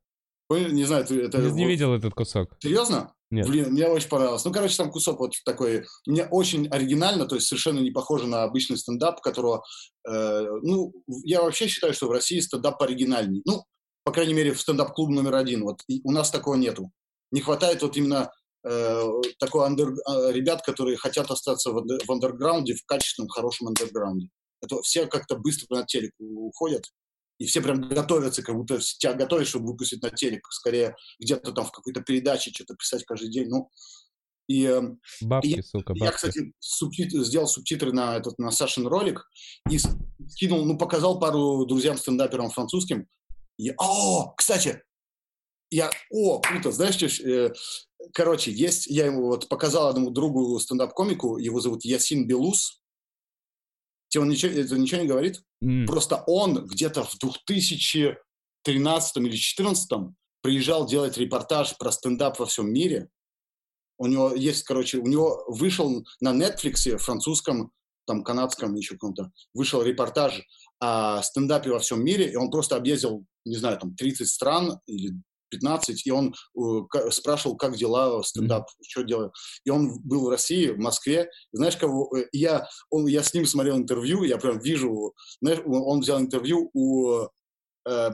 Не 0.58 0.86
знаю, 0.86 1.06
ты 1.06 1.22
это... 1.22 1.38
Не, 1.39 1.52
не 1.52 1.66
видел 1.66 1.93
этот 1.93 2.14
кусок. 2.14 2.56
Серьезно? 2.60 3.14
Нет. 3.32 3.47
Блин, 3.47 3.72
мне 3.72 3.88
очень 3.88 4.10
понравилось. 4.10 4.43
Ну, 4.43 4.52
короче, 4.52 4.76
там 4.76 4.91
кусок 4.91 5.20
вот 5.20 5.34
такой, 5.45 5.86
мне 6.06 6.26
очень 6.26 6.68
оригинально, 6.68 7.26
то 7.26 7.36
есть 7.36 7.47
совершенно 7.47 7.80
не 7.80 7.91
похоже 7.91 8.28
на 8.28 8.43
обычный 8.43 8.78
стендап, 8.78 9.22
которого, 9.22 9.64
э, 10.06 10.47
ну, 10.64 10.91
я 11.24 11.41
вообще 11.41 11.68
считаю, 11.68 11.93
что 11.93 12.08
в 12.08 12.12
России 12.12 12.41
стендап 12.41 12.82
оригинальней. 12.82 13.41
Ну, 13.45 13.64
по 14.04 14.12
крайней 14.12 14.34
мере, 14.34 14.54
в 14.54 14.60
стендап-клуб 14.60 15.10
номер 15.10 15.36
один. 15.36 15.64
Вот 15.64 15.82
и 15.88 16.02
у 16.04 16.12
нас 16.12 16.30
такого 16.30 16.56
нету. 16.56 16.91
Не 17.32 17.39
хватает 17.39 17.82
вот 17.84 17.95
именно 17.95 18.32
э, 18.68 19.04
такой 19.39 19.66
андер, 19.66 19.93
э, 19.93 20.32
ребят, 20.34 20.62
которые 20.64 20.97
хотят 20.97 21.32
остаться 21.32 21.72
в, 21.72 21.86
в 21.86 22.12
андерграунде, 22.12 22.74
в 22.74 22.86
качественном, 22.86 23.30
хорошем 23.30 23.70
андерграунде. 23.70 24.28
Это 24.62 24.82
все 24.82 25.06
как-то 25.06 25.38
быстро 25.38 25.78
на 25.78 25.86
телек 25.86 26.12
уходят 26.20 26.84
и 27.42 27.46
все 27.48 27.60
прям 27.60 27.82
готовятся, 27.82 28.44
как 28.44 28.56
будто 28.56 28.78
тебя 28.80 29.14
готовят, 29.14 29.48
чтобы 29.48 29.66
выпустить 29.66 30.04
на 30.04 30.12
телек, 30.12 30.46
скорее 30.52 30.96
где-то 31.20 31.52
там 31.54 31.66
в 31.66 31.72
какой-то 31.72 32.02
передаче 32.02 32.52
что-то 32.52 32.76
писать 32.76 33.04
каждый 33.04 33.32
день, 33.32 33.48
ну, 33.48 33.72
и, 34.48 34.66
эм, 34.66 35.00
бабки, 35.22 35.48
и 35.48 35.62
сука, 35.64 35.94
бабки. 35.94 36.04
я, 36.04 36.12
кстати, 36.12 36.54
субтит... 36.60 37.12
сделал 37.26 37.48
субтитры 37.48 37.94
на 37.94 38.16
этот 38.16 38.38
на 38.38 38.52
Сашин 38.52 38.86
ролик 38.86 39.28
и 39.72 39.80
скинул, 40.30 40.66
ну, 40.66 40.78
показал 40.78 41.20
пару 41.20 41.66
друзьям-стендаперам 41.66 42.52
французским. 42.52 43.08
И, 43.58 43.74
о, 43.76 44.36
кстати, 44.36 44.84
я, 45.72 45.89
о, 46.12 46.42
круто, 46.42 46.72
знаешь, 46.72 46.94
что, 46.94 47.08
э, 47.08 47.54
короче, 48.14 48.52
есть, 48.52 48.86
я 48.86 49.08
ему 49.08 49.24
вот 49.26 49.50
показал 49.50 49.88
одному 49.88 50.12
другу 50.12 50.60
стендап-комику, 50.60 51.39
его 51.39 51.60
зовут 51.60 51.86
Ясин 51.86 52.28
Белус, 52.28 52.81
Тебе 54.12 54.24
он 54.24 54.30
ничего, 54.30 54.51
это 54.51 54.78
ничего 54.78 55.01
не 55.01 55.07
говорит? 55.07 55.41
Mm. 55.64 55.86
Просто 55.86 56.24
он 56.28 56.68
где-то 56.68 57.05
в 57.05 57.18
2013 57.18 59.18
или 59.18 59.30
2014 59.30 59.89
приезжал 60.41 60.86
делать 60.86 61.18
репортаж 61.18 61.78
про 61.78 61.91
стендап 61.91 62.38
во 62.38 62.45
всем 62.45 62.74
мире. 62.74 63.07
У 63.97 64.07
него 64.07 64.36
есть, 64.36 64.64
короче, 64.64 64.97
у 64.97 65.07
него 65.07 65.45
вышел 65.47 66.05
на 66.20 66.34
Netflix, 66.34 66.97
французском, 66.97 67.72
там, 68.05 68.24
канадском, 68.24 68.76
еще 68.76 68.95
каком-то, 68.95 69.32
вышел 69.53 69.82
репортаж 69.82 70.41
о 70.80 71.24
стендапе 71.24 71.72
во 71.72 71.80
всем 71.80 72.03
мире, 72.03 72.30
и 72.30 72.36
он 72.36 72.51
просто 72.51 72.76
объездил, 72.76 73.26
не 73.45 73.55
знаю, 73.55 73.80
там, 73.80 73.95
30 73.95 74.28
стран 74.28 74.82
или 74.88 75.14
15, 75.52 76.08
и 76.08 76.12
он 76.12 76.34
э, 76.58 77.12
спрашивал, 77.12 77.56
как 77.58 77.76
дела, 77.76 78.22
стендап, 78.24 78.64
mm-hmm. 78.64 78.84
что 78.88 79.04
делаю. 79.04 79.32
И 79.66 79.70
он 79.70 79.99
был 80.02 80.26
в 80.26 80.30
России, 80.30 80.70
в 80.70 80.80
Москве. 80.80 81.30
Знаешь, 81.52 81.78
кого? 81.78 82.10
Э, 82.18 82.26
я, 82.32 82.68
он, 82.89 83.06
я 83.08 83.22
с 83.22 83.34
ним 83.34 83.45
смотрел 83.45 83.78
интервью, 83.78 84.24
я 84.24 84.38
прям 84.38 84.60
вижу, 84.60 85.14
знаешь, 85.41 85.60
он 85.66 85.99
взял 85.99 86.20
интервью 86.20 86.70
у 86.74 87.12
э, 87.14 87.28
э, 87.86 87.91
э, 87.91 88.10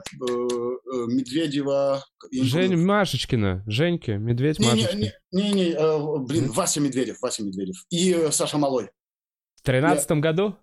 Медведева. 1.06 2.04
Жень 2.32 2.76
Машечкина, 2.76 3.64
Женьки, 3.66 4.10
Медведь 4.10 4.58
не, 4.58 4.66
Машечкин. 4.66 4.98
Не, 4.98 5.12
не, 5.32 5.52
не, 5.52 5.70
э, 5.70 6.18
блин, 6.18 6.50
Вася 6.52 6.80
Медведев, 6.80 7.20
Вася 7.20 7.42
Медведев. 7.44 7.76
И 7.90 8.12
э, 8.12 8.30
Саша 8.32 8.58
Малой. 8.58 8.90
В 9.56 9.62
тринадцатом 9.62 10.18
я... 10.18 10.22
году? 10.22 10.56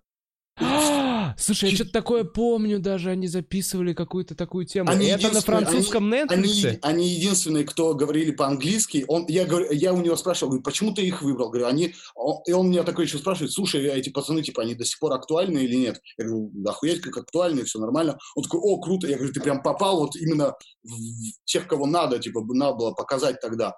Слушай, 1.37 1.69
я 1.71 1.75
что-то 1.75 1.91
такое 1.91 2.23
помню 2.23 2.79
даже, 2.79 3.09
они 3.09 3.27
записывали 3.27 3.93
какую-то 3.93 4.35
такую 4.35 4.65
тему. 4.65 4.89
Они 4.89 5.07
это 5.07 5.33
на 5.33 5.41
французском 5.41 6.11
они, 6.11 6.23
Netflix? 6.23 6.67
Они, 6.67 6.79
они 6.81 7.07
единственные, 7.09 7.63
кто 7.65 7.93
говорили 7.93 8.31
по-английски. 8.31 9.05
Он, 9.07 9.25
я, 9.27 9.45
говорю, 9.45 9.71
я 9.71 9.93
у 9.93 10.01
него 10.01 10.15
спрашивал, 10.15 10.51
говорю, 10.51 10.63
почему 10.63 10.93
ты 10.93 11.05
их 11.05 11.21
выбрал? 11.21 11.49
Говорю, 11.49 11.67
они... 11.67 11.93
Он, 12.15 12.41
и 12.45 12.51
он 12.51 12.69
меня 12.69 12.83
такой 12.83 13.05
еще 13.05 13.17
спрашивает, 13.17 13.51
слушай, 13.51 13.83
эти 13.85 14.09
пацаны, 14.09 14.43
типа, 14.43 14.61
они 14.61 14.75
до 14.75 14.85
сих 14.85 14.99
пор 14.99 15.13
актуальны 15.13 15.59
или 15.59 15.75
нет? 15.75 16.01
Я 16.17 16.25
говорю, 16.25 16.51
да 16.53 16.71
охуеть, 16.71 17.01
как 17.01 17.17
актуальны, 17.17 17.63
все 17.63 17.79
нормально. 17.79 18.17
Он 18.35 18.43
такой, 18.43 18.59
о, 18.61 18.79
круто. 18.79 19.07
Я 19.07 19.17
говорю, 19.17 19.33
ты 19.33 19.41
прям 19.41 19.61
попал 19.61 19.99
вот 19.99 20.15
именно 20.15 20.53
в 20.83 21.45
тех, 21.45 21.67
кого 21.67 21.85
надо, 21.85 22.19
типа, 22.19 22.41
надо 22.53 22.75
было 22.75 22.91
показать 22.91 23.41
тогда. 23.41 23.75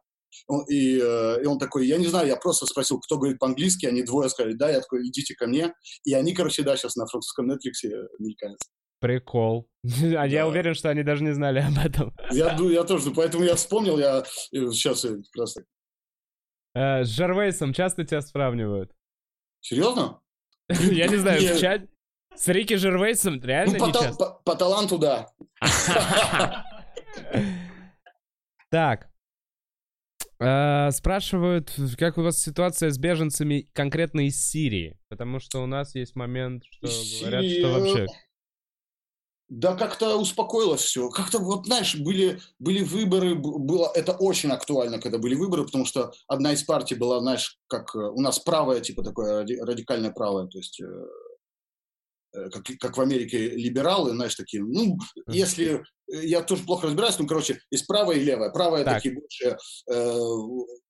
И, 0.69 0.99
э, 1.01 1.41
и 1.43 1.45
он 1.45 1.59
такой, 1.59 1.87
я 1.87 1.97
не 1.97 2.07
знаю, 2.07 2.27
я 2.27 2.35
просто 2.35 2.65
спросил, 2.65 2.99
кто 2.99 3.17
говорит 3.17 3.39
по-английски, 3.39 3.85
они 3.85 4.03
двое 4.03 4.29
сказали, 4.29 4.53
да, 4.53 4.69
я 4.69 4.81
такой, 4.81 5.07
идите 5.07 5.35
ко 5.35 5.47
мне. 5.47 5.73
И 6.03 6.13
они, 6.13 6.33
короче, 6.33 6.63
да, 6.63 6.75
сейчас 6.77 6.95
на 6.95 7.05
французском 7.05 7.51
Netflix 7.51 7.89
мелькают. 8.19 8.59
Прикол. 8.99 9.69
А 9.83 10.09
да. 10.09 10.25
я 10.25 10.47
уверен, 10.47 10.73
что 10.73 10.89
они 10.89 11.03
даже 11.03 11.23
не 11.23 11.33
знали 11.33 11.59
об 11.59 11.77
этом. 11.83 12.13
Я, 12.31 12.57
я 12.57 12.83
тоже, 12.85 13.11
поэтому 13.11 13.43
я 13.43 13.55
вспомнил, 13.55 13.97
я 13.97 14.23
сейчас 14.51 15.01
как 15.01 15.35
раз 15.35 15.53
так. 15.53 15.65
Э, 16.77 17.03
с 17.03 17.09
Жарвейсом 17.09 17.73
часто 17.73 18.03
тебя 18.03 18.21
сравнивают? 18.21 18.91
Серьезно? 19.61 20.19
Я 20.69 21.07
не 21.07 21.15
знаю, 21.15 21.41
в 21.41 21.59
чате. 21.59 21.87
С 22.35 22.47
Рики 22.49 22.75
Жервейсом 22.75 23.41
реально 23.41 23.79
ну, 23.79 23.91
по, 23.91 23.99
часто? 23.99 24.25
По, 24.25 24.41
по 24.43 24.55
таланту, 24.55 24.99
да. 24.99 25.27
Так, 28.69 29.09
Uh, 30.39 30.91
спрашивают, 30.91 31.73
как 31.97 32.19
у 32.19 32.21
вас 32.21 32.39
ситуация 32.39 32.91
с 32.91 32.99
беженцами 32.99 33.69
конкретно 33.73 34.27
из 34.27 34.39
Сирии? 34.39 34.99
Потому 35.09 35.39
что 35.39 35.63
у 35.63 35.65
нас 35.65 35.95
есть 35.95 36.15
момент, 36.15 36.63
что 36.69 36.87
Сирия... 36.87 37.29
говорят, 37.29 37.51
что 37.51 37.79
вообще... 37.79 38.05
Да 39.49 39.75
как-то 39.75 40.17
успокоилось 40.17 40.81
все. 40.81 41.09
Как-то 41.09 41.39
вот, 41.39 41.65
знаешь, 41.65 41.95
были, 41.95 42.39
были 42.59 42.83
выборы, 42.83 43.33
было, 43.33 43.89
это 43.95 44.11
очень 44.11 44.51
актуально, 44.51 44.99
когда 44.99 45.17
были 45.17 45.35
выборы, 45.35 45.63
потому 45.63 45.85
что 45.85 46.11
одна 46.27 46.51
из 46.51 46.63
партий 46.63 46.95
была, 46.95 47.21
знаешь, 47.21 47.57
как 47.67 47.95
э, 47.95 47.97
у 47.97 48.19
нас 48.19 48.39
правая, 48.39 48.81
типа 48.81 49.03
такое 49.03 49.43
радикальное 49.43 50.11
правое, 50.11 50.47
то 50.47 50.57
есть 50.57 50.81
э, 50.81 50.85
Э, 50.85 51.26
как, 52.51 52.63
как 52.79 52.97
в 52.97 53.01
Америке 53.01 53.49
либералы, 53.49 54.11
знаешь, 54.11 54.35
такие, 54.35 54.63
ну, 54.63 54.97
если, 55.27 55.83
э, 56.11 56.25
я 56.25 56.41
тоже 56.41 56.63
плохо 56.63 56.87
разбираюсь, 56.87 57.19
ну, 57.19 57.27
короче, 57.27 57.59
есть 57.71 57.87
правое 57.87 58.17
и 58.17 58.23
левое. 58.23 58.51
Правое 58.51 58.83
так. 58.83 58.95
такие 58.95 59.15
больше, 59.15 59.57
э, 59.89 60.19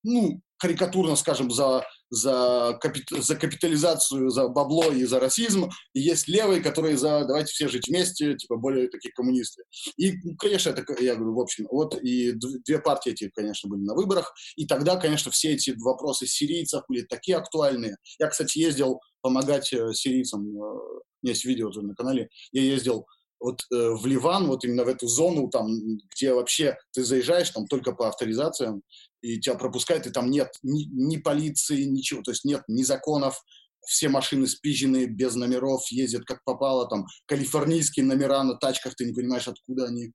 ну, 0.04 0.41
карикатурно, 0.58 1.16
скажем, 1.16 1.52
за, 1.52 1.86
за, 2.10 2.78
капит, 2.82 3.10
за 3.10 3.36
капитализацию, 3.36 4.30
за 4.30 4.48
бабло 4.48 4.91
и 4.91 5.06
за 5.06 5.20
расизм, 5.20 5.70
и 5.93 6.00
есть 6.00 6.28
левые, 6.28 6.62
которые 6.62 6.98
за 6.98 7.26
давайте 7.26 7.52
все 7.52 7.68
жить 7.68 7.88
вместе, 7.88 8.36
типа 8.36 8.58
более 8.58 8.88
такие 8.89 9.12
коммунисты. 9.14 9.64
И, 9.98 10.14
ну, 10.24 10.36
конечно, 10.36 10.72
это, 10.72 10.84
я 11.02 11.16
говорю, 11.16 11.36
в 11.36 11.39
общем, 11.39 11.68
вот 11.70 11.95
и 12.02 12.34
две 12.34 12.80
партии 12.80 13.12
эти, 13.12 13.30
конечно, 13.34 13.70
были 13.70 13.82
на 13.82 13.93
выборах, 13.93 14.34
и 14.56 14.66
тогда, 14.66 14.98
конечно, 14.98 15.32
все 15.32 15.54
эти 15.54 15.76
вопросы 15.78 16.26
сирийцев 16.26 16.84
были 16.88 17.02
такие 17.02 17.38
актуальные. 17.38 17.98
Я, 18.20 18.28
кстати, 18.28 18.58
ездил 18.58 19.00
помогать 19.22 19.72
э, 19.74 19.93
сирийцам, 19.93 20.48
э, 20.58 20.80
есть 21.22 21.45
видео 21.45 21.70
тоже 21.70 21.88
на 21.88 21.95
канале, 21.95 22.30
я 22.51 22.61
ездил 22.61 23.05
вот 23.39 23.61
э, 23.72 23.91
в 23.91 24.05
Ливан, 24.05 24.47
вот 24.47 24.65
именно 24.65 24.84
в 24.84 24.88
эту 24.88 25.07
зону, 25.07 25.49
там, 25.49 25.70
где 26.13 26.34
вообще 26.34 26.78
ты 26.91 27.03
заезжаешь, 27.03 27.49
там 27.51 27.68
только 27.68 27.91
по 27.91 28.07
авторизациям, 28.07 28.82
и 29.22 29.39
тебя 29.39 29.55
пропускают, 29.55 30.07
и 30.07 30.11
там 30.11 30.30
нет 30.30 30.49
ни, 30.63 30.86
ни 30.86 31.18
полиции, 31.18 31.84
ничего, 31.84 32.22
то 32.24 32.32
есть 32.32 32.45
нет 32.45 32.63
ни 32.68 32.84
законов, 32.84 33.41
все 33.86 34.09
машины 34.09 34.47
спизженные, 34.47 35.07
без 35.07 35.36
номеров, 35.36 35.88
ездят 35.89 36.26
как 36.26 36.43
попало, 36.43 36.88
там, 36.89 37.05
калифорнийские 37.26 38.05
номера 38.05 38.43
на 38.43 38.55
тачках, 38.55 38.95
ты 38.95 39.05
не 39.05 39.13
понимаешь, 39.13 39.47
откуда 39.47 39.86
они. 39.86 40.11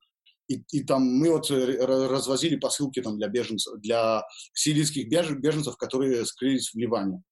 И, 0.49 0.63
и 0.73 0.85
там 0.85 1.03
мы 1.03 1.31
вот 1.31 1.51
развозили 1.51 2.57
посылки 2.57 3.01
там 3.01 3.17
для 3.17 3.29
беженцев, 3.29 3.81
для 3.81 4.23
сирийских 4.53 5.09
беженцев, 5.09 5.77
которые 5.77 6.27
скрылись 6.27 6.71
в 6.71 6.75
Ливане. 6.75 7.23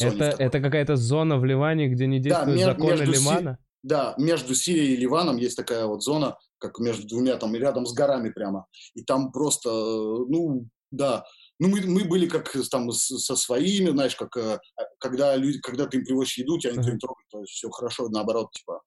Это, 0.00 0.24
это 0.38 0.60
какая-то 0.60 0.96
зона 0.96 1.38
в 1.38 1.44
Ливане, 1.44 1.88
где 1.88 2.06
не 2.06 2.20
действуют 2.20 2.58
да, 2.58 2.64
законы 2.64 3.02
Ливана? 3.02 3.52
Си... 3.52 3.58
Да, 3.82 4.14
между 4.18 4.54
Сирией 4.54 4.94
и 4.94 4.96
Ливаном 4.96 5.36
есть 5.36 5.56
такая 5.56 5.86
вот 5.86 6.02
зона, 6.02 6.38
как 6.58 6.78
между 6.78 7.06
двумя, 7.06 7.36
там, 7.36 7.54
рядом 7.54 7.84
с 7.84 7.92
горами 7.92 8.30
прямо. 8.30 8.66
И 8.94 9.02
там 9.02 9.30
просто, 9.30 9.70
ну, 9.70 10.66
да, 10.90 11.24
ну, 11.58 11.68
мы, 11.68 11.82
мы 11.82 12.04
были 12.04 12.26
как 12.26 12.50
там 12.70 12.90
с, 12.90 13.06
со 13.18 13.36
своими, 13.36 13.90
знаешь, 13.90 14.16
как 14.16 14.36
э, 14.36 14.58
когда 14.98 15.36
люди, 15.36 15.60
когда 15.60 15.86
ты 15.86 15.98
им 15.98 16.04
привозишь 16.04 16.38
еду, 16.38 16.58
тебя 16.58 16.72
никто 16.72 16.90
не 16.90 16.98
трогает, 16.98 17.26
то 17.30 17.40
есть 17.40 17.52
все 17.52 17.70
хорошо, 17.70 18.08
наоборот, 18.08 18.50
типа, 18.52 18.80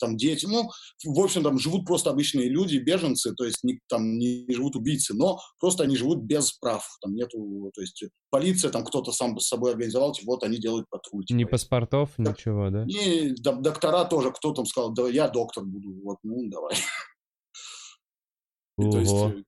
там 0.00 0.16
дети, 0.16 0.46
ну, 0.46 0.68
в 1.04 1.20
общем, 1.20 1.42
там 1.42 1.58
живут 1.58 1.86
просто 1.86 2.10
обычные 2.10 2.48
люди, 2.48 2.78
беженцы, 2.78 3.34
то 3.34 3.44
есть 3.44 3.62
не, 3.62 3.78
там 3.88 4.18
не 4.18 4.46
живут 4.48 4.76
убийцы, 4.76 5.14
но 5.14 5.38
просто 5.60 5.84
они 5.84 5.96
живут 5.96 6.20
без 6.20 6.52
прав, 6.52 6.86
там 7.00 7.14
нету, 7.14 7.70
то 7.74 7.80
есть 7.80 8.04
полиция, 8.30 8.70
там 8.70 8.84
кто-то 8.84 9.12
сам 9.12 9.38
с 9.38 9.48
собой 9.48 9.72
организовал, 9.72 10.12
типа, 10.12 10.32
вот 10.32 10.44
они 10.44 10.58
делают 10.58 10.88
патруль. 10.90 11.24
Типа, 11.24 11.38
Ни 11.38 11.44
паспортов, 11.44 12.10
да, 12.18 12.32
ничего, 12.32 12.70
да? 12.70 12.84
Не, 12.84 13.34
доктора 13.34 14.04
тоже, 14.04 14.32
кто 14.32 14.52
там 14.52 14.66
сказал, 14.66 14.92
да, 14.92 15.08
я 15.08 15.28
доктор 15.28 15.64
буду, 15.64 15.92
вот, 16.02 16.18
ну, 16.22 16.48
давай. 16.48 16.74
Ого. 18.78 18.92
То 18.92 18.98
есть, 18.98 19.46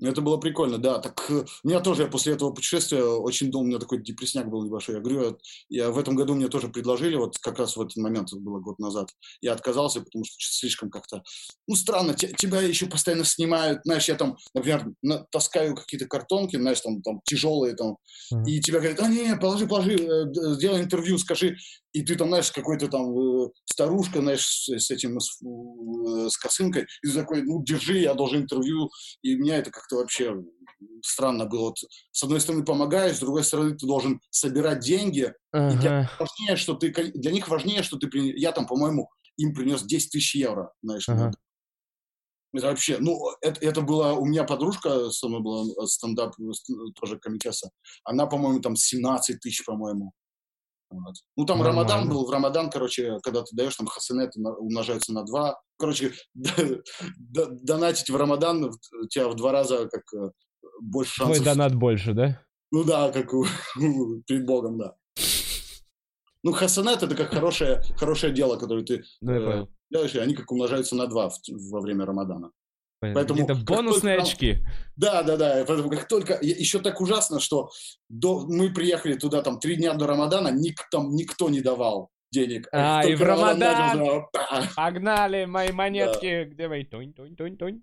Это 0.00 0.20
было 0.20 0.36
прикольно, 0.36 0.76
да. 0.78 0.98
Так 0.98 1.24
э, 1.30 1.44
у 1.64 1.68
меня 1.68 1.80
тоже, 1.80 2.02
я 2.02 2.08
после 2.08 2.34
этого 2.34 2.50
путешествия 2.50 3.02
очень 3.02 3.50
долго, 3.50 3.64
у 3.64 3.68
меня 3.68 3.78
такой 3.78 4.02
депрессняк 4.02 4.48
был 4.48 4.62
небольшой. 4.62 4.96
Я 4.96 5.00
говорю, 5.00 5.38
я 5.70 5.90
в 5.90 5.98
этом 5.98 6.16
году 6.16 6.34
мне 6.34 6.48
тоже 6.48 6.68
предложили, 6.68 7.16
вот 7.16 7.38
как 7.38 7.58
раз 7.58 7.76
в 7.76 7.80
этот 7.80 7.96
момент, 7.96 8.28
это 8.28 8.40
было 8.40 8.60
год 8.60 8.78
назад, 8.78 9.10
я 9.40 9.52
отказался, 9.52 10.00
потому 10.02 10.24
что 10.24 10.34
слишком 10.38 10.90
как-то, 10.90 11.22
ну, 11.66 11.74
странно, 11.74 12.14
тебя 12.14 12.60
еще 12.60 12.86
постоянно 12.86 13.24
снимают, 13.24 13.80
знаешь, 13.84 14.06
я 14.08 14.16
там, 14.16 14.36
например, 14.52 14.92
таскаю 15.30 15.74
какие-то 15.74 16.06
картонки, 16.06 16.56
знаешь, 16.56 16.80
там, 16.80 17.00
там 17.00 17.20
тяжелые, 17.24 17.74
там, 17.74 17.96
mm-hmm. 18.32 18.44
и 18.46 18.60
тебя 18.60 18.80
говорят, 18.80 19.00
а, 19.00 19.08
не, 19.08 19.34
положи, 19.36 19.66
положи, 19.66 19.94
э, 19.94 20.54
сделай 20.56 20.82
интервью, 20.82 21.16
скажи, 21.16 21.56
и 21.96 22.02
ты 22.02 22.14
там, 22.14 22.28
знаешь, 22.28 22.52
какой-то 22.52 22.88
там 22.88 23.18
э, 23.18 23.48
старушка, 23.64 24.20
знаешь, 24.20 24.68
с, 24.68 24.90
этим, 24.90 25.18
с, 25.18 25.40
с 25.40 26.36
косынкой, 26.36 26.82
и 27.02 27.08
ты 27.08 27.14
такой, 27.14 27.40
ну, 27.42 27.62
держи, 27.64 28.00
я 28.00 28.12
должен 28.12 28.42
интервью, 28.42 28.90
и 29.22 29.34
меня 29.34 29.56
это 29.56 29.70
как-то 29.70 29.96
вообще 29.96 30.36
странно 31.02 31.46
было. 31.46 31.68
Вот, 31.68 31.78
с 32.12 32.22
одной 32.22 32.42
стороны 32.42 32.66
помогаешь, 32.66 33.16
с 33.16 33.20
другой 33.20 33.44
стороны 33.44 33.78
ты 33.78 33.86
должен 33.86 34.20
собирать 34.28 34.80
деньги, 34.80 35.32
ага. 35.52 35.74
и 35.74 35.78
для, 35.78 36.10
важнее, 36.20 36.56
что 36.56 36.74
ты, 36.74 36.92
для 37.14 37.32
них 37.32 37.48
важнее, 37.48 37.82
что 37.82 37.96
ты, 37.96 38.10
я 38.36 38.52
там, 38.52 38.66
по-моему, 38.66 39.08
им 39.38 39.54
принес 39.54 39.82
10 39.82 40.10
тысяч 40.10 40.34
евро, 40.34 40.74
знаешь, 40.82 41.08
ага. 41.08 41.30
Это 42.52 42.66
вообще, 42.66 42.98
ну, 42.98 43.18
это, 43.40 43.58
это 43.64 43.80
была, 43.80 44.12
у 44.12 44.26
меня 44.26 44.44
подружка, 44.44 45.10
со 45.10 45.28
мной 45.28 45.40
была 45.40 45.64
э, 45.64 45.86
стендап, 45.86 46.34
тоже 46.94 47.18
комикеса, 47.18 47.70
она, 48.04 48.26
по-моему, 48.26 48.60
там 48.60 48.76
17 48.76 49.40
тысяч, 49.40 49.64
по-моему. 49.64 50.12
Ну, 50.90 51.44
там 51.44 51.58
Нормально. 51.58 51.82
Рамадан 51.82 52.08
был, 52.08 52.26
в 52.26 52.30
Рамадан, 52.30 52.70
короче, 52.70 53.18
когда 53.22 53.42
ты 53.42 53.54
даешь, 53.54 53.76
там 53.76 53.86
хасанеты 53.86 54.40
умножаются 54.40 55.12
на 55.12 55.24
два. 55.24 55.60
Короче, 55.78 56.12
донатить 57.14 58.10
в 58.10 58.16
Рамадан 58.16 58.64
у 58.64 59.06
тебя 59.08 59.28
в 59.28 59.34
два 59.34 59.52
раза 59.52 59.88
как 59.88 60.02
э, 60.14 60.30
больше 60.80 61.14
шансов. 61.14 61.36
Твой 61.36 61.44
донат 61.44 61.74
больше, 61.74 62.12
да? 62.12 62.40
Ну 62.70 62.84
да, 62.84 63.10
как 63.10 63.30
перед 64.26 64.46
Богом, 64.46 64.78
да. 64.78 64.94
Ну, 66.42 66.52
хасанет 66.52 67.02
это 67.02 67.16
как 67.16 67.32
хорошее, 67.32 67.82
хорошее 67.96 68.32
дело, 68.32 68.56
которое 68.56 68.84
ты 68.84 69.02
ну, 69.20 69.32
э, 69.32 69.66
делаешь, 69.90 70.14
и 70.14 70.18
они 70.18 70.34
как 70.34 70.50
умножаются 70.52 70.94
на 70.94 71.08
два 71.08 71.28
в, 71.28 71.38
во 71.70 71.80
время 71.80 72.06
Рамадана. 72.06 72.52
Поэтому 73.00 73.44
это 73.44 73.54
бонусные 73.54 74.16
только, 74.16 74.30
очки. 74.30 74.58
Да, 74.96 75.22
да, 75.22 75.36
да. 75.36 75.64
Поэтому 75.66 75.90
как 75.90 76.08
только 76.08 76.38
еще 76.40 76.78
так 76.80 77.00
ужасно, 77.00 77.40
что 77.40 77.70
до, 78.08 78.46
мы 78.46 78.72
приехали 78.72 79.14
туда 79.14 79.42
там 79.42 79.58
три 79.58 79.76
дня 79.76 79.94
до 79.94 80.06
Рамадана, 80.06 80.48
ник, 80.48 80.80
там 80.90 81.14
никто 81.14 81.50
не 81.50 81.60
давал 81.60 82.10
денег. 82.32 82.68
А, 82.72 83.02
и 83.04 83.14
в 83.14 83.22
Рамадан, 83.22 83.98
Рамадан 83.98 84.24
погнали 84.74 85.44
мои 85.44 85.72
монетки, 85.72 86.44
да. 86.44 86.50
где 86.50 86.68
мои 86.68 86.84
тонь, 86.84 87.12
тонь, 87.12 87.36
тонь, 87.36 87.56
тонь. 87.56 87.82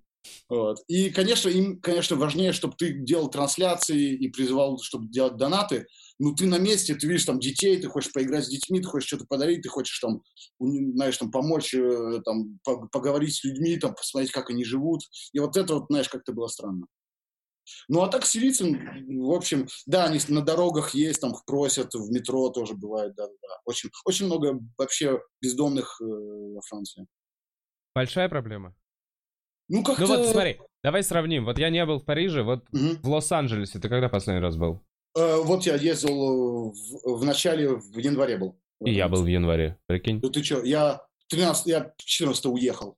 Вот. 0.49 0.79
И, 0.87 1.09
конечно, 1.09 1.49
им, 1.49 1.79
конечно, 1.81 2.15
важнее, 2.15 2.53
чтобы 2.53 2.75
ты 2.77 2.93
делал 2.93 3.29
трансляции 3.29 4.13
и 4.13 4.27
призывал, 4.29 4.79
чтобы 4.79 5.07
делать 5.07 5.37
донаты. 5.37 5.87
Ну, 6.19 6.33
ты 6.35 6.45
на 6.45 6.59
месте, 6.59 6.95
ты 6.95 7.07
видишь 7.07 7.25
там 7.25 7.39
детей, 7.39 7.81
ты 7.81 7.89
хочешь 7.89 8.13
поиграть 8.13 8.45
с 8.45 8.49
детьми, 8.49 8.79
ты 8.79 8.87
хочешь 8.87 9.07
что-то 9.07 9.25
подарить, 9.25 9.63
ты 9.63 9.69
хочешь 9.69 9.99
там, 9.99 10.21
знаешь, 10.59 11.17
там 11.17 11.31
помочь, 11.31 11.73
э, 11.73 12.21
там, 12.23 12.59
поговорить 12.91 13.35
с 13.35 13.43
людьми, 13.43 13.77
там, 13.77 13.95
посмотреть, 13.95 14.31
как 14.31 14.49
они 14.49 14.63
живут. 14.63 15.01
И 15.33 15.39
вот 15.39 15.57
это 15.57 15.75
вот, 15.75 15.85
знаешь, 15.89 16.09
как-то 16.09 16.31
было 16.31 16.47
странно. 16.47 16.85
Ну, 17.87 18.01
а 18.01 18.09
так 18.09 18.25
сирийцы, 18.25 18.65
в 18.65 19.31
общем, 19.31 19.67
да, 19.85 20.05
они 20.05 20.19
на 20.27 20.41
дорогах 20.41 20.93
есть, 20.93 21.21
там 21.21 21.33
просят, 21.45 21.93
в 21.93 22.11
метро 22.11 22.49
тоже 22.49 22.73
бывает, 22.75 23.15
да, 23.15 23.27
да. 23.27 23.57
Очень, 23.65 23.89
очень 24.05 24.25
много 24.25 24.59
вообще 24.77 25.19
бездомных 25.41 25.99
э, 26.01 26.05
во 26.05 26.61
Франции. 26.61 27.07
Большая 27.95 28.29
проблема? 28.29 28.75
Ну, 29.69 29.83
как-то... 29.83 30.01
Ну 30.01 30.07
вот 30.07 30.27
смотри, 30.27 30.59
давай 30.83 31.03
сравним. 31.03 31.45
Вот 31.45 31.57
я 31.57 31.69
не 31.69 31.85
был 31.85 31.99
в 31.99 32.05
Париже, 32.05 32.43
вот 32.43 32.65
угу. 32.71 32.97
в 33.01 33.09
Лос-Анджелесе 33.09 33.79
ты 33.79 33.89
когда 33.89 34.09
последний 34.09 34.41
раз 34.41 34.57
был? 34.57 34.83
Э, 35.15 35.37
вот 35.43 35.65
я 35.65 35.75
ездил 35.75 36.71
в, 36.71 37.19
в 37.19 37.23
начале, 37.23 37.69
в 37.69 37.97
январе 37.97 38.37
был. 38.37 38.59
И 38.83 38.93
я 38.93 39.07
был 39.07 39.23
в 39.23 39.27
январе, 39.27 39.77
прикинь. 39.85 40.19
Ну 40.21 40.29
ты 40.29 40.43
что, 40.43 40.63
я 40.63 41.01
13, 41.29 41.67
я 41.67 41.93
14 41.97 42.45
уехал. 42.47 42.97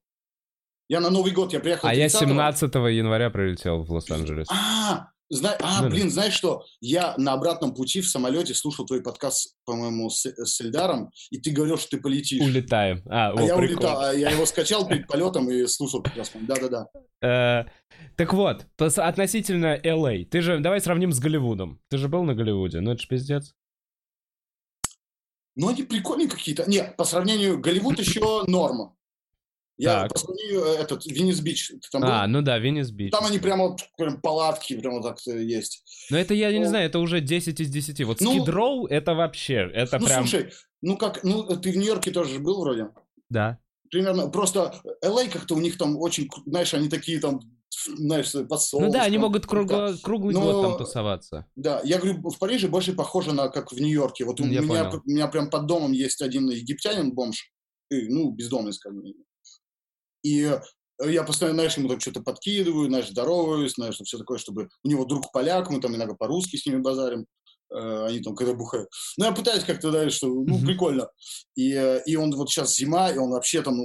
Я 0.87 0.99
на 0.99 1.09
Новый 1.09 1.31
год, 1.31 1.51
я 1.51 1.59
приехал 1.59 1.87
А 1.87 1.93
я 1.93 2.09
17 2.09 2.73
января 2.73 3.29
прилетел 3.29 3.83
в 3.83 3.91
Лос-Анджелес. 3.91 4.47
А, 4.51 5.09
Зна... 5.29 5.57
А, 5.59 5.81
ну, 5.81 5.89
блин, 5.89 6.11
знаешь 6.11 6.33
что? 6.33 6.65
Я 6.81 7.15
на 7.17 7.33
обратном 7.33 7.73
пути 7.73 8.01
в 8.01 8.07
самолете 8.07 8.53
слушал 8.53 8.85
твой 8.85 9.01
подкаст, 9.01 9.55
по-моему, 9.65 10.09
с, 10.09 10.25
с 10.25 10.61
Эльдаром, 10.61 11.09
и 11.31 11.39
ты 11.39 11.51
говорил, 11.51 11.77
что 11.77 11.91
ты 11.91 11.97
полетишь. 11.97 12.43
Улетаем. 12.43 13.01
А, 13.07 13.29
а 13.29 13.33
о, 13.33 13.41
я 13.41 13.55
прикол. 13.55 13.75
улетал, 13.75 14.01
а 14.01 14.13
я 14.13 14.29
его 14.29 14.45
скачал 14.45 14.87
перед 14.87 15.07
полетом 15.07 15.49
и 15.49 15.65
слушал 15.65 16.03
прекрасно. 16.03 16.41
Да-да-да. 16.43 16.87
Э, 17.27 17.65
так 18.17 18.33
вот, 18.33 18.67
относительно 18.77 19.77
LA. 19.77 20.25
Ты 20.25 20.41
же, 20.41 20.59
давай 20.59 20.79
сравним 20.79 21.11
с 21.11 21.19
Голливудом. 21.19 21.81
Ты 21.89 21.97
же 21.97 22.07
был 22.07 22.23
на 22.23 22.35
Голливуде, 22.35 22.81
ну 22.81 22.91
это 22.91 23.01
же 23.01 23.07
пиздец. 23.07 23.55
Ну, 25.55 25.69
они 25.69 25.83
прикольные 25.83 26.27
какие-то. 26.27 26.69
Нет, 26.69 26.95
по 26.97 27.05
сравнению, 27.05 27.59
Голливуд 27.59 27.97
еще 27.97 28.43
норма. 28.45 28.95
Я 29.77 30.03
так. 30.03 30.13
посмотрю 30.13 30.63
э, 30.63 30.75
этот 30.77 31.05
Виннис 31.05 31.41
Бич. 31.41 31.71
там 31.91 32.03
а, 32.05 32.23
был? 32.23 32.33
ну 32.33 32.41
да, 32.41 32.57
Виннис 32.59 32.91
Бич. 32.91 33.11
Там 33.11 33.25
они 33.25 33.39
прямо 33.39 33.69
вот 33.69 33.81
прям 33.97 34.21
палатки 34.21 34.77
прямо 34.77 35.03
так 35.03 35.17
э, 35.27 35.43
есть. 35.43 35.83
Но 36.09 36.17
это 36.17 36.33
я, 36.33 36.49
я 36.49 36.59
не 36.59 36.65
знаю, 36.65 36.85
это 36.85 36.99
уже 36.99 37.19
10 37.19 37.59
из 37.59 37.69
10. 37.69 38.03
Вот 38.05 38.21
ну, 38.21 38.45
Row 38.45 38.87
это 38.89 39.13
вообще, 39.13 39.69
это 39.73 39.99
ну, 39.99 40.07
прям... 40.07 40.25
слушай, 40.25 40.51
ну 40.81 40.97
как, 40.97 41.23
ну 41.23 41.43
ты 41.57 41.71
в 41.71 41.77
Нью-Йорке 41.77 42.11
тоже 42.11 42.39
был 42.39 42.61
вроде? 42.61 42.89
Да. 43.29 43.59
Примерно, 43.91 44.29
просто 44.29 44.81
LA 45.03 45.29
как-то 45.29 45.55
у 45.55 45.59
них 45.59 45.77
там 45.77 45.97
очень, 45.97 46.29
знаешь, 46.45 46.73
они 46.73 46.89
такие 46.89 47.19
там 47.19 47.41
знаешь, 47.87 48.31
под 48.31 48.61
Ну 48.73 48.91
да, 48.91 49.03
они 49.03 49.17
могут 49.17 49.45
кругло, 49.45 49.95
круглый 50.01 50.33
Но, 50.33 50.41
год 50.41 50.61
там 50.63 50.77
тусоваться. 50.77 51.45
Да, 51.55 51.81
я 51.83 51.97
говорю, 51.97 52.21
в 52.21 52.37
Париже 52.39 52.67
больше 52.67 52.93
похоже 52.93 53.33
на 53.33 53.49
как 53.49 53.71
в 53.71 53.79
Нью-Йорке. 53.79 54.25
Вот 54.25 54.39
у 54.39 54.45
меня, 54.45 54.61
у 54.61 55.09
меня 55.09 55.27
прям 55.27 55.49
под 55.49 55.65
домом 55.65 55.91
есть 55.91 56.21
один 56.21 56.49
египтянин, 56.49 57.13
бомж, 57.13 57.51
ну, 57.89 58.31
бездомный, 58.31 58.73
скажем, 58.73 59.03
и 60.25 60.41
э, 60.41 61.11
я 61.11 61.23
постоянно, 61.23 61.59
знаешь, 61.59 61.77
ему 61.77 61.87
там 61.87 61.99
что-то 61.99 62.21
подкидываю, 62.21 62.87
знаешь, 62.87 63.09
здороваюсь, 63.09 63.73
знаешь, 63.73 63.97
все 64.03 64.17
такое, 64.17 64.39
чтобы 64.39 64.69
у 64.83 64.87
него 64.87 65.05
друг 65.05 65.31
поляк, 65.31 65.69
мы 65.69 65.79
там 65.79 65.95
иногда 65.95 66.15
по-русски 66.15 66.55
с 66.55 66.65
ними 66.65 66.81
базарим, 66.81 67.27
э, 67.71 68.05
они 68.07 68.21
там 68.21 68.35
когда 68.35 68.55
бухают. 68.55 68.89
Ну, 69.17 69.25
я 69.25 69.31
пытаюсь 69.31 69.63
как-то, 69.63 69.91
знаешь, 69.91 70.13
что, 70.13 70.27
ну, 70.27 70.59
прикольно. 70.65 71.09
И, 71.55 71.73
э, 71.73 72.01
и 72.07 72.15
он 72.15 72.31
вот 72.31 72.49
сейчас 72.49 72.75
зима, 72.75 73.11
и 73.11 73.19
он 73.19 73.29
вообще 73.29 73.61
там, 73.61 73.77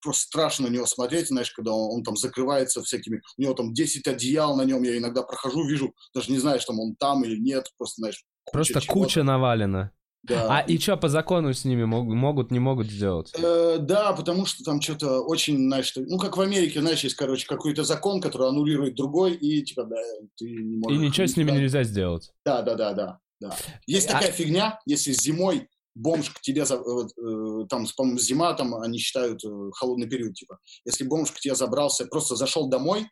просто 0.00 0.22
страшно 0.26 0.68
на 0.68 0.72
него 0.72 0.86
смотреть, 0.86 1.28
знаешь, 1.28 1.50
когда 1.50 1.72
он, 1.72 1.96
он 1.96 2.02
там 2.04 2.16
закрывается 2.16 2.80
всякими, 2.82 3.20
у 3.36 3.42
него 3.42 3.54
там 3.54 3.74
10 3.74 4.06
одеял 4.06 4.56
на 4.56 4.62
нем, 4.62 4.84
я 4.84 4.96
иногда 4.96 5.22
прохожу, 5.24 5.66
вижу, 5.66 5.92
даже 6.14 6.30
не 6.30 6.38
знаешь, 6.38 6.64
там 6.64 6.78
он 6.78 6.94
там 6.94 7.24
или 7.24 7.38
нет, 7.40 7.66
просто, 7.76 8.02
знаешь, 8.02 8.24
куча 8.44 8.72
Просто 8.72 8.92
куча 8.92 9.22
навалена. 9.24 9.90
Да. 10.26 10.58
А 10.58 10.60
и 10.60 10.78
что 10.78 10.96
по 10.96 11.08
закону 11.08 11.52
с 11.52 11.64
ними 11.64 11.84
могут, 11.84 12.50
не 12.50 12.58
могут 12.58 12.88
сделать? 12.88 13.32
Э, 13.34 13.78
да, 13.78 14.12
потому 14.12 14.44
что 14.46 14.64
там 14.64 14.80
что-то 14.80 15.20
очень, 15.20 15.56
знаешь, 15.56 15.92
ну 15.96 16.18
как 16.18 16.36
в 16.36 16.40
Америке, 16.40 16.80
знаешь, 16.80 17.04
есть, 17.04 17.14
короче, 17.14 17.46
какой-то 17.46 17.84
закон, 17.84 18.20
который 18.20 18.48
аннулирует 18.48 18.96
другой, 18.96 19.34
и 19.34 19.62
типа, 19.62 19.84
да, 19.84 19.96
ты 20.36 20.46
не 20.50 20.76
можешь... 20.76 20.98
И 20.98 21.06
ничего 21.06 21.26
с 21.26 21.36
ними 21.36 21.52
нельзя 21.52 21.84
сделать. 21.84 22.32
Да, 22.44 22.62
да, 22.62 22.74
да, 22.74 22.92
да. 22.92 23.18
да. 23.40 23.56
Есть 23.86 24.08
а... 24.08 24.14
такая 24.14 24.32
фигня, 24.32 24.80
если 24.84 25.12
зимой 25.12 25.68
бомж 25.94 26.30
к 26.30 26.40
тебе, 26.40 26.62
э, 26.62 27.66
там, 27.68 27.86
по-моему, 27.96 28.18
зима, 28.18 28.52
там 28.54 28.74
они 28.74 28.98
считают 28.98 29.44
э, 29.44 29.70
холодный 29.72 30.08
период, 30.08 30.34
типа. 30.34 30.58
Если 30.84 31.04
бомж 31.04 31.30
к 31.30 31.40
тебе 31.40 31.54
забрался, 31.54 32.06
просто 32.06 32.36
зашел 32.36 32.68
домой, 32.68 33.08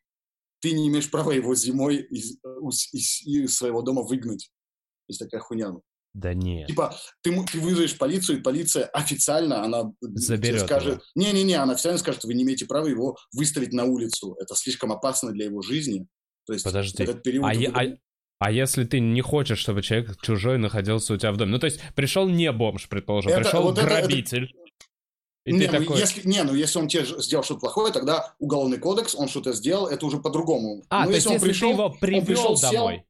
ты 0.61 0.73
не 0.73 0.89
имеешь 0.89 1.11
права 1.11 1.33
его 1.33 1.55
зимой 1.55 1.99
из, 1.99 2.39
из, 2.93 3.23
из 3.27 3.57
своего 3.57 3.83
дома 3.83 4.03
выгнать. 4.03 4.51
Есть 5.09 5.21
такая 5.21 5.41
хуйня. 5.41 5.75
Да 6.15 6.33
нет. 6.33 6.69
Типа, 6.69 6.97
ты, 7.23 7.45
ты 7.51 7.59
вызовешь 7.59 7.99
полицию, 7.99 8.39
и 8.39 8.41
полиция 8.41 8.87
официально, 8.87 9.65
она 9.65 9.93
Заберет 10.01 10.63
скажет... 10.63 11.03
Не-не-не, 11.17 11.55
она 11.55 11.73
официально 11.73 11.99
скажет, 11.99 12.23
вы 12.25 12.35
не 12.35 12.45
имеете 12.45 12.67
права 12.67 12.87
его 12.87 13.17
выставить 13.33 13.73
на 13.73 13.85
улицу. 13.85 14.37
Это 14.41 14.55
слишком 14.55 14.93
опасно 14.93 15.33
для 15.33 15.47
его 15.47 15.61
жизни. 15.61 16.07
То 16.47 16.53
есть 16.53 16.65
Подожди, 16.65 17.03
этот 17.03 17.25
период... 17.25 17.45
А, 17.45 17.55
вы... 17.55 17.67
а, 17.67 17.97
а 18.39 18.53
если 18.53 18.85
ты 18.85 19.01
не 19.01 19.23
хочешь, 19.23 19.59
чтобы 19.59 19.83
человек 19.83 20.17
чужой 20.23 20.59
находился 20.59 21.15
у 21.15 21.17
тебя 21.17 21.33
в 21.33 21.37
доме? 21.37 21.51
Ну, 21.51 21.59
то 21.59 21.67
есть 21.67 21.81
пришел 21.97 22.29
не 22.29 22.53
бомж, 22.53 22.89
предположим, 22.89 23.33
это, 23.33 23.41
пришел 23.41 23.63
вот 23.63 23.79
грабитель. 23.79 24.45
Это, 24.45 24.53
это... 24.53 24.65
И 25.47 25.53
не, 25.53 25.67
ну, 25.67 25.73
такой... 25.73 25.99
если, 25.99 26.27
не, 26.27 26.43
ну 26.43 26.55
если 26.55 26.79
он 26.79 26.89
тебе 26.89 27.05
сделал 27.21 27.45
что-то 27.45 27.61
плохое, 27.61 27.93
тогда 27.93 28.35
уголовный 28.39 28.79
кодекс, 28.79 29.15
он 29.15 29.29
что-то 29.29 29.53
сделал, 29.53 29.89
это 29.89 30.07
уже 30.07 30.19
по-другому. 30.19 30.85
А, 30.89 31.05
ну, 31.05 31.11
то 31.11 31.15
есть 31.17 31.27
если, 31.27 31.35
если 31.35 31.49
пришел, 31.49 31.69
ты 31.71 31.75
его 31.75 31.91
привел 31.91 32.25
пришел, 32.25 32.61
домой, 32.61 32.95
сел, 32.97 33.05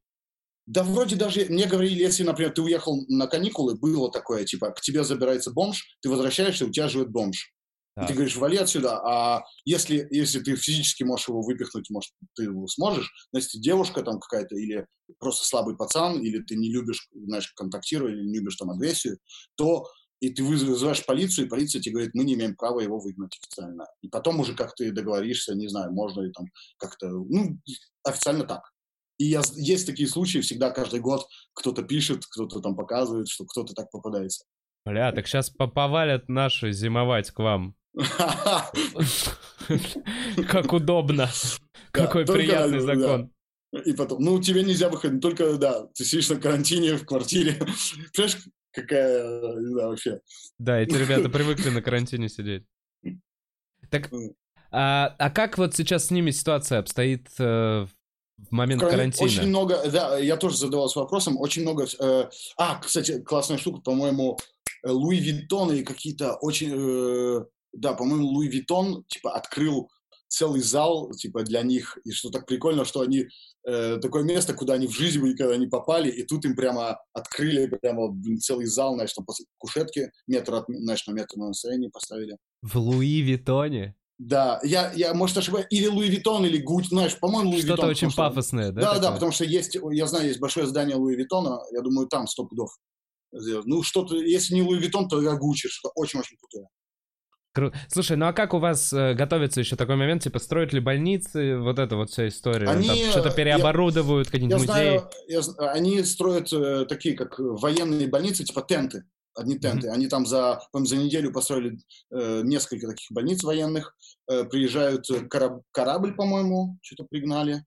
да 0.66 0.82
вроде 0.82 1.16
даже, 1.16 1.45
мне 1.47 1.66
говорили, 1.66 2.01
если, 2.01 2.23
например, 2.23 2.53
ты 2.53 2.62
уехал 2.62 3.05
на 3.09 3.27
каникулы, 3.27 3.77
было 3.77 4.11
такое, 4.11 4.45
типа, 4.45 4.70
к 4.70 4.81
тебе 4.81 5.05
забирается 5.05 5.51
бомж, 5.51 5.85
ты 6.01 6.09
возвращаешься, 6.09 6.66
у 6.66 6.70
тебя 6.70 6.89
живет 6.89 7.11
бомж. 7.11 7.53
И 8.03 8.07
ты 8.07 8.15
говоришь, 8.15 8.36
вали 8.36 8.57
отсюда, 8.57 8.99
а 9.05 9.45
если, 9.65 10.09
если 10.11 10.41
ты 10.41 10.57
физически 10.57 11.05
можешь 11.05 11.28
его 11.28 11.43
выпихнуть, 11.43 11.91
может, 11.91 12.11
ты 12.35 12.45
его 12.45 12.66
сможешь, 12.66 13.09
но 13.32 13.39
если 13.39 13.59
девушка 13.59 14.03
там 14.03 14.19
какая-то, 14.19 14.57
или 14.57 14.85
просто 15.20 15.47
слабый 15.47 15.77
пацан, 15.77 16.20
или 16.20 16.43
ты 16.43 16.57
не 16.57 16.73
любишь, 16.73 17.09
знаешь, 17.15 17.53
контактировать, 17.55 18.15
или 18.15 18.27
не 18.27 18.39
любишь 18.39 18.57
там 18.57 18.70
агрессию, 18.70 19.19
то 19.55 19.86
и 20.19 20.31
ты 20.31 20.43
вызываешь 20.43 21.05
полицию, 21.05 21.47
и 21.47 21.49
полиция 21.49 21.81
тебе 21.81 21.95
говорит, 21.95 22.15
мы 22.15 22.24
не 22.24 22.35
имеем 22.35 22.57
права 22.57 22.81
его 22.81 22.99
выгнать 22.99 23.39
официально. 23.41 23.86
И 24.03 24.09
потом 24.09 24.41
уже 24.41 24.55
как 24.55 24.74
ты 24.74 24.91
договоришься, 24.91 25.55
не 25.55 25.69
знаю, 25.69 25.93
можно 25.93 26.23
ли 26.23 26.32
там 26.32 26.47
как-то, 26.78 27.09
ну, 27.09 27.61
официально 28.03 28.45
так. 28.45 28.62
И 29.19 29.27
я, 29.27 29.43
есть 29.55 29.86
такие 29.86 30.09
случаи, 30.09 30.41
всегда 30.41 30.70
каждый 30.70 31.01
год 31.01 31.27
кто-то 31.53 31.82
пишет, 31.82 32.24
кто-то 32.27 32.61
там 32.61 32.74
показывает, 32.74 33.28
что 33.28 33.45
кто-то 33.45 33.74
так 33.74 33.91
попадается. 33.91 34.45
Бля, 34.85 35.12
так 35.12 35.27
сейчас 35.27 35.51
повалят 35.51 36.28
наши 36.28 36.73
зимовать 36.73 37.31
к 37.31 37.39
вам. 37.39 37.74
Как 40.49 40.73
удобно. 40.73 41.31
Какой 41.91 42.27
приятный 42.27 42.81
закон. 42.81 43.31
И 43.85 43.93
потом, 43.93 44.23
ну, 44.23 44.41
тебе 44.41 44.62
нельзя 44.62 44.89
выходить, 44.89 45.20
только, 45.20 45.57
да, 45.57 45.86
ты 45.95 46.05
сидишь 46.05 46.28
на 46.28 46.36
карантине 46.36 46.97
в 46.97 47.05
квартире. 47.05 47.55
Понимаешь, 48.15 48.36
какая, 48.70 49.23
да, 49.74 49.89
вообще. 49.89 50.20
Да, 50.59 50.78
эти 50.78 50.95
ребята 50.95 51.28
привыкли 51.31 51.70
на 51.70 51.82
карантине 51.82 52.28
сидеть. 52.28 52.65
Так, 53.91 54.11
а, 54.70 55.15
а 55.19 55.31
как 55.31 55.59
вот 55.59 55.74
сейчас 55.74 56.07
с 56.07 56.11
ними 56.11 56.31
ситуация 56.31 56.78
обстоит 56.78 57.28
э, 57.39 57.86
в 58.36 58.52
момент 58.52 58.81
Крайне, 58.81 58.97
карантина? 58.97 59.27
Очень 59.27 59.48
много, 59.48 59.90
да, 59.90 60.19
я 60.19 60.36
тоже 60.36 60.56
задавался 60.56 60.98
вопросом, 60.98 61.39
очень 61.39 61.62
много... 61.62 61.86
Э, 62.01 62.28
а, 62.56 62.78
кстати, 62.81 63.23
классная 63.23 63.59
штука, 63.59 63.81
по-моему, 63.81 64.39
Луи 64.85 65.19
Виттон 65.19 65.73
и 65.73 65.82
какие-то 65.82 66.35
очень... 66.40 66.73
Э, 66.74 67.44
да, 67.73 67.94
по-моему, 67.94 68.27
Луи 68.27 68.48
Виттон, 68.48 69.05
типа, 69.09 69.32
открыл 69.32 69.89
целый 70.28 70.61
зал, 70.61 71.11
типа, 71.12 71.43
для 71.43 71.62
них, 71.62 71.98
и 72.05 72.11
что 72.11 72.31
так 72.31 72.47
прикольно, 72.47 72.85
что 72.85 73.01
они 73.01 73.27
э, 73.66 73.98
такое 73.98 74.24
место, 74.24 74.52
куда 74.52 74.74
они 74.74 74.86
в 74.89 74.93
жизни 74.93 75.20
бы 75.20 75.28
никогда 75.28 75.56
не 75.56 75.69
попали, 75.69 76.11
и 76.11 76.24
тут 76.24 76.44
им 76.44 76.56
прямо 76.56 76.98
открыли 77.12 77.66
прямо 77.66 78.09
блин, 78.09 78.39
целый 78.39 78.66
зал, 78.66 78.94
знаешь, 78.94 79.12
там 79.12 79.24
кушетки 79.59 80.11
метр 80.27 80.55
от, 80.55 80.65
знаешь, 80.69 81.06
на 81.06 81.12
метр 81.12 81.36
на 81.36 81.48
расстояние 81.49 81.91
поставили. 81.90 82.36
В 82.62 82.77
Луи 82.77 83.20
Виттоне? 83.20 83.94
Да, 84.19 84.61
я, 84.62 84.93
я, 84.93 85.12
может, 85.12 85.36
ошибаюсь, 85.39 85.66
или 85.70 85.89
Луи 85.89 86.09
Виттон, 86.09 86.47
или 86.47 86.59
Гуч, 86.59 86.86
знаешь, 86.89 87.19
по-моему, 87.19 87.51
Луи 87.51 87.59
Что-то 87.59 87.73
Виттон. 87.74 87.91
очень 87.91 88.11
что, 88.11 88.23
пафосное, 88.23 88.70
да? 88.70 88.81
Да, 88.81 88.86
такое? 88.86 89.03
да, 89.03 89.12
потому 89.12 89.32
что 89.32 89.45
есть, 89.45 89.77
я 89.91 90.07
знаю, 90.07 90.28
есть 90.28 90.41
большое 90.41 90.66
здание 90.66 90.97
Луи 90.97 91.16
Виттона, 91.16 91.61
я 91.73 91.81
думаю, 91.81 92.07
там 92.07 92.27
сто 92.28 92.45
пудов. 92.47 92.70
Ну, 93.32 93.82
что-то, 93.82 94.16
если 94.16 94.55
не 94.55 94.62
Луи 94.62 94.78
Виттон, 94.78 95.09
то 95.09 95.20
я 95.20 95.35
Гуччи, 95.35 95.69
что 95.69 95.91
очень-очень 95.97 96.36
крутое. 96.36 96.69
Круто. 97.55 97.77
Слушай, 97.89 98.16
ну 98.16 98.27
а 98.27 98.32
как 98.32 98.53
у 98.53 98.59
вас 98.59 98.93
э, 98.93 99.15
готовится 99.15 99.61
еще 99.61 99.77
такой 99.77 99.95
момент, 99.95 100.24
типа 100.24 100.41
строят 100.41 100.73
ли 100.73 100.81
больницы, 100.81 101.57
вот 101.59 101.78
эта 101.78 101.95
вот 101.95 102.11
вся 102.11 102.27
история? 102.27 102.66
Они, 102.69 103.09
что-то 103.11 103.31
переоборудовывают, 103.31 104.28
какие-нибудь 104.28 104.62
я 104.62 104.74
музеи? 104.74 104.99
Знаю, 104.99 105.11
я, 105.61 105.70
они 105.70 106.03
строят 106.03 106.53
э, 106.53 106.85
такие, 106.86 107.16
как 107.16 107.39
военные 107.39 108.09
больницы, 108.09 108.43
типа 108.43 108.62
тенты, 108.62 109.05
одни 109.35 109.59
тенты. 109.59 109.89
Mm-hmm. 109.89 109.93
Они 109.93 110.09
там 110.09 110.27
за, 110.27 110.61
за 110.73 110.97
неделю 110.97 111.32
построили 111.32 111.78
э, 112.11 112.43
несколько 112.44 112.86
таких 112.86 113.11
больниц 113.11 113.43
военных. 113.43 113.97
Э, 114.28 114.44
приезжают 114.44 115.09
э, 115.11 115.27
кораб, 115.27 115.62
корабль, 115.73 116.15
по-моему, 116.15 116.78
что-то 116.82 117.05
пригнали. 117.05 117.65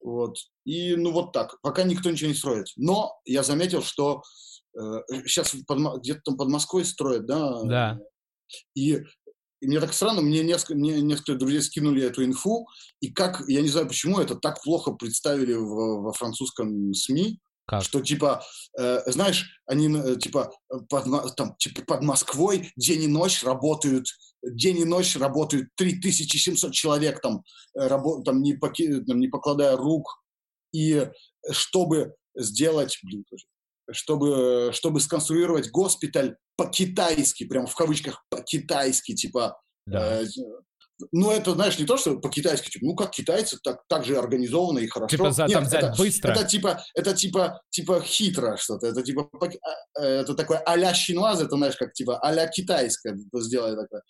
Вот. 0.00 0.36
И 0.64 0.94
ну 0.96 1.12
вот 1.12 1.32
так. 1.32 1.60
Пока 1.62 1.82
никто 1.82 2.10
ничего 2.10 2.30
не 2.30 2.36
строит. 2.36 2.68
Но 2.76 3.20
я 3.24 3.42
заметил, 3.42 3.82
что 3.82 4.22
э, 4.78 5.02
сейчас 5.26 5.54
под, 5.66 6.00
где-то 6.00 6.20
там 6.24 6.36
под 6.36 6.48
Москвой 6.48 6.84
строят, 6.84 7.26
да? 7.26 7.62
Да. 7.62 7.98
И, 8.74 9.02
и 9.60 9.66
мне 9.66 9.80
так 9.80 9.92
странно, 9.92 10.22
мне 10.22 10.42
несколько, 10.42 10.74
мне 10.74 11.00
несколько 11.00 11.34
друзей 11.34 11.62
скинули 11.62 12.02
эту 12.02 12.24
инфу, 12.24 12.66
и 13.00 13.12
как, 13.12 13.44
я 13.46 13.60
не 13.60 13.68
знаю 13.68 13.86
почему, 13.86 14.18
это 14.18 14.34
так 14.34 14.62
плохо 14.62 14.92
представили 14.92 15.54
в, 15.54 16.02
во 16.02 16.12
французском 16.12 16.92
СМИ, 16.94 17.38
как? 17.70 17.84
Что 17.84 18.00
типа, 18.00 18.42
э, 18.76 19.02
знаешь, 19.06 19.62
они 19.64 19.88
э, 19.96 20.16
типа 20.16 20.52
под, 20.88 21.36
там, 21.36 21.54
типа 21.56 21.82
под 21.82 22.02
Москвой 22.02 22.72
день 22.76 23.04
и 23.04 23.06
ночь 23.06 23.44
работают, 23.44 24.08
день 24.42 24.78
и 24.78 24.84
ночь 24.84 25.16
работают 25.16 25.68
3700 25.76 26.72
человек 26.72 27.20
там, 27.20 27.44
э, 27.78 27.86
рабо, 27.86 28.22
там, 28.24 28.42
не, 28.42 28.54
поки, 28.54 29.00
там 29.04 29.20
не 29.20 29.28
покладая 29.28 29.76
рук. 29.76 30.20
И 30.72 31.08
чтобы 31.52 32.16
сделать, 32.36 32.98
блин, 33.04 33.24
чтобы, 33.92 34.70
чтобы 34.72 34.98
сконструировать 34.98 35.70
госпиталь 35.70 36.36
по-китайски, 36.56 37.46
прям 37.46 37.66
в 37.66 37.74
кавычках 37.76 38.24
по-китайски, 38.30 39.14
типа, 39.14 39.60
да. 39.86 40.22
э, 40.22 40.26
ну, 41.12 41.30
это, 41.30 41.52
знаешь, 41.52 41.78
не 41.78 41.84
то, 41.84 41.96
что 41.96 42.18
по-китайски, 42.18 42.70
типа, 42.70 42.86
ну, 42.86 42.94
как 42.94 43.10
китайцы, 43.10 43.58
так, 43.62 43.82
так 43.88 44.04
же 44.04 44.16
организованно 44.16 44.78
и 44.78 44.86
хорошо. 44.86 45.16
Типа 45.16 45.30
за, 45.30 45.44
Нет, 45.44 45.52
там 45.52 45.64
взять 45.64 45.84
это, 45.84 45.94
быстро. 45.96 46.32
Это 46.32 46.44
типа, 46.44 46.84
это 46.94 47.14
типа, 47.14 47.62
типа 47.70 48.00
хитро 48.02 48.56
что-то, 48.56 48.86
это 48.86 49.02
типа, 49.02 49.28
а, 49.96 50.02
это 50.02 50.34
такое 50.34 50.58
а-ля 50.58 50.94
шинуаз, 50.94 51.40
это, 51.40 51.56
знаешь, 51.56 51.76
как 51.76 51.92
типа 51.92 52.18
а-ля 52.18 52.46
китайское 52.48 53.18
сделай 53.34 53.76
такое. 53.76 54.02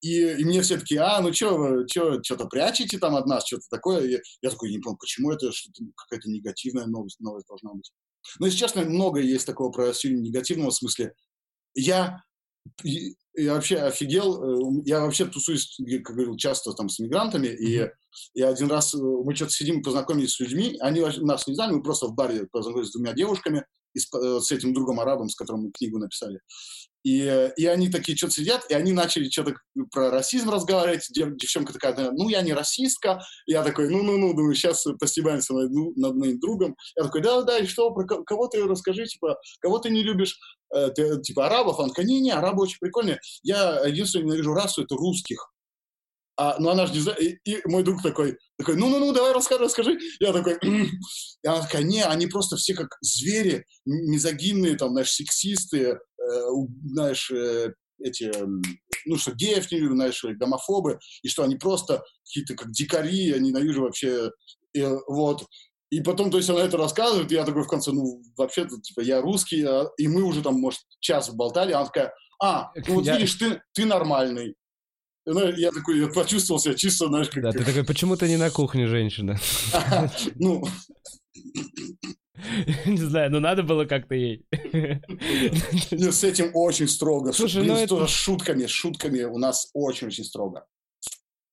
И, 0.00 0.20
и 0.20 0.44
мне 0.44 0.60
все 0.62 0.78
таки 0.78 0.96
а, 0.96 1.20
ну 1.20 1.32
что 1.32 1.56
вы, 1.56 1.86
что-то 1.88 2.46
прячете 2.46 2.98
там 2.98 3.16
от 3.16 3.26
нас, 3.26 3.46
что-то 3.46 3.64
такое. 3.70 4.06
Я, 4.06 4.18
я 4.42 4.50
такой, 4.50 4.70
не 4.70 4.78
понял, 4.78 4.96
почему 4.98 5.32
это 5.32 5.50
какая-то 5.96 6.30
негативная 6.30 6.86
новость, 6.86 7.20
новость 7.20 7.46
должна 7.48 7.72
быть. 7.72 7.90
Но, 8.38 8.46
если 8.46 8.58
честно, 8.58 8.82
много 8.82 9.20
есть 9.20 9.46
такого 9.46 9.70
про 9.70 9.92
сильно 9.92 10.20
негативного 10.20 10.70
смысле. 10.70 11.12
Я 11.74 12.22
я 13.36 13.54
вообще 13.54 13.76
офигел. 13.76 14.42
Э, 14.42 14.82
я 14.84 15.00
вообще 15.00 15.26
тусуюсь, 15.26 15.76
как 16.04 16.14
говорил, 16.14 16.36
часто 16.36 16.72
там 16.72 16.88
с 16.88 16.98
мигрантами. 16.98 17.48
И 17.48 17.88
я 18.34 18.48
один 18.48 18.70
раз, 18.70 18.94
э, 18.94 18.98
мы 18.98 19.34
что-то 19.34 19.52
сидим, 19.52 19.82
познакомились 19.82 20.34
с 20.34 20.40
людьми. 20.40 20.76
Они 20.80 21.00
нас 21.00 21.46
не 21.46 21.54
знали, 21.54 21.72
мы 21.72 21.82
просто 21.82 22.06
в 22.06 22.14
баре 22.14 22.46
познакомились 22.50 22.90
с 22.90 22.92
двумя 22.92 23.12
девушками 23.12 23.64
и 23.94 23.98
с, 23.98 24.12
э, 24.14 24.40
с 24.40 24.50
этим 24.52 24.72
другом 24.72 25.00
арабом, 25.00 25.28
с 25.28 25.36
которым 25.36 25.64
мы 25.64 25.70
книгу 25.72 25.98
написали. 25.98 26.40
И, 27.06 27.52
и 27.56 27.66
они 27.66 27.88
такие 27.88 28.18
что-то 28.18 28.32
сидят, 28.32 28.68
и 28.68 28.74
они 28.74 28.92
начали 28.92 29.30
что-то 29.30 29.54
про 29.92 30.10
расизм 30.10 30.50
разговаривать. 30.50 31.06
Дев, 31.10 31.36
девчонка 31.36 31.72
такая, 31.72 32.10
ну, 32.10 32.28
я 32.28 32.42
не 32.42 32.52
расистка. 32.52 33.22
Я 33.46 33.62
такой, 33.62 33.88
ну-ну-ну, 33.88 34.34
думаю, 34.34 34.56
сейчас 34.56 34.84
постебаемся 34.98 35.54
над, 35.54 35.70
над 35.96 36.16
моим 36.16 36.40
другом. 36.40 36.74
Я 36.96 37.04
такой, 37.04 37.22
да-да, 37.22 37.58
и 37.58 37.66
что, 37.66 37.92
про 37.92 38.04
кого 38.04 38.48
ты 38.48 38.64
расскажи, 38.64 39.06
типа, 39.06 39.38
кого 39.60 39.78
ты 39.78 39.90
не 39.90 40.02
любишь? 40.02 40.36
Э, 40.74 40.90
ты, 40.90 41.20
типа, 41.20 41.46
арабов? 41.46 41.78
Он 41.78 41.90
такой, 41.90 42.06
не-не, 42.06 42.32
арабы 42.32 42.64
очень 42.64 42.78
прикольные. 42.80 43.20
Я 43.42 43.84
единственное 43.84 44.26
ненавижу 44.26 44.54
расу, 44.54 44.82
это 44.82 44.94
русских. 44.94 45.52
А, 46.38 46.56
ну 46.58 46.68
она 46.68 46.86
же 46.86 46.92
не 46.92 47.00
знает. 47.00 47.20
И, 47.20 47.38
и 47.44 47.60
мой 47.66 47.82
друг 47.82 48.02
такой, 48.02 48.36
такой, 48.58 48.76
ну-ну-ну, 48.76 49.12
давай 49.12 49.32
расскажи, 49.32 49.64
расскажи. 49.64 49.98
Я 50.20 50.32
такой, 50.32 50.58
и 50.62 51.46
она 51.46 51.62
такая, 51.62 51.82
не, 51.82 52.04
они 52.04 52.26
просто 52.26 52.56
все 52.56 52.74
как 52.74 52.88
звери, 53.00 53.64
мизогинные, 53.86 54.76
там, 54.76 54.90
знаешь, 54.90 55.12
сексисты, 55.12 55.98
Э, 56.26 56.50
знаешь, 56.84 57.30
э, 57.30 57.72
эти, 57.98 58.30
ну, 59.06 59.16
что 59.16 59.32
геев 59.32 59.70
не 59.70 59.78
любят, 59.78 59.96
знаешь, 59.96 60.24
гомофобы, 60.24 60.98
и 61.22 61.28
что 61.28 61.44
они 61.44 61.56
просто 61.56 62.02
какие-то 62.24 62.54
как 62.54 62.70
дикари, 62.70 63.28
я 63.28 63.38
ненавижу 63.38 63.82
вообще, 63.82 64.30
и, 64.74 64.86
вот. 65.06 65.46
И 65.90 66.00
потом, 66.00 66.30
то 66.30 66.36
есть 66.36 66.50
она 66.50 66.62
это 66.62 66.76
рассказывает, 66.76 67.30
и 67.30 67.36
я 67.36 67.44
такой 67.44 67.62
в 67.62 67.68
конце, 67.68 67.92
ну, 67.92 68.22
вообще-то, 68.36 68.80
типа, 68.80 69.00
я 69.00 69.20
русский, 69.20 69.62
а, 69.62 69.88
и 69.96 70.08
мы 70.08 70.22
уже 70.22 70.42
там, 70.42 70.54
может, 70.54 70.80
час 71.00 71.30
болтали, 71.30 71.72
а 71.72 71.78
она 71.78 71.86
такая, 71.86 72.12
а, 72.40 72.72
ну 72.86 72.94
вот 72.94 73.04
я... 73.04 73.16
видишь, 73.16 73.34
ты, 73.34 73.60
ты 73.72 73.84
нормальный. 73.84 74.54
Ну, 75.24 75.48
я 75.52 75.72
такой, 75.72 75.98
я 75.98 76.06
почувствовал 76.06 76.60
себя 76.60 76.74
чисто, 76.74 77.08
знаешь, 77.08 77.28
как... 77.28 77.42
Да, 77.42 77.50
ты 77.50 77.64
такой, 77.64 77.84
почему 77.84 78.16
ты 78.16 78.28
не 78.28 78.36
на 78.36 78.50
кухне, 78.50 78.86
женщина? 78.86 79.38
Ну, 80.36 80.64
Не 82.86 82.96
знаю, 82.96 83.30
но 83.30 83.40
надо 83.40 83.62
было 83.62 83.84
как-то 83.84 84.14
ей. 84.14 84.44
С 85.90 86.24
этим 86.24 86.50
очень 86.54 86.88
строго. 86.88 87.32
Слушай, 87.32 87.64
ну 87.64 87.74
это... 87.76 88.06
С 88.06 88.10
шутками, 88.10 88.66
с 88.66 88.70
шутками 88.70 89.22
у 89.22 89.38
нас 89.38 89.70
очень-очень 89.72 90.24
строго. 90.24 90.66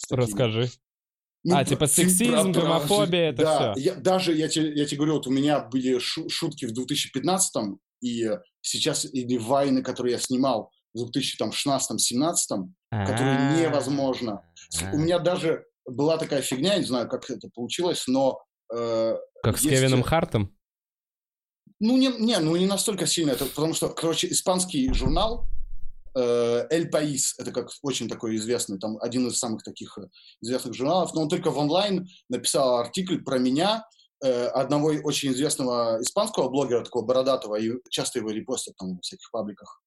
Расскажи. 0.09 0.69
Ну, 1.45 1.57
а, 1.57 1.65
типа 1.65 1.87
сексизм, 1.87 2.53
гомофобия, 2.53 3.31
это 3.31 3.43
да, 3.43 3.73
все. 3.73 3.81
Я, 3.81 3.95
даже, 3.95 4.33
я 4.33 4.47
тебе, 4.47 4.73
я 4.73 4.85
тебе 4.85 4.97
говорю, 4.97 5.15
вот 5.15 5.27
у 5.27 5.31
меня 5.31 5.59
были 5.59 5.99
шутки 5.99 6.65
в 6.65 6.71
2015-м, 6.71 7.79
и 8.03 8.29
сейчас, 8.61 9.05
или 9.05 9.37
вайны, 9.37 9.81
которые 9.81 10.13
я 10.13 10.19
снимал 10.19 10.71
в 10.93 11.09
2016-17, 11.09 12.37
которые 12.91 13.61
невозможно. 13.61 14.43
У 14.91 14.97
меня 14.97 15.19
даже 15.19 15.65
была 15.85 16.17
такая 16.17 16.41
фигня, 16.41 16.77
не 16.77 16.85
знаю, 16.85 17.07
как 17.09 17.29
это 17.29 17.49
получилось, 17.49 18.03
но... 18.07 18.39
Э, 18.73 19.15
как 19.41 19.57
с 19.57 19.61
Кевином 19.61 20.03
Хартом? 20.03 20.55
Ну, 21.79 21.97
не, 21.97 22.07
не, 22.07 22.39
ну 22.39 22.55
не 22.55 22.65
настолько 22.65 23.05
сильно. 23.05 23.31
Это 23.31 23.45
потому 23.45 23.73
что, 23.73 23.89
короче, 23.89 24.29
испанский 24.29 24.93
журнал 24.93 25.47
э, 26.15 26.67
El 26.71 26.89
País, 26.89 27.33
это 27.37 27.51
как 27.51 27.69
очень 27.81 28.07
такой 28.07 28.35
известный, 28.37 28.79
там 28.79 28.97
один 29.01 29.27
из 29.27 29.37
самых 29.37 29.63
таких 29.63 29.97
э, 29.97 30.07
известных 30.41 30.73
журналов, 30.73 31.13
но 31.13 31.23
он 31.23 31.29
только 31.29 31.51
в 31.51 31.57
онлайн 31.57 32.07
написал 32.29 32.77
артикль 32.77 33.17
про 33.17 33.37
меня, 33.37 33.85
одного 34.27 34.93
очень 35.03 35.31
известного 35.31 36.01
испанского 36.01 36.49
блогера, 36.49 36.83
такого 36.83 37.05
бородатого, 37.05 37.55
и 37.55 37.71
часто 37.89 38.19
его 38.19 38.31
репостят 38.31 38.75
там 38.77 38.97
в 38.97 39.01
всяких 39.01 39.29
пабликах. 39.31 39.81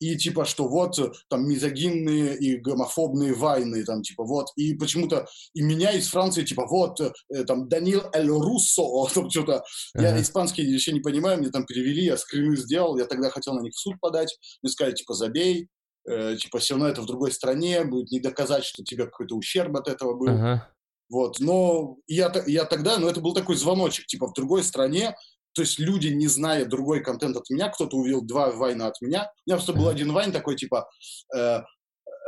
и 0.00 0.16
типа, 0.16 0.44
что 0.44 0.68
вот 0.68 0.98
э, 0.98 1.10
там 1.28 1.48
мизогинные 1.48 2.36
и 2.36 2.56
гомофобные 2.56 3.34
войны, 3.34 3.84
там 3.84 4.02
типа 4.02 4.24
вот, 4.24 4.48
и 4.56 4.74
почему-то 4.74 5.26
и 5.54 5.62
меня 5.62 5.92
из 5.92 6.08
Франции 6.08 6.44
типа 6.44 6.66
вот 6.66 7.00
э, 7.00 7.44
там 7.44 7.68
Данил 7.68 8.02
Эль 8.12 8.28
Руссо, 8.28 8.82
там 9.14 9.30
что-то, 9.30 9.64
uh-huh. 9.96 10.02
я 10.02 10.20
испанский 10.20 10.62
еще 10.62 10.92
не 10.92 11.00
понимаю, 11.00 11.38
мне 11.38 11.50
там 11.50 11.66
перевели, 11.66 12.04
я 12.04 12.16
скрины 12.16 12.56
сделал, 12.56 12.98
я 12.98 13.06
тогда 13.06 13.30
хотел 13.30 13.54
на 13.54 13.62
них 13.62 13.72
в 13.74 13.78
суд 13.78 13.94
подать, 14.00 14.36
мне 14.62 14.70
сказали 14.70 14.94
типа 14.94 15.14
забей, 15.14 15.68
э, 16.08 16.36
типа 16.36 16.58
все 16.58 16.74
равно 16.74 16.88
это 16.88 17.02
в 17.02 17.06
другой 17.06 17.32
стране, 17.32 17.84
будет 17.84 18.10
не 18.10 18.20
доказать, 18.20 18.64
что 18.64 18.84
тебе 18.84 19.04
какой-то 19.06 19.36
ущерб 19.36 19.76
от 19.76 19.88
этого 19.88 20.14
был. 20.14 20.28
Uh-huh. 20.28 20.60
Вот, 21.08 21.40
но 21.40 21.96
я, 22.06 22.32
я 22.46 22.64
тогда, 22.64 22.98
ну 22.98 23.08
это 23.08 23.20
был 23.20 23.32
такой 23.32 23.56
звоночек, 23.56 24.06
типа 24.06 24.26
в 24.28 24.34
другой 24.34 24.62
стране 24.62 25.14
то 25.58 25.62
есть 25.62 25.80
люди, 25.80 26.06
не 26.06 26.28
зная 26.28 26.66
другой 26.66 27.02
контент 27.02 27.36
от 27.36 27.50
меня, 27.50 27.68
кто-то 27.68 27.96
увидел 27.96 28.22
два 28.22 28.52
вайна 28.52 28.86
от 28.86 29.00
меня. 29.00 29.32
У 29.44 29.50
меня 29.50 29.56
просто 29.56 29.72
был 29.72 29.88
один 29.88 30.12
вайн 30.12 30.30
такой, 30.30 30.54
типа, 30.54 30.88
э, 31.34 31.62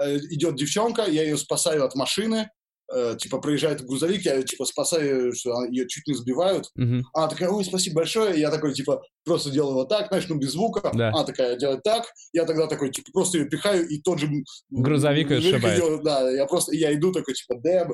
э, 0.03 0.17
идет 0.31 0.57
девчонка, 0.57 1.05
я 1.09 1.23
ее 1.23 1.37
спасаю 1.37 1.85
от 1.85 1.95
машины, 1.95 2.51
э, 2.93 3.17
типа, 3.19 3.39
проезжает 3.39 3.85
грузовик, 3.85 4.23
я 4.23 4.43
типа, 4.43 4.65
спасаю, 4.65 5.33
что 5.35 5.65
ее 5.67 5.87
чуть 5.89 6.07
не 6.07 6.15
сбивают. 6.15 6.71
Mm-hmm. 6.79 7.03
Она 7.15 7.29
такая, 7.29 7.51
ой, 7.51 7.65
спасибо 7.65 7.97
большое. 7.97 8.39
Я 8.41 8.51
такой, 8.51 8.73
типа, 8.75 9.03
просто 9.25 9.51
делаю 9.51 9.75
вот 9.75 9.89
так, 9.89 10.09
знаешь, 10.09 10.29
ну, 10.29 10.37
без 10.37 10.53
звука. 10.53 10.91
Да. 10.95 11.09
Она 11.09 11.25
такая 11.25 11.57
делает 11.57 11.83
так. 11.83 12.07
Я 12.33 12.45
тогда 12.45 12.67
такой, 12.67 12.91
типа, 12.91 13.11
просто 13.13 13.39
ее 13.39 13.47
пихаю, 13.47 13.87
и 13.89 14.01
тот 14.01 14.19
же... 14.19 14.29
Грузовик 14.71 15.31
ее 15.31 15.41
сшибает. 15.41 16.03
Да, 16.03 16.31
я 16.31 16.47
просто, 16.47 16.75
я 16.75 16.95
иду 16.95 17.13
такой, 17.13 17.35
типа, 17.35 17.57
деб. 17.63 17.93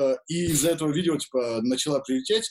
Э, 0.00 0.16
и 0.28 0.46
из-за 0.46 0.70
этого 0.70 0.92
видео, 0.92 1.16
типа, 1.16 1.60
начала 1.62 2.00
прилететь. 2.00 2.48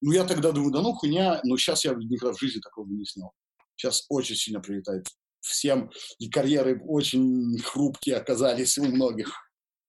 Ну, 0.00 0.12
я 0.12 0.24
тогда 0.24 0.50
думаю, 0.50 0.72
да 0.72 0.82
ну 0.82 0.92
хуйня, 0.94 1.40
но 1.44 1.56
сейчас 1.56 1.84
я 1.84 1.94
никогда 1.94 2.34
в 2.34 2.40
жизни 2.40 2.60
такого 2.60 2.86
не 2.88 3.04
снял. 3.04 3.32
Сейчас 3.76 4.04
очень 4.08 4.36
сильно 4.36 4.60
прилетает 4.60 5.06
всем, 5.40 5.90
и 6.18 6.28
карьеры 6.28 6.80
очень 6.86 7.58
хрупкие 7.58 8.16
оказались 8.16 8.78
у 8.78 8.84
многих. 8.84 9.32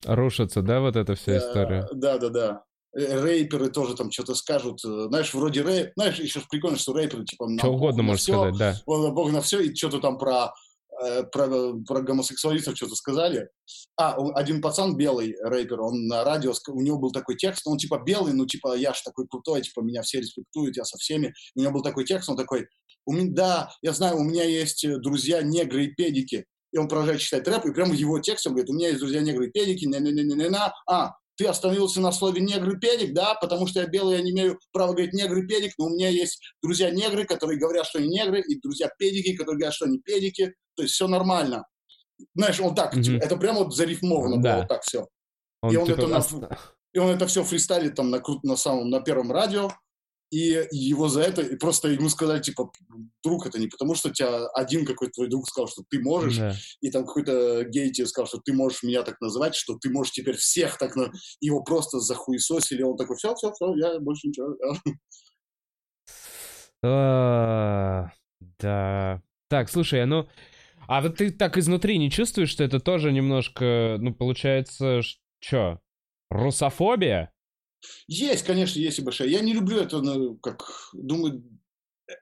Рушится, 0.05 0.61
да, 0.61 0.79
вот 0.79 0.95
эта 0.95 1.15
вся 1.15 1.37
история? 1.37 1.87
Да, 1.93 2.17
да, 2.17 2.29
да. 2.29 2.63
Рэперы 2.93 3.69
тоже 3.69 3.95
там 3.95 4.11
что-то 4.11 4.35
скажут. 4.35 4.83
Э, 4.85 5.07
знаешь, 5.07 5.33
вроде 5.33 5.63
рэп... 5.63 5.93
Знаешь, 5.95 6.19
еще 6.19 6.41
прикольно, 6.49 6.77
что 6.77 6.93
рэперы 6.93 7.25
типа... 7.25 7.47
Что 7.57 7.73
угодно 7.73 8.03
можешь 8.03 8.23
сказать, 8.23 8.55
да. 8.57 8.75
Бог 8.85 9.31
на 9.31 9.41
все, 9.41 9.61
и 9.61 9.75
что-то 9.75 9.99
там 9.99 10.19
про 10.19 10.53
Э, 11.01 11.23
про, 11.23 11.73
про 11.87 12.01
гомосексуалистов 12.01 12.75
что-то 12.75 12.95
сказали. 12.95 13.49
А, 13.97 14.15
один 14.35 14.61
пацан 14.61 14.95
белый 14.95 15.35
рэпер, 15.41 15.81
он 15.81 16.07
на 16.07 16.23
радио, 16.23 16.53
у 16.69 16.81
него 16.81 16.99
был 16.99 17.11
такой 17.11 17.35
текст, 17.35 17.65
он 17.65 17.77
типа 17.77 18.01
белый, 18.05 18.33
ну 18.33 18.45
типа 18.45 18.75
я 18.75 18.93
ж 18.93 19.01
такой 19.01 19.27
крутой, 19.27 19.61
типа 19.61 19.81
меня 19.81 20.01
все 20.01 20.19
респектуют, 20.19 20.77
я 20.77 20.83
со 20.83 20.97
всеми. 20.97 21.33
У 21.55 21.61
него 21.61 21.73
был 21.73 21.81
такой 21.81 22.05
текст, 22.05 22.29
он 22.29 22.37
такой, 22.37 22.67
у 23.05 23.13
меня, 23.13 23.31
да, 23.33 23.71
я 23.81 23.93
знаю, 23.93 24.17
у 24.17 24.23
меня 24.23 24.43
есть 24.43 24.83
э, 24.83 24.97
друзья 24.97 25.41
негры 25.41 25.85
и 25.85 25.93
педики. 25.93 26.45
И 26.73 26.77
он 26.77 26.89
продолжает 26.89 27.21
читать 27.21 27.47
рэп, 27.47 27.65
и 27.67 27.73
прямо 27.73 27.91
в 27.91 27.95
его 27.95 28.19
тексте 28.19 28.49
он 28.49 28.55
говорит, 28.55 28.69
у 28.69 28.73
меня 28.73 28.87
есть 28.89 28.99
друзья 28.99 29.21
негры 29.21 29.49
педики, 29.49 29.85
не 29.85 29.99
не 29.99 30.11
не 30.11 30.23
не 30.23 30.35
не 30.35 30.49
на 30.49 30.73
а, 30.87 31.13
ты 31.35 31.45
остановился 31.45 32.01
на 32.01 32.11
слове 32.11 32.41
негры 32.41 32.79
педик, 32.79 33.13
да, 33.13 33.35
потому 33.35 33.67
что 33.67 33.79
я 33.81 33.87
белый, 33.87 34.17
я 34.17 34.23
не 34.23 34.31
имею 34.31 34.59
права 34.71 34.91
говорить 34.91 35.13
негры 35.13 35.47
педик, 35.47 35.73
но 35.77 35.85
у 35.85 35.89
меня 35.89 36.09
есть 36.09 36.39
друзья 36.61 36.91
негры, 36.91 37.25
которые 37.25 37.59
говорят, 37.59 37.85
что 37.85 37.99
они 37.99 38.09
негры, 38.09 38.41
и 38.41 38.59
друзья 38.59 38.89
педики, 38.97 39.35
которые 39.35 39.57
говорят, 39.57 39.73
что 39.73 39.85
они 39.85 39.99
педики, 39.99 40.53
то 40.75 40.83
есть 40.83 40.93
все 40.93 41.07
нормально. 41.07 41.65
Знаешь, 42.35 42.59
он 42.59 42.75
так, 42.75 42.95
mm-hmm. 42.95 43.19
это 43.19 43.37
прямо 43.37 43.59
вот 43.63 43.75
зарифмовано 43.75 44.41
да. 44.41 44.51
было, 44.51 44.59
вот 44.61 44.67
так 44.67 44.83
все. 44.83 45.07
Он, 45.61 45.73
и, 45.73 45.77
он 45.77 45.85
типа, 45.87 45.97
это 45.97 46.07
на, 46.07 46.57
и 46.93 46.99
он 46.99 47.09
это 47.09 47.27
все 47.27 47.43
фристайлит 47.43 47.95
там 47.95 48.11
на, 48.11 48.21
на 48.43 48.55
самом, 48.55 48.89
на 48.89 49.01
первом 49.01 49.31
радио, 49.31 49.71
и 50.33 50.67
его 50.71 51.09
за 51.09 51.21
это, 51.21 51.43
и 51.43 51.55
просто 51.55 51.89
ему 51.89 52.09
сказали, 52.09 52.41
типа, 52.41 52.71
друг, 53.23 53.45
это 53.45 53.59
не 53.59 53.67
потому, 53.67 53.93
что 53.93 54.09
тебя 54.09 54.47
один 54.47 54.83
какой-то 54.83 55.13
твой 55.13 55.29
друг 55.29 55.47
сказал, 55.47 55.67
что 55.67 55.83
ты 55.87 55.99
можешь, 55.99 56.37
да. 56.37 56.55
и 56.81 56.89
там 56.89 57.05
какой-то 57.05 57.65
гей 57.65 57.91
тебе 57.91 58.07
сказал, 58.07 58.25
что 58.25 58.39
ты 58.43 58.51
можешь 58.51 58.81
меня 58.81 59.03
так 59.03 59.21
называть, 59.21 59.53
что 59.53 59.77
ты 59.77 59.91
можешь 59.91 60.13
теперь 60.13 60.35
всех 60.35 60.79
так, 60.79 60.95
на... 60.95 61.11
его 61.39 61.61
просто 61.63 61.99
захуесосили, 61.99 62.81
он 62.81 62.97
такой, 62.97 63.15
все, 63.17 63.35
все, 63.35 63.51
все, 63.53 63.75
я 63.75 63.99
больше 63.99 64.27
ничего. 64.27 64.57
А, 66.85 68.09
да. 68.59 69.21
Так, 69.49 69.69
слушай, 69.69 70.03
а 70.03 70.05
ну, 70.05 70.27
а 70.87 71.01
вот 71.01 71.17
ты 71.17 71.31
так 71.31 71.57
изнутри 71.57 71.97
не 71.97 72.11
чувствуешь, 72.11 72.49
что 72.49 72.63
это 72.63 72.79
тоже 72.79 73.13
немножко, 73.13 73.97
ну, 73.99 74.13
получается, 74.13 75.01
что, 75.39 75.79
русофобия? 76.29 77.32
Есть, 78.07 78.43
конечно, 78.43 78.79
есть 78.79 78.99
и 78.99 79.01
большая. 79.01 79.27
Я 79.27 79.41
не 79.41 79.53
люблю 79.53 79.77
это, 79.77 80.01
ну, 80.01 80.35
как, 80.37 80.89
думаю, 80.93 81.43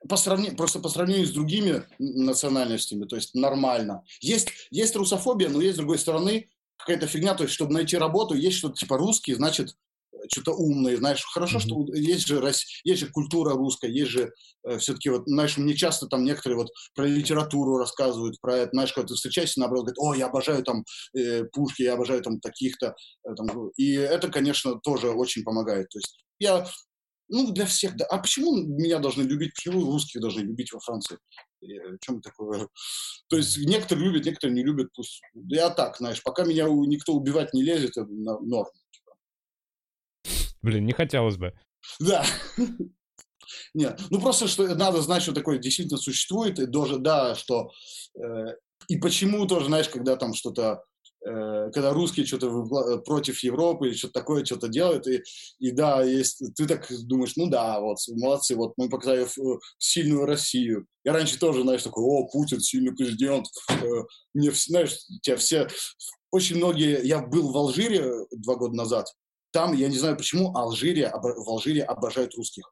по 0.07 0.15
сравнению, 0.15 0.55
просто 0.55 0.79
по 0.79 0.89
сравнению 0.89 1.27
с 1.27 1.31
другими 1.31 1.83
национальностями, 1.99 3.05
то 3.05 3.15
есть 3.15 3.33
нормально. 3.35 4.03
Есть, 4.19 4.49
есть 4.69 4.95
русофобия, 4.95 5.49
но 5.49 5.61
есть, 5.61 5.75
с 5.75 5.77
другой 5.77 5.97
стороны, 5.97 6.49
какая-то 6.77 7.07
фигня, 7.07 7.35
то 7.35 7.43
есть, 7.43 7.53
чтобы 7.53 7.73
найти 7.73 7.97
работу, 7.97 8.35
есть 8.35 8.57
что-то 8.57 8.75
типа 8.75 8.97
русский, 8.97 9.33
значит, 9.33 9.75
что-то 10.31 10.53
умное, 10.53 10.97
знаешь, 10.97 11.23
хорошо, 11.23 11.57
mm-hmm. 11.57 11.61
что 11.61 11.95
есть 11.95 12.27
же, 12.27 12.53
есть 12.83 12.99
же 12.99 13.07
культура 13.07 13.53
русская, 13.53 13.89
есть 13.89 14.11
же 14.11 14.31
э, 14.63 14.77
все-таки 14.77 15.09
вот, 15.09 15.23
знаешь, 15.25 15.57
мне 15.57 15.73
часто 15.75 16.07
там 16.07 16.23
некоторые 16.23 16.57
вот 16.57 16.69
про 16.93 17.05
литературу 17.05 17.77
рассказывают, 17.77 18.39
про 18.41 18.57
это, 18.57 18.71
знаешь, 18.73 18.93
когда 18.93 19.07
ты 19.07 19.15
встречаешься, 19.15 19.59
наоборот, 19.59 19.85
говорят, 19.85 19.99
о, 19.99 20.13
я 20.13 20.27
обожаю 20.27 20.63
там 20.63 20.83
э, 21.17 21.43
Пушки, 21.45 21.83
я 21.83 21.93
обожаю 21.93 22.21
там 22.21 22.39
таких-то, 22.39 22.95
э, 23.23 23.35
там, 23.35 23.69
и 23.77 23.93
это, 23.93 24.29
конечно, 24.29 24.79
тоже 24.83 25.09
очень 25.11 25.43
помогает, 25.43 25.89
то 25.89 25.99
есть 25.99 26.17
я, 26.39 26.65
ну, 27.29 27.51
для 27.51 27.65
всех, 27.65 27.95
да, 27.95 28.05
а 28.05 28.17
почему 28.17 28.55
меня 28.55 28.99
должны 28.99 29.23
любить, 29.23 29.53
почему 29.53 29.85
русских 29.85 30.21
должны 30.21 30.41
любить 30.41 30.73
во 30.73 30.79
Франции? 30.79 31.17
Э, 31.63 31.97
чем 32.01 32.21
такое? 32.21 32.67
То 33.29 33.37
есть 33.37 33.57
некоторые 33.57 34.09
любят, 34.09 34.25
некоторые 34.25 34.55
не 34.55 34.63
любят, 34.63 34.89
пусть, 34.93 35.21
я 35.47 35.69
так, 35.69 35.97
знаешь, 35.97 36.21
пока 36.23 36.43
меня 36.43 36.67
никто 36.67 37.13
убивать 37.13 37.53
не 37.53 37.63
лезет, 37.63 37.91
это 37.91 38.07
норм. 38.09 38.67
Блин, 40.61 40.85
не 40.85 40.93
хотелось 40.93 41.37
бы. 41.37 41.53
Да. 41.99 42.23
Нет, 43.73 43.99
ну 44.09 44.21
просто 44.21 44.47
что 44.47 44.67
надо 44.75 45.01
знать, 45.01 45.23
что 45.23 45.33
такое 45.33 45.57
действительно 45.57 45.97
существует, 45.97 46.59
и 46.59 46.65
даже, 46.65 46.97
да, 46.97 47.35
что 47.35 47.71
э, 48.15 48.55
и 48.87 48.97
почему 48.97 49.45
тоже, 49.45 49.65
знаешь, 49.65 49.89
когда 49.89 50.15
там 50.15 50.33
что-то, 50.33 50.83
э, 51.25 51.71
когда 51.73 51.93
русские 51.93 52.25
что-то 52.25 52.47
э, 52.47 52.97
против 52.99 53.41
Европы 53.43 53.87
или 53.87 53.95
что-то 53.95 54.13
такое 54.13 54.45
что-то 54.45 54.67
делают, 54.67 55.07
и, 55.07 55.23
и 55.59 55.71
да, 55.71 56.03
есть, 56.03 56.43
ты 56.55 56.67
так 56.67 56.87
думаешь, 57.05 57.35
ну 57.35 57.49
да, 57.49 57.79
вот, 57.79 57.97
молодцы, 58.09 58.55
вот 58.55 58.73
мы 58.77 58.89
показали 58.89 59.27
сильную 59.77 60.25
Россию. 60.25 60.85
Я 61.03 61.13
раньше 61.13 61.39
тоже, 61.39 61.61
знаешь, 61.61 61.83
такой, 61.83 62.03
о, 62.03 62.27
Путин, 62.27 62.59
сильный 62.59 62.95
президент, 62.95 63.47
э, 63.69 63.85
мне, 64.33 64.51
знаешь, 64.51 64.97
тебя 65.21 65.37
все, 65.37 65.67
очень 66.31 66.57
многие, 66.57 67.05
я 67.05 67.21
был 67.21 67.51
в 67.51 67.57
Алжире 67.57 68.11
два 68.31 68.55
года 68.55 68.75
назад, 68.75 69.07
там, 69.51 69.73
я 69.73 69.87
не 69.87 69.97
знаю 69.97 70.17
почему, 70.17 70.55
Алжирия, 70.55 71.11
в 71.13 71.49
Алжире 71.49 71.83
обожают 71.83 72.35
русских. 72.35 72.71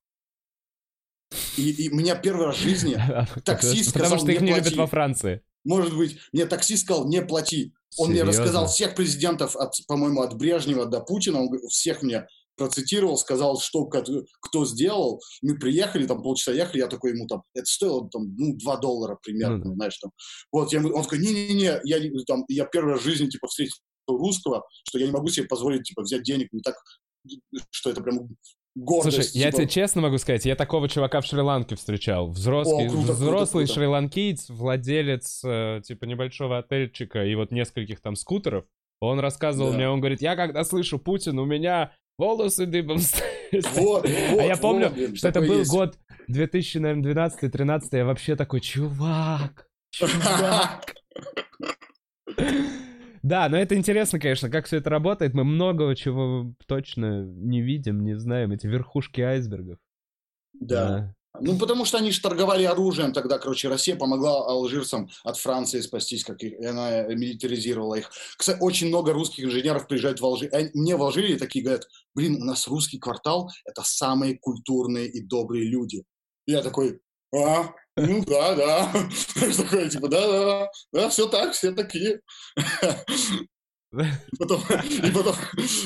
И, 1.57 1.71
и 1.71 1.89
меня 1.89 2.15
первый 2.15 2.47
раз 2.47 2.57
в 2.57 2.61
жизни 2.61 2.99
таксист 3.45 3.89
сказал, 3.89 4.09
Потому 4.09 4.21
что 4.21 4.31
их 4.31 4.41
не 4.41 4.53
любят 4.53 4.75
во 4.75 4.87
Франции. 4.87 5.41
Может 5.63 5.95
быть, 5.95 6.17
мне 6.31 6.45
таксист 6.45 6.85
сказал, 6.85 7.07
не 7.07 7.21
плати. 7.21 7.73
Он 7.97 8.07
Серьезно? 8.07 8.13
мне 8.13 8.23
рассказал 8.23 8.67
всех 8.67 8.95
президентов, 8.95 9.55
от, 9.55 9.73
по-моему, 9.87 10.21
от 10.21 10.35
Брежнева 10.37 10.85
до 10.85 11.01
Путина, 11.01 11.41
он 11.41 11.49
всех 11.67 12.01
мне 12.01 12.27
процитировал, 12.55 13.17
сказал, 13.17 13.59
что 13.59 13.85
кто 13.85 14.65
сделал. 14.65 15.21
Мы 15.41 15.57
приехали, 15.57 16.05
там 16.05 16.21
полчаса 16.21 16.51
ехали, 16.51 16.79
я 16.79 16.87
такой 16.87 17.11
ему 17.11 17.25
там, 17.27 17.43
это 17.53 17.65
стоило 17.65 18.07
там, 18.09 18.35
ну, 18.35 18.55
2 18.57 18.77
доллара 18.77 19.17
примерно, 19.21 19.63
да. 19.63 19.73
знаешь, 19.73 19.97
там. 19.97 20.11
Вот, 20.51 20.71
я, 20.71 20.79
он 20.79 21.03
такой, 21.03 21.19
не-не-не, 21.19 21.79
я, 21.83 22.23
там, 22.27 22.45
я 22.47 22.65
первый 22.65 22.93
раз 22.93 23.01
в 23.01 23.05
жизни, 23.05 23.27
типа, 23.27 23.47
встретил 23.47 23.75
русского, 24.17 24.65
что 24.87 24.99
я 24.99 25.05
не 25.05 25.11
могу 25.11 25.27
себе 25.29 25.47
позволить, 25.47 25.83
типа, 25.83 26.01
взять 26.01 26.23
денег 26.23 26.49
не 26.51 26.61
так, 26.61 26.75
что 27.71 27.89
это 27.89 28.01
прям 28.01 28.29
гордость. 28.75 29.15
Слушай, 29.15 29.31
типа... 29.31 29.43
я 29.43 29.51
тебе 29.51 29.67
честно 29.67 30.01
могу 30.01 30.17
сказать, 30.17 30.45
я 30.45 30.55
такого 30.55 30.89
чувака 30.89 31.21
в 31.21 31.25
Шри-Ланке 31.25 31.75
встречал. 31.75 32.29
Взрослый, 32.29 32.87
О, 32.87 32.89
круто, 32.89 33.13
взрослый 33.13 33.65
круто, 33.65 33.73
шри-ланкиец, 33.79 34.49
владелец, 34.49 35.41
э, 35.43 35.81
типа, 35.83 36.05
небольшого 36.05 36.59
отельчика 36.59 37.25
и 37.25 37.35
вот 37.35 37.51
нескольких 37.51 38.01
там 38.01 38.15
скутеров. 38.15 38.65
Он 39.01 39.19
рассказывал 39.19 39.71
да. 39.71 39.77
мне, 39.77 39.89
он 39.89 39.99
говорит, 39.99 40.21
я 40.21 40.35
когда 40.35 40.63
слышу 40.63 40.99
Путин, 40.99 41.39
у 41.39 41.45
меня 41.45 41.93
волосы 42.17 42.65
дыбом 42.65 42.99
вот, 43.51 43.73
вот, 43.75 44.05
А 44.05 44.43
я 44.43 44.57
помню, 44.57 44.89
вот, 44.95 45.17
что 45.17 45.29
это 45.29 45.41
был 45.41 45.59
есть. 45.59 45.71
год 45.71 45.97
2012-13, 46.29 47.81
я 47.91 48.05
вообще 48.05 48.35
такой, 48.35 48.61
чувак, 48.61 49.67
чувак. 49.91 50.95
Да, 53.23 53.49
но 53.49 53.57
это 53.57 53.75
интересно, 53.75 54.19
конечно, 54.19 54.49
как 54.49 54.65
все 54.65 54.77
это 54.77 54.89
работает. 54.89 55.33
Мы 55.33 55.43
много 55.43 55.95
чего 55.95 56.53
точно 56.67 57.25
не 57.25 57.61
видим, 57.61 58.03
не 58.03 58.15
знаем. 58.17 58.51
Эти 58.51 58.67
верхушки 58.67 59.21
айсбергов. 59.21 59.77
Да. 60.53 60.87
да. 60.87 61.15
Ну, 61.41 61.57
потому 61.57 61.85
что 61.85 61.97
они 61.99 62.11
же 62.11 62.21
торговали 62.21 62.63
оружием 62.63 63.13
тогда, 63.13 63.37
короче, 63.37 63.69
Россия 63.69 63.95
помогла 63.95 64.45
алжирцам 64.47 65.09
от 65.23 65.37
Франции 65.37 65.79
спастись, 65.79 66.23
как 66.23 66.41
и 66.43 66.65
она 66.65 67.03
милитаризировала 67.03 67.95
их. 67.95 68.09
Кстати, 68.35 68.57
очень 68.59 68.87
много 68.87 69.13
русских 69.13 69.45
инженеров 69.45 69.87
приезжают 69.87 70.19
в 70.19 70.25
Алжир. 70.25 70.49
Мне 70.73 70.95
в 70.95 71.03
Алжире 71.03 71.37
такие 71.37 71.63
говорят, 71.63 71.87
блин, 72.15 72.41
у 72.41 72.45
нас 72.45 72.67
русский 72.67 72.97
квартал– 72.97 73.49
это 73.65 73.83
самые 73.85 74.39
культурные 74.39 75.07
и 75.07 75.21
добрые 75.21 75.65
люди. 75.69 76.03
я 76.47 76.63
такой, 76.63 76.99
а? 77.33 77.73
Ну 78.07 78.23
да, 78.25 78.55
да. 78.55 78.93
Такое, 79.57 79.89
типа, 79.89 80.07
да, 80.07 80.27
да, 80.27 80.71
да, 80.93 81.09
все 81.09 81.27
так, 81.27 81.53
все 81.53 81.71
такие. 81.71 82.21
И 83.91 84.37
потом, 84.37 84.61
и 85.03 85.11
потом 85.11 85.35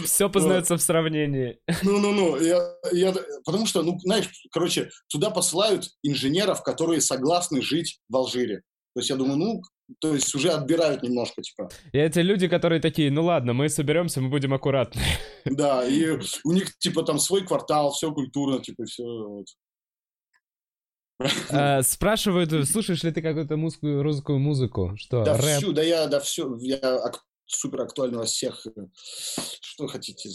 все 0.05 0.29
познается 0.29 0.73
вот. 0.73 0.81
в 0.81 0.85
сравнении. 0.85 1.57
Ну-ну-ну, 1.83 2.37
я, 2.37 2.75
я, 2.91 3.13
потому 3.45 3.65
что, 3.65 3.81
ну, 3.81 3.97
знаешь, 3.99 4.29
короче, 4.51 4.89
туда 5.07 5.29
посылают 5.29 5.89
инженеров, 6.03 6.63
которые 6.63 6.99
согласны 6.99 7.61
жить 7.61 7.99
в 8.09 8.17
Алжире. 8.17 8.63
То 8.93 8.99
есть 8.99 9.09
я 9.09 9.15
думаю, 9.15 9.37
ну, 9.37 9.61
то 9.99 10.13
есть 10.13 10.33
уже 10.35 10.49
отбирают 10.49 11.01
немножко, 11.01 11.41
типа. 11.41 11.69
И 11.93 11.97
эти 11.97 12.19
люди, 12.19 12.47
которые 12.47 12.81
такие, 12.81 13.09
ну 13.09 13.23
ладно, 13.23 13.53
мы 13.53 13.69
соберемся, 13.69 14.21
мы 14.21 14.29
будем 14.29 14.53
аккуратны. 14.53 15.01
Да, 15.45 15.85
и 15.85 16.19
у 16.43 16.51
них, 16.51 16.77
типа, 16.77 17.03
там 17.03 17.19
свой 17.19 17.45
квартал, 17.45 17.91
все 17.91 18.11
культурно, 18.11 18.59
типа, 18.59 18.85
все 18.85 19.03
вот. 19.03 19.45
А, 21.49 21.81
спрашивают, 21.83 22.67
слушаешь 22.67 23.03
ли 23.03 23.11
ты 23.11 23.21
какую-то 23.21 23.55
русскую 23.55 24.39
музыку? 24.39 24.93
Что, 24.97 25.23
да 25.23 25.37
рэп? 25.37 25.57
всю, 25.57 25.73
да 25.73 25.81
я, 25.81 26.07
да 26.07 26.19
все, 26.19 26.55
я 26.59 27.01
супер 27.45 27.81
актуально 27.81 28.19
во 28.19 28.25
всех. 28.25 28.65
Что 29.61 29.87
хотите? 29.87 30.29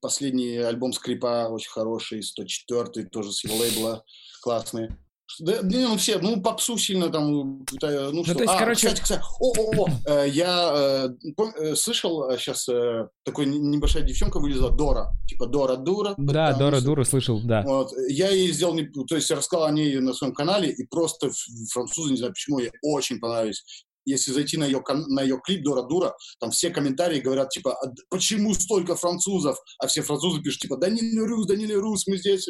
Последний 0.00 0.58
альбом 0.58 0.92
Скрипа 0.92 1.48
очень 1.50 1.70
хороший, 1.70 2.22
104 2.22 3.06
тоже 3.06 3.32
с 3.32 3.44
его 3.44 3.56
лейбла 3.56 4.04
классный. 4.42 4.90
Да, 5.38 5.60
ну, 5.62 5.96
все, 5.96 6.18
ну, 6.18 6.40
попсу 6.42 6.76
сильно 6.76 7.08
там, 7.08 7.32
ну, 7.32 7.64
ну 8.12 8.24
что. 8.24 8.34
То 8.34 8.42
есть, 8.42 8.54
а, 8.54 8.58
короче... 8.58 8.88
кстати, 8.88 9.02
кстати, 9.02 9.22
о, 9.40 9.52
о, 9.52 9.84
о, 9.84 9.88
э, 10.06 10.28
я 10.28 11.08
э, 11.24 11.32
э, 11.58 11.74
слышал 11.76 12.30
сейчас 12.38 12.68
э, 12.68 13.08
такой 13.24 13.46
небольшая 13.46 14.02
девчонка 14.02 14.40
вылезла, 14.40 14.70
Дора, 14.70 15.10
типа 15.28 15.46
Дора 15.46 15.76
Дура. 15.76 16.14
Да, 16.18 16.52
Дора 16.54 16.80
Дура, 16.80 17.04
слышал, 17.04 17.40
да. 17.44 17.62
Вот, 17.62 17.92
я 18.08 18.30
ей 18.30 18.52
сделал, 18.52 18.76
то 19.08 19.14
есть, 19.14 19.30
рассказал 19.30 19.66
о 19.66 19.70
ней 19.70 19.98
на 20.00 20.12
своем 20.12 20.34
канале, 20.34 20.70
и 20.70 20.84
просто 20.86 21.30
французы, 21.72 22.12
не 22.12 22.18
знаю 22.18 22.32
почему, 22.32 22.58
ей 22.58 22.72
очень 22.82 23.20
понравились 23.20 23.64
если 24.04 24.32
зайти 24.32 24.56
на 24.56 24.64
ее, 24.64 24.82
на 25.08 25.22
ее 25.22 25.40
клип 25.44 25.62
«Дора 25.62 25.82
Дура», 25.82 26.14
там 26.38 26.50
все 26.50 26.70
комментарии 26.70 27.20
говорят, 27.20 27.50
типа, 27.50 27.74
«А 27.74 27.92
почему 28.08 28.54
столько 28.54 28.96
французов? 28.96 29.58
А 29.78 29.86
все 29.86 30.02
французы 30.02 30.42
пишут, 30.42 30.62
типа, 30.62 30.76
Даниле 30.76 31.22
Рус, 31.24 31.46
Даниле 31.46 31.76
Рус, 31.76 32.06
мы 32.06 32.16
здесь. 32.16 32.48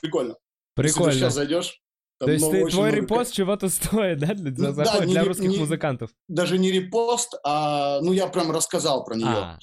Прикольно. 0.00 0.36
Прикольно. 0.74 1.10
Если 1.10 1.20
ты 1.20 1.26
сейчас 1.26 1.34
зайдешь, 1.34 1.80
там 2.18 2.28
То 2.28 2.32
есть 2.32 2.50
ты, 2.50 2.66
твой 2.68 2.90
много... 2.92 3.02
репост 3.02 3.32
чего-то 3.34 3.68
стоит, 3.68 4.18
да, 4.18 4.32
для, 4.32 4.50
ну, 4.50 4.74
да, 4.74 5.00
для 5.00 5.22
не, 5.22 5.28
русских 5.28 5.50
не, 5.50 5.58
музыкантов? 5.58 6.10
Даже 6.28 6.56
не 6.56 6.72
репост, 6.72 7.34
а, 7.44 8.00
ну, 8.00 8.12
я 8.12 8.26
прям 8.28 8.50
рассказал 8.50 9.04
про 9.04 9.16
нее. 9.16 9.26
А. 9.26 9.58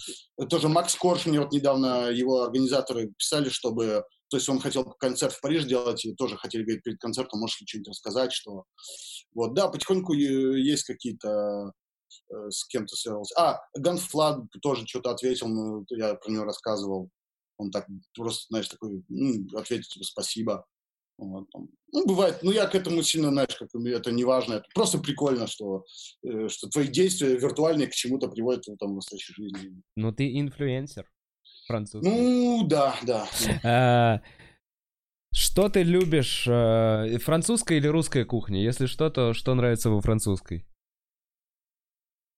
Тоже 0.49 0.69
Макс 0.69 0.95
Корж, 0.95 1.25
мне 1.25 1.39
вот 1.39 1.51
недавно 1.51 2.09
его 2.09 2.43
организаторы 2.43 3.11
писали, 3.17 3.49
чтобы... 3.49 4.05
То 4.29 4.37
есть 4.37 4.47
он 4.49 4.59
хотел 4.59 4.83
концерт 4.83 5.33
в 5.33 5.41
Париж 5.41 5.65
делать, 5.65 6.05
и 6.05 6.13
тоже 6.13 6.37
хотели 6.37 6.63
говорить 6.63 6.83
перед 6.83 6.99
концертом, 6.99 7.39
можешь 7.39 7.59
ли 7.59 7.67
что-нибудь 7.67 7.89
рассказать, 7.89 8.31
что... 8.31 8.65
Вот, 9.33 9.55
да, 9.55 9.67
потихоньку 9.67 10.13
есть 10.13 10.83
какие-то 10.83 11.71
э, 12.31 12.49
с 12.51 12.65
кем-то 12.67 12.95
связывался. 12.95 13.33
А, 13.35 13.61
Ганфлад 13.75 14.41
тоже 14.61 14.85
что-то 14.85 15.09
ответил, 15.09 15.47
ну, 15.47 15.85
я 15.89 16.13
про 16.13 16.31
него 16.31 16.43
рассказывал. 16.43 17.09
Он 17.57 17.71
так 17.71 17.87
просто, 18.15 18.45
знаешь, 18.49 18.67
такой, 18.67 19.03
ну, 19.09 19.57
ответил, 19.57 19.85
типа, 19.89 20.05
спасибо. 20.05 20.65
Вот, 21.29 21.49
там. 21.51 21.69
Ну, 21.91 22.05
бывает, 22.05 22.39
ну, 22.41 22.51
я 22.51 22.65
к 22.65 22.75
этому 22.75 23.03
сильно, 23.03 23.29
знаешь, 23.29 23.55
как 23.55 23.69
это 23.73 24.11
не 24.11 24.23
важно. 24.23 24.55
Это 24.55 24.65
просто 24.73 24.97
прикольно, 24.97 25.47
что, 25.47 25.85
э, 26.23 26.47
что 26.49 26.67
твои 26.69 26.87
действия 26.87 27.37
виртуальные 27.37 27.87
к 27.87 27.93
чему-то 27.93 28.27
приводят 28.27 28.65
там, 28.79 28.91
в 28.91 28.95
настоящей 28.95 29.33
жизни. 29.33 29.81
Ну, 29.95 30.11
ты 30.11 30.39
инфлюенсер 30.39 31.09
французский. 31.67 32.09
Ну, 32.09 32.65
да, 32.67 32.95
да. 33.03 33.27
А, 33.63 34.21
что 35.33 35.69
ты 35.69 35.83
любишь, 35.83 36.45
э, 36.47 37.17
французская 37.19 37.77
или 37.77 37.87
русская 37.87 38.25
кухня? 38.25 38.61
Если 38.61 38.85
что, 38.85 39.09
то 39.09 39.33
что 39.33 39.53
нравится 39.55 39.89
во 39.89 40.01
французской? 40.01 40.65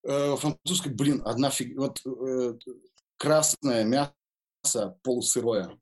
Э, 0.08 0.36
французской, 0.36 0.94
блин, 0.94 1.22
одна 1.26 1.50
фиг... 1.50 1.78
Вот 1.78 2.00
э, 2.06 2.54
красное 3.18 3.84
мясо 3.84 4.98
полусырое. 5.04 5.78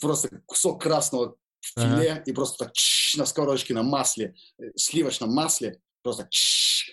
Просто 0.00 0.42
кусок 0.46 0.82
красного 0.82 1.36
филе 1.64 2.12
ага. 2.12 2.22
и 2.26 2.32
просто 2.32 2.64
так 2.64 2.72
чш, 2.74 3.16
на 3.16 3.26
сковородочке 3.26 3.74
на 3.74 3.82
масле, 3.82 4.34
э, 4.58 4.64
сливочном 4.76 5.32
масле, 5.32 5.80
просто 6.02 6.26
чш, 6.30 6.90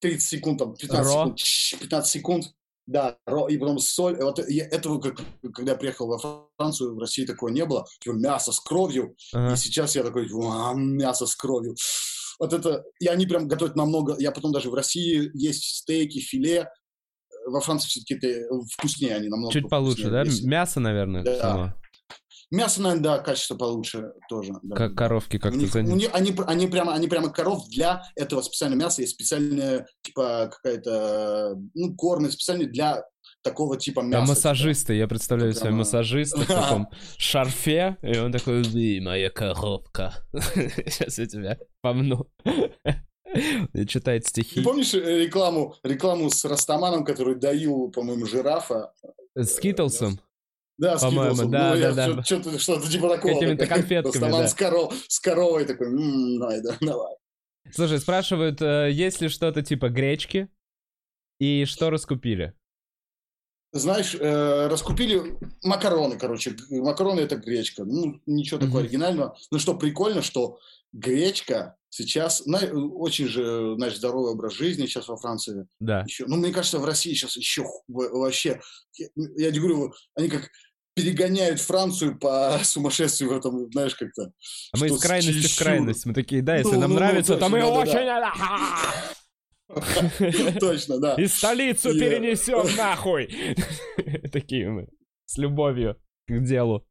30 0.00 0.28
секунд, 0.28 0.58
там, 0.58 0.74
15 0.74 1.06
Ро. 1.06 1.12
секунд, 1.12 1.38
чш, 1.38 1.78
15 1.78 2.10
секунд, 2.10 2.44
да, 2.86 3.18
и 3.48 3.56
потом 3.56 3.78
соль. 3.78 4.16
Вот 4.20 4.40
я, 4.48 4.66
этого, 4.66 5.00
как, 5.00 5.20
когда 5.54 5.72
я 5.72 5.78
приехал 5.78 6.08
во 6.08 6.48
Францию, 6.58 6.96
в 6.96 6.98
России 6.98 7.24
такого 7.24 7.50
не 7.50 7.64
было. 7.64 7.86
Типа 8.00 8.14
мясо 8.14 8.50
с 8.50 8.58
кровью. 8.58 9.14
Ага. 9.32 9.54
И 9.54 9.56
сейчас 9.56 9.94
я 9.94 10.02
такой, 10.02 10.28
мясо 10.74 11.26
с 11.26 11.36
кровью. 11.36 11.76
Вот 12.40 12.52
это, 12.52 12.82
и 12.98 13.06
они 13.06 13.26
прям 13.26 13.46
готовят 13.46 13.76
намного. 13.76 14.16
Я 14.18 14.32
потом 14.32 14.50
даже 14.50 14.70
в 14.70 14.74
России 14.74 15.30
есть 15.34 15.76
стейки, 15.76 16.18
филе. 16.18 16.68
Во 17.46 17.60
Франции 17.60 17.88
все-таки 17.88 18.14
это 18.14 18.48
вкуснее 18.72 19.14
они 19.16 19.28
намного. 19.28 19.52
Чуть 19.52 19.68
получше, 19.68 20.10
да? 20.10 20.22
Есть. 20.22 20.42
Мясо, 20.44 20.80
наверное, 20.80 21.22
да. 21.22 21.40
само. 21.40 21.74
Мясо, 22.50 22.82
наверное, 22.82 23.02
да, 23.02 23.18
качество 23.18 23.54
получше 23.54 24.12
тоже. 24.28 24.54
Да. 24.62 24.74
Как 24.74 24.96
коровки 24.96 25.38
как-то 25.38 25.56
у 25.56 25.60
них, 25.60 25.74
у 25.74 25.78
них, 25.80 26.10
они, 26.12 26.34
они, 26.46 26.66
прямо, 26.66 26.94
они 26.94 27.06
прямо 27.06 27.30
коров 27.30 27.68
для 27.68 28.02
этого 28.16 28.42
специального 28.42 28.80
мяса. 28.80 29.02
Есть 29.02 29.14
специальная, 29.14 29.86
типа, 30.02 30.50
какая-то, 30.52 31.54
ну, 31.74 31.94
корм 31.94 32.28
специальный 32.30 32.66
для 32.66 33.04
такого 33.42 33.76
типа 33.76 34.00
мяса. 34.00 34.24
А 34.24 34.26
массажисты, 34.26 34.94
я 34.94 35.06
представляю 35.06 35.52
себе 35.52 35.70
массажиста 35.70 36.40
в 36.40 36.46
таком 36.46 36.88
шарфе, 37.16 37.96
и 38.02 38.18
он 38.18 38.32
такой, 38.32 38.64
ты 38.64 39.00
моя 39.00 39.30
коробка. 39.30 40.14
Сейчас 40.32 41.18
я 41.18 41.26
тебя 41.26 41.58
помну. 41.80 42.28
И 43.74 43.86
читает 43.86 44.26
стихи. 44.26 44.56
Ты 44.56 44.62
помнишь 44.64 44.92
э, 44.92 45.24
рекламу, 45.24 45.76
рекламу 45.84 46.30
с 46.30 46.44
Растаманом, 46.44 47.04
который 47.04 47.36
доил, 47.36 47.88
по-моему, 47.92 48.26
жирафа? 48.26 48.92
С 49.36 49.60
Китлсом? 49.60 50.18
Да, 50.80 50.96
по-моему, 50.96 51.44
да, 51.50 51.74
ну, 51.74 51.80
да, 51.80 51.92
да. 51.92 52.22
Что-то, 52.22 52.58
что-то 52.58 52.90
типа 52.90 53.10
такого. 53.10 53.34
Какими-то 53.34 53.66
конфетками, 53.68 54.30
да. 54.30 54.48
с, 54.48 54.54
коров, 54.54 54.94
с 55.08 55.20
коровой 55.20 55.66
такой, 55.66 55.88
м-м, 55.88 56.38
давай, 56.40 56.62
да, 56.62 56.74
давай. 56.80 57.16
Слушай, 57.70 57.98
спрашивают, 57.98 58.62
э, 58.62 58.88
есть 58.90 59.20
ли 59.20 59.28
что-то 59.28 59.60
типа 59.60 59.90
гречки 59.90 60.48
и 61.38 61.66
что 61.66 61.90
раскупили? 61.90 62.54
Знаешь, 63.72 64.14
э, 64.14 64.68
раскупили 64.68 65.38
макароны, 65.62 66.16
короче. 66.18 66.56
Макароны 66.70 67.20
это 67.20 67.36
гречка. 67.36 67.84
Ну, 67.84 68.18
ничего 68.24 68.58
такого 68.58 68.78
mm-hmm. 68.78 68.84
оригинального. 68.84 69.36
Но 69.50 69.58
что 69.58 69.74
прикольно, 69.74 70.22
что 70.22 70.58
гречка 70.92 71.76
сейчас, 71.90 72.46
на, 72.46 72.58
очень 72.58 73.26
же, 73.26 73.74
знаешь, 73.76 73.98
здоровый 73.98 74.32
образ 74.32 74.54
жизни 74.54 74.86
сейчас 74.86 75.08
во 75.08 75.18
Франции. 75.18 75.68
Да. 75.78 76.04
Еще, 76.08 76.24
ну, 76.26 76.36
мне 76.36 76.52
кажется, 76.52 76.78
в 76.78 76.86
России 76.86 77.12
сейчас 77.12 77.36
еще 77.36 77.66
вообще, 77.86 78.62
я, 78.96 79.08
я 79.36 79.50
говорю, 79.50 79.92
они 80.14 80.28
как 80.28 80.48
перегоняют 80.94 81.60
Францию 81.60 82.18
по 82.18 82.58
сумасшествию 82.64 83.30
в 83.30 83.36
этом, 83.36 83.70
знаешь, 83.72 83.94
как-то. 83.94 84.32
А 84.72 84.78
мы 84.78 84.88
из 84.88 84.98
крайности 85.00 85.46
в 85.46 85.58
крайность. 85.58 86.06
Мы 86.06 86.14
такие, 86.14 86.42
да, 86.42 86.56
если 86.56 86.74
ну, 86.74 86.80
нам 86.80 86.90
ну, 86.90 86.96
нравится, 86.96 87.34
ну, 87.34 87.38
точно, 87.38 87.48
то 87.48 87.52
мы 87.52 87.60
да, 87.60 87.68
очень... 87.68 89.20
Точно, 90.58 90.98
да. 90.98 91.14
И 91.14 91.26
столицу 91.26 91.92
перенесем 91.92 92.66
нахуй. 92.76 93.28
Такие 94.32 94.68
мы. 94.68 94.88
С 95.26 95.38
любовью 95.38 95.96
к 96.26 96.40
делу. 96.40 96.84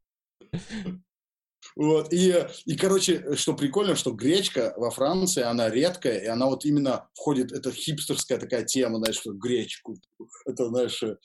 Вот, 1.80 2.12
и, 2.12 2.34
и, 2.66 2.76
короче, 2.76 3.34
что 3.36 3.54
прикольно, 3.54 3.96
что 3.96 4.10
гречка 4.10 4.74
во 4.76 4.90
Франции, 4.90 5.42
она 5.42 5.70
редкая, 5.70 6.18
и 6.18 6.26
она 6.26 6.44
вот 6.44 6.66
именно 6.66 7.08
входит, 7.14 7.52
это 7.52 7.72
хипстерская 7.72 8.36
такая 8.36 8.64
тема, 8.64 8.98
знаешь, 8.98 9.16
что 9.16 9.32
гречку, 9.32 9.96
это, 10.44 10.68
знаешь, 10.68 11.02
э, 11.02 11.16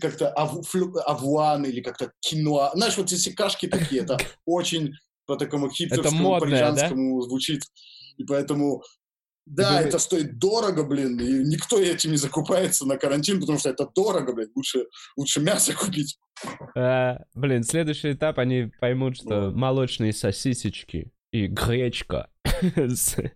как-то 0.00 0.30
аву, 0.30 0.64
авуан 1.04 1.66
или 1.66 1.82
как-то 1.82 2.10
киноа. 2.20 2.70
Знаешь, 2.74 2.96
вот 2.96 3.12
эти 3.12 3.30
кашки 3.34 3.66
такие, 3.66 4.04
это 4.04 4.16
очень 4.46 4.94
по 5.26 5.36
такому 5.36 5.68
хипстерскому, 5.68 6.40
парижанскому 6.40 7.20
звучит. 7.20 7.60
И 8.16 8.24
поэтому 8.24 8.82
да, 9.46 9.82
это 9.82 9.98
стоит 9.98 10.38
дорого, 10.38 10.84
блин, 10.84 11.20
и 11.20 11.44
никто 11.44 11.78
этим 11.78 12.12
не 12.12 12.16
закупается 12.16 12.86
на 12.86 12.96
карантин, 12.96 13.40
потому 13.40 13.58
что 13.58 13.68
это 13.68 13.86
дорого, 13.94 14.32
блин, 14.32 14.50
лучше, 14.54 14.86
лучше 15.16 15.40
мясо 15.40 15.74
купить. 15.74 16.18
А, 16.74 17.18
блин, 17.34 17.62
следующий 17.62 18.12
этап, 18.12 18.38
они 18.38 18.70
поймут, 18.80 19.16
что 19.16 19.50
молочные 19.50 20.14
сосисечки 20.14 21.12
и 21.30 21.46
гречка. 21.46 22.30
Это 22.44 23.32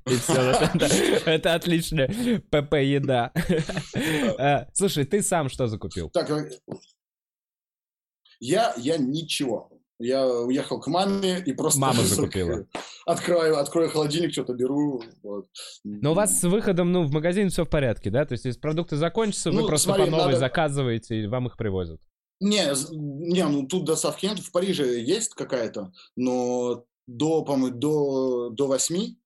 отличная 1.54 2.08
ПП-еда. 2.50 3.32
А, 4.38 4.68
слушай, 4.72 5.04
ты 5.04 5.22
сам 5.22 5.48
что 5.48 5.66
закупил? 5.66 6.10
Так, 6.10 6.30
э, 6.30 6.50
я, 8.40 8.74
я 8.76 8.96
ничего. 8.96 9.70
Я 9.98 10.26
уехал 10.26 10.80
к 10.80 10.86
маме 10.86 11.42
и 11.44 11.52
просто... 11.52 11.80
Мама 11.80 12.02
закупила. 12.02 12.66
Открою, 13.04 13.58
открою 13.58 13.90
холодильник, 13.90 14.32
что-то 14.32 14.54
беру. 14.54 15.02
Вот. 15.22 15.46
Но 15.84 16.12
у 16.12 16.14
вас 16.14 16.40
с 16.40 16.44
выходом 16.44 16.92
ну, 16.92 17.04
в 17.04 17.10
магазин 17.10 17.50
все 17.50 17.64
в 17.64 17.68
порядке, 17.68 18.10
да? 18.10 18.24
То 18.24 18.32
есть, 18.32 18.44
если 18.44 18.60
продукты 18.60 18.96
закончатся, 18.96 19.50
ну, 19.50 19.62
вы 19.62 19.68
просто 19.68 19.88
смотри, 19.88 20.04
по 20.04 20.10
новой 20.10 20.26
надо... 20.26 20.38
заказываете, 20.38 21.22
и 21.22 21.26
вам 21.26 21.46
их 21.46 21.56
привозят. 21.56 22.00
Не, 22.40 22.66
не, 22.92 23.44
ну 23.46 23.66
тут 23.66 23.84
доставки 23.84 24.26
нет. 24.26 24.38
В 24.38 24.52
Париже 24.52 25.00
есть 25.00 25.34
какая-то, 25.34 25.92
но 26.14 26.84
до, 27.08 27.42
по-моему, 27.42 27.76
до, 27.76 28.50
до 28.50 28.68
8 28.68 29.16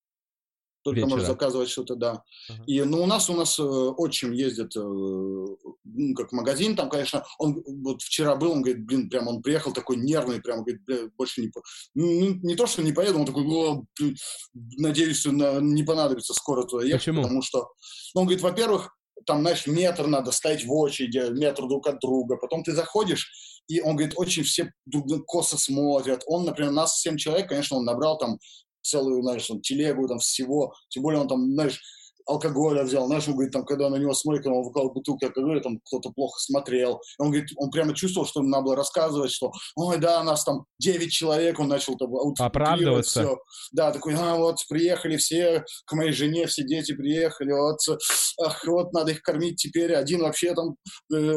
только 0.83 0.97
Вечера. 0.97 1.09
можешь 1.09 1.27
заказывать 1.27 1.69
что-то, 1.69 1.95
да. 1.95 2.23
Ага. 2.49 2.63
И, 2.67 2.81
ну, 2.83 3.03
у 3.03 3.05
нас, 3.05 3.29
у 3.29 3.33
нас 3.33 3.57
э, 3.57 3.63
отчим 3.63 4.31
ездит, 4.31 4.75
э, 4.75 4.79
ну, 4.81 6.13
как 6.15 6.31
магазин, 6.31 6.75
там, 6.75 6.89
конечно, 6.89 7.23
он 7.39 7.63
вот 7.65 8.01
вчера 8.01 8.35
был, 8.35 8.51
он 8.51 8.61
говорит, 8.61 8.85
блин, 8.85 9.09
прям 9.09 9.27
он 9.27 9.41
приехал 9.41 9.73
такой 9.73 9.97
нервный, 9.97 10.41
прям, 10.41 10.63
говорит, 10.63 10.83
бля, 10.85 10.97
больше 11.17 11.41
не, 11.41 11.47
по... 11.47 11.61
ну, 11.95 12.05
не 12.43 12.55
то, 12.55 12.67
что 12.67 12.81
не 12.83 12.91
поеду, 12.91 13.19
он 13.19 13.25
такой, 13.25 13.43
«О, 13.45 13.83
блин, 13.97 14.15
надеюсь, 14.53 15.25
на- 15.25 15.59
не 15.59 15.83
понадобится 15.83 16.33
скоро 16.33 16.63
туда 16.63 16.83
ехать, 16.85 17.01
Почему? 17.01 17.21
потому 17.23 17.41
что, 17.41 17.69
ну, 18.13 18.21
он 18.21 18.27
говорит, 18.27 18.43
во-первых, 18.43 18.95
там, 19.25 19.41
знаешь, 19.41 19.67
метр 19.67 20.07
надо 20.07 20.31
стоять 20.31 20.65
в 20.65 20.71
очереди, 20.73 21.31
метр 21.31 21.67
друг 21.67 21.87
от 21.87 21.99
друга, 21.99 22.35
потом 22.37 22.63
ты 22.63 22.73
заходишь, 22.73 23.31
и 23.67 23.79
он 23.79 23.95
говорит, 23.95 24.13
очень 24.17 24.43
все 24.43 24.71
друг 24.85 25.05
на 25.07 25.19
косо 25.19 25.57
смотрят. 25.57 26.23
Он, 26.25 26.43
например, 26.43 26.71
нас 26.71 26.99
семь 26.99 27.15
человек, 27.15 27.47
конечно, 27.47 27.77
он 27.77 27.85
набрал 27.85 28.17
там 28.17 28.37
целую, 28.83 29.21
знаешь, 29.23 29.47
там, 29.47 29.61
телегу 29.61 30.07
там 30.07 30.19
всего, 30.19 30.73
тем 30.89 31.03
более 31.03 31.21
он 31.21 31.27
там, 31.27 31.51
знаешь, 31.53 31.81
алкоголя 32.25 32.83
взял, 32.83 33.05
знаешь, 33.07 33.27
он 33.27 33.33
говорит, 33.33 33.51
там, 33.51 33.65
когда 33.65 33.89
на 33.89 33.97
него 33.97 34.13
смотрит, 34.13 34.43
когда 34.43 34.57
он 34.57 34.63
выкладывал 34.63 34.93
бутылку 34.93 35.25
алкоголя, 35.25 35.59
там 35.59 35.79
кто-то 35.85 36.09
плохо 36.11 36.39
смотрел. 36.39 37.01
И 37.19 37.21
он 37.21 37.31
говорит, 37.31 37.49
он 37.57 37.69
прямо 37.69 37.93
чувствовал, 37.93 38.25
что 38.25 38.39
ему 38.39 38.49
надо 38.49 38.63
было 38.63 38.75
рассказывать, 38.77 39.31
что, 39.31 39.51
ой, 39.75 39.97
да, 39.97 40.23
нас 40.23 40.43
там 40.45 40.65
9 40.79 41.11
человек, 41.11 41.59
он 41.59 41.67
начал 41.67 41.97
там 41.97 42.09
Оправдываться. 42.39 43.23
всё. 43.23 43.37
Да, 43.73 43.91
такой, 43.91 44.15
а, 44.15 44.35
вот, 44.37 44.55
приехали 44.69 45.17
все, 45.17 45.65
к 45.85 45.93
моей 45.93 46.11
жене 46.13 46.47
все 46.47 46.63
дети 46.63 46.93
приехали, 46.93 47.51
вот, 47.51 47.79
ах, 48.41 48.65
вот, 48.67 48.93
надо 48.93 49.11
их 49.11 49.21
кормить 49.21 49.57
теперь, 49.57 49.93
один 49.93 50.21
вообще 50.21 50.53
там, 50.53 50.75
э, 51.13 51.33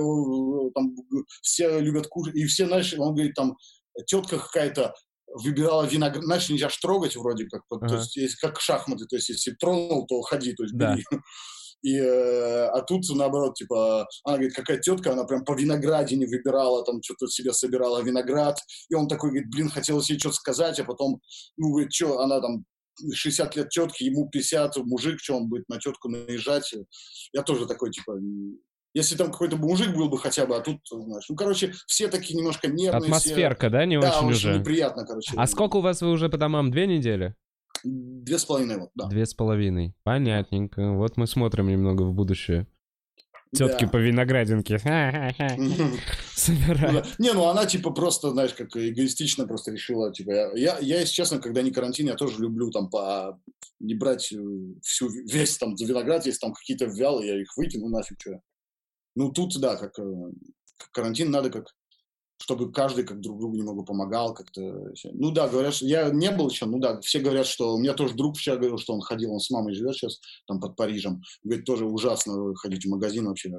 там 0.75 0.95
все 1.43 1.81
любят 1.81 2.07
кушать, 2.07 2.37
и 2.37 2.45
все, 2.47 2.67
знаешь, 2.67 2.95
он 2.97 3.15
говорит, 3.15 3.35
там, 3.35 3.57
тетка 4.07 4.39
какая-то 4.39 4.95
выбирала 5.33 5.85
виноград, 5.85 6.25
знаешь, 6.25 6.49
нельзя 6.49 6.69
ж 6.69 6.77
трогать 6.79 7.17
вроде 7.17 7.47
как, 7.47 7.63
Ага. 7.71 7.89
то 7.89 7.95
есть, 7.97 8.17
если- 8.17 8.37
как 8.37 8.61
шахматы, 8.61 9.07
то 9.07 9.17
есть, 9.17 9.29
если 9.29 9.53
тронул, 9.53 10.07
то 10.07 10.21
ходи, 10.23 10.53
то 10.55 10.63
есть, 10.63 10.77
Да. 10.77 10.95
бери. 10.95 11.05
И, 11.83 11.95
э, 11.99 12.65
а 12.69 12.81
тут, 12.83 13.03
наоборот, 13.15 13.55
типа, 13.55 14.09
она 14.25 14.37
говорит, 14.39 14.57
какая 14.57 14.79
тетка, 14.79 15.13
она 15.13 15.25
прям 15.25 15.45
по 15.45 15.53
виноградине 15.55 16.27
выбирала, 16.27 16.85
там 16.85 17.01
что-то 17.03 17.29
себе 17.29 17.53
собирала 17.53 18.03
виноград. 18.03 18.59
И 18.89 18.95
он 18.95 19.07
такой 19.09 19.31
говорит, 19.31 19.51
блин, 19.51 19.69
хотелось 19.69 20.09
ей 20.11 20.19
что-то 20.19 20.37
сказать, 20.37 20.81
а 20.81 20.85
потом, 20.85 21.21
ну, 21.59 21.71
говорит, 21.71 21.93
что, 21.93 22.21
она 22.21 22.41
там 22.41 22.65
60 23.13 23.55
лет 23.57 23.69
тетки, 23.69 24.05
ему 24.05 24.29
50, 24.31 24.77
мужик, 24.79 25.21
что 25.21 25.37
он 25.37 25.49
будет 25.49 25.69
на 25.69 25.79
тетку 25.79 26.09
наезжать. 26.09 26.73
Я 27.35 27.43
тоже 27.43 27.67
такой, 27.67 27.91
типа, 27.91 28.15
если 28.97 29.15
там 29.17 29.31
какой-то 29.31 29.57
мужик 29.57 29.95
был 29.95 30.09
бы 30.09 30.19
хотя 30.19 30.47
бы, 30.47 30.57
а 30.57 30.61
тут, 30.61 30.81
знаешь, 30.91 31.27
ну, 31.29 31.37
короче, 31.37 31.75
все 31.87 32.09
такие 32.09 32.37
немножко 32.39 32.67
нервные. 32.69 33.01
все- 33.03 33.07
Атмосферка, 33.09 33.69
да, 33.71 33.85
не 33.85 34.01
Да, 34.01 34.09
очень 34.09 34.29
очень 34.29 34.49
уже? 34.51 34.59
неприятно, 34.59 35.05
короче. 35.07 35.33
А 35.37 35.47
сколько 35.47 35.77
у 35.77 35.81
вас 35.83 36.01
вы 36.01 36.11
уже 36.11 36.29
по 36.29 36.39
домам? 36.39 36.71
Две 36.71 36.87
недели? 36.87 37.35
Две 37.85 38.39
с 38.39 38.45
половиной, 38.45 38.79
вот, 38.79 38.91
да. 38.95 39.07
Две 39.07 39.27
с 39.27 39.35
половиной. 39.35 39.95
Понятненько. 40.03 40.93
Вот 40.93 41.17
мы 41.19 41.27
смотрим 41.27 41.69
немного 41.69 42.03
в 42.03 42.15
будущее. 42.15 42.67
Тетки 43.55 43.85
Да. 43.85 43.91
по 43.91 43.97
виноградинке. 43.99 44.79
Ну 45.59 45.91
Собирают. 46.35 47.19
Не, 47.19 47.33
ну 47.33 47.45
она 47.49 47.65
типа 47.67 47.91
просто, 47.91 48.31
знаешь, 48.31 48.55
как 48.55 48.77
эгоистично 48.77 49.47
просто 49.47 49.73
решила, 49.73 50.13
типа, 50.13 50.31
я, 50.33 50.51
я, 50.55 50.79
я, 50.81 51.01
если 51.01 51.13
честно, 51.15 51.39
когда 51.39 51.63
не 51.63 51.71
карантин, 51.71 52.07
я 52.07 52.15
тоже 52.15 52.41
люблю 52.41 52.71
там 52.71 52.89
по 52.91 53.39
не 53.79 53.95
брать 53.95 54.33
э, 54.33 54.37
всю 54.83 55.09
весь 55.09 55.57
там 55.59 55.75
виноград, 55.77 56.27
если 56.27 56.41
там 56.41 56.53
какие-то 56.55 56.87
вялые, 56.87 57.29
я 57.37 57.41
их 57.41 57.57
выкину 57.57 57.89
нафиг, 57.89 58.17
что. 58.21 58.41
Ну 59.17 59.33
тут, 59.33 59.59
да, 59.59 59.77
как, 59.77 59.99
э, 59.99 60.31
как 60.79 60.91
карантин 60.93 61.31
надо 61.31 61.51
как 61.51 61.75
чтобы 62.39 62.71
каждый 62.71 63.05
как 63.05 63.21
друг 63.21 63.39
другу 63.39 63.57
немного 63.57 63.83
помогал 63.83 64.35
как-то. 64.35 64.93
Ну 65.13 65.31
да, 65.31 65.49
говорят, 65.49 65.75
что 65.75 65.87
я 65.87 66.11
не 66.11 66.31
был 66.31 66.51
еще, 66.51 66.67
ну 66.67 66.79
да, 66.79 67.01
все 67.01 67.19
говорят, 67.19 67.47
что 67.47 67.75
у 67.75 67.79
меня 67.79 67.95
тоже 67.95 68.15
друг 68.15 68.37
вчера 68.37 68.57
говорил, 68.57 68.79
что 68.79 68.93
он 68.93 69.01
ходил, 69.01 69.33
он 69.33 69.41
с 69.41 69.51
мамой 69.51 69.75
живет 69.75 69.95
сейчас 69.95 70.21
там 70.47 70.61
под 70.61 70.77
Парижем, 70.77 71.23
говорит, 71.43 71.65
тоже 71.65 71.87
ужасно 71.87 72.55
ходить 72.57 72.85
в 72.85 72.91
магазин 72.91 73.27
вообще. 73.27 73.53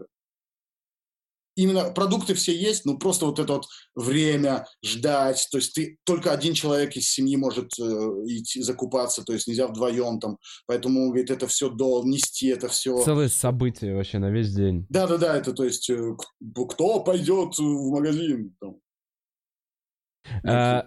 Именно 1.57 1.91
продукты 1.91 2.35
все 2.35 2.55
есть, 2.55 2.85
но 2.85 2.97
просто 2.97 3.25
вот 3.25 3.39
это 3.39 3.53
вот 3.53 3.65
время 3.95 4.67
ждать, 4.85 5.47
то 5.51 5.57
есть 5.57 5.73
ты 5.73 5.97
только 6.03 6.31
один 6.31 6.53
человек 6.53 6.95
из 6.95 7.09
семьи 7.09 7.35
может 7.35 7.71
э, 7.79 7.83
идти 8.27 8.61
закупаться, 8.61 9.23
то 9.23 9.33
есть 9.33 9.47
нельзя 9.47 9.67
вдвоем 9.67 10.19
там, 10.19 10.37
поэтому 10.67 11.07
говорит, 11.07 11.31
это 11.31 11.47
все 11.47 11.69
до 11.69 12.03
нести, 12.03 12.49
это 12.49 12.67
все. 12.67 13.03
Целое 13.03 13.27
событие 13.27 13.95
вообще 13.95 14.19
на 14.19 14.29
весь 14.29 14.53
день. 14.53 14.85
Да, 14.89 15.07
да, 15.07 15.17
да, 15.17 15.35
это 15.35 15.51
то 15.51 15.63
есть 15.63 15.89
э, 15.89 16.15
кто 16.69 16.99
пойдет 16.99 17.57
в 17.57 17.89
магазин? 17.89 18.55
Там. 18.61 18.79
А, 20.45 20.85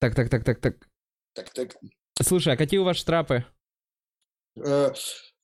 Так, 0.00 0.14
так, 0.14 0.28
так, 0.28 0.44
так, 0.44 0.60
так. 0.60 0.88
Так, 1.34 1.50
так. 1.54 1.76
Слушай, 2.20 2.52
а 2.52 2.56
какие 2.58 2.78
у 2.78 2.84
вас 2.84 2.98
штрафы? 2.98 3.46
Э, 4.56 4.92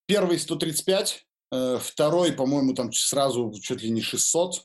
Первый 0.06 0.38
135, 0.38 1.12
э, 1.14 1.27
второй, 1.50 2.32
по-моему, 2.32 2.74
там 2.74 2.92
сразу 2.92 3.52
чуть 3.60 3.82
ли 3.82 3.90
не 3.90 4.00
600. 4.00 4.64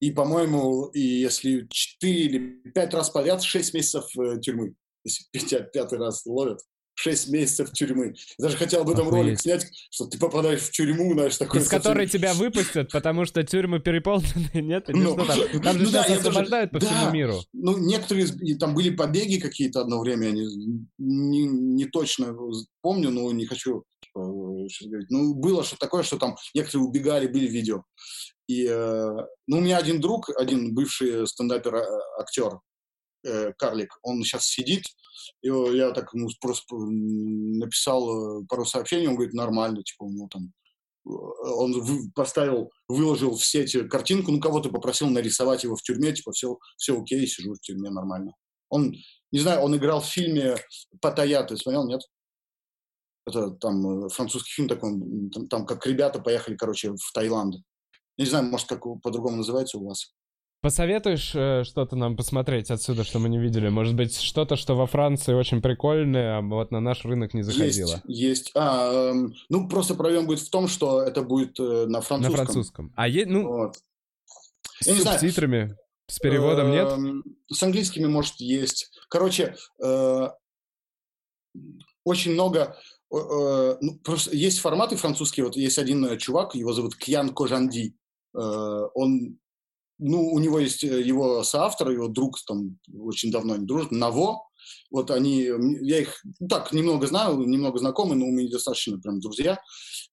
И, 0.00 0.10
по-моему, 0.12 0.86
и 0.86 1.00
если 1.00 1.66
4 1.70 2.14
или 2.14 2.70
5 2.70 2.94
раз 2.94 3.10
подряд, 3.10 3.42
6 3.42 3.74
месяцев 3.74 4.06
э, 4.18 4.40
тюрьмы. 4.40 4.74
Если 5.04 5.62
пятый 5.72 5.98
раз 5.98 6.24
ловят, 6.24 6.60
6 7.00 7.28
месяцев 7.28 7.72
тюрьмы. 7.72 8.14
Даже 8.38 8.56
хотел 8.56 8.82
об 8.82 8.90
этом 8.90 9.08
Охуеть. 9.08 9.24
ролик 9.24 9.40
снять, 9.40 9.66
что 9.90 10.06
ты 10.06 10.18
попадаешь 10.18 10.60
в 10.60 10.70
тюрьму, 10.70 11.14
знаешь, 11.14 11.36
такой... 11.38 11.60
Из 11.60 11.68
которой 11.68 12.06
тебя 12.06 12.34
выпустят, 12.34 12.92
потому 12.92 13.24
что 13.24 13.42
тюрьмы 13.42 13.80
переполнены, 13.80 14.50
нет? 14.54 14.90
Или 14.90 14.98
Ну, 14.98 15.14
что 15.14 15.24
там? 15.24 15.62
Там 15.62 15.78
же 15.78 15.84
ну 15.84 15.90
да, 15.90 16.04
сейчас 16.04 16.18
освобождают 16.18 16.70
по 16.70 16.78
да. 16.78 16.86
всему 16.86 17.10
миру. 17.12 17.40
Ну, 17.52 17.78
некоторые, 17.78 18.26
и 18.42 18.54
там 18.54 18.74
были 18.74 18.90
побеги 18.90 19.40
какие-то 19.40 19.80
одно 19.80 20.00
время, 20.00 20.26
я 20.26 20.32
не, 20.32 20.46
не, 20.98 21.46
не 21.46 21.84
точно 21.86 22.36
помню, 22.82 23.10
но 23.10 23.32
не 23.32 23.46
хочу 23.46 23.84
типа, 24.02 24.20
э, 24.20 24.88
говорить. 24.88 25.10
Ну, 25.10 25.34
было 25.34 25.64
что 25.64 25.76
такое, 25.78 26.02
что 26.02 26.18
там 26.18 26.36
некоторые 26.54 26.86
убегали, 26.86 27.26
были 27.26 27.46
видео. 27.46 27.84
И, 28.46 28.66
э, 28.66 29.16
ну, 29.46 29.58
у 29.58 29.60
меня 29.60 29.78
один 29.78 30.00
друг, 30.00 30.28
один 30.36 30.74
бывший 30.74 31.26
стендапер-актер, 31.26 32.58
э, 33.24 33.52
Карлик, 33.56 33.98
он 34.02 34.22
сейчас 34.22 34.46
сидит, 34.46 34.84
и 35.42 35.48
я 35.48 35.92
так 35.92 36.12
ему 36.14 36.28
просто 36.40 36.76
написал 36.76 38.40
э, 38.42 38.46
пару 38.48 38.64
сообщений, 38.64 39.08
он 39.08 39.14
говорит, 39.14 39.34
нормально, 39.34 39.82
типа, 39.82 40.04
у 40.04 40.10
него 40.10 40.28
там 40.28 40.52
э, 41.06 41.10
он 41.10 42.12
поставил, 42.14 42.70
выложил 42.88 43.36
в 43.36 43.44
сеть 43.44 43.76
картинку, 43.88 44.32
ну, 44.32 44.40
кого-то 44.40 44.70
попросил 44.70 45.08
нарисовать 45.08 45.64
его 45.64 45.76
в 45.76 45.82
тюрьме, 45.82 46.12
типа, 46.12 46.32
все, 46.32 46.58
все 46.76 47.00
окей, 47.00 47.26
сижу 47.26 47.54
в 47.54 47.60
тюрьме 47.60 47.90
нормально. 47.90 48.34
Он, 48.68 48.94
не 49.32 49.38
знаю, 49.40 49.60
он 49.60 49.76
играл 49.76 50.00
в 50.00 50.06
фильме 50.06 50.56
«Паттайя», 51.00 51.42
ты 51.42 51.56
смотрел, 51.56 51.86
нет? 51.86 52.02
Это 53.26 53.50
там 53.50 54.08
французский 54.08 54.50
фильм 54.50 54.68
такой, 54.68 54.90
там, 55.30 55.46
там 55.48 55.66
как 55.66 55.86
ребята 55.86 56.20
поехали, 56.20 56.56
короче, 56.56 56.92
в 56.92 57.12
Таиланд. 57.12 57.56
Не 58.16 58.26
знаю, 58.26 58.44
может, 58.44 58.68
как 58.68 58.82
по-другому 59.02 59.38
называется 59.38 59.78
у 59.78 59.86
вас. 59.86 60.14
Посоветуешь 60.62 61.32
э, 61.34 61.64
что-то 61.64 61.96
нам 61.96 62.16
посмотреть 62.16 62.70
отсюда, 62.70 63.02
что 63.02 63.18
мы 63.18 63.30
не 63.30 63.38
видели? 63.38 63.70
Может 63.70 63.94
быть, 63.94 64.20
что-то, 64.20 64.56
что 64.56 64.74
во 64.76 64.86
Франции 64.86 65.32
очень 65.32 65.62
прикольное, 65.62 66.36
а 66.38 66.42
вот 66.42 66.70
на 66.70 66.80
наш 66.80 67.02
рынок 67.06 67.32
не 67.32 67.42
заходило? 67.42 67.92
Есть, 67.92 68.02
есть. 68.06 68.50
А, 68.54 69.10
эм, 69.10 69.34
ну, 69.48 69.68
просто 69.70 69.94
проблема 69.94 70.26
будет 70.26 70.40
в 70.40 70.50
том, 70.50 70.68
что 70.68 71.00
это 71.00 71.22
будет 71.22 71.58
э, 71.58 71.86
на 71.86 71.88
На 71.88 72.00
французском. 72.02 72.34
французском. 72.44 72.92
А 72.94 73.08
есть, 73.08 73.28
ну, 73.30 73.48
Вот. 73.48 73.76
с 74.82 74.86
Я 74.86 74.96
субтитрами, 74.96 75.76
с 76.08 76.18
переводом 76.18 76.70
нет? 76.72 76.88
Эм, 76.92 77.24
С 77.50 77.62
английскими, 77.62 78.06
может, 78.06 78.34
есть. 78.36 78.90
Короче, 79.08 79.56
э, 79.82 80.28
очень 82.04 82.32
много... 82.34 82.76
э, 83.10 83.16
э, 83.16 83.76
ну, 83.80 83.98
просто 84.04 84.36
есть 84.36 84.58
форматы 84.58 84.96
французские. 84.96 85.46
Вот 85.46 85.56
есть 85.56 85.78
один 85.78 86.18
чувак, 86.18 86.54
его 86.54 86.74
зовут 86.74 86.96
Кьян 86.96 87.30
Кожанди. 87.30 87.94
Э, 88.34 88.38
Он, 88.94 89.38
ну, 90.00 90.32
у 90.32 90.38
него 90.38 90.58
есть 90.58 90.82
э, 90.84 91.02
его 91.02 91.42
соавтор, 91.42 91.90
его 91.90 92.08
друг, 92.08 92.38
там, 92.46 92.78
очень 92.92 93.30
давно 93.30 93.54
они 93.54 93.66
дружат, 93.66 93.92
Наво. 93.92 94.42
Вот 94.90 95.10
они, 95.10 95.48
я 95.82 96.00
их 96.00 96.20
ну, 96.38 96.48
так 96.48 96.72
немного 96.72 97.06
знаю, 97.06 97.38
немного 97.38 97.78
знакомы, 97.78 98.14
но 98.14 98.26
мы 98.26 98.42
недостаточно 98.42 98.98
прям 98.98 99.20
друзья. 99.20 99.58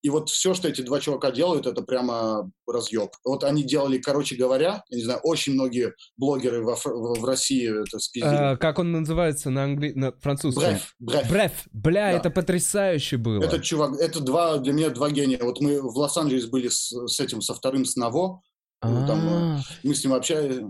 И 0.04 0.10
вот 0.10 0.30
все, 0.30 0.54
что 0.54 0.68
эти 0.68 0.82
два 0.82 1.00
чувака 1.00 1.32
делают, 1.32 1.66
это 1.66 1.82
прямо 1.82 2.50
разъеб. 2.68 3.10
Вот 3.26 3.44
они 3.44 3.64
делали, 3.64 3.98
короче 3.98 4.36
говоря, 4.36 4.84
я 4.90 4.98
не 4.98 5.04
знаю, 5.04 5.20
очень 5.24 5.54
многие 5.54 5.94
блогеры 6.18 6.64
во 6.64 6.76
в, 6.76 6.86
в 6.86 7.26
России 7.26 7.82
это 7.82 8.00
спиздили. 8.00 8.54
Э, 8.54 8.58
как 8.58 8.78
он 8.80 8.92
называется 8.92 9.50
на, 9.50 9.64
англи... 9.64 9.92
на 9.94 10.12
французском? 10.20 10.64
Бреф, 10.64 10.96
бреф. 11.00 11.30
Бреф. 11.30 11.52
Бля, 11.72 12.12
Да. 12.12 12.18
это 12.18 12.30
потрясающе 12.30 13.18
было. 13.18 13.44
Этот 13.44 13.64
чувак, 13.64 14.00
это 14.00 14.20
два, 14.20 14.58
для 14.60 14.74
меня 14.74 14.90
два 14.92 15.10
гения. 15.10 15.40
Вот 15.42 15.60
мы 15.62 15.82
в 15.82 15.98
Лос-Анджелес 15.98 16.46
были 16.46 16.70
с, 16.70 16.94
с 17.08 17.20
этим, 17.20 17.42
со 17.42 17.54
вторым, 17.56 17.84
с 17.86 17.96
Наво. 17.96 18.42
Ну, 18.84 19.08
там, 19.08 19.20
А, 19.28 19.62
Мы 19.84 19.96
с 19.96 20.04
ним 20.04 20.14
общались. 20.14 20.62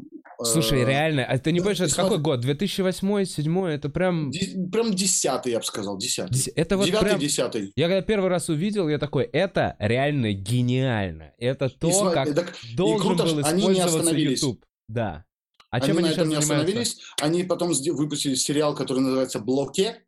Слушай, 0.44 0.82
Э, 0.84 0.86
реально, 0.86 1.26
а 1.26 1.38
ты 1.40 1.52
не 1.52 1.60
понимаешь, 1.60 1.80
это 1.82 1.96
какой 1.96 2.20
год? 2.20 2.42
2008, 2.42 3.08
2007, 3.08 3.66
это 3.66 3.90
прям... 3.90 4.32
Прям 4.72 4.94
десятый, 4.94 5.52
я 5.52 5.60
бы 5.60 5.66
сказал, 5.66 5.98
десятый. 5.98 6.36
дес- 6.38 6.52
Это 6.56 6.78
вот 6.78 6.86
Девятый, 6.86 7.18
десятый. 7.18 7.72
Я 7.76 7.88
когда 7.88 8.02
первый 8.02 8.30
раз 8.30 8.48
увидел, 8.48 8.88
я 8.88 9.00
такой, 9.00 9.24
это 9.24 9.76
реально 9.80 10.34
гениально. 10.34 11.34
Это 11.40 11.70
то, 11.70 12.12
как 12.12 12.30
должен 12.76 13.18
был 13.18 13.24
они 13.44 13.62
использоваться 13.62 13.98
остановились. 14.00 14.42
YouTube. 14.44 14.64
Да. 14.88 15.26
А 15.70 15.78
они 15.78 15.88
чем 15.88 15.96
на 15.96 16.02
они 16.04 16.10
этом 16.12 16.30
не 16.30 16.36
остановились. 16.36 17.00
Они 17.20 17.44
потом 17.44 17.74
выпустили 17.74 18.36
сериал, 18.36 18.76
который 18.76 19.00
называется 19.00 19.40
«Блоке». 19.40 20.04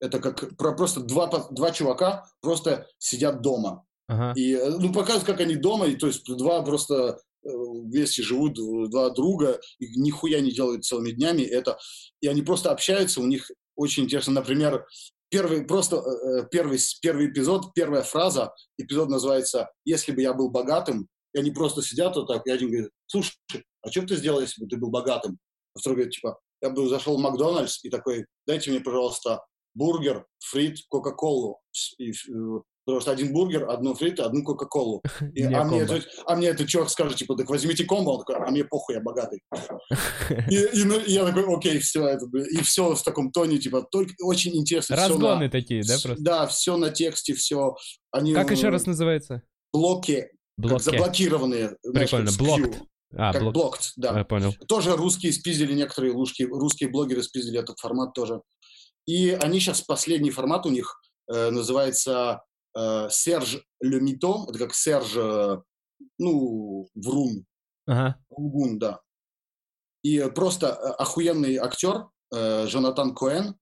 Это 0.00 0.18
как 0.18 0.56
про 0.56 0.72
просто 0.72 1.00
два, 1.00 1.28
два 1.50 1.70
чувака 1.70 2.24
просто 2.40 2.86
сидят 2.98 3.42
дома. 3.42 3.84
И, 4.36 4.54
э, 4.54 4.70
ну, 4.70 4.92
показывают, 4.92 5.24
как 5.24 5.40
они 5.40 5.56
дома, 5.56 5.86
и 5.86 5.96
то 5.96 6.06
есть 6.06 6.24
два 6.24 6.62
просто 6.62 7.20
э, 7.44 7.48
вместе 7.48 8.22
живут, 8.22 8.54
два 8.90 9.10
друга, 9.10 9.60
и 9.78 9.98
нихуя 9.98 10.40
не 10.40 10.52
делают 10.52 10.84
целыми 10.84 11.10
днями. 11.10 11.42
Это, 11.42 11.78
и 12.20 12.28
они 12.28 12.42
просто 12.42 12.70
общаются, 12.70 13.20
у 13.20 13.26
них 13.26 13.50
очень 13.76 14.04
интересно, 14.04 14.34
например, 14.34 14.86
первый, 15.30 15.64
просто 15.64 15.96
э, 15.96 16.46
первый, 16.50 16.78
первый 17.00 17.28
эпизод, 17.28 17.72
первая 17.74 18.02
фраза, 18.02 18.52
эпизод 18.78 19.08
называется 19.08 19.70
«Если 19.84 20.12
бы 20.12 20.20
я 20.22 20.34
был 20.34 20.50
богатым», 20.50 21.08
и 21.34 21.38
они 21.38 21.50
просто 21.50 21.82
сидят 21.82 22.16
вот 22.16 22.28
так, 22.28 22.46
и 22.46 22.50
один 22.50 22.70
говорит, 22.70 22.90
слушай, 23.06 23.32
а 23.82 23.90
что 23.90 24.02
бы 24.02 24.08
ты 24.08 24.16
сделал, 24.16 24.40
если 24.40 24.62
бы 24.62 24.68
ты 24.68 24.76
был 24.76 24.90
богатым? 24.90 25.38
А 25.74 25.78
второй 25.78 25.96
говорит, 25.96 26.14
типа, 26.14 26.38
я 26.60 26.70
бы 26.70 26.88
зашел 26.88 27.16
в 27.16 27.20
Макдональдс 27.20 27.82
и 27.84 27.90
такой, 27.90 28.26
дайте 28.46 28.70
мне, 28.70 28.80
пожалуйста, 28.80 29.42
бургер, 29.74 30.26
фрит, 30.38 30.78
кока-колу. 30.88 31.60
И, 31.98 32.12
потому 32.84 33.00
что 33.00 33.10
один 33.12 33.32
бургер, 33.32 33.68
одну 33.68 33.94
фрит, 33.94 34.20
одну 34.20 34.42
кока-колу. 34.42 35.02
И- 35.34 35.42
а, 35.42 35.64
мне 35.64 35.80
этот, 35.80 36.06
а 36.26 36.36
мне 36.36 36.48
этот 36.48 36.68
чувак 36.68 36.90
скажет, 36.90 37.16
типа, 37.18 37.36
так 37.36 37.48
возьмите 37.48 37.84
комбо, 37.84 38.10
он 38.10 38.18
такой, 38.24 38.36
а 38.36 38.50
мне 38.50 38.64
похуй, 38.64 38.94
я 38.96 39.00
богатый. 39.00 39.40
И, 40.50 40.56
и, 40.80 40.84
ну, 40.84 40.98
и 40.98 41.12
я 41.12 41.24
такой, 41.24 41.44
окей, 41.54 41.78
все, 41.78 42.06
это, 42.06 42.26
блин». 42.26 42.46
и 42.50 42.62
все 42.62 42.94
в 42.94 43.02
таком 43.02 43.30
тоне, 43.30 43.58
типа, 43.58 43.82
только 43.90 44.14
очень 44.22 44.56
интересно. 44.56 44.96
Разгоны 44.96 45.44
на- 45.46 45.50
такие, 45.50 45.82
да, 45.82 45.96
просто? 46.02 46.22
Да, 46.22 46.46
все 46.46 46.76
на 46.76 46.90
тексте, 46.90 47.34
все. 47.34 47.76
Они, 48.10 48.34
Как 48.34 48.50
еще 48.50 48.68
раз 48.68 48.86
называется? 48.86 49.42
Блоки, 49.72 50.28
заблокированные. 50.58 51.76
Прикольно, 51.94 52.30
блокт. 52.38 52.82
А, 53.14 53.32
как 53.32 53.42
блок. 53.42 53.54
блокт, 53.54 53.92
да. 53.96 54.16
Я 54.18 54.24
понял. 54.24 54.54
Тоже 54.68 54.96
русские 54.96 55.32
спиздили, 55.32 55.74
некоторые 55.74 56.12
русские, 56.12 56.48
русские 56.48 56.88
блогеры 56.88 57.22
спиздили 57.22 57.58
этот 57.58 57.78
формат 57.78 58.14
тоже. 58.14 58.40
И 59.06 59.30
они 59.30 59.60
сейчас, 59.60 59.82
последний 59.82 60.30
формат 60.30 60.64
у 60.64 60.70
них 60.70 60.98
э, 61.30 61.50
называется 61.50 62.42
э, 62.76 63.08
Серж 63.10 63.64
Ле 63.80 64.00
Мито, 64.00 64.46
это 64.48 64.58
как 64.58 64.74
Серж, 64.74 65.16
э, 65.16 65.56
ну, 66.18 66.88
Врун, 66.94 67.46
Ага. 67.86 68.16
Лгун, 68.30 68.78
да. 68.78 69.00
И 70.02 70.20
просто 70.34 70.68
э, 70.68 70.70
охуенный 70.70 71.56
актер 71.56 72.08
э, 72.34 72.66
Джонатан 72.66 73.14
Коэн, 73.14 73.54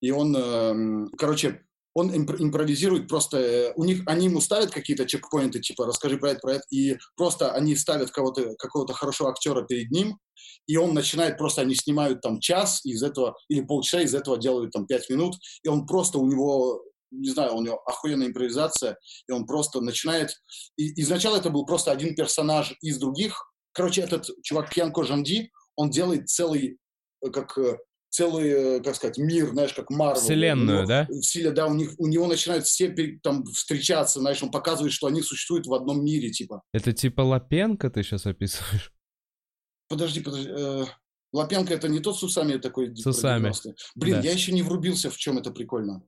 и 0.00 0.10
он, 0.10 0.36
эм, 0.36 1.10
короче, 1.16 1.64
он 1.94 2.10
импр- 2.10 2.36
импровизирует 2.40 3.08
просто, 3.08 3.72
у 3.76 3.84
них, 3.84 4.02
они 4.06 4.26
ему 4.26 4.40
ставят 4.40 4.70
какие-то 4.70 5.06
чекпоинты, 5.06 5.60
типа, 5.60 5.86
расскажи 5.86 6.18
про 6.18 6.30
это, 6.30 6.40
про 6.40 6.52
это, 6.54 6.64
и 6.70 6.96
просто 7.16 7.52
они 7.52 7.76
ставят 7.76 8.10
кого-то, 8.10 8.54
какого-то 8.56 8.94
хорошего 8.94 9.30
актера 9.30 9.62
перед 9.62 9.90
ним, 9.90 10.18
и 10.66 10.76
он 10.76 10.94
начинает 10.94 11.38
просто, 11.38 11.60
они 11.60 11.74
снимают 11.74 12.20
там 12.20 12.40
час 12.40 12.84
из 12.84 13.02
этого, 13.02 13.36
или 13.48 13.60
полчаса 13.60 14.00
из 14.00 14.14
этого 14.14 14.38
делают 14.38 14.72
там 14.72 14.86
пять 14.86 15.08
минут, 15.10 15.36
и 15.62 15.68
он 15.68 15.86
просто, 15.86 16.18
у 16.18 16.26
него, 16.26 16.82
не 17.12 17.30
знаю, 17.30 17.54
у 17.54 17.62
него 17.62 17.80
охуенная 17.86 18.28
импровизация, 18.28 18.98
и 19.28 19.32
он 19.32 19.46
просто 19.46 19.80
начинает, 19.80 20.30
и 20.76 21.00
изначально 21.02 21.36
это 21.36 21.50
был 21.50 21.64
просто 21.64 21.92
один 21.92 22.14
персонаж 22.14 22.74
из 22.80 22.98
других, 22.98 23.52
короче, 23.72 24.02
этот 24.02 24.28
чувак 24.42 24.70
Кьянко 24.70 25.04
Жанди, 25.04 25.50
он 25.76 25.90
делает 25.90 26.28
целый, 26.28 26.78
э, 27.24 27.30
как 27.30 27.56
э, 27.58 27.78
целый, 28.10 28.48
э, 28.48 28.80
как 28.80 28.94
сказать, 28.94 29.18
мир, 29.18 29.50
знаешь, 29.50 29.72
как 29.72 29.90
Марвел. 29.90 30.20
Вселенную, 30.20 30.86
да? 30.86 31.06
В 31.08 31.22
силе, 31.22 31.50
да, 31.50 31.66
у, 31.66 31.74
них, 31.74 31.94
у 31.98 32.06
него 32.06 32.26
начинают 32.26 32.66
все 32.66 32.94
там 33.22 33.44
встречаться, 33.44 34.20
знаешь, 34.20 34.42
он 34.42 34.50
показывает, 34.50 34.92
что 34.92 35.06
они 35.06 35.22
существуют 35.22 35.66
в 35.66 35.74
одном 35.74 36.04
мире, 36.04 36.30
типа. 36.30 36.62
Это 36.72 36.92
типа 36.92 37.22
Лапенко 37.22 37.90
ты 37.90 38.02
сейчас 38.02 38.26
описываешь? 38.26 38.92
Подожди, 39.88 40.20
подожди. 40.20 40.48
э, 40.50 40.84
Лапенко 41.32 41.72
это 41.72 41.88
не 41.88 42.00
тот 42.00 42.18
с 42.18 42.22
усами 42.22 42.58
такой? 42.58 42.94
С 42.94 43.06
усами, 43.06 43.48
90-е? 43.48 43.74
Блин, 43.94 44.16
да. 44.16 44.20
я 44.20 44.32
еще 44.32 44.52
не 44.52 44.62
врубился, 44.62 45.10
в 45.10 45.16
чем 45.16 45.38
это 45.38 45.50
прикольно. 45.50 46.02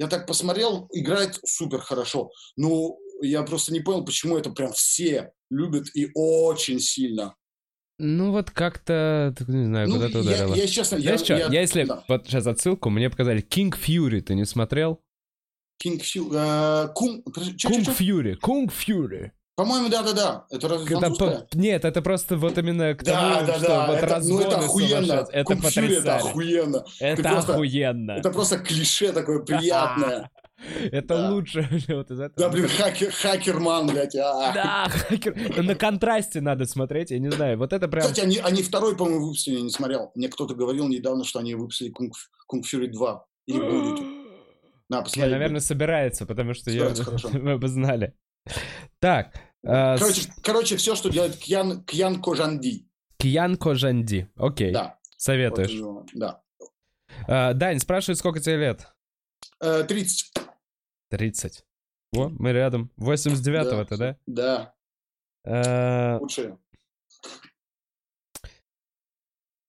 Я 0.00 0.06
так 0.06 0.26
посмотрел, 0.26 0.88
играет 0.94 1.38
супер 1.44 1.80
хорошо. 1.80 2.30
Ну, 2.56 2.98
я 3.20 3.42
просто 3.42 3.70
не 3.70 3.80
понял, 3.80 4.02
почему 4.02 4.38
это 4.38 4.48
прям 4.48 4.72
все 4.72 5.32
любят 5.50 5.88
и 5.94 6.10
очень 6.14 6.80
сильно. 6.80 7.36
Ну 7.98 8.32
вот 8.32 8.50
как-то, 8.50 9.34
не 9.46 9.66
знаю, 9.66 9.88
Ну, 9.90 9.96
куда 9.96 10.08
ты 10.08 10.18
я, 10.20 10.46
я, 10.46 10.66
честно, 10.66 10.96
я, 10.96 11.02
Знаешь 11.02 11.20
что, 11.20 11.36
я, 11.36 11.48
я- 11.48 11.60
если... 11.60 11.84
да. 11.84 12.02
Вот 12.08 12.26
сейчас 12.26 12.46
отсылку, 12.46 12.88
мне 12.88 13.10
показали 13.10 13.42
King 13.46 13.72
Fury, 13.78 14.22
ты 14.22 14.34
не 14.34 14.46
смотрел? 14.46 15.02
King 15.84 15.98
Фью- 16.00 16.32
э, 16.32 16.88
Кун, 16.94 17.22
подожди, 17.22 17.58
чё, 17.58 17.68
Kung? 19.64 19.68
Fury, 19.68 19.84
Kung 19.84 19.84
Fury. 19.84 19.88
По-моему, 19.88 19.88
да-да-да. 19.88 20.44
Это 20.50 20.68
разве 20.68 20.96
Это 20.96 21.10
по- 21.10 21.46
Нет, 21.54 21.84
это 21.84 22.02
просто 22.02 22.36
вот 22.36 22.58
именно 22.58 22.94
к 22.94 23.04
тому, 23.04 23.16
Да, 23.16 23.42
да, 23.46 23.54
что 23.58 23.66
да. 23.66 23.86
вот 23.86 23.96
это, 23.96 24.06
ну, 24.06 24.14
разгоны 24.14 24.42
это 24.42 24.58
охуенно. 24.58 25.12
Это 25.12 25.32
Фюри 25.32 25.38
это 25.40 25.54
потрясающе. 25.54 26.28
охуенно. 26.28 26.84
Это 27.00 27.22
просто- 27.22 27.52
охуенно. 27.54 28.10
Это 28.12 28.30
просто 28.30 28.58
клише 28.58 29.12
такое 29.12 29.38
приятное. 29.40 30.30
Это 30.92 31.16
да. 31.16 31.30
лучше 31.30 31.60
вот 31.88 32.10
из 32.10 32.20
этого. 32.20 32.32
Да, 32.36 32.48
блин, 32.50 32.68
хакер, 32.68 33.10
хакерман, 33.12 33.86
блядь. 33.86 34.14
а. 34.16 34.52
Да, 34.52 34.88
хакер. 34.90 35.62
На 35.62 35.74
контрасте 35.74 36.40
надо 36.42 36.66
смотреть, 36.66 37.10
я 37.10 37.18
не 37.18 37.30
знаю. 37.30 37.56
Вот 37.58 37.72
это 37.72 37.88
прям... 37.88 38.02
Кстати, 38.02 38.20
они, 38.20 38.36
они 38.38 38.62
второй, 38.62 38.94
по-моему, 38.96 39.24
выпустили, 39.26 39.54
я 39.56 39.62
не 39.62 39.70
смотрел. 39.70 40.12
Мне 40.14 40.28
кто-то 40.28 40.54
говорил 40.54 40.86
недавно, 40.88 41.24
что 41.24 41.38
они 41.38 41.54
выпустили 41.54 41.88
Kung, 41.90 42.12
Kung 42.46 42.66
Fury 42.66 42.88
2. 42.88 43.24
Или 43.46 43.58
будут. 43.70 44.00
На, 44.90 45.02
посмотри. 45.02 45.30
наверное, 45.30 45.60
собирается, 45.60 46.26
потому 46.26 46.52
что 46.52 46.70
я... 46.70 46.92
Хорошо. 46.94 47.28
мы 47.32 47.56
бы 47.56 47.68
знали. 47.68 48.12
Так, 48.98 49.32
э, 49.62 49.96
с- 49.96 50.00
Короче, 50.00 50.32
короче, 50.42 50.76
все, 50.76 50.94
что 50.94 51.08
делает 51.10 51.36
Кьян, 51.36 51.84
Кьян 51.84 52.20
Кожанди. 52.22 52.86
Киян 53.18 53.56
Кожанди. 53.56 54.28
Окей, 54.36 54.72
Да. 54.72 54.98
вот 55.02 55.20
советуешь. 55.20 55.72
него, 55.72 56.06
да. 56.14 56.42
Э, 57.28 57.52
Дань, 57.54 57.78
спрашивает, 57.80 58.18
сколько 58.18 58.40
тебе 58.40 58.56
лет? 58.56 58.86
Э, 59.60 59.84
30. 59.84 60.32
30. 61.10 61.64
О, 62.14 62.28
мы 62.28 62.52
рядом. 62.52 62.90
89-го 62.98 63.96
Да. 63.96 63.96
да? 63.96 64.16
Да, 64.26 64.74
Э, 65.44 66.18
лучшие. 66.18 66.58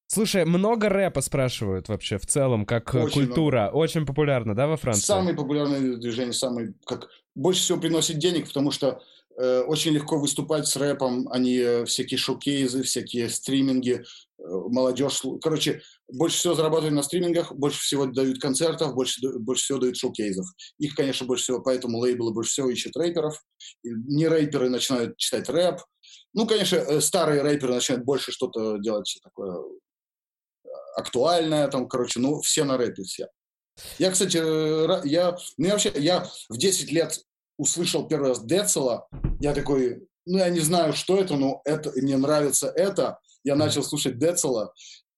Слушай, 0.08 0.44
много 0.44 0.90
рэпа 0.90 1.22
спрашивают 1.22 1.88
вообще 1.88 2.18
в 2.18 2.26
целом, 2.26 2.66
как 2.66 2.94
Очень 2.94 3.28
культура. 3.28 3.70
Очень 3.72 4.06
популярно, 4.06 4.54
да, 4.54 4.68
во 4.68 4.76
Франции? 4.76 5.04
Самые 5.06 5.36
популярные 5.36 5.96
движения, 5.98 6.34
самые, 6.34 6.74
как 6.86 7.10
больше 7.34 7.62
всего 7.62 7.80
приносит 7.80 8.18
денег, 8.18 8.48
потому 8.48 8.72
что 8.72 9.02
очень 9.38 9.92
легко 9.92 10.20
выступать 10.20 10.68
с 10.68 10.76
рэпом, 10.76 11.28
они 11.32 11.58
э, 11.58 11.86
всякие 11.86 12.18
шоу-кейзы, 12.18 12.84
всякие 12.84 13.30
стриминги, 13.30 14.04
э, 14.38 14.44
молодежь. 14.44 15.22
Короче, 15.42 15.82
больше 16.08 16.38
всего 16.38 16.54
зарабатывают 16.54 16.94
на 16.94 17.04
стримингах, 17.04 17.54
больше 17.54 17.80
всего 17.80 18.06
дают 18.06 18.40
концертов, 18.40 18.94
больше, 18.94 19.22
больше 19.40 19.64
всего 19.64 19.80
дают 19.80 19.98
шоу-кейзов. 19.98 20.46
Их, 20.78 20.96
конечно, 20.96 21.26
больше 21.26 21.44
всего, 21.44 21.62
поэтому 21.62 22.00
лейблы 22.00 22.34
больше 22.34 22.52
всего 22.52 22.70
ищут 22.70 22.96
рэперов. 22.98 23.42
Не 23.84 24.28
рэперы 24.28 24.70
начинают 24.70 25.18
читать 25.18 25.50
рэп. 25.50 25.80
Ну, 26.34 26.48
конечно, 26.48 26.76
э, 26.76 27.02
старые 27.02 27.42
рэперы 27.42 27.74
начинают 27.74 28.06
больше 28.06 28.32
что-то 28.32 28.78
делать 28.78 29.18
такое 29.24 29.58
э, 30.66 30.68
актуальное, 30.96 31.68
там, 31.68 31.88
короче, 31.88 32.20
ну, 32.20 32.42
все 32.42 32.64
на 32.64 32.78
рэпе, 32.78 33.04
все. 33.04 33.28
Я, 33.98 34.12
кстати, 34.12 34.38
э, 34.38 35.02
я, 35.06 35.38
ну, 35.58 35.66
я 35.66 35.72
вообще, 35.72 35.92
я 35.96 36.30
в 36.50 36.58
10 36.58 36.92
лет 36.92 37.22
услышал 37.62 38.08
первый 38.08 38.30
раз 38.30 38.44
Децела, 38.44 39.08
я 39.40 39.54
такой, 39.54 40.08
ну, 40.26 40.38
я 40.40 40.50
не 40.50 40.60
знаю, 40.60 40.94
что 40.94 41.18
это, 41.18 41.36
но 41.36 41.62
это, 41.66 41.92
мне 41.96 42.18
нравится 42.18 42.68
это, 42.76 43.20
я 43.44 43.56
начал 43.56 43.84
слушать 43.84 44.18
Децела, 44.20 44.74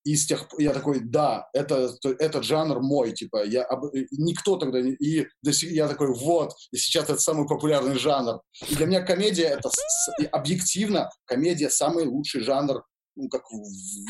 и 0.06 0.16
с 0.18 0.26
тех 0.28 0.48
я 0.58 0.74
такой, 0.74 1.00
да, 1.00 1.48
это, 1.54 1.94
то- 2.02 2.12
этот 2.12 2.44
жанр 2.44 2.82
мой, 2.82 3.14
типа, 3.14 3.46
я, 3.46 3.66
никто 4.12 4.58
тогда, 4.58 4.82
не, 4.82 4.92
и 4.92 5.26
до 5.42 5.54
сих- 5.54 5.72
я 5.72 5.88
такой, 5.88 6.14
вот, 6.14 6.52
и 6.72 6.78
сейчас 6.78 7.06
это 7.06 7.18
самый 7.20 7.48
популярный 7.48 7.98
жанр. 7.98 8.42
И 8.70 8.76
для 8.76 8.86
меня 8.86 9.02
комедия, 9.02 9.46
это 9.48 9.70
с- 9.70 10.26
объективно, 10.32 11.10
комедия 11.26 11.70
самый 11.70 12.06
лучший 12.06 12.42
жанр, 12.42 12.84
ну, 13.16 13.30
как 13.30 13.44
в 13.50 13.56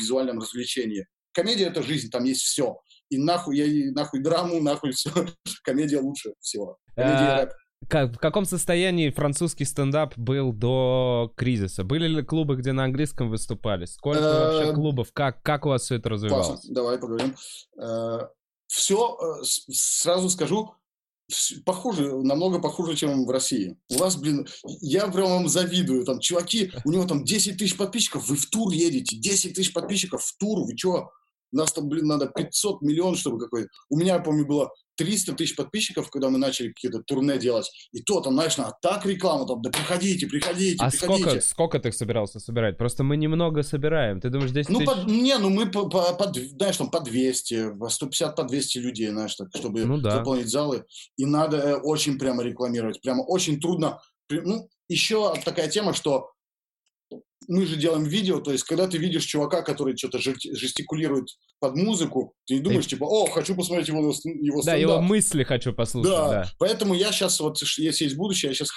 визуальном 0.00 0.40
развлечении. 0.40 1.06
Комедия— 1.32 1.66
это 1.70 1.82
жизнь, 1.82 2.10
там 2.10 2.24
есть 2.24 2.42
все. 2.42 2.78
И 3.10 3.18
нахуй, 3.18 3.56
я 3.56 3.64
и 3.64 3.90
нахуй 3.90 4.20
драму, 4.20 4.60
нахуй 4.60 4.90
все. 4.92 5.10
Комедия 5.64 6.00
лучше 6.00 6.32
всего. 6.40 6.78
Комедия 6.96 7.28
А, 7.28 7.36
рэп. 7.42 7.50
Как- 7.88 8.12
в 8.14 8.18
каком 8.18 8.44
состоянии 8.44 9.10
французский 9.10 9.64
стендап 9.64 10.16
был 10.16 10.52
до 10.52 11.32
кризиса? 11.36 11.84
Были 11.84 12.06
ли 12.08 12.22
клубы, 12.22 12.56
где 12.56 12.72
на 12.72 12.84
английском 12.84 13.28
выступали? 13.30 13.84
Сколько 13.86 14.22
вообще 14.22 14.68
Эм, 14.70 14.74
клубов? 14.74 15.12
Как, 15.12 15.42
как 15.42 15.66
у 15.66 15.70
вас 15.70 15.82
все 15.82 15.96
это 15.96 16.08
Классно, 16.08 16.28
развивалось? 16.28 16.66
давай 16.68 16.98
поговорим. 16.98 17.34
Все, 18.66 19.16
сразу 19.42 20.30
скажу, 20.30 20.72
похуже, 21.64 22.12
намного 22.22 22.60
похуже, 22.60 22.96
чем 22.96 23.24
в 23.24 23.30
России. 23.30 23.76
У 23.90 23.98
вас, 23.98 24.16
блин, 24.16 24.46
я 24.80 25.06
прям 25.08 25.28
вам 25.28 25.48
завидую. 25.48 26.04
Там 26.04 26.18
чуваки, 26.20 26.72
у 26.84 26.90
него 26.92 27.04
там 27.04 27.24
10 27.24 27.56
тысяч 27.58 27.76
подписчиков, 27.76 28.28
вы 28.28 28.36
в 28.36 28.46
тур 28.50 28.72
едете, 28.72 29.16
10 29.16 29.54
тысяч 29.54 29.72
подписчиков 29.72 30.22
в 30.24 30.36
тур, 30.38 30.60
вы 30.64 30.74
чё? 30.74 31.08
У 31.52 31.56
нас 31.56 31.72
там, 31.72 31.88
блин, 31.88 32.06
надо 32.06 32.26
500 32.26 32.82
миллионов, 32.82 33.18
чтобы 33.18 33.38
какой. 33.38 33.68
У 33.88 33.96
меня, 33.96 34.14
я 34.14 34.20
помню, 34.20 34.44
было 34.44 34.70
300 34.96 35.32
тысяч 35.34 35.56
подписчиков, 35.56 36.10
когда 36.10 36.30
мы 36.30 36.38
начали 36.38 36.68
какие-то 36.68 37.02
турне 37.02 37.38
делать. 37.38 37.70
И 37.92 38.02
то 38.02 38.20
там, 38.20 38.34
знаешь, 38.34 38.56
на 38.56 38.72
так 38.82 39.06
реклама, 39.06 39.46
там, 39.46 39.62
да 39.62 39.70
приходите, 39.70 40.26
приходите, 40.26 40.76
а 40.84 40.90
приходите. 40.90 41.22
сколько, 41.22 41.40
сколько 41.40 41.78
ты 41.78 41.92
собирался 41.92 42.40
собирать? 42.40 42.78
Просто 42.78 43.04
мы 43.04 43.16
немного 43.16 43.62
собираем. 43.62 44.20
Ты 44.20 44.30
думаешь, 44.30 44.50
здесь 44.50 44.68
Ну, 44.68 44.80
тысяч... 44.80 44.92
по, 44.92 45.10
не, 45.10 45.36
ну 45.38 45.50
мы, 45.50 45.70
по, 45.70 45.88
по, 45.88 46.14
по, 46.14 46.32
знаешь, 46.32 46.76
там 46.76 46.90
по 46.90 47.00
200, 47.00 47.76
по 47.78 47.88
150, 47.88 48.36
по 48.36 48.44
200 48.44 48.78
людей, 48.78 49.08
знаешь, 49.08 49.34
так, 49.34 49.48
чтобы 49.54 49.84
Ну 49.84 49.98
да. 49.98 50.12
заполнить 50.12 50.48
залы. 50.48 50.84
И 51.16 51.24
надо 51.24 51.56
э, 51.56 51.74
очень 51.76 52.18
прямо 52.18 52.42
рекламировать. 52.42 53.00
Прямо 53.00 53.22
очень 53.22 53.60
трудно. 53.60 54.00
Ну, 54.30 54.68
еще 54.88 55.34
такая 55.44 55.68
тема, 55.68 55.92
что 55.92 56.30
мы 57.48 57.66
же 57.66 57.76
делаем 57.76 58.04
видео, 58.04 58.40
то 58.40 58.52
есть, 58.52 58.64
когда 58.64 58.86
ты 58.88 58.98
видишь 58.98 59.24
чувака, 59.24 59.62
который 59.62 59.96
что-то 59.96 60.18
жестикулирует 60.18 61.28
под 61.60 61.76
музыку, 61.76 62.34
ты 62.46 62.54
не 62.54 62.60
думаешь, 62.60 62.86
типа, 62.86 63.04
о, 63.04 63.26
хочу 63.26 63.54
посмотреть 63.54 63.88
его, 63.88 63.98
его 64.00 64.10
Да, 64.58 64.62
стендап. 64.62 64.80
его 64.80 65.00
мысли 65.00 65.42
хочу 65.44 65.72
послушать, 65.72 66.12
Да, 66.12 66.28
да. 66.28 66.50
поэтому 66.58 66.94
я 66.94 67.12
сейчас, 67.12 67.40
вот, 67.40 67.60
если 67.78 68.04
есть 68.04 68.16
будущее, 68.16 68.50
я 68.50 68.54
сейчас 68.54 68.70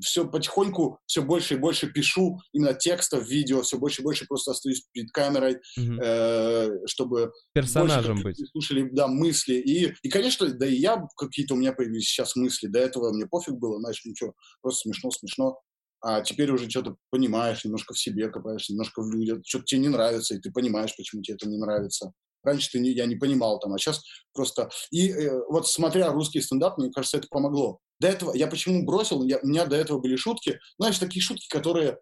все 0.00 0.26
потихоньку, 0.26 0.98
все 1.06 1.22
больше 1.22 1.54
и 1.54 1.56
больше 1.56 1.86
пишу 1.92 2.40
именно 2.52 2.74
текстов, 2.74 3.28
видео, 3.28 3.62
все 3.62 3.78
больше 3.78 4.02
и 4.02 4.04
больше 4.04 4.26
просто 4.26 4.50
остаюсь 4.50 4.84
перед 4.92 5.10
камерой, 5.12 5.58
Мгм. 5.76 6.00
э, 6.02 6.70
чтобы 6.86 7.30
Персонажем 7.52 8.20
больше 8.20 8.40
быть. 8.40 8.50
слушали, 8.50 8.88
да, 8.92 9.06
мысли. 9.06 9.54
И, 9.54 9.94
и, 10.02 10.08
конечно, 10.08 10.48
да 10.52 10.66
и 10.66 10.74
я, 10.74 11.00
какие-то 11.16 11.54
у 11.54 11.56
меня 11.56 11.72
появились 11.72 12.06
сейчас 12.08 12.34
мысли. 12.34 12.66
До 12.66 12.80
этого 12.80 13.12
мне 13.12 13.26
пофиг 13.26 13.54
было, 13.54 13.78
знаешь, 13.78 14.04
ничего, 14.04 14.34
просто 14.60 14.88
смешно, 14.88 15.10
смешно. 15.12 15.58
А 16.06 16.20
теперь 16.20 16.50
уже 16.50 16.68
что-то 16.68 16.96
понимаешь, 17.08 17.64
немножко 17.64 17.94
в 17.94 17.98
себе 17.98 18.28
копаешь, 18.28 18.68
немножко 18.68 19.00
в 19.00 19.10
людях. 19.10 19.38
Что-то 19.46 19.64
тебе 19.64 19.80
не 19.80 19.88
нравится, 19.88 20.34
и 20.34 20.38
ты 20.38 20.52
понимаешь, 20.52 20.94
почему 20.94 21.22
тебе 21.22 21.36
это 21.36 21.48
не 21.48 21.56
нравится. 21.56 22.12
Раньше 22.42 22.72
ты 22.72 22.78
не, 22.78 22.90
я 22.90 23.06
не 23.06 23.16
понимал 23.16 23.58
там, 23.58 23.72
а 23.72 23.78
сейчас 23.78 24.02
просто... 24.34 24.68
И 24.90 25.08
э, 25.08 25.40
вот 25.48 25.66
смотря 25.66 26.12
русский 26.12 26.42
стендап, 26.42 26.76
мне 26.76 26.90
кажется, 26.90 27.16
это 27.16 27.28
помогло. 27.30 27.78
До 28.00 28.08
этого, 28.08 28.34
я 28.34 28.48
почему 28.48 28.84
бросил, 28.84 29.24
я, 29.24 29.38
у 29.38 29.46
меня 29.46 29.64
до 29.64 29.76
этого 29.76 29.98
были 29.98 30.16
шутки, 30.16 30.60
знаешь, 30.78 30.98
такие 30.98 31.22
шутки, 31.22 31.48
которые, 31.48 31.96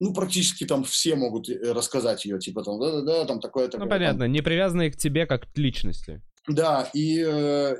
ну, 0.00 0.14
практически 0.14 0.64
там 0.64 0.82
все 0.84 1.14
могут 1.14 1.50
э, 1.50 1.72
рассказать 1.72 2.24
ее, 2.24 2.38
типа 2.38 2.64
там, 2.64 2.80
да-да-да, 2.80 3.26
там 3.26 3.40
такое-то. 3.40 3.76
Ну, 3.76 3.86
понятно, 3.86 4.24
не 4.24 4.40
привязанные 4.40 4.90
к 4.90 4.96
тебе 4.96 5.26
как 5.26 5.52
к 5.52 5.58
личности. 5.58 6.22
Да, 6.48 6.88
и, 6.94 7.22
э, 7.22 7.76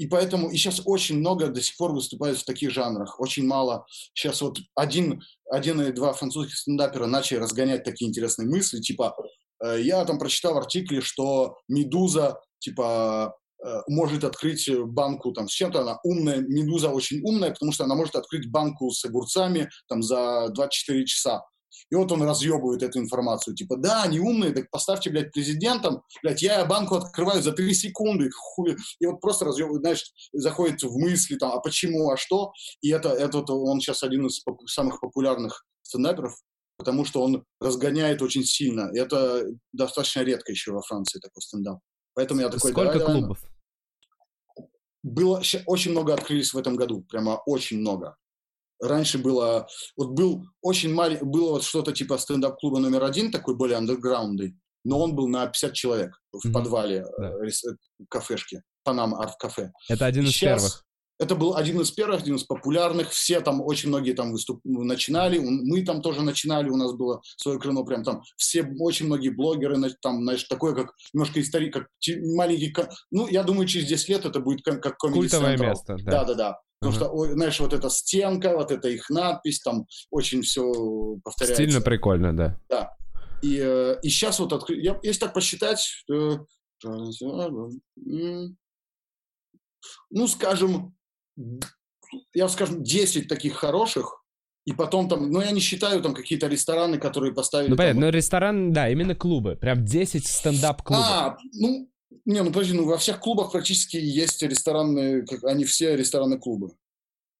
и 0.00 0.06
поэтому, 0.06 0.48
и 0.48 0.56
сейчас 0.56 0.80
очень 0.86 1.18
много 1.18 1.48
до 1.48 1.60
сих 1.60 1.76
пор 1.76 1.92
выступают 1.92 2.38
в 2.38 2.46
таких 2.46 2.70
жанрах, 2.70 3.20
очень 3.20 3.46
мало. 3.46 3.84
Сейчас 4.14 4.40
вот 4.40 4.58
один, 4.74 5.22
один 5.50 5.78
или 5.82 5.90
два 5.90 6.14
французских 6.14 6.56
стендапера 6.56 7.04
начали 7.04 7.36
разгонять 7.36 7.84
такие 7.84 8.08
интересные 8.08 8.48
мысли, 8.48 8.80
типа, 8.80 9.14
э, 9.62 9.82
я 9.82 10.02
там 10.06 10.18
прочитал 10.18 10.54
в 10.54 10.56
артикле, 10.56 11.02
что 11.02 11.58
«Медуза», 11.68 12.40
типа, 12.60 13.34
э, 13.62 13.80
может 13.88 14.24
открыть 14.24 14.70
банку 14.86 15.32
там 15.32 15.50
с 15.50 15.52
чем-то, 15.52 15.82
она 15.82 15.98
умная, 16.02 16.38
«Медуза» 16.38 16.88
очень 16.88 17.20
умная, 17.22 17.50
потому 17.50 17.70
что 17.70 17.84
она 17.84 17.94
может 17.94 18.16
открыть 18.16 18.50
банку 18.50 18.90
с 18.90 19.04
огурцами 19.04 19.68
там 19.86 20.02
за 20.02 20.48
24 20.54 21.04
часа. 21.04 21.44
И 21.90 21.94
вот 21.94 22.10
он 22.12 22.22
разъебывает 22.22 22.82
эту 22.82 22.98
информацию. 22.98 23.54
Типа, 23.54 23.76
да, 23.76 24.02
они 24.02 24.20
умные, 24.20 24.52
так 24.52 24.70
поставьте, 24.70 25.10
блядь, 25.10 25.32
президентом. 25.32 26.02
Блядь, 26.22 26.42
я 26.42 26.64
банку 26.64 26.96
открываю 26.96 27.42
за 27.42 27.52
3 27.52 27.74
секунды. 27.74 28.30
Хули. 28.30 28.76
И 29.00 29.06
вот 29.06 29.20
просто 29.20 29.44
разъебывает, 29.44 29.82
знаешь, 29.82 30.12
заходит 30.32 30.82
в 30.82 30.96
мысли, 30.98 31.36
там, 31.36 31.52
а 31.52 31.60
почему, 31.60 32.10
а 32.10 32.16
что. 32.16 32.52
И 32.80 32.90
это, 32.90 33.10
это 33.10 33.38
вот 33.38 33.50
он 33.50 33.80
сейчас 33.80 34.02
один 34.02 34.26
из 34.26 34.42
самых 34.66 35.00
популярных 35.00 35.64
стендаперов, 35.82 36.34
потому 36.78 37.04
что 37.04 37.22
он 37.22 37.44
разгоняет 37.60 38.22
очень 38.22 38.44
сильно. 38.44 38.90
И 38.94 38.98
это 38.98 39.44
достаточно 39.72 40.20
редко 40.20 40.52
еще 40.52 40.72
во 40.72 40.82
Франции 40.82 41.18
такой 41.18 41.42
стендап. 41.42 41.80
Поэтому 42.14 42.40
я 42.40 42.48
такой, 42.48 42.72
Сколько 42.72 42.98
давай, 42.98 43.18
клубов? 43.18 43.38
было 45.02 45.42
ща- 45.42 45.62
очень 45.66 45.92
много 45.92 46.14
открылись 46.14 46.52
в 46.52 46.58
этом 46.58 46.76
году, 46.76 47.02
прямо 47.02 47.40
очень 47.46 47.78
много. 47.78 48.16
Раньше 48.80 49.18
было, 49.18 49.66
вот 49.96 50.10
был 50.10 50.44
очень 50.62 50.92
маленький, 50.94 51.24
было 51.24 51.50
вот 51.50 51.64
что-то 51.64 51.92
типа 51.92 52.16
стендап-клуба 52.18 52.78
номер 52.78 53.04
один, 53.04 53.30
такой 53.30 53.54
более 53.56 53.76
андерграундный, 53.76 54.56
но 54.84 54.98
он 55.00 55.14
был 55.14 55.28
на 55.28 55.46
50 55.46 55.74
человек 55.74 56.18
в 56.32 56.44
Мгм. 56.44 56.52
подвале 56.54 57.04
Да. 57.18 57.30
э, 57.34 57.44
рес- 57.44 57.64
э, 57.64 57.76
кафешки, 58.08 58.62
Панам 58.82 59.14
Арт 59.14 59.36
Кафе. 59.38 59.70
Это 59.88 60.06
один 60.06 60.24
из 60.24 60.30
Сейчас 60.30 60.62
первых. 60.62 60.84
Это 61.20 61.36
был 61.36 61.54
один 61.54 61.78
из 61.82 61.90
первых, 61.90 62.22
один 62.22 62.36
из 62.36 62.44
популярных. 62.44 63.10
Все 63.10 63.40
там, 63.42 63.60
очень 63.60 63.90
многие 63.90 64.14
там 64.14 64.32
выступ... 64.32 64.62
начинали. 64.64 65.38
Мы 65.38 65.84
там 65.84 66.00
тоже 66.00 66.22
начинали. 66.22 66.70
У 66.70 66.76
нас 66.76 66.94
было 66.94 67.20
свое 67.36 67.58
крыло 67.58 67.84
прям 67.84 68.02
там. 68.02 68.22
Все, 68.38 68.64
очень 68.78 69.04
многие 69.04 69.28
блогеры, 69.28 69.76
там, 70.00 70.22
знаешь, 70.22 70.44
такое, 70.44 70.74
как 70.74 70.94
немножко 71.12 71.42
историк, 71.42 71.74
как 71.74 71.88
маленький... 72.34 72.74
Ну, 73.10 73.28
я 73.28 73.42
думаю, 73.42 73.68
через 73.68 73.86
10 73.86 74.08
лет 74.08 74.24
это 74.24 74.40
будет 74.40 74.62
как, 74.64 74.82
как 74.82 74.94
Comedy 74.94 75.12
Культовое 75.12 75.56
Central. 75.58 75.68
место, 75.68 75.96
да. 76.02 76.10
Да-да-да. 76.10 76.60
Потому 76.80 76.96
Ага. 76.96 77.04
что, 77.26 77.34
знаешь, 77.34 77.60
вот 77.60 77.74
эта 77.74 77.90
стенка, 77.90 78.56
вот 78.56 78.70
эта 78.70 78.88
их 78.88 79.10
надпись, 79.10 79.60
там 79.60 79.84
очень 80.10 80.40
все 80.40 80.62
повторяется. 81.22 81.62
Стильно 81.62 81.82
прикольно, 81.82 82.34
да. 82.34 82.58
И, 83.42 83.58
э, 83.62 83.98
и 84.02 84.08
сейчас 84.08 84.38
вот, 84.40 84.52
откры- 84.52 84.80
я, 84.80 84.98
если 85.02 85.20
так 85.20 85.34
посчитать, 85.34 85.86
э, 86.10 86.38
м, 86.86 88.56
ну, 90.10 90.26
скажем, 90.26 90.94
я 92.34 92.48
скажем, 92.48 92.82
10 92.82 93.28
таких 93.28 93.54
хороших, 93.54 94.24
и 94.66 94.72
потом 94.72 95.08
там, 95.08 95.30
ну, 95.30 95.40
я 95.40 95.50
не 95.52 95.60
считаю 95.60 96.02
там 96.02 96.14
какие-то 96.14 96.46
рестораны, 96.46 96.98
которые 96.98 97.32
поставили... 97.32 97.70
Ну, 97.70 97.76
там- 97.76 97.84
понятно, 97.84 98.00
но 98.02 98.08
ресторан, 98.10 98.72
да, 98.72 98.88
именно 98.88 99.14
клубы. 99.14 99.56
Прям 99.56 99.84
10 99.84 100.26
стендап-клубов. 100.26 101.04
А, 101.06 101.36
ну, 101.54 101.88
не, 102.24 102.42
ну 102.42 102.46
подожди, 102.48 102.74
ну 102.74 102.84
во 102.86 102.98
всех 102.98 103.20
клубах 103.20 103.52
практически 103.52 103.96
есть 103.96 104.42
ресторанные, 104.42 105.24
как, 105.26 105.44
они 105.44 105.64
все 105.64 105.96
ресторанные 105.96 106.38
клубы. 106.38 106.72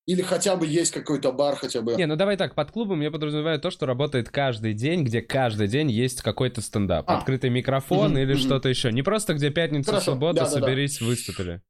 Или 0.06 0.22
хотя 0.22 0.56
бы 0.56 0.66
есть 0.66 0.92
какой-то 0.92 1.30
бар, 1.30 1.56
хотя 1.56 1.82
бы. 1.82 1.94
Не, 1.94 2.06
ну 2.06 2.16
давай 2.16 2.36
так, 2.36 2.54
под 2.54 2.72
клубом 2.72 3.00
я 3.00 3.10
подразумеваю 3.10 3.60
то, 3.60 3.70
что 3.70 3.86
работает 3.86 4.30
каждый 4.30 4.72
день, 4.72 5.04
где 5.04 5.20
каждый 5.20 5.68
день 5.68 5.90
есть 5.90 6.22
какой-то 6.22 6.62
стендап. 6.62 7.08
А. 7.08 7.18
Открытый 7.18 7.50
микрофон 7.50 8.12
Мгм, 8.12 8.18
или 8.18 8.32
мгм. 8.32 8.40
что-то 8.40 8.68
еще. 8.68 8.90
Не 8.90 9.02
просто 9.02 9.34
где 9.34 9.50
пятница, 9.50 9.90
Хорошо, 9.92 10.12
суббота, 10.12 10.40
да-да-да. 10.40 10.60
соберись, 10.66 11.00
выступили. 11.00 11.60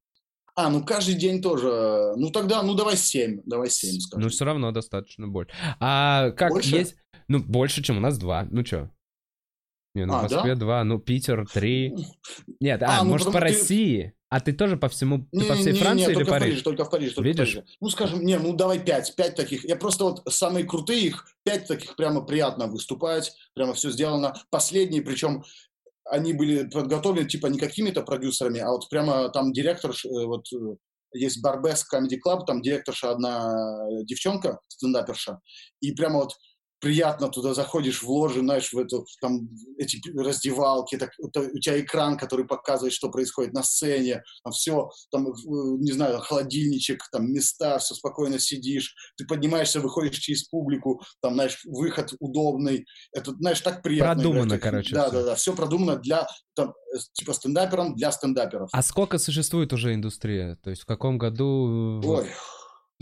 А, 0.67 0.69
ну 0.69 0.85
каждый 0.85 1.15
день 1.15 1.41
тоже. 1.41 2.13
Ну 2.17 2.31
тогда, 2.31 2.63
ну 2.63 2.75
давай 2.75 2.97
7. 2.97 3.43
Давай 3.47 3.71
7, 3.71 3.99
скажем. 4.01 4.23
Ну, 4.23 4.29
все 4.29 4.45
равно 4.45 4.73
достаточно 4.73 5.27
больше. 5.29 5.53
А 5.81 6.31
как 6.33 6.51
Больше? 6.53 6.77
есть... 6.77 6.97
Ну, 7.29 7.39
больше, 7.39 7.83
чем 7.83 7.99
у 7.99 8.01
нас 8.01 8.19
два. 8.19 8.47
Ну, 8.51 8.65
что? 8.65 8.91
Не, 9.95 10.05
ну, 10.07 10.15
А, 10.15 10.23
Москве 10.23 10.55
два, 10.55 10.85
ну, 10.85 10.99
Питер 10.99 11.47
три. 11.53 11.95
Нет, 12.61 12.83
а, 12.83 13.01
А, 13.01 13.05
ну, 13.05 13.11
может, 13.11 13.27
по 13.29 13.35
ты- 13.35 13.39
России? 13.41 14.15
А 14.29 14.39
ты 14.39 14.53
тоже 14.53 14.77
по 14.77 14.89
всему... 14.89 15.27
Ты 15.33 15.39
Не, 15.39 15.43
по 15.49 15.55
всей 15.55 15.73
не, 15.73 15.73
не, 15.73 15.79
Франции 15.79 16.07
или 16.07 16.15
только 16.15 16.27
в 16.27 16.31
Париж? 16.31 16.45
Париже, 16.45 16.63
только 16.63 16.85
в 16.85 16.91
Париже, 16.91 17.15
только 17.15 17.29
Видишь? 17.29 17.51
в 17.51 17.55
Париже. 17.57 17.75
Ну, 17.81 17.89
скажем, 17.89 18.25
не, 18.25 18.39
ну 18.39 18.53
давай 18.55 18.79
5, 18.79 19.17
5 19.17 19.35
таких. 19.35 19.65
Я 19.65 19.75
просто 19.75 20.05
вот 20.05 20.23
самые 20.29 20.65
крутые 20.65 21.07
их, 21.07 21.27
5 21.45 21.67
таких 21.67 21.97
прямо 21.97 22.21
приятно 22.21 22.69
выступать, 22.69 23.33
прямо 23.55 23.75
все 23.75 23.91
сделано. 23.91 24.35
Последние, 24.51 25.03
причем 25.03 25.43
они 26.11 26.33
были 26.33 26.69
подготовлены 26.69 27.29
типа 27.29 27.47
не 27.47 27.59
какими-то 27.59 28.03
продюсерами, 28.03 28.61
а 28.61 28.71
вот 28.71 28.89
прямо 28.91 29.29
там 29.31 29.53
директор, 29.53 29.93
э, 29.93 30.27
вот 30.27 30.45
э, 30.53 30.77
есть 31.15 31.43
Барбес 31.43 31.85
Comedy 31.93 32.19
Club, 32.25 32.45
там 32.47 32.63
директорша 32.63 33.13
одна 33.13 33.87
э, 33.89 34.05
девчонка, 34.05 34.59
стендаперша, 34.69 35.39
и 35.81 35.93
прямо 35.93 36.21
вот 36.21 36.33
приятно 36.81 37.29
туда 37.29 37.55
заходишь 37.55 38.03
в 38.03 38.11
ложу, 38.11 38.41
знаешь, 38.41 38.73
в 38.73 38.79
эту, 38.79 39.07
там, 39.21 39.49
эти 39.79 40.01
раздевалки, 40.17 40.97
так, 40.97 41.11
это 41.19 41.41
у 41.41 41.59
тебя 41.59 41.81
экран, 41.81 42.17
который 42.17 42.47
показывает, 42.47 42.93
что 42.93 43.11
происходит 43.11 43.53
на 43.53 43.63
сцене, 43.63 44.23
там 44.43 44.53
все, 44.53 44.91
там, 45.11 45.29
э, 45.29 45.33
не 45.79 45.93
знаю, 45.93 46.19
холодильничек, 46.21 47.03
там 47.13 47.33
места, 47.33 47.79
все 47.79 47.95
спокойно 47.95 48.39
сидишь, 48.39 48.95
ты 49.17 49.27
поднимаешься, 49.27 49.81
выходишь 49.81 50.19
через 50.19 50.45
публику, 50.45 51.03
там, 51.21 51.35
знаешь, 51.35 51.61
выход 51.65 52.15
удобный, 52.19 52.87
это, 53.13 53.33
знаешь, 53.33 53.61
так 53.61 53.83
приятно. 53.83 54.15
Продумано, 54.15 54.55
играть. 54.55 54.63
короче, 54.63 54.95
Да, 54.95 55.11
да, 55.11 55.25
да, 55.25 55.35
все 55.35 55.55
продумано 55.55 55.97
для, 55.97 56.27
там, 56.55 56.71
э, 56.95 56.99
типа, 57.13 57.35
стендапером 57.35 57.95
для 57.95 58.11
стендаперов. 58.11 58.71
А 58.73 58.83
сколько 58.83 59.19
существует 59.19 59.73
уже 59.73 59.95
индустрия? 59.95 60.57
То 60.63 60.71
есть 60.71 60.83
в 60.83 60.87
каком 60.87 61.19
году? 61.19 62.01
Ой, 62.05 62.31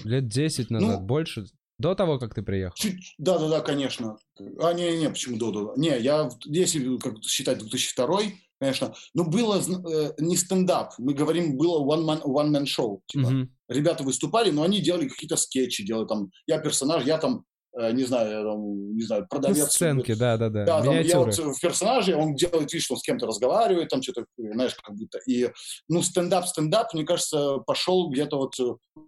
Лет 0.05 0.29
10 0.29 0.71
назад? 0.71 1.01
Ну, 1.01 1.07
Больше? 1.07 1.47
До 1.79 1.95
того, 1.95 2.19
как 2.19 2.35
ты 2.35 2.43
приехал? 2.43 2.77
Да, 3.19 3.39
да, 3.39 3.49
да, 3.49 3.61
конечно. 3.61 4.17
А, 4.61 4.73
не, 4.73 4.99
не, 4.99 5.09
почему 5.09 5.39
до, 5.39 5.53
до? 5.53 5.75
Не, 5.77 5.99
я, 6.01 6.29
если 6.45 6.99
как 6.99 7.23
считать 7.23 7.59
2002, 7.59 8.21
конечно, 8.61 8.95
но 9.15 9.25
было 9.25 9.61
зн- 9.61 9.89
э, 9.89 10.15
не 10.19 10.37
стендап, 10.37 10.95
мы 10.99 11.15
говорим, 11.15 11.57
было 11.57 11.81
one 11.85 12.05
man, 12.05 12.23
one 12.25 12.51
man 12.51 12.65
show. 12.65 13.01
Типа, 13.07 13.31
Мгм. 13.31 13.55
ребята 13.69 14.03
выступали, 14.03 14.51
но 14.51 14.65
они 14.65 14.81
делали 14.81 15.07
какие-то 15.09 15.37
скетчи, 15.37 15.85
делали 15.85 16.07
там, 16.09 16.31
я 16.49 16.59
персонаж, 16.59 17.05
я 17.05 17.19
там, 17.19 17.45
э, 17.81 17.93
не 17.93 18.03
знаю, 18.03 18.31
я 18.31 18.43
там, 18.43 18.97
не 18.97 19.03
знаю, 19.03 19.23
Ну, 19.23 19.29
продавец. 19.31 19.71
сценки, 19.71 20.15
да-да-да. 20.15 20.65
Да, 20.65 20.83
там, 20.83 21.01
я 21.03 21.19
вот 21.21 21.39
в 21.39 21.61
персонаже, 21.61 22.17
он 22.17 22.35
делает 22.35 22.73
вид, 22.73 22.83
что 22.83 22.95
он 22.95 22.99
с 23.01 23.05
кем-то 23.05 23.27
разговаривает, 23.27 23.89
там 23.91 24.03
что-то, 24.03 24.25
знаешь, 24.37 24.75
как 24.75 24.97
будто. 24.97 25.19
И, 25.29 25.49
ну, 25.89 26.03
стендап-стендап, 26.03 26.93
мне 26.93 27.05
кажется, 27.05 27.59
пошел 27.59 28.11
где-то 28.11 28.37
вот, 28.37 28.55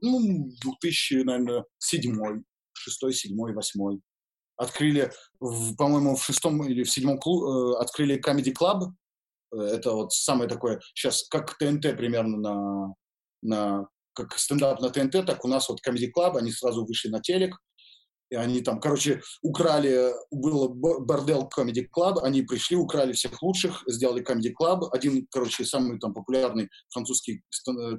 ну, 0.03 0.51
2000, 0.63 1.25
наверное, 1.25 1.65
седьмой, 1.79 2.43
шестой, 2.81 3.13
седьмой, 3.13 3.53
восьмой. 3.53 4.01
Открыли, 4.57 5.11
по-моему, 5.79 6.17
в 6.17 6.25
шестом 6.25 6.63
или 6.65 6.83
в 6.83 6.91
седьмом 6.91 7.19
клубе, 7.19 7.79
открыли 7.79 8.21
Comedy 8.21 8.53
Club. 8.53 8.91
Э, 9.55 9.59
Это 9.77 9.93
вот 9.93 10.13
самое 10.13 10.49
такое, 10.49 10.81
сейчас, 10.95 11.27
как 11.29 11.57
ТНТ 11.59 11.97
примерно 11.97 12.37
на 12.37 12.95
на 13.43 13.89
как 14.13 14.37
стендап 14.39 14.81
на 14.81 14.91
ТНТ, 14.91 15.25
так 15.27 15.45
у 15.45 15.49
нас 15.49 15.69
вот 15.69 15.79
Comedy 15.87 16.11
Club, 16.15 16.37
они 16.37 16.53
сразу 16.53 16.85
вышли 16.85 17.09
на 17.09 17.21
телек, 17.21 17.57
и 18.31 18.37
они 18.37 18.61
там, 18.61 18.81
короче, 18.81 19.23
украли, 19.43 20.13
был 20.31 20.69
бордел 20.69 21.49
Comedy 21.55 21.87
Club, 21.97 22.21
они 22.23 22.43
пришли, 22.43 22.77
украли 22.77 23.13
всех 23.13 23.43
лучших, 23.43 23.83
сделали 23.87 24.23
Comedy 24.23 24.53
Club. 24.59 24.89
Один, 24.93 25.27
короче, 25.31 25.65
самый 25.65 25.99
там 25.99 26.15
популярный 26.15 26.69
французский 26.91 27.43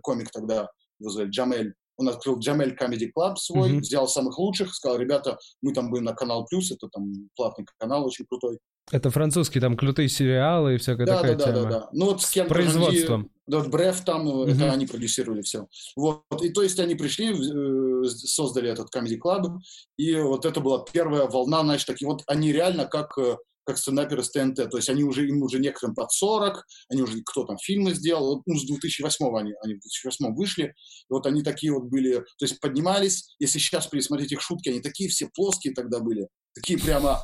комик 0.02 0.32
тогда, 0.32 0.70
его 1.00 1.10
звали 1.10 1.30
Джамель, 1.30 1.74
он 2.02 2.10
открыл 2.10 2.40
Джамель 2.40 2.76
Comedy 2.76 3.10
Club 3.16 3.36
свой, 3.38 3.72
mm-hmm. 3.72 3.80
взял 3.80 4.08
самых 4.08 4.38
лучших, 4.38 4.74
сказал, 4.74 4.98
ребята, 4.98 5.38
мы 5.62 5.74
там 5.74 5.90
будем 5.90 6.06
на 6.06 6.14
Канал 6.14 6.46
Плюс, 6.50 6.72
это 6.72 6.90
там 6.90 7.30
платный 7.36 7.66
канал 7.78 8.06
очень 8.06 8.26
крутой. 8.26 8.60
Это 8.92 9.10
французские 9.10 9.62
там 9.62 9.78
крутые 9.78 10.10
сериалы 10.10 10.76
и 10.76 10.78
всякая 10.78 11.06
да, 11.06 11.18
такая 11.18 11.36
да, 11.36 11.46
тема. 11.46 11.56
Да, 11.56 11.64
да, 11.64 11.70
да. 11.70 11.90
Ну 11.94 12.06
вот 12.08 12.22
с 12.22 12.30
кем 12.30 12.48
производством. 12.48 13.30
Да, 13.48 13.62
Бреф 13.62 14.02
там, 14.02 14.28
угу. 14.28 14.46
это 14.46 14.72
они 14.72 14.86
продюсировали 14.86 15.42
все. 15.42 15.68
Вот, 15.96 16.24
и 16.42 16.50
то 16.50 16.64
есть 16.64 16.80
они 16.80 16.96
пришли, 16.96 17.32
э, 17.32 18.06
создали 18.10 18.70
этот 18.70 18.94
Comedy 18.96 19.20
Club, 19.24 19.60
и 19.98 20.16
вот 20.16 20.46
это 20.46 20.60
была 20.60 20.84
первая 20.92 21.28
волна, 21.28 21.62
значит, 21.62 21.88
такие 21.88 22.08
вот, 22.08 22.24
они 22.28 22.52
реально 22.52 22.86
как 22.86 23.18
э, 23.18 23.38
как 23.66 23.78
стендаперы 23.78 24.24
с 24.24 24.32
ТНТ. 24.32 24.70
То 24.70 24.78
есть 24.78 24.90
они 24.90 25.04
уже, 25.04 25.28
им 25.28 25.42
уже 25.44 25.60
некоторым 25.60 25.96
под 25.96 26.12
40, 26.12 26.66
они 26.90 27.02
уже, 27.02 27.22
кто 27.26 27.44
там 27.46 27.58
фильмы 27.58 27.94
сделал, 27.94 28.36
вот, 28.36 28.44
ну, 28.46 28.56
с 28.56 28.66
2008 28.66 29.26
они, 29.38 29.54
они 29.64 29.76
в 29.76 29.82
2008 29.82 30.36
вышли, 30.36 30.64
и 30.66 31.14
вот 31.14 31.26
они 31.28 31.44
такие 31.44 31.74
вот 31.74 31.84
были, 31.84 32.16
то 32.16 32.46
есть 32.46 32.60
поднимались, 32.60 33.36
если 33.40 33.60
сейчас 33.60 33.88
пересмотреть 33.88 34.32
их 34.32 34.42
шутки, 34.42 34.70
они 34.70 34.82
такие 34.82 35.10
все 35.10 35.30
плоские 35.34 35.74
тогда 35.74 36.00
были, 36.00 36.28
такие 36.54 36.80
прямо, 36.80 37.20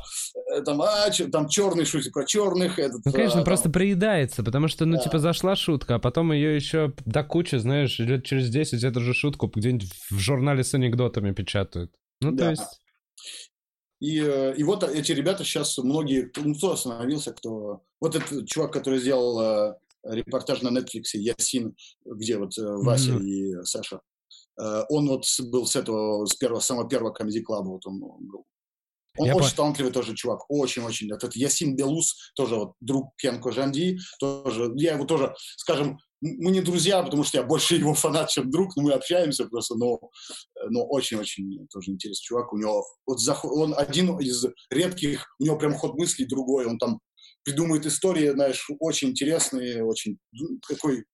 э, 0.55 0.61
там, 0.61 0.81
а, 0.81 1.09
чё, 1.11 1.29
там 1.29 1.47
черный 1.47 1.85
шутит 1.85 2.13
про 2.13 2.25
черных. 2.25 2.79
Этот, 2.79 3.01
ну, 3.05 3.11
конечно, 3.11 3.41
а, 3.41 3.45
просто 3.45 3.65
там... 3.65 3.73
приедается, 3.73 4.43
потому 4.43 4.67
что, 4.67 4.85
ну, 4.85 4.97
да. 4.97 5.03
типа, 5.03 5.19
зашла 5.19 5.55
шутка, 5.55 5.95
а 5.95 5.99
потом 5.99 6.31
ее 6.31 6.55
еще 6.55 6.93
до 7.05 7.23
кучи, 7.23 7.55
знаешь, 7.55 7.99
лет 7.99 8.25
через 8.25 8.49
10 8.49 8.83
эту 8.83 9.01
же 9.01 9.13
шутку 9.13 9.51
где-нибудь 9.53 9.89
в 10.09 10.17
журнале 10.17 10.63
с 10.63 10.73
анекдотами 10.73 11.31
печатают. 11.31 11.91
Ну, 12.21 12.31
да. 12.31 12.45
то 12.45 12.49
есть... 12.51 12.81
И, 13.99 14.19
э, 14.21 14.55
и 14.55 14.63
вот 14.63 14.83
эти 14.83 15.11
ребята 15.11 15.43
сейчас, 15.43 15.77
многие, 15.77 16.31
ну, 16.35 16.55
кто 16.55 16.73
остановился, 16.73 17.33
кто... 17.33 17.81
Вот 17.99 18.15
этот 18.15 18.47
чувак, 18.47 18.71
который 18.71 18.99
сделал 18.99 19.41
э, 19.41 19.75
репортаж 20.03 20.61
на 20.61 20.69
Netflix, 20.69 21.13
Ясин, 21.13 21.75
где 22.05 22.37
вот 22.37 22.57
э, 22.57 22.63
Вася 22.63 23.11
mm-hmm. 23.11 23.23
и 23.23 23.63
Саша, 23.63 24.01
он 24.89 25.07
вот 25.07 25.23
был 25.51 25.67
с 25.67 25.75
этого, 25.75 26.25
с 26.25 26.33
первого, 26.33 26.59
самого 26.59 26.89
первого 26.89 27.13
комедий 27.13 27.43
клаба, 27.43 27.67
вот 27.67 27.85
он 27.85 27.99
был. 27.99 28.45
Он 29.17 29.27
Я 29.27 29.35
очень 29.35 29.51
по... 29.51 29.55
талантливый 29.55 29.91
тоже 29.91 30.15
чувак, 30.15 30.49
очень-очень. 30.49 31.11
Этот 31.11 31.35
Ясин 31.35 31.75
Белус, 31.75 32.31
тоже 32.35 32.55
вот 32.55 32.73
друг 32.79 33.15
Кенко 33.17 33.51
Жанди, 33.51 33.99
тоже, 34.19 34.71
я 34.75 34.93
его 34.93 35.05
тоже, 35.05 35.35
скажем, 35.57 35.99
мы 36.21 36.51
не 36.51 36.61
друзья, 36.61 37.01
потому 37.03 37.23
что 37.23 37.37
я 37.37 37.43
больше 37.43 37.75
его 37.75 37.93
фанат, 37.93 38.29
чем 38.29 38.49
друг, 38.49 38.75
но 38.75 38.83
мы 38.83 38.93
общаемся 38.93 39.45
просто, 39.45 39.75
но, 39.75 39.99
но 40.69 40.85
очень-очень 40.85 41.67
тоже 41.71 41.91
интересный 41.91 42.23
чувак. 42.23 42.53
У 42.53 42.57
него, 42.57 42.85
вот 43.05 43.19
он 43.43 43.73
один 43.77 44.17
из 44.19 44.45
редких, 44.69 45.27
у 45.39 45.45
него 45.45 45.57
прям 45.57 45.73
ход 45.73 45.95
мыслей 45.95 46.25
другой, 46.25 46.65
он 46.65 46.77
там 46.77 46.99
придумывает 47.43 47.85
истории, 47.85 48.29
знаешь, 48.29 48.65
очень 48.79 49.09
интересные, 49.09 49.83
очень 49.83 50.17
такой 50.67 51.05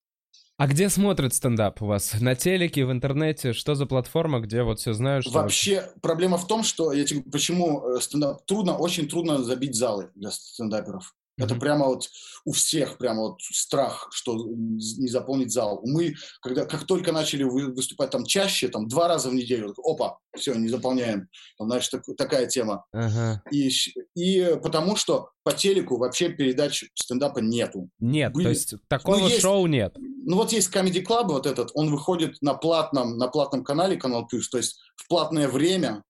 а 0.58 0.68
где 0.68 0.88
смотрят 0.88 1.34
стендап 1.34 1.82
у 1.82 1.88
вас? 1.88 2.14
На 2.22 2.36
телеке, 2.36 2.86
в 2.86 2.92
интернете? 2.92 3.54
Что 3.54 3.74
за 3.74 3.88
платформа, 3.88 4.40
где 4.40 4.62
вот 4.62 4.80
все 4.80 4.94
знают? 4.94 5.26
Что 5.26 5.34
Вообще, 5.34 5.92
проблема 6.02 6.38
в 6.38 6.48
том, 6.48 6.64
что 6.64 6.94
я 6.94 7.06
тебе 7.06 7.22
почему 7.24 7.84
э, 7.84 8.00
стендап 8.00 8.46
трудно, 8.46 8.78
очень 8.78 9.10
трудно 9.10 9.44
забить 9.44 9.76
залы 9.76 10.12
для 10.14 10.30
стендаперов. 10.30 11.16
Это 11.38 11.56
прямо 11.56 11.88
вот 11.88 12.10
у 12.46 12.52
всех 12.52 12.98
прямо 12.98 13.22
вот 13.22 13.42
страх, 13.42 14.08
что 14.12 14.36
не 14.36 15.08
заполнить 15.08 15.52
зал. 15.52 15.82
Мы, 15.84 16.16
когда, 16.42 16.66
как 16.66 16.86
только 16.86 17.12
начали 17.12 17.44
выступать 17.44 18.12
там 18.12 18.26
чаще, 18.26 18.68
там 18.68 18.88
два 18.88 19.08
раза 19.08 19.30
в 19.30 19.34
неделю, 19.34 19.74
опа, 19.84 20.20
все, 20.36 20.54
не 20.54 20.70
заполняем. 20.70 21.28
Там, 21.58 21.68
знаешь, 21.68 21.88
так, 21.90 22.04
такая 22.18 22.46
тема. 22.46 22.86
Ага. 22.92 23.42
И, 23.52 23.72
и 24.16 24.58
потому 24.62 24.96
что 24.96 25.30
по 25.44 25.54
телеку 25.54 25.98
вообще 25.98 26.30
передач 26.30 26.86
стендапа 26.94 27.40
нету. 27.40 27.90
Нет, 28.00 28.34
Были... 28.34 28.46
то 28.46 28.50
есть 28.50 28.76
такого 28.88 29.18
ну, 29.18 29.28
есть, 29.28 29.42
шоу 29.42 29.66
нет. 29.66 29.96
Ну 29.98 30.38
вот 30.38 30.52
есть 30.52 30.74
Comedy 30.74 31.04
Club 31.04 31.28
вот 31.30 31.48
этот, 31.48 31.72
он 31.74 31.92
выходит 31.92 32.38
на 32.42 32.54
платном, 32.54 33.18
на 33.18 33.28
платном 33.28 33.64
канале 33.64 33.98
Канал 33.98 34.28
Плюс, 34.28 34.50
то 34.50 34.58
есть 34.58 34.80
в 34.96 35.08
платное 35.08 35.48
время, 35.48 36.04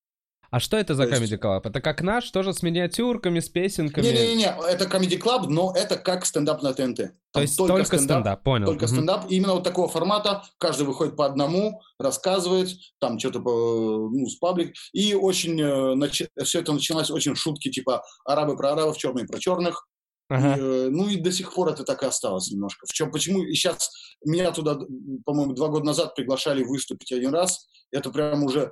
а 0.54 0.60
что 0.60 0.78
это 0.78 0.94
за 0.94 1.06
Comedy 1.06 1.40
Club? 1.40 1.62
Это 1.64 1.82
как 1.82 2.04
наш, 2.04 2.30
тоже 2.30 2.54
с 2.54 2.62
миниатюрками, 2.62 3.40
с 3.40 3.50
песенками? 3.50 4.06
Не-не-не, 4.06 4.56
это 4.70 4.86
Comedy 4.86 5.20
Club, 5.20 5.48
но 5.48 5.74
это 5.76 5.98
как 5.98 6.28
стендап 6.28 6.62
на 6.62 6.76
ТНТ. 6.76 6.98
Там 6.98 7.12
То 7.32 7.42
есть 7.42 7.58
только, 7.58 7.74
только 7.74 7.98
стендап, 7.98 8.18
стендап, 8.18 8.44
понял. 8.44 8.68
Только 8.68 8.84
угу. 8.84 8.92
стендап, 8.92 9.26
именно 9.30 9.56
вот 9.56 9.64
такого 9.64 9.88
формата, 9.88 10.44
каждый 10.60 10.86
выходит 10.86 11.16
по 11.16 11.26
одному, 11.26 11.82
рассказывает, 11.98 12.70
там 13.00 13.18
что-то 13.18 13.40
ну, 13.40 14.28
с 14.28 14.36
паблик, 14.36 14.76
и 14.92 15.16
очень, 15.16 15.60
э, 15.60 15.96
нач... 15.96 16.22
все 16.44 16.60
это 16.60 16.72
начиналось 16.72 17.10
очень 17.10 17.34
шутки, 17.34 17.72
типа 17.72 18.04
арабы 18.24 18.56
про 18.56 18.74
арабов, 18.74 18.96
черные 18.96 19.26
про 19.26 19.40
черных, 19.40 19.88
Ага. 20.30 20.56
И, 20.56 20.60
э, 20.60 20.90
ну 20.90 21.10
и 21.10 21.18
до 21.18 21.32
сих 21.32 21.52
пор 21.52 21.70
это 21.70 21.84
так 21.84 22.04
и 22.04 22.06
осталось 22.06 22.52
немножко. 22.52 22.86
В 22.88 22.94
чем, 22.94 23.12
почему? 23.12 23.44
И 23.44 23.56
сейчас 23.56 23.90
меня 24.24 24.52
туда, 24.52 24.78
по-моему, 25.26 25.54
два 25.54 25.70
года 25.70 25.86
назад 25.86 26.16
приглашали 26.16 26.64
выступить 26.64 27.12
один 27.12 27.34
раз. 27.34 27.68
Это 27.92 28.12
прям 28.12 28.44
уже 28.44 28.72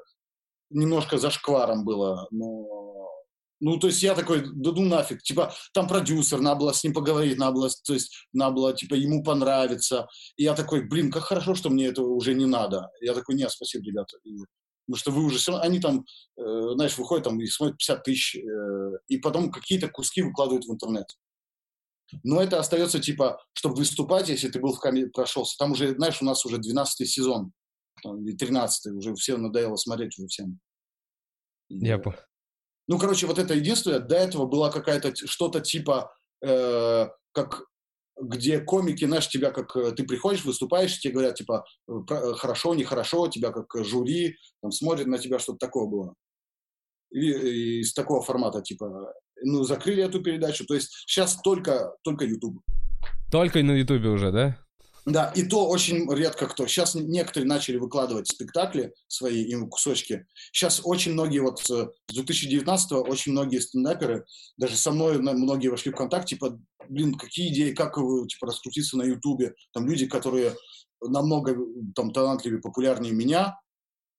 немножко 0.72 1.18
зашкваром 1.18 1.85
было, 1.85 2.27
но... 2.31 2.68
Ну, 3.64 3.77
то 3.77 3.88
есть 3.88 4.02
я 4.02 4.15
такой, 4.15 4.41
да 4.41 4.72
ну 4.72 4.81
нафиг, 4.81 5.22
типа, 5.22 5.53
там 5.72 5.88
продюсер, 5.88 6.39
надо 6.39 6.61
было 6.61 6.73
с 6.73 6.84
ним 6.84 6.93
поговорить, 6.93 7.38
надо 7.38 7.53
было, 7.53 7.69
то 7.69 7.93
есть, 7.93 8.11
надо 8.34 8.56
было, 8.56 8.73
типа, 8.73 8.95
ему 8.95 9.23
понравится. 9.23 10.07
И 10.35 10.43
я 10.43 10.56
такой, 10.56 10.81
блин, 10.81 11.11
как 11.11 11.26
хорошо, 11.26 11.53
что 11.53 11.69
мне 11.69 11.85
этого 11.85 12.07
уже 12.07 12.34
не 12.34 12.48
надо. 12.48 12.89
Я 13.02 13.14
такой, 13.14 13.35
нет, 13.35 13.52
спасибо, 13.52 13.85
ребята. 13.85 14.18
И, 14.23 14.31
потому 14.88 14.98
что 14.98 15.11
вы 15.11 15.23
уже, 15.23 15.56
они 15.57 15.80
там, 15.80 16.06
э, 16.39 16.73
знаешь, 16.73 16.98
выходят 16.98 17.26
там 17.26 17.39
и 17.39 17.45
смотрят 17.45 17.77
50 17.77 18.03
тысяч, 18.03 18.35
э, 18.35 18.39
и 19.10 19.18
потом 19.18 19.52
какие-то 19.52 19.89
куски 19.89 20.23
выкладывают 20.23 20.65
в 20.65 20.72
интернет. 20.73 21.06
Но 22.23 22.41
это 22.41 22.60
остается, 22.60 22.99
типа, 22.99 23.43
чтобы 23.53 23.76
выступать, 23.76 24.30
если 24.30 24.49
ты 24.49 24.60
был 24.60 24.73
в 24.73 24.80
камере, 24.80 25.11
прошелся. 25.11 25.56
Там 25.60 25.73
уже, 25.73 25.93
знаешь, 25.93 26.19
у 26.19 26.26
нас 26.26 26.43
уже 26.48 26.57
12 26.57 27.07
сезон 27.07 27.52
там, 28.02 28.23
или 28.26 28.36
13 28.36 28.94
уже 28.94 29.15
все 29.15 29.38
надоело 29.38 29.76
смотреть 29.76 30.18
уже 30.18 30.28
всем. 30.28 30.60
Я 31.69 31.98
понял. 31.98 32.19
Ну, 32.88 32.98
короче, 32.98 33.28
вот 33.28 33.40
это 33.40 33.53
единственное. 33.53 33.99
До 33.99 34.15
этого 34.15 34.45
была 34.45 34.72
какая-то 34.72 35.15
что-то 35.15 35.61
типа, 35.61 36.14
э, 36.44 37.07
как 37.32 37.65
где 38.22 38.60
комики, 38.60 39.06
знаешь, 39.06 39.28
тебя 39.28 39.52
как 39.52 39.76
э, 39.76 39.91
ты 39.91 40.03
приходишь, 40.03 40.45
выступаешь, 40.45 40.99
тебе 40.99 41.14
говорят, 41.14 41.36
типа, 41.36 41.65
э, 41.88 41.94
э, 42.10 42.34
хорошо, 42.34 42.76
нехорошо, 42.76 43.28
тебя 43.28 43.52
как 43.52 43.68
жюри, 43.86 44.38
там, 44.61 44.72
смотрят 44.72 45.07
на 45.07 45.18
тебя, 45.18 45.40
что-то 45.40 45.60
такое 45.60 45.88
было. 45.88 46.14
И, 47.11 47.19
и 47.19 47.80
из 47.82 47.94
такого 47.94 48.22
формата, 48.22 48.61
типа, 48.61 49.14
ну, 49.44 49.64
закрыли 49.64 50.03
эту 50.03 50.22
передачу. 50.22 50.65
То 50.65 50.76
есть 50.76 50.91
сейчас 51.07 51.36
только, 51.41 51.95
только 52.03 52.26
YouTube. 52.26 52.61
Только 53.32 53.64
на 53.64 53.72
YouTube 53.72 54.06
уже, 54.06 54.32
да? 54.32 54.57
Да, 55.06 55.32
и 55.36 55.44
то 55.44 55.68
очень 55.68 56.07
редко 56.14 56.48
кто. 56.48 56.68
Сейчас 56.68 56.94
некоторые 56.94 57.48
начали 57.48 57.78
выкладывать 57.78 58.28
спектакли 58.28 58.94
свои, 59.07 59.44
им 59.44 59.68
кусочки. 59.68 60.28
Сейчас 60.52 60.82
очень 60.84 61.14
многие, 61.14 61.40
вот 61.40 61.60
э, 61.72 61.88
с 62.07 62.14
2019 62.14 62.91
очень 62.91 63.32
многие 63.32 63.60
стендаперы, 63.60 64.26
даже 64.57 64.78
со 64.78 64.91
мной 64.91 65.18
многие 65.18 65.69
вошли 65.69 65.91
в 65.91 65.95
контакт, 65.95 66.28
типа, 66.28 66.60
блин, 66.88 67.15
какие 67.15 67.52
идеи, 67.52 67.73
как 67.73 67.95
типа, 67.95 68.45
раскрутиться 68.45 68.95
на 68.95 69.03
Ютубе. 69.03 69.56
Там 69.73 69.88
люди, 69.88 70.06
которые 70.06 70.56
намного 71.02 71.57
там, 71.95 72.11
талантливее, 72.11 72.61
популярнее 72.61 73.11
меня, 73.11 73.60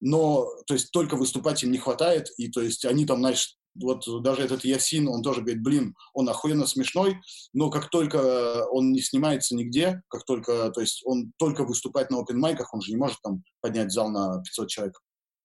но, 0.00 0.48
то 0.66 0.74
есть, 0.74 0.90
только 0.90 1.14
выступать 1.14 1.62
им 1.62 1.70
не 1.70 1.78
хватает, 1.78 2.28
и, 2.38 2.48
то 2.48 2.60
есть, 2.60 2.84
они 2.84 3.06
там, 3.06 3.20
значит, 3.20 3.56
вот 3.74 4.04
даже 4.22 4.42
этот 4.42 4.64
Ясин, 4.64 5.08
он 5.08 5.22
тоже 5.22 5.40
говорит, 5.40 5.62
блин, 5.62 5.94
он 6.14 6.28
охуенно 6.28 6.66
смешной, 6.66 7.18
но 7.52 7.70
как 7.70 7.90
только 7.90 8.64
он 8.70 8.92
не 8.92 9.00
снимается 9.00 9.54
нигде, 9.54 10.02
как 10.08 10.24
только, 10.24 10.70
то 10.70 10.80
есть 10.80 11.02
он 11.04 11.32
только 11.38 11.64
выступает 11.64 12.10
на 12.10 12.16
open 12.16 12.36
майках, 12.36 12.72
он 12.74 12.82
же 12.82 12.90
не 12.92 12.96
может 12.96 13.18
там 13.22 13.42
поднять 13.60 13.92
зал 13.92 14.10
на 14.10 14.42
500 14.42 14.68
человек. 14.68 15.00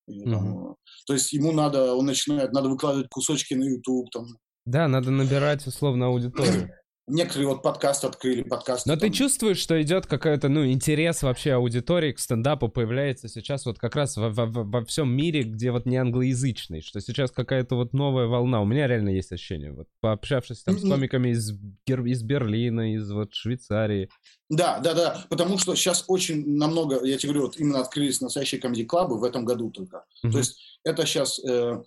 И, 0.07 0.23
там, 0.23 0.69
mm-hmm. 0.69 0.75
То 1.05 1.13
есть 1.13 1.33
ему 1.33 1.51
надо, 1.51 1.93
он 1.93 2.05
начинает, 2.05 2.53
надо 2.53 2.69
выкладывать 2.69 3.09
кусочки 3.09 3.53
на 3.53 3.65
YouTube. 3.65 4.09
Там. 4.11 4.37
Да, 4.65 4.87
надо 4.87 5.11
набирать 5.11 5.67
условно 5.67 6.07
аудиторию. 6.07 6.69
Некоторые 7.09 7.47
вот 7.47 7.63
подкаст 7.63 8.03
открыли, 8.03 8.43
подкаст. 8.43 8.85
Но 8.85 8.97
там... 8.97 8.99
ты 8.99 9.15
чувствуешь, 9.15 9.59
что 9.59 9.81
идет 9.81 10.07
какой-то, 10.07 10.49
ну, 10.49 10.69
интерес 10.69 11.23
вообще 11.23 11.53
аудитории 11.53 12.11
к 12.11 12.19
стендапу 12.19 12.67
появляется 12.67 13.29
сейчас 13.29 13.65
вот 13.65 13.79
как 13.79 13.95
раз 13.95 14.17
во, 14.17 14.29
во, 14.29 14.45
во 14.45 14.83
всем 14.83 15.09
мире, 15.15 15.43
где 15.43 15.71
вот 15.71 15.85
не 15.85 15.95
англоязычный, 15.95 16.81
что 16.81 16.99
сейчас 16.99 17.31
какая-то 17.31 17.75
вот 17.75 17.93
новая 17.93 18.27
волна. 18.27 18.61
У 18.61 18.65
меня 18.65 18.87
реально 18.87 19.09
есть 19.09 19.31
ощущение, 19.31 19.71
вот 19.71 19.87
пообщавшись 20.01 20.63
там 20.63 20.77
с 20.77 20.81
комиками 20.81 21.29
из, 21.29 21.53
из 21.85 22.23
Берлина, 22.23 22.93
из 22.93 23.09
вот 23.09 23.33
Швейцарии. 23.33 24.09
Да, 24.49 24.79
да, 24.79 24.93
да, 24.93 25.25
потому 25.29 25.57
что 25.59 25.75
сейчас 25.75 26.03
очень 26.07 26.57
намного, 26.57 27.05
я 27.05 27.17
тебе 27.17 27.31
говорю, 27.31 27.47
вот 27.47 27.57
именно 27.57 27.79
открылись 27.79 28.19
настоящие 28.19 28.59
комедий-клабы 28.59 29.17
в 29.17 29.23
этом 29.23 29.45
году 29.45 29.71
только. 29.71 30.03
Mm-hmm. 30.25 30.31
То 30.31 30.37
есть 30.39 30.57
это 30.83 31.05
сейчас... 31.05 31.39
Э, 31.39 31.83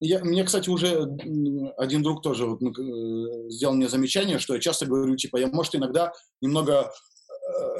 я, 0.00 0.22
мне, 0.24 0.44
кстати, 0.44 0.68
уже 0.68 1.02
один 1.76 2.02
друг 2.02 2.22
тоже 2.22 2.46
вот, 2.46 2.62
э, 2.62 3.50
сделал 3.50 3.74
мне 3.74 3.88
замечание, 3.88 4.38
что 4.38 4.54
я 4.54 4.60
часто 4.60 4.86
говорю, 4.86 5.16
типа, 5.16 5.38
я, 5.38 5.48
может, 5.48 5.74
иногда 5.74 6.12
немного 6.40 6.90
э, 7.30 7.78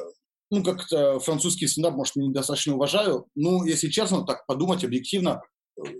ну, 0.51 0.65
как-то 0.65 1.20
французский 1.20 1.66
стендап, 1.66 1.95
может, 1.95 2.16
недостаточно 2.16 2.74
уважаю. 2.74 3.27
Ну, 3.35 3.65
если 3.65 3.89
честно, 3.89 4.24
так 4.24 4.47
подумать 4.47 4.85
объективно, 4.85 5.43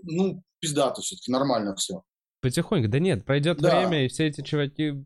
ну, 0.03 0.43
пиздато 0.61 1.03
все-таки, 1.03 1.31
нормально 1.31 1.77
все. 1.77 2.03
Потихоньку, 2.41 2.89
да 2.89 2.99
нет, 2.99 3.25
пройдет 3.25 3.59
да. 3.59 3.79
время, 3.81 4.05
и 4.05 4.09
все 4.09 4.27
эти 4.27 4.41
чуваки 4.43 5.05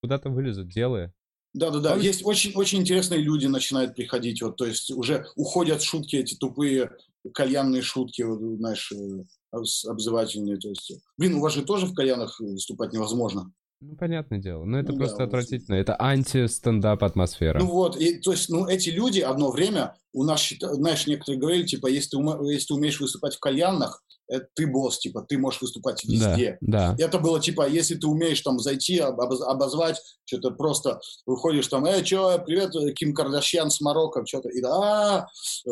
куда-то 0.00 0.30
вылезут, 0.30 0.68
делая. 0.68 1.12
Да-да-да, 1.54 1.96
есть 1.96 2.24
очень, 2.24 2.54
очень 2.54 2.80
интересные 2.80 3.20
люди 3.20 3.46
начинают 3.46 3.94
приходить, 3.94 4.40
вот, 4.40 4.56
то 4.56 4.64
есть 4.64 4.90
уже 4.90 5.26
уходят 5.36 5.82
шутки 5.82 6.16
эти 6.16 6.34
тупые, 6.34 6.92
кальянные 7.34 7.82
шутки, 7.82 8.22
вот, 8.22 8.40
знаешь, 8.58 8.90
э, 8.92 9.24
обзывательные, 9.52 10.56
то 10.56 10.68
есть, 10.68 10.92
блин, 11.16 11.34
у 11.34 11.40
вас 11.40 11.52
же 11.52 11.62
тоже 11.62 11.86
в 11.86 11.94
кальянах 11.94 12.40
выступать 12.40 12.92
невозможно. 12.92 13.52
Ну, 13.82 13.96
понятное 13.96 14.38
дело. 14.38 14.64
Но 14.64 14.78
это 14.78 14.92
ну, 14.92 14.98
просто 14.98 15.18
да, 15.18 15.24
отвратительно. 15.24 15.74
Это 15.74 15.96
анти-стендап 16.00 17.02
атмосфера. 17.02 17.58
Ну 17.58 17.66
вот, 17.66 17.96
и, 17.96 18.20
то 18.20 18.30
есть, 18.30 18.48
ну, 18.48 18.66
эти 18.66 18.90
люди 18.90 19.18
одно 19.18 19.50
время, 19.50 19.96
у 20.12 20.22
нас, 20.22 20.52
знаешь, 20.60 21.06
некоторые 21.08 21.40
говорили, 21.40 21.66
типа, 21.66 21.88
если 21.88 22.10
ты, 22.10 22.16
ум, 22.18 22.44
если 22.44 22.68
ты 22.68 22.74
умеешь 22.74 23.00
выступать 23.00 23.34
в 23.34 23.40
кальянах, 23.40 24.04
это 24.28 24.46
ты 24.54 24.66
босс, 24.66 24.98
типа, 24.98 25.22
ты 25.28 25.36
можешь 25.36 25.60
выступать 25.60 26.04
везде. 26.04 26.58
Да, 26.60 26.94
да. 26.96 27.04
Это 27.04 27.18
было, 27.18 27.40
типа, 27.40 27.68
если 27.68 27.96
ты 27.96 28.06
умеешь 28.06 28.40
там 28.40 28.60
зайти, 28.60 28.98
обозвать, 28.98 30.00
что-то 30.24 30.52
просто 30.52 31.00
выходишь 31.26 31.66
там, 31.66 31.84
э, 31.84 32.02
чё, 32.02 32.38
привет, 32.44 32.72
Ким 32.94 33.14
Кардашьян 33.14 33.70
с 33.70 33.80
Марокко, 33.80 34.24
что-то, 34.24 34.48
и 34.48 34.60
да, 34.60 35.26
э, 35.66 35.70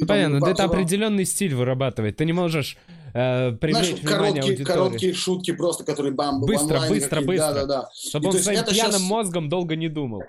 ну, 0.00 0.06
понятно, 0.06 0.46
это 0.46 0.64
определенный 0.64 1.24
стиль 1.24 1.54
вырабатывать. 1.54 2.16
Ты 2.16 2.24
не 2.24 2.32
можешь 2.32 2.76
э, 3.14 3.52
привлечь 3.52 3.86
Знаешь, 3.86 4.00
внимание 4.00 4.42
короткие, 4.42 4.66
короткие 4.66 5.14
шутки 5.14 5.52
просто, 5.52 5.84
которые 5.84 6.12
бам, 6.12 6.40
Быстро, 6.40 6.80
быстро, 6.88 7.20
быстро. 7.20 7.52
Да, 7.52 7.52
да, 7.52 7.66
да. 7.66 7.88
Чтобы 7.94 8.26
и, 8.26 8.28
он 8.28 8.34
своим 8.38 8.64
пьяным 8.64 8.92
сейчас... 8.92 9.00
мозгом 9.02 9.48
долго 9.48 9.76
не 9.76 9.88
думал. 9.88 10.22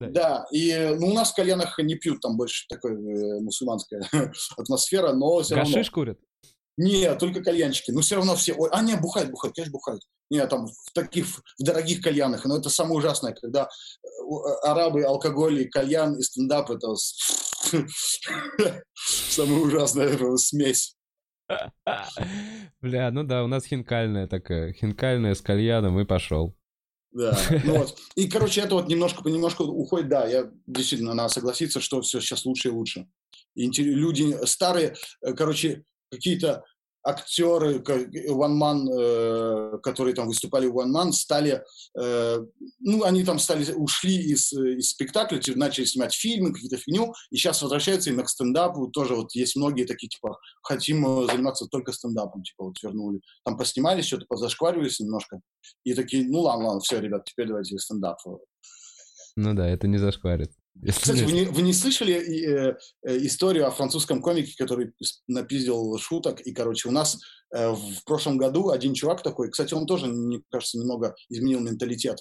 Да, 0.00 0.08
да 0.08 0.46
и 0.50 0.96
ну, 0.98 1.08
у 1.08 1.12
нас 1.12 1.32
в 1.32 1.36
кальянах 1.36 1.78
не 1.78 1.94
пьют, 1.94 2.20
там 2.20 2.36
больше 2.36 2.66
такой 2.68 2.92
э, 2.92 3.40
мусульманская 3.40 4.02
атмосфера, 4.56 5.12
но 5.12 5.42
все 5.42 5.54
Гашиш 5.54 5.74
равно... 5.74 5.90
курят? 5.92 6.18
Нет, 6.76 7.18
только 7.18 7.42
кальянчики. 7.42 7.90
Но 7.90 8.00
все 8.00 8.16
равно 8.16 8.34
все... 8.34 8.54
Ой, 8.54 8.70
а, 8.72 8.82
не, 8.82 8.96
бухают, 8.96 9.30
бухают, 9.30 9.54
конечно, 9.54 9.72
бухают. 9.72 10.02
Нет, 10.30 10.48
там 10.48 10.66
в 10.66 10.92
таких, 10.94 11.26
в 11.26 11.42
дорогих 11.62 12.00
кальянах. 12.00 12.44
Но 12.46 12.56
это 12.56 12.70
самое 12.70 12.96
ужасное, 12.96 13.34
когда 13.34 13.64
э, 13.64 14.08
арабы, 14.62 15.04
алкоголь 15.04 15.60
и 15.60 15.68
кальян 15.68 16.16
и 16.16 16.22
стендап– 16.22 16.70
это 16.72 16.94
самая 18.94 19.58
ужасная 19.58 20.36
смесь. 20.38 20.96
Бля, 22.80 23.10
ну 23.10 23.24
да, 23.24 23.44
у 23.44 23.46
нас 23.46 23.64
хинкальная 23.64 24.26
такая. 24.26 24.72
Хинкальная 24.72 25.34
с 25.34 25.42
кальяном 25.42 26.00
и 26.00 26.06
пошел. 26.06 26.56
Да, 27.12 27.38
ну 27.64 27.78
вот. 27.78 27.98
И, 28.14 28.26
короче, 28.26 28.62
это 28.62 28.76
вот 28.76 28.88
немножко 28.88 29.22
понемножку 29.22 29.64
уходит. 29.64 30.08
Да, 30.08 30.26
я 30.26 30.50
действительно, 30.66 31.12
надо 31.12 31.28
согласиться, 31.28 31.80
что 31.80 32.00
все 32.00 32.20
сейчас 32.20 32.46
лучше 32.46 32.68
и 32.68 32.72
лучше. 32.72 33.06
И 33.54 33.66
люди 33.66 34.34
старые, 34.46 34.94
э, 35.20 35.34
короче, 35.34 35.84
какие-то 36.12 36.62
актеры, 37.04 37.78
One 37.78 38.58
Man, 38.58 38.88
э, 38.88 39.78
которые 39.82 40.14
там 40.14 40.28
выступали 40.28 40.66
в 40.66 40.78
One 40.78 40.92
Man, 40.94 41.12
стали, 41.12 41.64
э, 41.98 42.38
ну, 42.80 43.02
они 43.02 43.24
там 43.24 43.38
стали, 43.38 43.72
ушли 43.72 44.16
из, 44.16 44.52
из 44.52 44.90
спектакля, 44.90 45.40
начали 45.56 45.84
снимать 45.84 46.14
фильмы, 46.14 46.52
какие-то 46.52 46.76
фигню, 46.76 47.12
и 47.30 47.36
сейчас 47.36 47.60
возвращаются 47.62 48.10
именно 48.10 48.24
к 48.24 48.28
стендапу, 48.28 48.88
тоже 48.88 49.16
вот 49.16 49.34
есть 49.34 49.56
многие 49.56 49.84
такие, 49.84 50.08
типа, 50.08 50.38
хотим 50.62 51.04
э, 51.06 51.26
заниматься 51.26 51.66
только 51.66 51.92
стендапом, 51.92 52.42
типа, 52.44 52.66
вот 52.66 52.80
вернули. 52.82 53.20
Там 53.44 53.56
поснимались, 53.56 54.06
что-то 54.06 54.26
позашкваривались 54.28 55.00
немножко, 55.00 55.40
и 55.84 55.94
такие, 55.94 56.24
ну, 56.28 56.40
ладно, 56.42 56.66
ладно, 56.66 56.80
все, 56.80 57.00
ребят, 57.00 57.24
теперь 57.24 57.48
давайте 57.48 57.78
стендап. 57.78 58.18
Ну 59.34 59.54
да, 59.54 59.66
это 59.68 59.88
не 59.88 59.98
зашкварит. 59.98 60.52
Кстати, 60.88 61.22
вы 61.22 61.32
не, 61.32 61.44
вы 61.44 61.62
не 61.62 61.72
слышали 61.72 62.14
э, 62.14 62.76
э, 63.02 63.18
историю 63.26 63.66
о 63.66 63.70
французском 63.70 64.22
комике, 64.22 64.54
который 64.56 64.92
напиздил 65.28 65.98
шуток? 65.98 66.40
И, 66.40 66.52
короче, 66.52 66.88
у 66.88 66.92
нас 66.92 67.18
э, 67.54 67.70
в 67.70 68.04
прошлом 68.04 68.38
году 68.38 68.70
один 68.70 68.94
чувак 68.94 69.22
такой, 69.22 69.50
кстати, 69.50 69.74
он 69.74 69.86
тоже, 69.86 70.06
мне 70.06 70.40
кажется, 70.50 70.78
немного 70.78 71.14
изменил 71.28 71.60
менталитет. 71.60 72.18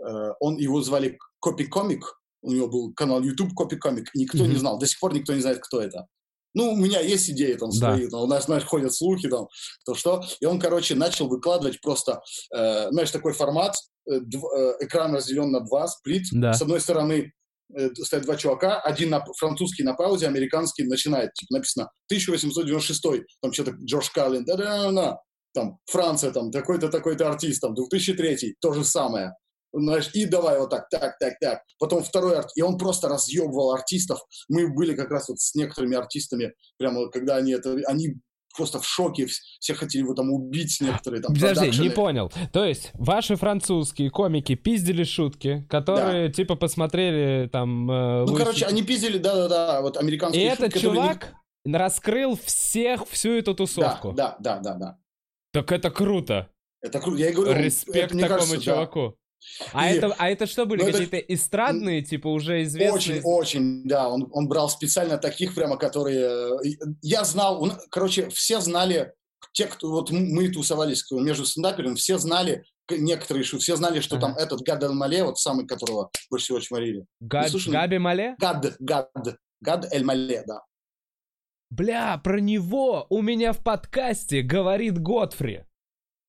Э, 0.00 0.30
он, 0.40 0.56
его 0.56 0.82
звали 0.82 1.18
Копи 1.40 1.66
Комик, 1.66 2.20
у 2.42 2.52
него 2.52 2.68
был 2.68 2.94
канал 2.94 3.22
YouTube 3.22 3.54
Копи 3.54 3.76
Комик, 3.76 4.10
никто 4.14 4.38
mm-hmm. 4.38 4.48
не 4.48 4.56
знал, 4.56 4.78
до 4.78 4.86
сих 4.86 4.98
пор 4.98 5.14
никто 5.14 5.34
не 5.34 5.40
знает, 5.40 5.60
кто 5.60 5.80
это. 5.80 6.06
Ну, 6.54 6.72
у 6.72 6.76
меня 6.76 7.00
есть 7.00 7.28
идеи 7.30 7.54
там 7.54 7.72
свои, 7.72 8.04
да. 8.04 8.10
там, 8.10 8.22
у 8.22 8.26
нас, 8.26 8.44
знаешь, 8.44 8.64
ходят 8.64 8.94
слухи 8.94 9.28
там, 9.28 9.48
то 9.84 9.94
что. 9.94 10.22
И 10.40 10.46
он, 10.46 10.60
короче, 10.60 10.94
начал 10.94 11.28
выкладывать 11.28 11.80
просто, 11.80 12.22
э, 12.54 12.90
знаешь, 12.90 13.10
такой 13.10 13.32
формат, 13.32 13.74
э, 14.08 14.20
дв, 14.20 14.44
э, 14.44 14.84
экран 14.84 15.14
разделен 15.14 15.50
на 15.50 15.60
два, 15.60 15.88
сплит. 15.88 16.26
Да. 16.30 16.52
С 16.52 16.62
одной 16.62 16.80
стороны 16.80 17.32
стоят 18.02 18.24
два 18.24 18.36
чувака, 18.36 18.80
один 18.80 19.10
на, 19.10 19.24
французский 19.38 19.82
на 19.82 19.94
паузе, 19.94 20.26
американский 20.26 20.84
начинает, 20.84 21.32
типа 21.34 21.54
написано 21.54 21.90
1896, 22.06 23.02
там 23.40 23.52
что-то 23.52 23.72
Джордж 23.84 24.08
Каллин, 24.12 24.44
да-да-да, 24.44 25.18
там 25.54 25.78
Франция, 25.86 26.32
там 26.32 26.50
такой-то, 26.50 26.88
такой-то 26.88 27.28
артист, 27.28 27.60
там 27.60 27.74
2003, 27.74 28.56
то 28.60 28.72
же 28.72 28.84
самое. 28.84 29.34
Знаешь, 29.72 30.10
и 30.12 30.24
давай 30.24 30.58
вот 30.58 30.70
так, 30.70 30.88
так, 30.88 31.18
так, 31.18 31.34
так. 31.40 31.62
Потом 31.78 32.04
второй 32.04 32.38
арт, 32.38 32.50
и 32.54 32.62
он 32.62 32.78
просто 32.78 33.08
разъебывал 33.08 33.72
артистов. 33.72 34.20
Мы 34.48 34.72
были 34.72 34.94
как 34.94 35.10
раз 35.10 35.28
вот 35.28 35.40
с 35.40 35.54
некоторыми 35.54 35.96
артистами, 35.96 36.54
прямо 36.76 37.08
когда 37.10 37.36
они 37.36 37.52
это, 37.52 37.80
они 37.86 38.14
просто 38.56 38.80
в 38.80 38.86
шоке, 38.86 39.26
все 39.26 39.74
хотели 39.74 40.02
его 40.02 40.14
там 40.14 40.30
убить 40.30 40.78
некоторые 40.80 41.22
там 41.22 41.34
Подожди, 41.34 41.60
продакшены. 41.60 41.84
не 41.84 41.90
понял. 41.90 42.32
То 42.52 42.64
есть 42.64 42.90
ваши 42.94 43.36
французские 43.36 44.10
комики 44.10 44.54
пиздили 44.54 45.04
шутки, 45.04 45.66
которые 45.68 46.28
да. 46.28 46.32
типа 46.32 46.54
посмотрели 46.54 47.48
там... 47.48 47.90
Э, 47.90 48.24
ну, 48.24 48.32
Луиси... 48.32 48.44
короче, 48.44 48.66
они 48.66 48.82
пиздили, 48.82 49.18
да-да-да, 49.18 49.80
вот 49.82 49.96
американские 49.96 50.46
И 50.46 50.50
шутки, 50.50 50.64
этот 50.64 50.80
чувак 50.80 51.34
не... 51.64 51.76
раскрыл 51.76 52.38
всех, 52.42 53.06
всю 53.08 53.32
эту 53.32 53.54
тусовку. 53.54 54.12
Да, 54.12 54.36
да, 54.38 54.58
да, 54.58 54.72
да, 54.72 54.78
да. 54.78 54.98
Так 55.52 55.72
это 55.72 55.90
круто. 55.90 56.48
Это 56.80 57.00
круто, 57.00 57.18
я 57.18 57.30
и 57.30 57.32
говорю. 57.32 57.58
Респект 57.58 58.12
это, 58.12 58.20
такому 58.20 58.40
кажется, 58.40 58.60
чуваку. 58.60 59.08
Да. 59.10 59.23
А, 59.72 59.90
и, 59.90 59.96
это, 59.96 60.14
а 60.18 60.28
это 60.28 60.46
что 60.46 60.66
были? 60.66 60.84
Какие-то 60.84 61.16
это... 61.16 61.34
эстрадные, 61.34 62.02
типа, 62.02 62.28
уже 62.28 62.62
известные? 62.62 62.92
Очень, 62.92 63.20
очень, 63.22 63.84
да. 63.84 64.08
Он, 64.08 64.28
он 64.32 64.48
брал 64.48 64.68
специально 64.68 65.18
таких 65.18 65.54
прямо, 65.54 65.76
которые... 65.76 66.58
Э, 66.62 66.86
я 67.02 67.24
знал, 67.24 67.62
он, 67.62 67.72
короче, 67.90 68.28
все 68.30 68.60
знали, 68.60 69.12
те, 69.52 69.66
кто... 69.66 69.90
Вот 69.90 70.10
мы 70.10 70.48
тусовались 70.48 71.04
между 71.10 71.44
стендаперами, 71.44 71.94
все 71.94 72.18
знали, 72.18 72.64
некоторые 72.90 73.44
все 73.44 73.76
знали, 73.76 74.00
что 74.00 74.16
ага. 74.16 74.28
там 74.28 74.36
этот 74.36 74.60
Гад 74.60 74.82
Эль 74.82 74.92
Мале, 74.92 75.24
вот 75.24 75.38
самый, 75.38 75.66
которого 75.66 76.10
больше 76.30 76.46
всего 76.46 76.60
чморили. 76.60 77.06
Гад, 77.20 77.52
Габи 77.66 77.98
Мале? 77.98 78.34
Гад, 78.38 78.76
Гад, 78.78 79.10
Гад 79.60 79.92
Эль 79.92 80.04
Мале, 80.04 80.42
да. 80.46 80.62
Бля, 81.70 82.18
про 82.18 82.40
него 82.40 83.06
у 83.08 83.22
меня 83.22 83.52
в 83.52 83.62
подкасте 83.62 84.42
говорит 84.42 84.98
Готфри. 84.98 85.64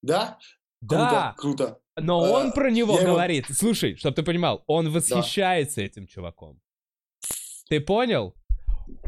Да? 0.01 0.39
Да. 0.87 1.33
Круто, 1.37 1.57
круто. 1.57 1.79
Но 1.97 2.23
а, 2.23 2.29
он 2.29 2.51
про 2.51 2.69
него 2.69 2.97
говорит. 2.97 3.45
Его... 3.45 3.55
Слушай, 3.55 3.95
чтобы 3.95 4.15
ты 4.15 4.23
понимал, 4.23 4.63
он 4.67 4.91
восхищается 4.91 5.77
да. 5.77 5.83
этим 5.83 6.07
чуваком. 6.07 6.59
Ты 7.69 7.79
понял? 7.79 8.35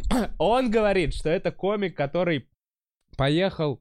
Он 0.40 0.72
говорит, 0.72 1.14
что 1.14 1.30
это 1.30 1.52
комик, 1.52 1.96
который 1.96 2.50
поехал 3.16 3.80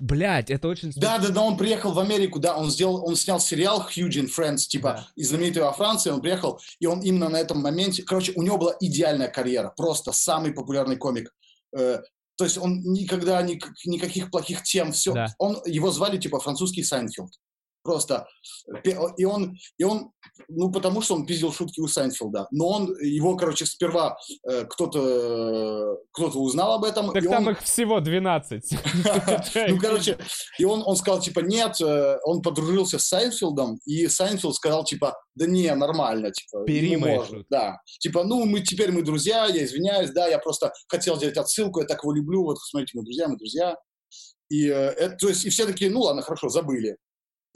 Блять, 0.00 0.50
это 0.50 0.68
очень... 0.68 0.92
Да, 0.96 1.18
да, 1.18 1.28
да, 1.30 1.42
он 1.42 1.56
приехал 1.56 1.92
в 1.92 1.98
Америку, 1.98 2.38
да, 2.38 2.56
он 2.56 2.70
сделал, 2.70 3.06
он 3.06 3.16
снял 3.16 3.40
сериал 3.40 3.86
Huge 3.88 4.20
in 4.20 4.28
France, 4.28 4.66
типа, 4.68 4.92
да. 4.92 5.08
из 5.16 5.30
знаменитый 5.30 5.62
во 5.62 5.72
Франции, 5.72 6.10
он 6.10 6.20
приехал, 6.20 6.60
и 6.80 6.86
он 6.86 7.00
именно 7.00 7.28
на 7.28 7.38
этом 7.38 7.62
моменте, 7.62 8.02
короче, 8.02 8.32
у 8.36 8.42
него 8.42 8.58
была 8.58 8.76
идеальная 8.78 9.28
карьера, 9.28 9.72
просто 9.74 10.12
самый 10.12 10.52
популярный 10.52 10.96
комик. 10.96 11.34
То 12.36 12.44
есть 12.44 12.58
он 12.58 12.82
никогда 12.82 13.40
ни, 13.42 13.58
никаких 13.86 14.30
плохих 14.30 14.62
тем, 14.62 14.92
все. 14.92 15.12
Да. 15.14 15.26
Он, 15.38 15.60
его 15.64 15.90
звали, 15.90 16.18
типа, 16.18 16.38
французский 16.38 16.82
Сайнфилд. 16.82 17.32
Просто. 17.86 18.26
И 18.82 19.24
он, 19.24 19.56
и 19.78 19.84
он, 19.84 20.10
ну, 20.48 20.72
потому 20.72 21.02
что 21.02 21.14
он 21.14 21.24
пиздил 21.24 21.52
шутки 21.52 21.78
у 21.78 21.86
Сайнфилда. 21.86 22.48
Но 22.50 22.66
он, 22.66 22.96
его, 23.00 23.36
короче, 23.36 23.64
сперва 23.64 24.18
э, 24.48 24.64
кто-то 24.64 25.98
кто 26.12 26.26
узнал 26.30 26.74
об 26.74 26.84
этом. 26.84 27.12
Так 27.12 27.22
там 27.22 27.46
он... 27.46 27.52
их 27.52 27.62
всего 27.62 28.00
12. 28.00 28.64
Ну, 29.68 29.78
короче, 29.78 30.18
и 30.58 30.64
он, 30.64 30.82
он 30.84 30.96
сказал, 30.96 31.20
типа, 31.20 31.40
нет, 31.40 31.80
э, 31.80 32.18
он 32.24 32.42
подружился 32.42 32.98
с 32.98 33.06
Сайнфилдом, 33.06 33.78
и 33.84 34.08
Сайнфилд 34.08 34.56
сказал, 34.56 34.84
типа, 34.84 35.14
да 35.36 35.46
не, 35.46 35.72
нормально, 35.74 36.32
типа, 36.32 36.64
Бери 36.64 36.96
Да. 37.48 37.78
Типа, 38.00 38.24
ну, 38.24 38.44
мы 38.46 38.62
теперь 38.62 38.90
мы 38.90 39.02
друзья, 39.02 39.46
я 39.46 39.64
извиняюсь, 39.64 40.10
да, 40.10 40.26
я 40.26 40.38
просто 40.38 40.72
хотел 40.88 41.16
сделать 41.16 41.36
отсылку, 41.36 41.80
я 41.80 41.86
так 41.86 42.02
его 42.02 42.12
люблю, 42.12 42.42
вот, 42.42 42.58
смотрите, 42.58 42.98
мы 42.98 43.04
друзья, 43.04 43.28
мы 43.28 43.36
друзья. 43.36 43.76
И, 44.48 44.68
э, 44.68 45.16
то 45.18 45.28
есть, 45.28 45.44
и 45.44 45.50
все 45.50 45.66
такие, 45.66 45.90
ну 45.90 46.00
ладно, 46.00 46.22
хорошо, 46.22 46.48
забыли. 46.48 46.96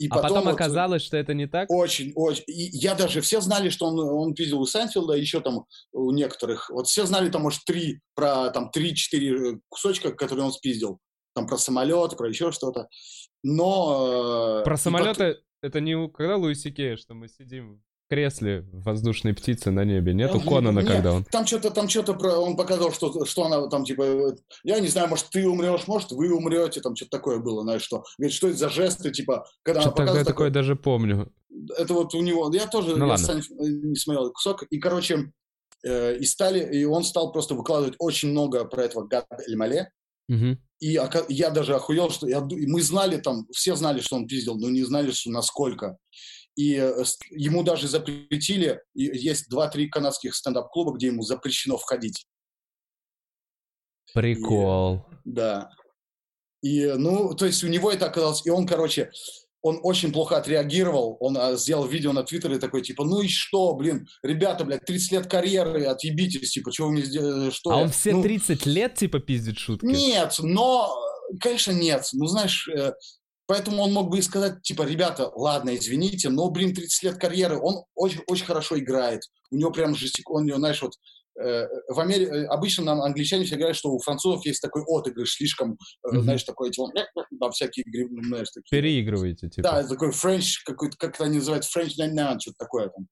И 0.01 0.07
а 0.09 0.15
потом, 0.15 0.45
вот, 0.45 0.53
оказалось, 0.55 1.03
что 1.03 1.15
это 1.15 1.35
не 1.35 1.45
так? 1.45 1.69
Очень, 1.69 2.11
очень. 2.15 2.43
И 2.47 2.75
я 2.75 2.95
даже, 2.95 3.21
все 3.21 3.39
знали, 3.39 3.69
что 3.69 3.85
он, 3.85 3.99
он 3.99 4.33
пиздил 4.33 4.59
у 4.59 4.65
Сайнфилда, 4.65 5.13
еще 5.13 5.41
там 5.41 5.65
у 5.91 6.11
некоторых. 6.11 6.71
Вот 6.71 6.87
все 6.87 7.05
знали 7.05 7.29
там, 7.29 7.43
может, 7.43 7.63
три, 7.65 7.99
про 8.15 8.49
там 8.49 8.71
три-четыре 8.71 9.59
кусочка, 9.69 10.11
которые 10.11 10.45
он 10.45 10.53
спиздил. 10.53 10.97
Там 11.35 11.45
про 11.45 11.57
самолет, 11.57 12.17
про 12.17 12.27
еще 12.27 12.51
что-то. 12.51 12.87
Но... 13.43 14.61
Э, 14.61 14.63
про 14.63 14.75
самолеты 14.75 15.33
потом... 15.33 15.43
это 15.61 15.79
не 15.81 16.09
когда 16.09 16.35
Луиси 16.35 16.71
Кея, 16.71 16.97
что 16.97 17.13
мы 17.13 17.27
сидим 17.27 17.83
кресле 18.11 18.65
воздушной 18.73 19.33
птицы 19.33 19.71
на 19.71 19.85
небе. 19.85 20.13
Нету 20.13 20.41
Конана, 20.41 20.79
Нет, 20.81 20.87
когда 20.89 21.13
он... 21.13 21.23
Там 21.23 21.45
что-то, 21.47 21.71
там 21.71 21.87
что-то 21.87 22.13
про, 22.13 22.33
он 22.37 22.57
показал, 22.57 22.91
что, 22.91 23.23
что 23.25 23.45
она 23.45 23.67
там 23.69 23.85
типа, 23.85 24.35
я 24.65 24.79
не 24.81 24.89
знаю, 24.89 25.07
может 25.07 25.29
ты 25.29 25.47
умрешь, 25.47 25.87
может 25.87 26.11
вы 26.11 26.29
умрете, 26.33 26.81
там 26.81 26.93
что-то 26.95 27.11
такое 27.11 27.39
было, 27.39 27.61
знаешь 27.63 27.83
что. 27.83 28.03
Говорит, 28.17 28.35
что 28.35 28.49
это 28.49 28.57
за 28.57 28.69
жесты, 28.69 29.11
типа, 29.11 29.45
когда 29.63 29.79
она 29.79 29.87
Что-то 29.89 30.01
я 30.01 30.05
показывает 30.07 30.27
такое 30.27 30.49
такой- 30.49 30.61
даже 30.61 30.75
помню. 30.75 31.31
это 31.77 31.93
вот 31.93 32.13
у 32.13 32.21
него, 32.21 32.51
я 32.53 32.67
тоже 32.67 32.97
Ну 32.97 33.05
я 33.05 33.11
ладно. 33.11 33.25
сам 33.25 33.41
не 33.59 33.95
смотрел 33.95 34.29
кусок, 34.33 34.63
и, 34.63 34.77
короче, 34.77 35.31
э, 35.85 36.17
и 36.17 36.25
стали, 36.25 36.77
и 36.79 36.83
он 36.83 37.03
стал 37.05 37.31
просто 37.31 37.55
выкладывать 37.55 37.95
очень 37.99 38.31
много 38.31 38.65
про 38.65 38.83
этого 38.83 39.07
Гад 39.07 39.25
Эль-Мале, 39.47 39.89
Мгм. 40.27 40.59
и 40.81 40.97
я 41.29 41.49
даже 41.49 41.75
охуел, 41.75 42.09
что 42.09 42.27
я, 42.27 42.41
мы 42.41 42.81
знали 42.81 43.17
там, 43.17 43.47
все 43.51 43.75
знали, 43.75 44.01
что 44.01 44.15
он 44.17 44.27
пиздил, 44.27 44.55
но 44.57 44.69
не 44.69 44.83
знали, 44.83 45.11
что 45.11 45.29
насколько. 45.31 45.97
И 46.55 46.75
э, 46.75 47.03
ему 47.29 47.63
даже 47.63 47.87
запретили, 47.87 48.81
и 48.93 49.03
есть 49.03 49.49
два-три 49.49 49.89
канадских 49.89 50.35
стендап-клуба, 50.35 50.93
где 50.93 51.07
ему 51.07 51.23
запрещено 51.23 51.77
входить. 51.77 52.25
Прикол. 54.13 55.05
Да. 55.23 55.69
И, 56.61 56.85
ну, 56.97 57.33
то 57.33 57.45
есть 57.45 57.63
у 57.63 57.67
него 57.67 57.91
это 57.91 58.07
оказалось... 58.07 58.45
И 58.45 58.49
он, 58.49 58.67
короче, 58.67 59.11
он 59.61 59.79
очень 59.83 60.11
плохо 60.11 60.37
отреагировал. 60.37 61.17
Он 61.19 61.37
а, 61.37 61.55
сделал 61.55 61.85
видео 61.85 62.13
на 62.13 62.23
Твиттере 62.23 62.57
такой, 62.57 62.81
типа, 62.81 63.03
ну 63.03 63.21
и 63.21 63.27
что, 63.27 63.73
блин, 63.75 64.07
ребята, 64.23 64.65
блядь, 64.65 64.85
30 64.85 65.11
лет 65.11 65.27
карьеры, 65.27 65.85
отъебитесь, 65.85 66.51
типа, 66.51 66.71
что 66.71 66.85
вы 66.85 66.93
мне 66.93 67.03
сделали, 67.03 67.51
что 67.51 67.71
А 67.71 67.77
я?» 67.77 67.83
он 67.83 67.89
все 67.89 68.11
Ну, 68.11 68.23
30 68.23 68.65
лет, 68.65 68.95
типа, 68.95 69.19
пиздит 69.19 69.57
шутки? 69.57 69.85
Нет, 69.85 70.35
но, 70.39 70.93
конечно, 71.39 71.71
нет. 71.71 72.07
Ну, 72.13 72.25
знаешь, 72.25 72.67
э, 72.67 72.93
поэтому 73.51 73.83
он 73.83 73.91
мог 73.91 74.09
бы 74.09 74.17
и 74.19 74.21
сказать, 74.21 74.61
типа, 74.61 74.83
ребята, 74.83 75.29
ладно, 75.35 75.75
извините, 75.75 76.29
но, 76.29 76.49
блин, 76.49 76.73
30 76.73 77.03
лет 77.03 77.17
карьеры, 77.17 77.59
он 77.59 77.83
очень, 77.95 78.21
очень 78.27 78.45
хорошо 78.45 78.79
играет. 78.79 79.23
У 79.51 79.57
него 79.57 79.71
прям 79.71 79.93
жестик, 79.93 80.29
он, 80.29 80.43
у 80.43 80.45
него, 80.45 80.57
знаешь, 80.57 80.81
вот 80.81 80.93
э, 81.37 81.67
в 81.89 81.99
Америке, 81.99 82.31
обычно 82.45 82.85
нам 82.85 83.01
англичане 83.01 83.43
все 83.43 83.57
говорят, 83.57 83.75
что 83.75 83.89
у 83.91 83.99
французов 83.99 84.45
есть 84.45 84.61
такой 84.61 84.83
отыгрыш, 84.87 85.33
слишком, 85.33 85.73
э, 85.73 85.75
Мгм. 86.13 86.23
знаешь, 86.23 86.43
такой, 86.45 86.71
типа, 86.71 86.87
там 87.41 87.51
всякие, 87.51 87.83
ну, 88.09 88.23
знаешь, 88.23 88.47
такие. 88.53 88.69
Переигрываете, 88.81 89.49
типа. 89.49 89.67
Да, 89.69 89.85
такой 89.85 90.11
French, 90.11 90.51
какой-то, 90.65 90.95
как 90.97 91.15
это 91.15 91.25
они 91.25 91.39
называют, 91.39 91.65
French 91.65 91.89
99, 91.97 92.41
что-то 92.41 92.55
такое 92.57 92.87
там. 92.87 93.07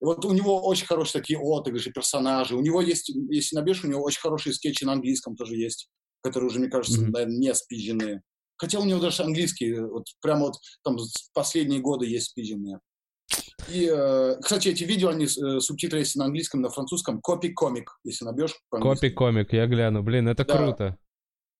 Вот 0.00 0.24
у 0.24 0.32
него 0.32 0.66
очень 0.66 0.86
хорошие 0.86 1.20
такие 1.20 1.38
отыгрыши, 1.38 1.92
персонажи. 1.92 2.56
У 2.56 2.60
него 2.60 2.80
есть, 2.80 3.12
если 3.30 3.54
набежь, 3.54 3.84
у 3.84 3.88
него 3.88 4.02
очень 4.02 4.20
хорошие 4.20 4.52
скетчи 4.52 4.82
на 4.84 4.94
английском 4.94 5.36
тоже 5.36 5.54
есть, 5.54 5.88
которые 6.24 6.48
уже, 6.48 6.58
мне 6.58 6.70
кажется, 6.70 7.00
Мгм. 7.02 7.12
наверное, 7.12 7.36
не 7.38 7.54
спизженные. 7.54 8.22
Хотя 8.56 8.78
у 8.80 8.84
него 8.84 9.00
даже 9.00 9.22
английский, 9.22 9.72
э, 9.74 9.86
вот 9.86 10.06
прямо 10.20 10.46
вот 10.46 10.54
там 10.82 10.96
последние 11.34 11.80
годы 11.80 12.06
есть 12.06 12.26
спизженные. 12.30 12.80
И, 13.68 13.90
э, 13.92 14.36
кстати, 14.40 14.68
эти 14.68 14.84
видео, 14.84 15.08
они 15.08 15.24
э, 15.26 15.60
субтитры 15.60 15.98
есть 16.00 16.16
на 16.16 16.26
английском, 16.26 16.60
на 16.62 16.70
французском. 16.70 17.20
Копи 17.20 17.50
комик, 17.50 17.98
если 18.04 18.24
набьешь. 18.24 18.54
по-английски. 18.70 19.00
Копи 19.06 19.14
комик, 19.14 19.52
я 19.52 19.66
гляну. 19.66 20.02
Блин, 20.02 20.28
это 20.28 20.44
Да. 20.44 20.56
круто. 20.56 20.96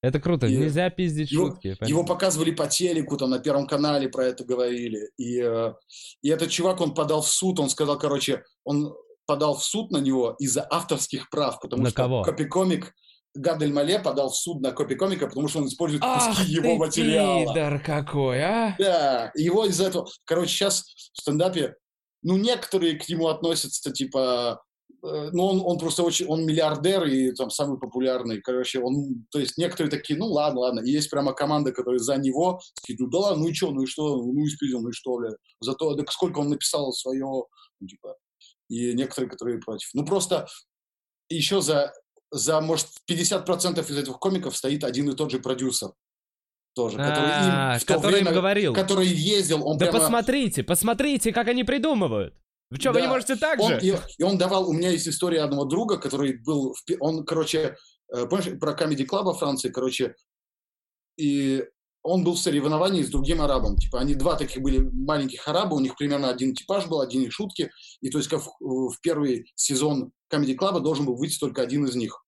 Это 0.03 0.21
круто. 0.21 0.47
И 0.47 0.57
Нельзя 0.57 0.89
пиздить 0.91 1.33
его- 1.33 1.49
шутки. 1.49 1.69
Его 1.69 1.79
понятно? 1.81 2.05
показывали 2.05 2.51
по 2.53 2.69
телеку, 2.69 3.17
там 3.17 3.31
на 3.31 3.41
Первом 3.41 3.67
канале 3.67 4.09
про 4.09 4.27
это 4.27 4.45
говорили. 4.45 5.11
И, 5.17 5.41
э, 5.41 5.73
и 6.23 6.29
этот 6.29 6.51
чувак, 6.51 6.81
он 6.81 6.95
подал 6.95 7.23
в 7.23 7.29
суд, 7.29 7.59
он 7.59 7.71
сказал, 7.71 7.99
короче, 7.99 8.45
он 8.63 8.95
подал 9.27 9.57
в 9.57 9.65
суд 9.65 9.91
на 9.91 9.97
него 9.99 10.37
из-за 10.39 10.65
авторских 10.71 11.29
прав, 11.31 11.59
потому 11.61 11.83
На 11.83 11.89
что 11.91 11.97
кого? 11.97 12.23
Копикомик, 12.23 12.95
Гадель 13.37 13.73
Мале 13.73 13.99
подал 13.99 14.31
в 14.31 14.37
суд 14.37 14.61
на 14.61 14.73
Копикомика, 14.73 15.27
потому 15.27 15.49
что 15.49 15.61
он 15.61 15.67
использует 15.69 16.03
Ах 16.05 16.37
куски 16.37 16.53
его 16.53 16.77
материала. 16.77 17.53
пидор 17.53 17.81
какой, 17.81 18.43
а? 18.43 18.75
Да, 18.79 19.31
его 19.35 19.65
из-за 19.67 19.87
этого... 19.87 20.09
Короче, 20.25 20.51
сейчас 20.53 20.83
в 21.13 21.21
стендапе, 21.21 21.75
ну, 22.23 22.37
некоторые 22.37 22.99
к 22.99 23.09
нему 23.09 23.29
относятся, 23.29 23.93
типа... 23.93 24.61
э, 25.05 25.31
Ну, 25.33 25.45
он, 25.45 25.63
он 25.65 25.79
просто 25.79 26.03
очень... 26.03 26.27
Он 26.27 26.45
миллиардер 26.45 27.05
и 27.05 27.33
там 27.33 27.51
самый 27.51 27.79
популярный. 27.79 28.41
Короче, 28.41 28.81
он... 28.81 29.27
То 29.31 29.39
есть 29.39 29.57
некоторые 29.59 29.91
такие, 29.91 30.19
ну, 30.19 30.27
ладно, 30.27 30.61
ладно. 30.61 30.81
И 30.81 30.91
есть 30.91 31.11
прямо 31.11 31.33
команда, 31.33 31.73
которая 31.73 32.01
за 32.01 32.17
него. 32.17 32.61
Такие, 32.81 32.97
ну, 32.99 33.09
да 33.09 33.19
ладно, 33.19 33.45
ну 33.45 33.49
и 33.51 33.55
что, 33.55 33.71
ну 33.71 33.83
и 33.83 33.87
что? 33.87 34.17
Ну, 34.17 34.45
и 34.45 34.49
спиздил, 34.49 34.81
ну 34.81 34.89
и 34.89 34.93
что, 34.93 35.17
бля. 35.17 35.31
Зато, 35.61 35.95
так 35.95 36.11
сколько 36.11 36.41
он 36.41 36.49
написал 36.49 36.93
свое... 36.93 37.45
Ну, 37.81 37.87
типа... 37.87 38.17
И 38.69 38.95
некоторые, 38.95 39.31
которые 39.31 39.61
против. 39.61 39.91
Ну, 39.95 40.05
просто 40.05 40.49
еще 41.29 41.61
за, 41.61 41.93
за, 42.31 42.61
может, 42.61 42.89
50% 43.11 43.81
из 43.91 43.97
этих 43.99 44.19
комиков 44.19 44.57
стоит 44.57 44.85
один 44.85 45.11
и 45.11 45.15
тот 45.17 45.31
же 45.31 45.39
продюсер. 45.39 45.91
Тоже, 46.75 46.99
который 46.99 47.31
А, 47.31 47.73
им 47.75 47.81
в 47.81 47.85
то 47.85 47.95
который 47.95 48.19
им 48.19 48.25
время 48.25 48.33
говорил. 48.33 48.75
который 48.75 49.07
ездил, 49.07 49.67
он 49.67 49.79
Да 49.79 49.87
прямо... 49.87 49.99
посмотрите, 50.01 50.63
посмотрите, 50.63 51.33
как 51.33 51.49
они 51.49 51.65
придумывают. 51.65 52.35
Вы 52.69 52.77
что, 52.79 52.93
вы 52.93 53.01
не 53.01 53.07
Да. 53.07 53.13
можете 53.13 53.37
так 53.37 53.59
Он, 53.61 53.81
же? 53.81 53.87
и, 53.87 53.97
и 54.19 54.23
он 54.23 54.37
давал, 54.37 54.69
у 54.69 54.73
меня 54.75 54.91
есть 54.91 55.09
история 55.09 55.41
одного 55.43 55.65
друга, 55.65 55.97
который 55.99 56.37
был, 56.43 56.75
в 56.75 56.85
он, 57.01 57.25
короче, 57.25 57.77
э, 58.15 58.27
помнишь, 58.27 58.59
про 58.61 58.73
Comedy 58.75 59.07
Club 59.07 59.23
во 59.23 59.33
Франции, 59.35 59.71
короче, 59.71 60.17
и 61.17 61.65
он 62.03 62.23
был 62.25 62.35
в 62.35 62.39
соревновании 62.39 63.03
с 63.03 63.09
другим 63.09 63.41
арабом. 63.41 63.77
Типа, 63.77 63.99
они 64.01 64.15
два 64.15 64.37
таких 64.37 64.63
были 64.63 64.79
маленьких 64.79 65.49
араба, 65.49 65.75
у 65.75 65.81
них 65.81 65.97
примерно 65.97 66.29
один 66.29 66.55
типаж 66.55 66.87
был, 66.87 67.01
один 67.01 67.23
и 67.23 67.31
шутки. 67.31 67.71
И 68.01 68.11
то 68.11 68.19
есть, 68.19 68.29
как 68.31 68.43
в, 68.43 68.51
в 68.61 69.01
первый 69.01 69.51
сезон 69.57 70.13
Comedy 70.33 70.57
Club 70.57 70.81
должен 70.81 71.07
был 71.07 71.17
выйти 71.17 71.39
только 71.39 71.63
один 71.63 71.85
из 71.87 71.95
них. 71.95 72.25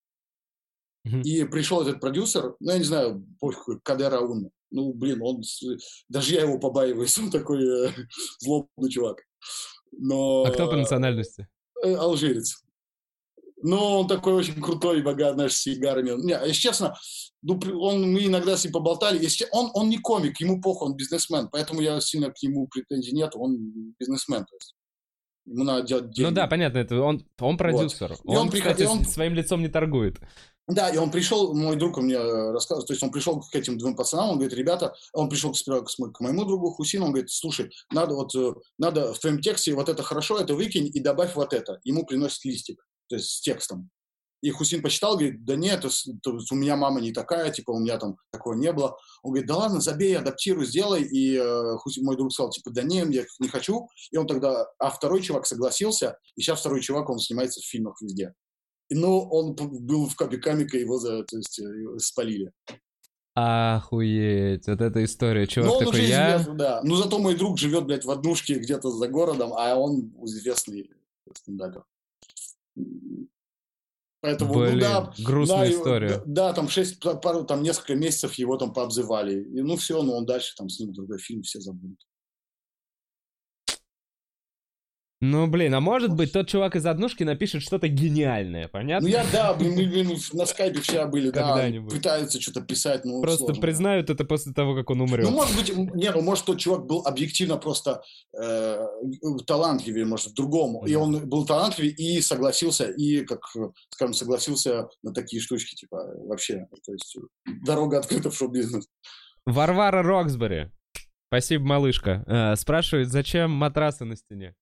Мгм. 1.05 1.23
И 1.23 1.45
пришел 1.45 1.83
этот 1.83 2.01
продюсер, 2.01 2.57
ну, 2.61 2.73
я 2.73 2.79
не 2.79 2.85
знаю, 2.85 3.27
пофиг, 3.41 3.83
Кадер 3.83 4.15
Аун. 4.15 4.51
Ну, 4.71 4.93
блин, 4.93 5.23
он, 5.23 5.43
даже 6.09 6.35
я 6.35 6.43
его 6.43 6.59
побаиваюсь, 6.59 7.19
он 7.19 7.31
такой 7.31 7.65
э, 7.65 7.93
злобный 8.39 8.91
чувак. 8.91 9.23
Но... 9.93 10.45
А 10.45 10.51
кто 10.51 10.69
по 10.69 10.77
национальности? 10.77 11.49
Э, 11.83 11.95
алжирец. 11.95 12.63
Но 13.61 14.01
он 14.01 14.09
такой 14.09 14.35
очень 14.35 14.61
крутой 14.61 15.03
богат, 15.03 15.35
знаешь, 15.35 15.55
с 15.55 15.63
сигарами. 15.63 16.11
Не, 16.23 16.39
если 16.47 16.61
честно, 16.61 16.97
ну, 17.43 17.59
он, 17.81 18.13
мы 18.13 18.27
иногда 18.27 18.57
с 18.57 18.65
ним 18.65 18.73
поболтали. 18.73 19.21
Если, 19.21 19.49
он, 19.51 19.71
он 19.75 19.89
не 19.89 19.99
комик, 19.99 20.41
ему 20.41 20.61
похуй, 20.61 20.89
он 20.89 20.97
бизнесмен, 20.97 21.49
поэтому 21.51 21.81
я 21.81 22.01
сильно 22.01 22.31
к 22.31 22.41
нему 22.43 22.69
претензий 22.69 23.13
нет, 23.13 23.33
он 23.35 23.95
бизнесмен. 23.99 24.45
То 24.45 24.55
есть. 24.55 24.75
Ему 25.51 25.65
надо 25.65 25.87
делать 25.87 26.05
Ну 26.07 26.13
деньги. 26.13 26.35
да, 26.35 26.47
понятно, 26.47 26.79
это 26.79 27.01
он, 27.01 27.25
он 27.41 27.57
продюсер. 27.57 28.13
И 28.13 28.17
он 28.29 28.37
Он, 28.37 28.51
приход- 28.51 28.73
кстати, 28.73 28.89
он- 28.89 29.05
своим 29.05 29.35
лицом 29.35 29.63
не 29.63 29.69
торгует. 29.69 30.17
Да, 30.67 30.91
и 30.91 30.99
он 30.99 31.11
пришел, 31.11 31.55
мой 31.55 31.77
друг 31.77 31.97
мне 31.97 32.15
э, 32.17 32.51
рассказывал, 32.53 32.85
то 32.87 32.93
есть 32.93 33.03
он 33.03 33.11
пришел 33.11 33.41
к 33.41 33.55
этим 33.55 33.79
двум 33.79 33.97
пацанам, 33.97 34.29
он 34.33 34.35
говорит, 34.37 34.53
ребята, 34.53 34.93
он 35.15 35.31
пришел 35.31 35.55
сперва 35.55 35.81
к, 35.81 35.89
смо- 35.89 36.13
к 36.13 36.21
моему 36.21 36.45
другу 36.45 36.71
Хусину, 36.73 37.07
он 37.07 37.13
говорит, 37.13 37.31
слушай, 37.31 37.71
надо 37.91 38.15
вот, 38.15 38.35
э, 38.35 38.53
надо 38.77 39.15
в 39.15 39.19
твоем 39.19 39.41
тексте 39.41 39.73
вот 39.75 39.89
это 39.89 40.03
хорошо, 40.03 40.39
это 40.39 40.55
выкинь 40.55 40.91
и 40.93 41.01
добавь 41.01 41.35
вот 41.37 41.55
это. 41.55 41.81
Ему 41.85 42.05
приносит 42.05 42.45
листик, 42.45 42.87
то 43.09 43.17
есть 43.17 43.31
с 43.31 43.41
текстом. 43.41 43.89
И 44.41 44.51
Хусин 44.51 44.83
почитал, 44.83 45.15
говорит, 45.17 45.45
да 45.45 45.57
нет, 45.57 45.81
это 45.81 45.91
с- 45.91 46.09
то 46.23 46.35
есть 46.35 46.53
у 46.53 46.55
меня 46.55 46.77
мама 46.77 47.01
не 47.01 47.13
такая, 47.13 47.51
типа 47.51 47.73
у 47.73 47.81
меня 47.81 47.99
там 47.99 48.17
такого 48.31 48.55
не 48.55 48.73
было. 48.73 48.97
Он 49.23 49.33
говорит, 49.33 49.49
да 49.49 49.57
ладно, 49.57 49.81
забей, 49.81 50.17
адаптируй, 50.17 50.65
сделай. 50.67 51.03
И 51.03 51.37
э, 51.37 51.77
Хусин, 51.79 52.05
мой 52.05 52.17
друг 52.17 52.33
сказал, 52.33 52.51
типа, 52.51 52.71
да 52.71 52.83
не, 52.83 52.99
я 52.99 53.25
не 53.41 53.49
хочу. 53.49 53.89
И 54.13 54.17
он 54.17 54.27
тогда, 54.27 54.67
а 54.79 54.91
второй 54.91 55.23
чувак 55.23 55.47
согласился, 55.47 56.17
и 56.37 56.41
сейчас 56.41 56.61
второй 56.61 56.81
чувак, 56.83 57.11
он 57.11 57.19
снимается 57.19 57.61
в 57.61 57.65
фильмах 57.65 58.01
везде. 58.01 58.33
И, 58.91 58.95
Ну, 58.95 59.19
он 59.29 59.55
был 59.55 60.09
в 60.09 60.15
Копе 60.15 60.39
Камика, 60.39 60.79
его 60.79 60.99
за, 60.99 61.25
то 61.25 61.37
есть, 61.37 61.59
э, 61.59 61.99
спалили. 61.99 62.53
Охуеть, 63.35 64.67
вот 64.67 64.81
эта 64.81 65.05
история. 65.05 65.47
Чувак 65.47 65.69
Но 65.71 65.79
он 65.79 65.85
такой, 65.85 66.01
уже 66.01 66.09
я... 66.09 66.39
да. 66.55 66.81
Ну, 66.83 66.97
зато 66.97 67.19
мой 67.19 67.37
друг 67.37 67.59
живет, 67.59 67.85
блядь, 67.87 68.05
в 68.05 68.11
однушке 68.11 68.55
где-то 68.55 68.91
за 68.91 69.07
городом, 69.09 69.53
а 69.55 69.77
он 69.77 70.13
известный 70.25 70.91
стендапер. 71.35 71.85
Поэтому, 74.21 74.55
Блин, 74.55 74.75
ну 74.75 74.81
да, 74.81 75.13
грустная 75.19 75.67
да, 75.67 75.71
история. 75.71 76.09
Да, 76.09 76.23
да, 76.27 76.53
там 76.53 76.69
шесть, 76.69 77.01
па- 77.01 77.15
пару, 77.15 77.45
там 77.45 77.63
несколько 77.63 77.95
месяцев 77.95 78.35
его 78.35 78.57
там 78.57 78.73
пообзывали. 78.73 79.45
И, 79.45 79.63
ну 79.63 79.77
все, 79.77 80.03
ну 80.03 80.15
он 80.15 80.27
дальше 80.27 80.55
там 80.57 80.69
снимет 80.69 80.95
другой 80.95 81.19
фильм, 81.19 81.43
все 81.43 81.61
забудут. 81.61 82.01
Ну, 85.21 85.49
блин, 85.49 85.75
а 85.75 85.81
может 85.81 86.15
быть, 86.15 86.33
тот 86.33 86.47
чувак 86.49 86.77
из 86.77 86.87
однушки 86.87 87.25
напишет 87.25 87.63
что-то 87.63 87.89
гениальное, 87.89 88.69
понятно? 88.69 89.09
Ну 89.09 89.13
я, 89.13 89.27
да, 89.33 89.53
блин, 89.53 89.73
мы, 89.75 89.87
блин, 89.87 90.17
на 90.33 90.47
скайпе 90.47 90.81
все 90.81 91.07
были, 91.07 91.31
да, 91.31 91.69
пытаются 91.91 92.41
что-то 92.41 92.61
писать, 92.61 93.05
ну 93.05 93.21
Просто 93.21 93.47
сложно. 93.47 93.61
признают 93.61 94.11
это 94.11 94.25
после 94.25 94.53
того, 94.53 94.77
как 94.77 94.91
он 94.91 95.01
умрет. 95.01 95.27
Ну, 95.29 95.33
может 95.33 95.57
быть, 95.57 95.71
м, 95.71 95.91
не, 95.97 96.13
ну, 96.13 96.23
может, 96.23 96.45
тот 96.45 96.59
чувак 96.61 96.87
был 96.87 97.03
объективно 97.05 97.57
просто 97.57 98.01
э, 98.41 98.79
талантливее, 99.45 100.05
может, 100.05 100.35
другому. 100.35 100.87
И 100.87 100.95
он 100.95 101.29
был 101.29 101.45
талантливее 101.45 101.95
и 101.95 102.21
согласился, 102.21 102.85
и, 102.85 103.25
как, 103.25 103.41
э, 103.57 103.71
скажем, 103.91 104.15
согласился 104.15 104.89
на 105.03 105.13
такие 105.13 105.43
штучки, 105.43 105.75
типа, 105.75 105.97
вообще. 106.27 106.69
То 106.87 106.93
есть 106.93 107.17
э, 107.17 107.51
дорога 107.67 107.99
открыта 107.99 108.31
в 108.31 108.37
шоу-бизнес. 108.37 108.87
Варвара 109.47 110.05
Роксбери. 110.05 110.71
Спасибо, 111.27 111.65
малышка. 111.65 112.23
Э, 112.29 112.55
спрашивает, 112.55 113.09
зачем 113.09 113.51
матрасы 113.51 114.05
на 114.05 114.15
стене? 114.15 114.55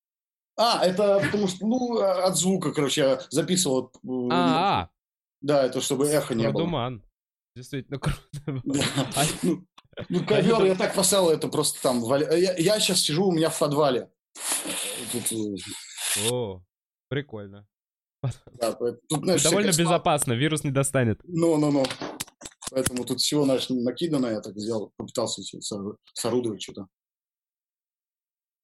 А, 0.59 0.85
это 0.85 1.21
потому 1.25 1.49
что, 1.49 1.67
ну, 1.67 1.99
э, 1.99 2.05
от 2.23 2.37
звука, 2.37 2.73
короче, 2.73 3.01
я 3.03 3.21
записывал. 3.31 3.93
э, 4.03 4.29
А, 4.33 4.89
Да, 5.43 5.65
это 5.65 5.81
чтобы 5.81 6.07
эхо 6.09 6.33
а, 6.33 6.37
не 6.37 6.45
было. 6.45 6.53
продуман. 6.53 7.03
Действительно 7.55 7.99
круто. 7.99 8.21
А- 9.17 9.25
Ну, 9.43 9.67
ну, 10.11 10.27
ковер, 10.27 10.65
я 10.65 10.75
так 10.75 10.95
поставил, 10.95 11.31
это 11.31 11.49
просто 11.49 11.81
там... 11.83 12.03
валя- 12.05 12.35
Я, 12.59 12.81
сейчас 12.81 13.01
сижу 13.01 13.27
у 13.27 13.33
меня 13.33 13.49
в 13.51 13.59
подвале. 13.59 14.11
Э, 15.15 15.57
О, 16.31 16.63
прикольно. 17.09 17.67
Довольно 18.61 19.69
безопасно, 19.69 20.33
вирус 20.33 20.65
не 20.65 20.71
достанет. 20.71 21.21
Ну, 21.25 21.57
ну, 21.57 21.71
ну. 21.71 21.85
Поэтому 22.71 23.05
тут 23.05 23.21
всего, 23.21 23.45
знаешь, 23.45 23.69
накидано, 23.69 24.27
я 24.27 24.41
так 24.41 24.59
сделал, 24.59 24.93
попытался 24.97 25.41
сорудовать 26.15 26.63
что-то. 26.63 26.87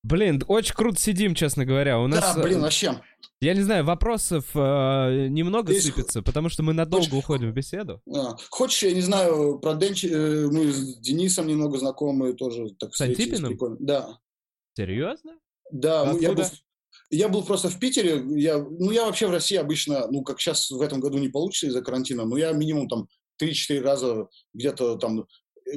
Блин, 0.04 0.42
очень 0.48 0.74
круто 0.74 0.98
сидим, 0.98 1.34
честно 1.34 1.64
говоря. 1.64 2.00
У 2.00 2.08
нас, 2.08 2.34
Да, 2.34 2.40
э, 2.40 2.42
блин, 2.44 2.60
вообще. 2.60 3.00
я 3.40 3.54
не 3.54 3.60
знаю, 3.62 3.84
вопросов 3.84 4.46
э, 4.54 5.28
немного 5.28 5.72
Здесь 5.72 5.84
сыпется, 5.94 6.22
потому 6.22 6.48
что 6.48 6.64
мы 6.64 6.72
надолго 6.72 7.04
хочешь- 7.06 7.18
уходим 7.18 7.50
в 7.52 7.54
беседу. 7.54 8.02
А, 8.12 8.36
Хочешь, 8.50 8.82
я 8.82 8.92
не 8.92 9.00
знаю, 9.00 9.60
про 9.60 9.74
Денчи, 9.74 10.06
э, 10.06 10.48
мы 10.50 10.72
с 10.72 10.98
Денисом 10.98 11.46
немного 11.46 11.78
знакомы 11.78 12.32
тоже. 12.32 12.70
Так 12.80 12.94
С 12.96 13.00
Антипиным? 13.00 13.56
Да, 13.78 14.18
Серьезно? 14.76 15.38
да, 15.70 16.04
ну, 16.06 16.18
я 16.18 16.32
был, 16.32 16.44
я 17.10 17.28
был 17.28 17.44
просто 17.44 17.68
в 17.68 17.78
Питере, 17.78 18.24
я, 18.40 18.58
ну, 18.58 18.90
я 18.90 19.06
вообще 19.06 19.28
в 19.28 19.30
России 19.30 19.56
обычно, 19.56 20.08
ну, 20.10 20.22
как 20.22 20.40
сейчас 20.40 20.68
в 20.70 20.80
этом 20.80 20.98
году 20.98 21.18
не 21.18 21.28
получится 21.28 21.68
из-за 21.68 21.80
карантина, 21.80 22.24
но 22.24 22.36
я 22.36 22.50
минимум 22.52 22.88
там 22.88 23.06
3-4 23.40 23.80
раза 23.80 24.26
где-то 24.52 24.96
там 24.96 25.26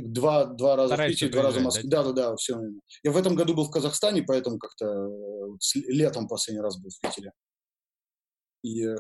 два, 0.02 0.46
два 0.46 0.76
раза 0.76 0.94
Стараешься 0.94 1.26
в 1.26 1.28
Питере, 1.28 1.32
два 1.32 1.44
раза 1.44 1.60
в 1.60 1.64
Москве. 1.64 1.90
Да, 1.90 2.04
да, 2.04 2.12
да, 2.12 2.36
все. 2.36 2.60
Я 3.04 3.12
в 3.12 3.18
этом 3.18 3.36
году 3.36 3.54
был 3.54 3.66
в 3.66 3.72
Казахстане, 3.72 4.24
поэтому 4.24 4.58
как-то 4.58 4.86
э, 4.86 5.80
летом 5.88 6.28
последний 6.28 6.62
раз 6.62 6.78
был 6.78 6.90
в 6.90 7.00
Питере. 7.00 7.32
И, 8.64 8.86
э, 8.86 8.98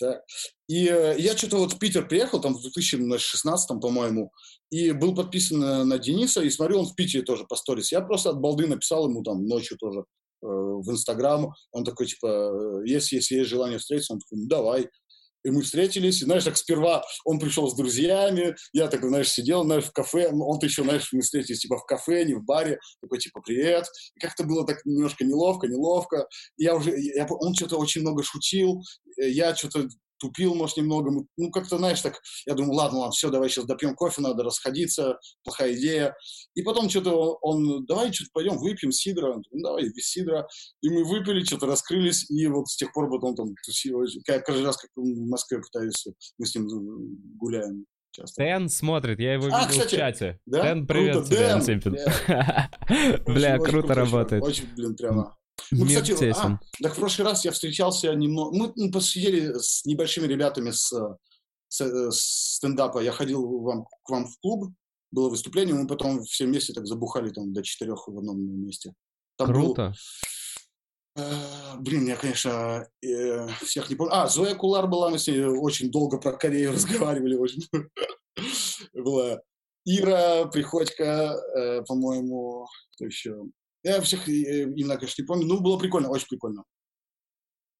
да. 0.00 0.22
и 0.68 0.88
э, 0.88 1.16
я 1.18 1.36
что-то 1.36 1.58
вот 1.58 1.74
в 1.74 1.78
Питер 1.78 2.08
приехал, 2.08 2.40
там 2.40 2.54
в 2.54 2.60
2016, 2.62 3.80
по-моему, 3.80 4.32
и 4.70 4.92
был 4.92 5.14
подписан 5.14 5.88
на, 5.88 5.98
Дениса, 5.98 6.42
и 6.42 6.50
смотрю, 6.50 6.80
он 6.80 6.86
в 6.86 6.94
Питере 6.94 7.22
тоже 7.24 7.44
по 7.44 7.56
сторис. 7.56 7.92
Я 7.92 8.00
просто 8.00 8.30
от 8.30 8.40
балды 8.40 8.66
написал 8.66 9.08
ему 9.08 9.22
там 9.22 9.46
ночью 9.46 9.76
тоже 9.78 10.04
в 10.42 10.90
Инстаграм. 10.90 11.54
Он 11.72 11.84
такой, 11.84 12.06
типа, 12.06 12.82
если, 12.84 13.16
если 13.16 13.36
есть 13.36 13.50
желание 13.50 13.78
встретиться, 13.78 14.12
он 14.12 14.20
такой, 14.20 14.38
ну, 14.38 14.46
давай. 14.46 14.90
И 15.44 15.50
мы 15.50 15.62
встретились, 15.62 16.22
и, 16.22 16.24
знаешь, 16.24 16.44
так 16.44 16.56
сперва 16.56 17.04
он 17.24 17.38
пришел 17.38 17.68
с 17.68 17.76
друзьями, 17.76 18.56
я 18.72 18.88
такой, 18.88 19.10
знаешь, 19.10 19.30
сидел, 19.30 19.64
знаешь, 19.64 19.84
в 19.84 19.92
кафе, 19.92 20.30
он-то 20.32 20.66
еще, 20.66 20.82
знаешь, 20.82 21.12
мы 21.12 21.20
встретились, 21.20 21.60
типа, 21.60 21.78
в 21.78 21.86
кафе, 21.86 22.24
не 22.24 22.34
в 22.34 22.44
баре, 22.44 22.78
такой, 23.00 23.18
типа, 23.18 23.40
привет. 23.40 23.86
И 24.16 24.20
как-то 24.20 24.44
было 24.44 24.66
так 24.66 24.84
немножко 24.84 25.24
неловко, 25.24 25.68
неловко. 25.68 26.26
И 26.56 26.64
я 26.64 26.74
уже, 26.74 26.98
я, 26.98 27.26
он 27.28 27.54
что-то 27.54 27.76
очень 27.76 28.00
много 28.00 28.22
шутил, 28.22 28.82
э, 29.20 29.28
я 29.28 29.54
что-то 29.54 29.88
тупил, 30.24 30.54
может, 30.54 30.76
немного. 30.76 31.10
Ну, 31.36 31.50
как-то, 31.50 31.76
знаешь, 31.78 32.00
так, 32.00 32.20
я 32.46 32.54
думаю, 32.54 32.74
ладно, 32.74 32.98
ладно, 33.00 33.12
все, 33.12 33.30
давай 33.30 33.48
сейчас 33.48 33.66
допьем 33.66 33.94
кофе, 33.94 34.22
надо 34.22 34.42
расходиться, 34.42 35.18
плохая 35.44 35.74
идея. 35.74 36.14
И 36.54 36.62
потом 36.62 36.88
что-то 36.88 37.36
он, 37.42 37.84
давай 37.86 38.12
что-то 38.12 38.30
пойдем 38.32 38.56
выпьем 38.58 38.90
сидра. 38.92 39.34
Ну, 39.50 39.62
давай, 39.62 39.84
без 39.84 40.08
сидра. 40.08 40.46
И 40.82 40.88
мы 40.88 41.04
выпили, 41.04 41.44
что-то 41.44 41.66
раскрылись, 41.66 42.30
и 42.30 42.46
вот 42.46 42.68
с 42.68 42.76
тех 42.76 42.92
пор 42.92 43.10
потом 43.10 43.34
там 43.34 43.46
тусил. 43.64 44.02
Я 44.26 44.40
каждый 44.40 44.64
раз, 44.64 44.76
как 44.76 44.90
в 44.96 45.28
Москве 45.28 45.58
пытаюсь, 45.60 46.06
мы 46.38 46.46
с 46.46 46.54
ним 46.54 46.66
э, 46.66 47.16
гуляем 47.38 47.84
часто. 48.12 48.42
Дэн 48.42 48.68
смотрит, 48.68 49.18
я 49.18 49.34
его 49.34 49.46
А, 49.52 49.60
видел 49.60 49.70
кстати, 49.70 49.94
в 49.94 49.98
чате. 49.98 50.38
да? 50.46 50.62
Дэн, 50.62 50.86
привет 50.86 51.14
Круто, 51.14 51.28
тебе, 51.28 51.38
Дэн, 51.38 51.56
Антипин. 51.58 51.92
Очень- 51.94 53.34
Бля, 53.34 53.54
очень 53.54 53.64
круто 53.64 53.86
крутой 53.88 53.96
работает. 53.96 54.42
Очень, 54.42 54.66
блин, 54.74 54.96
прямо. 54.96 55.36
Ну, 55.70 55.84
Мир 55.84 56.02
кстати, 56.02 56.18
тесен. 56.18 56.52
а, 56.52 56.60
так 56.82 56.94
в 56.94 56.96
прошлый 56.96 57.28
раз 57.28 57.44
я 57.44 57.52
встречался 57.52 58.14
немного... 58.14 58.56
Мы 58.56 58.72
ну, 58.76 58.90
посидели 58.90 59.58
с 59.58 59.84
небольшими 59.84 60.26
ребятами 60.26 60.70
с, 60.70 60.92
с, 61.68 62.10
с 62.10 62.54
стендапа. 62.56 62.98
Я 63.00 63.12
ходил 63.12 63.60
вам, 63.60 63.86
к 64.02 64.10
вам 64.10 64.26
в 64.26 64.38
клуб, 64.40 64.72
было 65.14 65.28
выступление, 65.28 65.74
мы 65.74 65.86
потом 65.86 66.22
все 66.24 66.46
вместе 66.46 66.72
так 66.72 66.86
забухали 66.86 67.30
там 67.30 67.52
до 67.52 67.62
четырех 67.62 68.08
в 68.08 68.18
одном 68.18 68.38
месте. 68.40 68.94
Там 69.36 69.48
был, 69.48 69.74
Круто. 69.74 69.94
э, 71.16 71.76
блин, 71.78 72.06
я, 72.06 72.16
конечно, 72.16 72.88
э, 73.02 73.48
всех 73.62 73.88
не 73.90 73.96
помню. 73.96 74.12
А, 74.14 74.28
Зоя 74.28 74.54
Кулар 74.54 74.88
была, 74.88 75.10
мы 75.10 75.18
с 75.18 75.28
ней 75.28 75.44
очень 75.44 75.90
долго 75.90 76.18
про 76.18 76.32
Корею 76.32 76.72
разговаривали. 76.74 77.36
Очень. 77.36 77.62
Была 78.92 79.40
Ира 79.84 80.46
Приходько, 80.46 81.04
э, 81.56 81.82
по-моему, 81.82 82.66
кто 82.94 83.06
еще? 83.06 83.36
Я 83.84 84.00
всех 84.00 84.28
э, 84.28 84.64
имена, 84.64 84.96
конечно, 84.96 85.22
не 85.22 85.26
помню. 85.26 85.46
Ну, 85.46 85.60
было 85.60 85.78
прикольно, 85.78 86.08
очень 86.08 86.26
прикольно. 86.28 86.64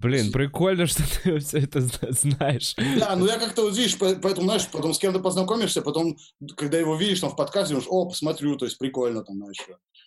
Блин, 0.00 0.32
прикольно, 0.32 0.86
что 0.86 1.02
ты 1.22 1.38
все 1.38 1.58
это 1.60 1.80
зна- 1.80 2.12
знаешь. 2.12 2.74
Да, 2.98 3.16
ну 3.16 3.26
я 3.26 3.38
как-то 3.38 3.62
вот 3.62 3.76
видишь, 3.76 3.96
по- 3.98 4.14
поэтому, 4.16 4.46
знаешь, 4.46 4.68
потом 4.70 4.92
с 4.92 4.98
кем-то 4.98 5.20
познакомишься, 5.20 5.80
потом, 5.80 6.16
когда 6.56 6.78
его 6.78 6.94
видишь 6.94 7.20
там 7.20 7.30
в 7.30 7.36
подкасте, 7.36 7.72
думаешь, 7.72 7.88
о, 7.88 8.06
посмотрю, 8.06 8.56
то 8.56 8.66
есть 8.66 8.76
прикольно 8.76 9.24
там, 9.24 9.36
знаешь. 9.36 9.56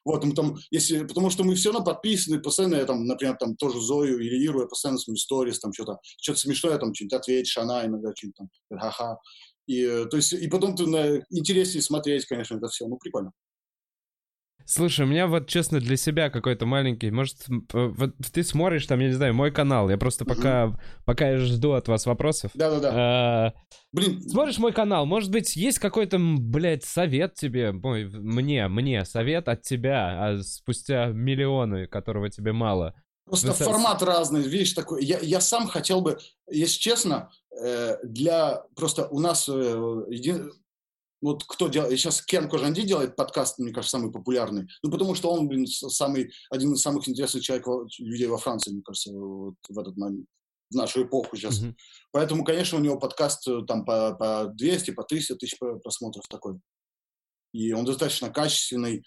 Вот, 0.05 0.23
мы 0.23 0.33
там, 0.33 0.55
если, 0.69 1.03
потому 1.03 1.31
что 1.31 1.43
мы 1.43 1.55
все 1.55 1.71
равно 1.71 1.83
подписаны, 1.83 2.39
постоянно 2.39 2.75
я 2.75 2.85
там, 2.85 3.05
например, 3.05 3.37
там 3.37 3.55
тоже 3.55 3.81
Зою 3.81 4.19
или 4.19 4.37
Иру, 4.45 4.61
я 4.61 4.67
постоянно 4.67 4.99
смотрю 4.99 5.17
сторис, 5.17 5.59
там 5.59 5.73
что-то, 5.73 5.97
что-то 6.21 6.39
смешное, 6.39 6.77
там 6.77 6.93
что-нибудь 6.93 7.13
ответишь, 7.13 7.57
она 7.57 7.85
иногда 7.85 8.11
что-нибудь 8.15 8.37
там, 8.37 8.79
ха-ха. 8.79 9.17
И, 9.65 9.81
э, 9.81 10.05
то 10.05 10.15
есть, 10.17 10.31
и 10.31 10.47
потом 10.47 10.75
ты 10.75 10.85
на, 10.85 11.17
интереснее 11.29 11.81
смотреть, 11.81 12.25
конечно, 12.25 12.55
это 12.55 12.67
все, 12.67 12.87
ну, 12.87 12.97
прикольно. 12.97 13.31
Слушай, 14.69 15.05
у 15.05 15.07
меня 15.09 15.27
вот, 15.27 15.47
честно, 15.47 15.79
для 15.79 15.95
себя 15.95 16.29
какой-то 16.29 16.65
маленький, 16.65 17.09
может, 17.09 17.37
вот 17.71 18.15
ты 18.33 18.43
смотришь 18.43 18.85
там, 18.85 18.99
я 18.99 19.07
не 19.07 19.13
знаю, 19.13 19.33
мой 19.33 19.49
канал, 19.49 19.89
я 19.89 19.97
просто 19.97 20.25
пока, 20.25 20.77
пока 21.05 21.29
я 21.31 21.37
жду 21.37 21.71
от 21.71 21.87
вас 21.87 22.05
вопросов. 22.05 22.51
Да-да-да. 22.53 22.91
А, 22.93 23.53
Блин, 23.93 24.21
Смотришь 24.21 24.57
мой 24.57 24.73
канал, 24.73 25.05
может 25.05 25.31
быть, 25.31 25.55
есть 25.55 25.79
какой-то, 25.79 26.17
блядь, 26.19 26.83
совет 26.83 27.35
тебе, 27.35 27.71
мой, 27.71 28.09
мне, 28.09 28.67
мне, 28.67 29.05
совет 29.05 29.47
от 29.47 29.61
тебя, 29.61 30.27
а 30.27 30.43
спустя 30.43 31.07
миллионы, 31.07 31.87
которого 31.87 32.29
тебе 32.29 32.51
мало. 32.51 32.93
Просто 33.25 33.47
Вы 33.47 33.53
формат 33.53 34.03
разный, 34.03 34.41
видишь, 34.41 34.73
такой. 34.73 35.03
Я, 35.03 35.19
я 35.19 35.39
сам 35.39 35.67
хотел 35.67 36.01
бы, 36.01 36.17
если 36.49 36.77
честно, 36.79 37.29
э, 37.57 37.97
для 38.03 38.63
просто 38.75 39.07
у 39.07 39.19
нас 39.19 39.47
э, 39.49 39.53
еди- 40.09 40.49
вот 41.21 41.43
кто 41.45 41.67
делает, 41.67 41.99
сейчас 41.99 42.21
Кен 42.21 42.49
Кожанди 42.49 42.83
делает 42.83 43.15
подкаст, 43.15 43.59
мне 43.59 43.73
кажется, 43.73 43.97
самый 43.97 44.11
популярный, 44.11 44.67
ну 44.83 44.91
потому 44.91 45.15
что 45.15 45.31
он, 45.31 45.47
блин, 45.47 45.65
самый 45.65 46.31
один 46.49 46.73
из 46.73 46.81
самых 46.81 47.07
интересных 47.07 47.43
человек, 47.43 47.67
людей 47.99 48.27
во 48.27 48.37
Франции, 48.37 48.71
мне 48.71 48.81
кажется, 48.83 49.11
вот 49.13 49.55
в 49.67 49.79
этот 49.79 49.97
момент, 49.97 50.27
в 50.69 50.75
нашу 50.75 51.03
эпоху 51.03 51.35
сейчас. 51.35 51.59
Мгм. 51.59 51.75
Поэтому, 52.11 52.43
конечно, 52.43 52.77
у 52.77 52.81
него 52.81 52.99
подкаст 52.99 53.47
э, 53.47 53.61
там 53.67 53.85
по, 53.85 54.13
по 54.15 54.51
200, 54.53 54.91
по 54.91 55.03
300 55.03 55.35
тысяч 55.35 55.57
про- 55.57 55.79
просмотров 55.79 56.25
такой. 56.27 56.59
И 57.53 57.71
он 57.73 57.85
достаточно 57.85 58.29
качественный. 58.29 59.03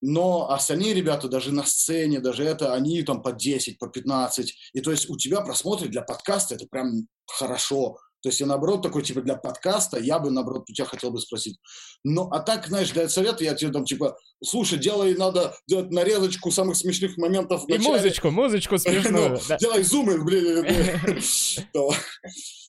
Но 0.00 0.50
остальные 0.50 0.94
ребята 0.94 1.28
даже 1.28 1.52
на 1.52 1.64
сцене, 1.64 2.20
даже 2.20 2.44
это, 2.44 2.74
они 2.74 3.02
там 3.02 3.22
по 3.22 3.32
10, 3.32 3.78
по 3.78 3.88
15. 3.88 4.54
И 4.72 4.80
то 4.80 4.90
есть 4.90 5.08
у 5.08 5.16
тебя 5.16 5.40
просмотры 5.40 5.88
для 5.88 6.02
подкаста, 6.02 6.54
это 6.54 6.66
прям 6.66 7.06
хорошо. 7.26 7.98
То 8.22 8.28
есть 8.28 8.38
я 8.40 8.46
наоборот 8.46 8.82
такой, 8.82 9.02
типа, 9.02 9.20
для 9.20 9.34
подкаста, 9.34 9.98
я 9.98 10.20
бы, 10.20 10.30
наоборот, 10.30 10.64
у 10.68 10.72
тебя 10.72 10.86
хотел 10.86 11.10
бы 11.10 11.20
спросить. 11.20 11.58
Ну, 12.04 12.28
а 12.30 12.38
так, 12.38 12.68
знаешь, 12.68 12.90
для 12.92 13.08
совета 13.08 13.42
я 13.42 13.54
тебе 13.54 13.72
там, 13.72 13.84
типа, 13.84 14.16
слушай, 14.44 14.78
делай, 14.78 15.16
надо 15.16 15.56
делать 15.66 15.90
нарезочку 15.90 16.52
самых 16.52 16.76
смешных 16.76 17.16
моментов 17.16 17.64
в 17.64 17.68
И 17.68 17.72
начале. 17.72 17.96
музычку, 17.96 18.30
музычку 18.30 18.78
смешную. 18.78 19.30
Ну, 19.30 19.40
да. 19.48 19.56
Делай 19.58 19.82
зумы, 19.82 20.22
блин. 20.22 20.64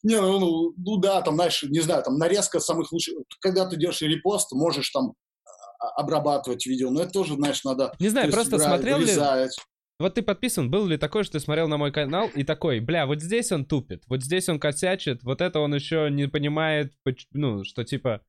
Не, 0.04 0.20
ну, 0.20 0.40
ну, 0.40 0.74
ну 0.76 0.98
да, 0.98 1.22
там, 1.22 1.36
знаешь, 1.36 1.64
не 1.64 1.80
знаю, 1.82 2.04
там 2.04 2.18
нарезка 2.18 2.60
самых 2.60 2.92
лучших. 2.92 3.14
Когда 3.40 3.66
ты 3.68 3.78
делаешь 3.78 4.02
репост, 4.02 4.52
можешь 4.54 4.90
там 4.90 5.14
а, 5.80 6.02
обрабатывать 6.02 6.66
видео, 6.66 6.90
но 6.90 7.04
это 7.04 7.12
тоже, 7.12 7.36
знаешь, 7.36 7.64
надо... 7.64 7.94
Не 8.00 8.10
знаю, 8.10 8.32
просто 8.32 8.58
смотрел 8.58 8.98
ли... 8.98 9.14
Вот 10.04 10.16
ты 10.16 10.22
подписан, 10.22 10.70
был 10.70 10.86
ли 10.86 10.98
такой, 10.98 11.24
что 11.24 11.34
ты 11.34 11.40
смотрел 11.40 11.70
на 11.70 11.78
мой 11.78 11.90
канал 11.94 12.30
и 12.36 12.44
такой, 12.44 12.82
бля, 12.82 13.06
вот 13.06 13.22
здесь 13.22 13.54
он 13.54 13.64
тупит, 13.64 14.04
вот 14.08 14.22
здесь 14.22 14.50
он 14.50 14.60
косячит, 14.60 15.24
вот 15.24 15.40
это 15.40 15.62
он 15.62 15.74
еще 15.74 16.10
не 16.12 16.28
понимает, 16.28 16.92
ну, 17.32 17.64
что 17.64 17.86
типа... 17.86 18.22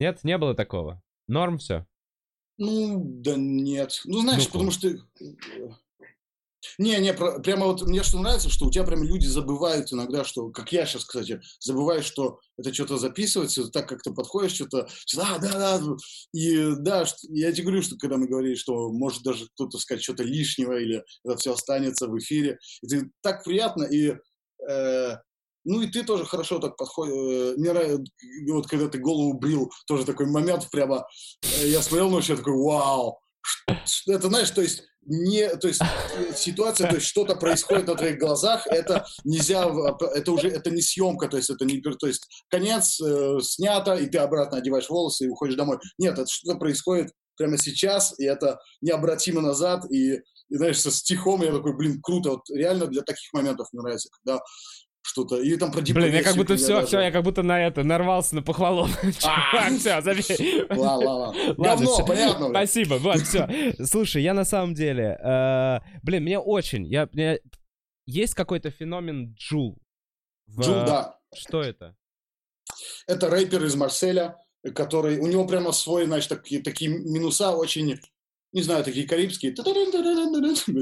Нет, 0.00 0.24
не 0.24 0.38
было 0.38 0.54
такого. 0.54 1.02
Норм 1.26 1.58
все. 1.58 1.86
Ну, 2.56 3.04
да 3.04 3.34
нет. 3.36 4.00
Ну, 4.06 4.22
знаешь, 4.22 4.44
Ну-ка. 4.44 4.52
потому 4.52 4.70
что... 4.70 4.88
Не, 6.78 6.98
не, 6.98 7.14
про- 7.14 7.38
прямо 7.40 7.66
вот 7.66 7.82
мне 7.82 8.02
что 8.02 8.18
нравится, 8.18 8.48
что 8.50 8.66
у 8.66 8.70
тебя 8.70 8.84
прям 8.84 9.04
люди 9.04 9.26
забывают 9.26 9.92
иногда, 9.92 10.24
что, 10.24 10.50
как 10.50 10.72
я 10.72 10.86
сейчас, 10.86 11.04
кстати, 11.04 11.40
забываю, 11.60 12.02
что 12.02 12.40
это 12.56 12.74
что-то 12.74 12.98
записывается, 12.98 13.68
так 13.68 13.88
как 13.88 14.02
ты 14.02 14.12
подходишь, 14.12 14.54
что-то, 14.54 14.88
а, 15.18 15.38
да, 15.38 15.78
да, 15.78 15.82
и 16.32 16.74
да, 16.78 17.04
я 17.30 17.52
тебе 17.52 17.64
говорю, 17.64 17.82
что 17.82 17.96
когда 17.96 18.16
мы 18.16 18.26
говорили, 18.26 18.56
что 18.56 18.90
может 18.90 19.22
даже 19.22 19.46
кто-то 19.54 19.78
сказать 19.78 20.02
что-то 20.02 20.24
лишнего, 20.24 20.78
или 20.78 21.04
это 21.24 21.36
все 21.36 21.52
останется 21.52 22.08
в 22.08 22.18
эфире, 22.18 22.58
это 22.82 23.08
так 23.22 23.44
приятно, 23.44 23.84
и 23.84 24.16
э, 24.68 25.16
ну 25.64 25.82
и 25.82 25.86
ты 25.86 26.02
тоже 26.02 26.24
хорошо 26.24 26.58
так 26.58 26.76
подходишь. 26.76 27.14
Э, 27.14 27.54
Мне 27.56 27.72
нравится, 27.72 28.02
вот 28.50 28.66
когда 28.66 28.88
ты 28.88 28.98
голову 28.98 29.34
брил, 29.34 29.70
тоже 29.86 30.04
такой 30.04 30.26
момент 30.26 30.68
прямо, 30.70 31.06
э, 31.42 31.68
я 31.68 31.82
смотрел 31.82 32.10
ночью, 32.10 32.32
я 32.34 32.38
такой, 32.38 32.56
вау, 32.56 33.20
это 34.06 34.28
знаешь, 34.28 34.50
то 34.50 34.62
есть 34.62 34.84
не, 35.06 35.48
то 35.56 35.68
есть 35.68 35.80
э, 35.80 36.34
ситуация, 36.34 36.88
то 36.88 36.96
есть 36.96 37.06
что-то 37.06 37.36
происходит 37.36 37.86
на 37.86 37.94
твоих 37.94 38.18
глазах, 38.18 38.66
это 38.66 39.06
нельзя, 39.24 39.68
в- 39.68 40.02
это 40.02 40.32
уже, 40.32 40.48
это 40.48 40.70
не 40.70 40.82
съемка, 40.82 41.28
то 41.28 41.36
есть 41.36 41.50
это 41.50 41.64
не, 41.64 41.80
то 41.80 42.06
есть 42.06 42.28
конец 42.48 43.00
э, 43.00 43.38
снято, 43.40 43.94
и 43.94 44.06
ты 44.06 44.18
обратно 44.18 44.58
одеваешь 44.58 44.90
волосы 44.90 45.24
и 45.24 45.28
уходишь 45.28 45.56
домой. 45.56 45.78
Нет, 45.98 46.18
это 46.18 46.30
что-то 46.30 46.58
происходит 46.58 47.12
прямо 47.36 47.56
сейчас, 47.56 48.18
и 48.18 48.24
это 48.24 48.58
необратимо 48.80 49.40
назад, 49.40 49.84
и 49.90 50.20
и, 50.50 50.56
знаешь, 50.56 50.80
со 50.80 50.90
стихом 50.90 51.42
я 51.42 51.52
такой, 51.52 51.76
блин, 51.76 52.00
круто, 52.00 52.30
вот 52.30 52.48
реально 52.50 52.86
для 52.86 53.02
таких 53.02 53.32
моментов 53.34 53.68
мне 53.72 53.82
нравится, 53.82 54.08
когда 54.22 54.40
что-то. 55.08 55.36
Или 55.36 55.56
там 55.56 55.72
про 55.72 55.80
Блин, 55.80 56.12
я 56.12 56.22
как 56.22 56.36
будто 56.36 56.56
все, 56.56 56.84
все, 56.84 57.00
я 57.00 57.10
как 57.10 57.24
будто 57.24 57.42
на 57.42 57.66
это 57.66 57.82
нарвался 57.82 58.34
на 58.34 58.42
похвалу. 58.42 58.86
Все, 59.78 60.00
забей. 60.02 60.66
Ладно, 60.70 61.10
ладно. 61.56 62.04
понятно. 62.06 62.48
Спасибо, 62.50 62.94
вот, 62.94 63.20
все. 63.20 63.48
Слушай, 63.84 64.22
я 64.22 64.34
на 64.34 64.44
самом 64.44 64.74
деле, 64.74 65.18
э, 65.22 65.78
блин, 66.02 66.24
мне 66.24 66.38
очень, 66.38 66.86
я, 66.86 67.08
есть 68.06 68.34
какой-то 68.34 68.70
феномен 68.70 69.34
Джул. 69.34 69.78
Джул, 70.50 70.74
да. 70.74 71.18
Что 71.34 71.62
это? 71.62 71.96
Это 73.06 73.30
рэпер 73.30 73.64
из 73.64 73.76
Марселя, 73.76 74.36
который, 74.74 75.18
у 75.18 75.26
него 75.26 75.46
прямо 75.46 75.72
свой, 75.72 76.04
значит, 76.04 76.28
такие, 76.28 76.62
такие 76.62 76.90
минуса 76.90 77.52
очень, 77.52 77.98
не 78.52 78.62
знаю, 78.62 78.84
такие 78.84 79.08
карибские. 79.08 79.54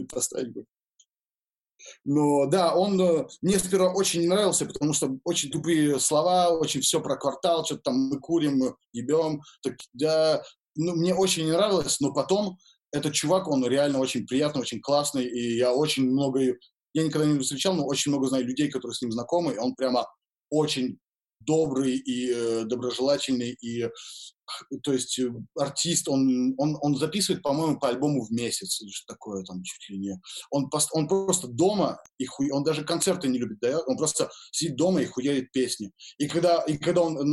Поставить 0.08 0.52
бы. 0.52 0.64
Но 2.04 2.46
да, 2.46 2.74
он 2.74 3.00
э, 3.00 3.26
мне 3.42 3.58
сперва 3.58 3.92
очень 3.92 4.20
не 4.20 4.28
нравился, 4.28 4.66
потому 4.66 4.92
что 4.92 5.18
очень 5.24 5.50
тупые 5.50 5.98
слова, 6.00 6.50
очень 6.50 6.80
все 6.80 7.00
про 7.00 7.16
квартал, 7.16 7.64
что-то 7.64 7.82
там 7.82 8.08
мы 8.08 8.20
курим, 8.20 8.76
ебем. 8.92 9.42
Так, 9.62 9.76
да, 9.92 10.42
ну, 10.76 10.94
мне 10.94 11.14
очень 11.14 11.44
не 11.44 11.52
нравилось, 11.52 12.00
но 12.00 12.12
потом 12.12 12.58
этот 12.92 13.14
чувак, 13.14 13.48
он 13.48 13.66
реально 13.66 13.98
очень 13.98 14.26
приятный, 14.26 14.62
очень 14.62 14.80
классный, 14.80 15.26
и 15.26 15.56
я 15.56 15.72
очень 15.72 16.04
много, 16.10 16.40
я 16.40 17.04
никогда 17.04 17.26
не 17.26 17.38
встречал, 17.38 17.74
но 17.74 17.86
очень 17.86 18.12
много 18.12 18.28
знаю 18.28 18.46
людей, 18.46 18.70
которые 18.70 18.94
с 18.94 19.02
ним 19.02 19.12
знакомы, 19.12 19.54
и 19.54 19.58
он 19.58 19.74
прямо 19.74 20.06
очень 20.50 20.98
добрый 21.40 21.96
и 21.96 22.30
э, 22.32 22.64
доброжелательный, 22.64 23.50
и 23.50 23.88
то 24.82 24.92
есть 24.92 25.18
э, 25.18 25.32
артист, 25.56 26.08
он, 26.08 26.54
он, 26.58 26.76
он 26.80 26.96
записывает, 26.96 27.42
по-моему, 27.42 27.78
по 27.78 27.88
альбому 27.88 28.24
в 28.24 28.30
месяц 28.30 28.80
или 28.80 28.90
что 28.90 29.14
такое 29.14 29.42
там 29.44 29.62
чуть 29.62 29.88
ли 29.90 29.98
не. 29.98 30.20
Он, 30.50 30.70
он 30.92 31.08
просто 31.08 31.48
дома, 31.48 31.98
и 32.18 32.26
хуй, 32.26 32.50
он 32.50 32.64
даже 32.64 32.84
концерты 32.84 33.28
не 33.28 33.38
любит, 33.38 33.58
да, 33.60 33.80
он 33.86 33.96
просто 33.96 34.30
сидит 34.52 34.76
дома 34.76 35.02
и 35.02 35.06
хуяет 35.06 35.52
песни. 35.52 35.90
И 36.18 36.28
когда, 36.28 36.62
и 36.62 36.76
когда 36.78 37.02
он, 37.02 37.32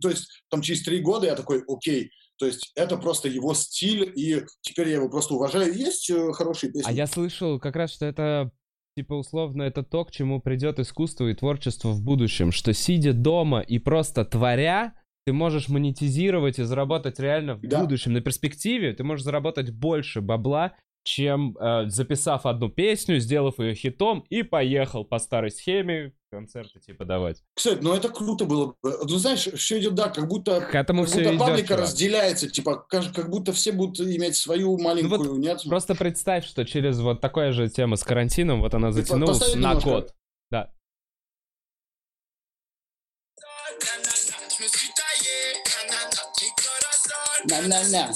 то 0.00 0.08
есть 0.08 0.28
там 0.50 0.62
через 0.62 0.82
три 0.82 1.00
года 1.00 1.26
я 1.26 1.34
такой, 1.34 1.62
окей, 1.66 2.10
то 2.38 2.46
есть 2.46 2.72
это 2.74 2.96
просто 2.96 3.28
его 3.28 3.54
стиль, 3.54 4.12
и 4.16 4.44
теперь 4.62 4.88
я 4.88 4.96
его 4.96 5.08
просто 5.08 5.34
уважаю. 5.34 5.72
Есть 5.72 6.10
э, 6.10 6.32
хорошие 6.32 6.72
песни. 6.72 6.88
А 6.88 6.92
я 6.92 7.06
слышал 7.06 7.60
как 7.60 7.76
раз, 7.76 7.92
что 7.92 8.06
это 8.06 8.50
Типа, 8.94 9.14
условно, 9.14 9.62
это 9.62 9.82
то, 9.82 10.04
к 10.04 10.10
чему 10.10 10.38
придет 10.38 10.78
искусство 10.78 11.26
и 11.28 11.34
творчество 11.34 11.88
в 11.92 12.02
будущем, 12.02 12.52
что 12.52 12.74
сидя 12.74 13.14
дома 13.14 13.60
и 13.60 13.78
просто 13.78 14.22
творя, 14.26 14.92
ты 15.24 15.32
можешь 15.32 15.68
монетизировать 15.68 16.58
и 16.58 16.64
заработать 16.64 17.18
реально 17.18 17.54
в 17.54 17.60
да. 17.62 17.80
будущем. 17.80 18.12
На 18.12 18.20
перспективе 18.20 18.92
ты 18.92 19.04
можешь 19.04 19.24
заработать 19.24 19.70
больше 19.70 20.20
бабла, 20.20 20.74
чем 21.04 21.56
э, 21.58 21.88
записав 21.88 22.46
одну 22.46 22.68
песню, 22.68 23.18
сделав 23.18 23.58
ее 23.58 23.74
хитом 23.74 24.24
и 24.30 24.42
поехал 24.42 25.04
по 25.04 25.18
старой 25.18 25.50
схеме 25.50 26.12
концерты 26.30 26.80
типа 26.80 27.04
давать. 27.04 27.42
Кстати, 27.54 27.80
ну 27.82 27.92
это 27.92 28.08
круто 28.08 28.44
было 28.46 28.66
бы. 28.66 28.74
Ну 28.82 29.16
знаешь, 29.18 29.48
все 29.54 29.78
идет, 29.78 29.94
да, 29.94 30.08
как 30.08 30.28
будто, 30.28 30.60
к 30.60 30.74
этому 30.74 31.04
как 31.04 31.12
будто 31.12 31.28
идет, 31.28 31.38
паблика 31.38 31.68
чувак. 31.68 31.82
разделяется, 31.82 32.48
типа, 32.48 32.86
как, 32.88 33.12
как 33.12 33.28
будто 33.28 33.52
все 33.52 33.72
будут 33.72 34.00
иметь 34.00 34.36
свою 34.36 34.78
маленькую, 34.78 35.22
ну 35.22 35.30
вот 35.32 35.38
нет? 35.38 35.62
Просто 35.68 35.94
представь, 35.94 36.46
что 36.46 36.64
через 36.64 37.00
вот 37.00 37.20
такая 37.20 37.52
же 37.52 37.68
тема 37.68 37.96
с 37.96 38.04
карантином, 38.04 38.60
вот 38.60 38.74
она 38.74 38.92
затянулась 38.92 39.54
на 39.54 39.58
немножко. 39.58 39.90
год. 39.90 40.14
На-на-на. 47.60 48.12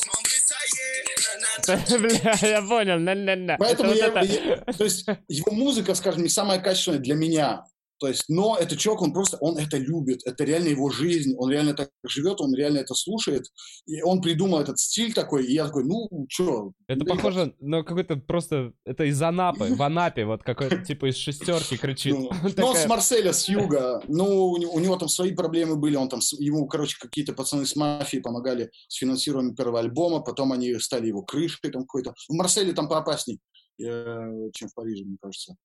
Бля, 1.98 2.38
я 2.42 2.62
понял, 2.62 2.98
на-на-на. 2.98 3.56
Поэтому 3.58 3.92
я, 3.92 4.06
я, 4.22 4.56
то 4.72 4.84
есть 4.84 5.06
его 5.28 5.52
музыка, 5.52 5.94
скажем, 5.94 6.22
не 6.22 6.28
самая 6.28 6.60
качественная 6.60 7.00
для 7.00 7.14
меня. 7.14 7.64
То 7.98 8.08
есть, 8.08 8.24
но 8.28 8.56
этот 8.58 8.78
чувак, 8.78 9.02
он 9.02 9.12
просто, 9.12 9.38
он 9.40 9.56
это 9.56 9.78
любит, 9.78 10.20
это 10.26 10.44
реально 10.44 10.68
его 10.68 10.90
жизнь, 10.90 11.34
он 11.38 11.50
реально 11.50 11.74
так 11.74 11.90
живет, 12.04 12.40
он 12.40 12.54
реально 12.54 12.78
это 12.78 12.94
слушает, 12.94 13.46
и 13.86 14.02
он 14.02 14.20
придумал 14.20 14.60
этот 14.60 14.78
стиль 14.78 15.14
такой, 15.14 15.46
и 15.46 15.54
я 15.54 15.66
такой, 15.66 15.84
ну, 15.84 16.08
чё? 16.28 16.72
Это 16.88 17.04
да 17.04 17.14
похоже 17.14 17.54
на 17.60 17.82
какой-то 17.82 18.16
просто, 18.16 18.72
это 18.84 19.04
из 19.04 19.20
Анапы, 19.22 19.74
в 19.74 19.82
Анапе, 19.82 20.26
вот 20.26 20.42
какой-то 20.42 20.84
типа 20.84 21.08
из 21.08 21.16
шестерки 21.16 21.76
кричит. 21.78 22.14
Ну, 22.14 22.30
ну 22.56 22.66
он 22.66 22.76
с 22.76 22.86
Марселя, 22.86 23.32
с 23.32 23.48
юга, 23.48 24.02
ну, 24.08 24.50
у 24.50 24.78
него 24.78 24.96
там 24.96 25.08
свои 25.08 25.32
проблемы 25.32 25.76
были, 25.76 25.96
он 25.96 26.08
там, 26.10 26.20
ему, 26.38 26.66
короче, 26.66 26.98
какие-то 27.00 27.32
пацаны 27.32 27.64
с 27.64 27.76
мафией 27.76 28.22
помогали 28.22 28.70
с 28.88 28.96
финансированием 28.96 29.54
первого 29.54 29.80
альбома, 29.80 30.20
потом 30.20 30.52
они 30.52 30.74
стали 30.80 31.06
его 31.06 31.22
крышкой 31.22 31.70
там 31.70 31.82
какой-то. 31.82 32.14
В 32.28 32.34
Марселе 32.34 32.74
там 32.74 32.88
поопасней, 32.88 33.40
э, 33.80 34.50
чем 34.52 34.68
в 34.68 34.74
Париже, 34.74 35.04
мне 35.04 35.16
кажется 35.20 35.56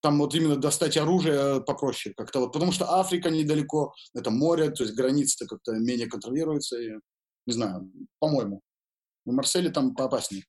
там 0.00 0.18
вот 0.18 0.34
именно 0.34 0.56
достать 0.56 0.96
оружие 0.96 1.62
попроще 1.62 2.14
как-то 2.16 2.40
вот, 2.40 2.52
потому 2.52 2.72
что 2.72 2.98
Африка 2.98 3.30
недалеко, 3.30 3.94
это 4.14 4.30
море, 4.30 4.70
то 4.70 4.84
есть 4.84 4.94
границы-то 4.94 5.46
как-то 5.46 5.72
менее 5.72 6.06
контролируются, 6.06 6.80
и, 6.80 6.92
не 7.46 7.52
знаю, 7.52 7.90
по-моему. 8.18 8.60
В 9.24 9.32
Марселе 9.32 9.70
там 9.70 9.94
поопаснее. 9.94 10.44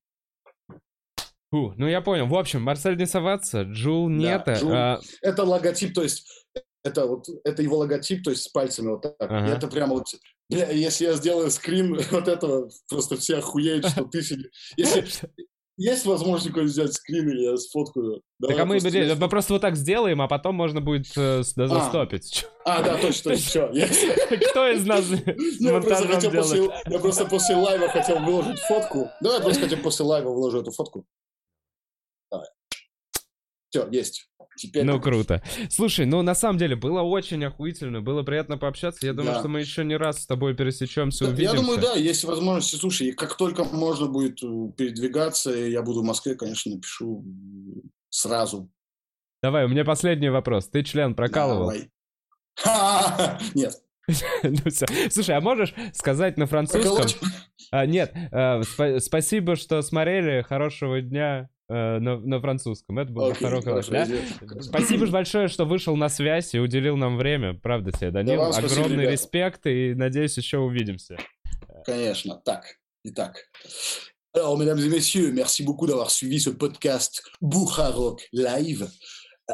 Фу, 1.49 1.73
ну 1.77 1.87
я 1.87 2.01
понял. 2.01 2.27
В 2.27 2.35
общем, 2.35 2.61
Марсель 2.61 2.97
не 2.97 3.05
соваться, 3.05 3.63
Джул 3.63 4.09
нет. 4.09 4.43
Да, 4.45 4.53
Джул, 4.55 4.71
а... 4.73 5.01
Это 5.21 5.43
логотип, 5.43 5.93
то 5.93 6.03
есть 6.03 6.27
это 6.83 7.05
вот 7.05 7.27
это 7.43 7.61
его 7.61 7.77
логотип, 7.77 8.23
то 8.23 8.31
есть 8.31 8.43
с 8.43 8.47
пальцами 8.49 8.89
вот 8.89 9.01
так. 9.01 9.15
Ага. 9.19 9.47
И 9.47 9.49
это 9.49 9.67
прямо 9.67 9.93
вот, 9.93 10.07
бля, 10.49 10.69
если 10.71 11.05
я 11.05 11.13
сделаю 11.13 11.49
скрин 11.51 11.97
вот 12.11 12.27
этого, 12.27 12.69
просто 12.89 13.17
все 13.17 13.37
охуеют, 13.37 13.87
что 13.87 14.05
ты 14.05 14.21
себе. 14.21 14.49
Если, 14.75 15.05
есть 15.77 16.05
возможность 16.05 16.47
какой 16.47 16.65
взять 16.65 16.93
скрин, 16.93 17.29
или 17.29 17.51
я 17.51 17.57
сфоткаю? 17.57 18.21
Давай 18.39 18.55
так 18.55 18.63
а 18.63 18.67
мы, 18.67 18.79
просто... 18.79 19.15
мы 19.19 19.29
просто 19.29 19.53
вот 19.53 19.61
так 19.61 19.75
сделаем, 19.75 20.21
а 20.21 20.27
потом 20.27 20.55
можно 20.55 20.81
будет 20.81 21.05
э, 21.15 21.43
застопить. 21.43 22.45
А, 22.65 22.77
а, 22.79 22.83
да, 22.83 22.97
точно, 22.97 23.35
все. 23.35 23.67
Кто 24.49 24.67
из 24.69 24.85
нас 24.85 25.05
просто, 25.85 26.07
хотел 26.07 26.31
после, 26.31 26.69
я 26.87 26.99
просто 26.99 27.25
после 27.25 27.55
лайва 27.55 27.87
хотел 27.89 28.19
выложить 28.19 28.59
фотку. 28.59 29.09
Давай 29.21 29.41
просто 29.41 29.63
хотим 29.63 29.81
после 29.83 30.05
лайва 30.05 30.29
выложу 30.31 30.61
эту 30.61 30.71
фотку. 30.71 31.05
Все, 33.69 33.87
есть. 33.91 34.29
Теперь 34.57 34.83
ну, 34.83 34.99
круто. 34.99 35.43
Слушай, 35.69 36.07
ну, 36.07 36.21
на 36.23 36.33
самом 36.33 36.57
деле, 36.57 36.75
было 36.75 37.01
очень 37.01 37.43
охуительно, 37.45 38.01
было 38.01 38.23
приятно 38.23 38.57
пообщаться. 38.57 39.05
Я 39.05 39.13
думаю, 39.13 39.33
да. 39.33 39.39
что 39.39 39.49
мы 39.49 39.59
еще 39.59 39.85
не 39.85 39.95
раз 39.95 40.23
с 40.23 40.25
тобой 40.25 40.55
пересечемся, 40.55 41.25
да, 41.25 41.29
увидимся. 41.29 41.55
Я 41.55 41.61
думаю, 41.61 41.79
да, 41.79 41.93
есть 41.93 42.23
возможность. 42.23 42.79
Слушай, 42.79 43.11
как 43.11 43.37
только 43.37 43.63
можно 43.63 44.07
будет 44.07 44.41
э, 44.43 44.71
передвигаться, 44.75 45.51
я 45.51 45.83
буду 45.83 46.01
в 46.01 46.05
Москве, 46.05 46.33
конечно, 46.33 46.73
напишу 46.73 47.23
сразу. 48.09 48.71
Давай, 49.43 49.65
у 49.65 49.67
меня 49.67 49.85
последний 49.85 50.29
вопрос. 50.29 50.67
Ты 50.69 50.83
член 50.83 51.13
прокалывал? 51.13 51.71
Давай. 52.65 53.39
Нет. 53.53 53.75
ну, 54.43 54.71
все. 54.71 54.85
Слушай, 55.11 55.35
а 55.35 55.41
можешь 55.41 55.73
сказать 55.93 56.37
на 56.37 56.47
французском? 56.47 57.05
А, 57.71 57.85
нет, 57.85 58.13
спа- 58.31 58.99
спасибо, 59.01 59.57
что 59.57 59.81
смотрели. 59.81 60.41
Хорошего 60.41 61.01
дня. 61.01 61.49
Э, 61.69 61.99
на, 61.99 62.17
на 62.17 62.39
французском. 62.39 62.97
Это 62.97 63.11
был 63.11 63.29
okay, 63.31 63.61
хорошо, 63.61 63.91
да? 63.91 64.07
Спасибо 64.61 65.05
большое, 65.07 65.49
что 65.49 65.65
вышел 65.65 65.97
на 65.97 66.07
связь 66.07 66.55
и 66.55 66.59
уделил 66.59 66.95
нам 66.95 67.17
время. 67.17 67.55
Правда 67.55 67.91
тебе, 67.91 68.11
Данил. 68.11 68.37
Да 68.37 68.47
Огромный 68.49 68.71
спасибо, 68.71 69.01
респект 69.01 69.65
и 69.65 69.93
надеюсь, 69.93 70.37
еще 70.37 70.59
увидимся. 70.59 71.17
Конечно. 71.85 72.41
Так, 72.45 72.63
итак. 73.03 73.49
Alors, 74.33 74.57
mesdames 74.57 74.79
et 74.79 74.87
messieurs, 74.87 75.31
merci 75.33 75.63
beaucoup 75.63 75.87
d'avoir 75.87 76.09
suivi 76.09 76.39
ce 76.39 76.51
podcast 76.51 77.21
Rock 77.41 78.21
Live. 78.31 78.87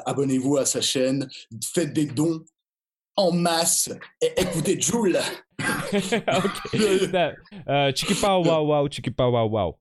Abonnez-vous 0.06 0.57
à 0.57 0.65
sa 0.65 0.81
chaîne, 0.81 1.27
faites 1.73 1.94
des 1.94 2.06
dons 2.06 2.44
en 3.15 3.31
masse 3.31 3.90
et 4.22 4.34
écoutez 4.38 4.80
Joule. 4.80 5.18
ok. 5.60 6.73
Чики-пау, 7.95 8.44
вау, 8.44 8.68
вау, 8.68 8.90
чики-пау, 8.90 9.31
вау, 9.31 9.49
вау. 9.49 9.80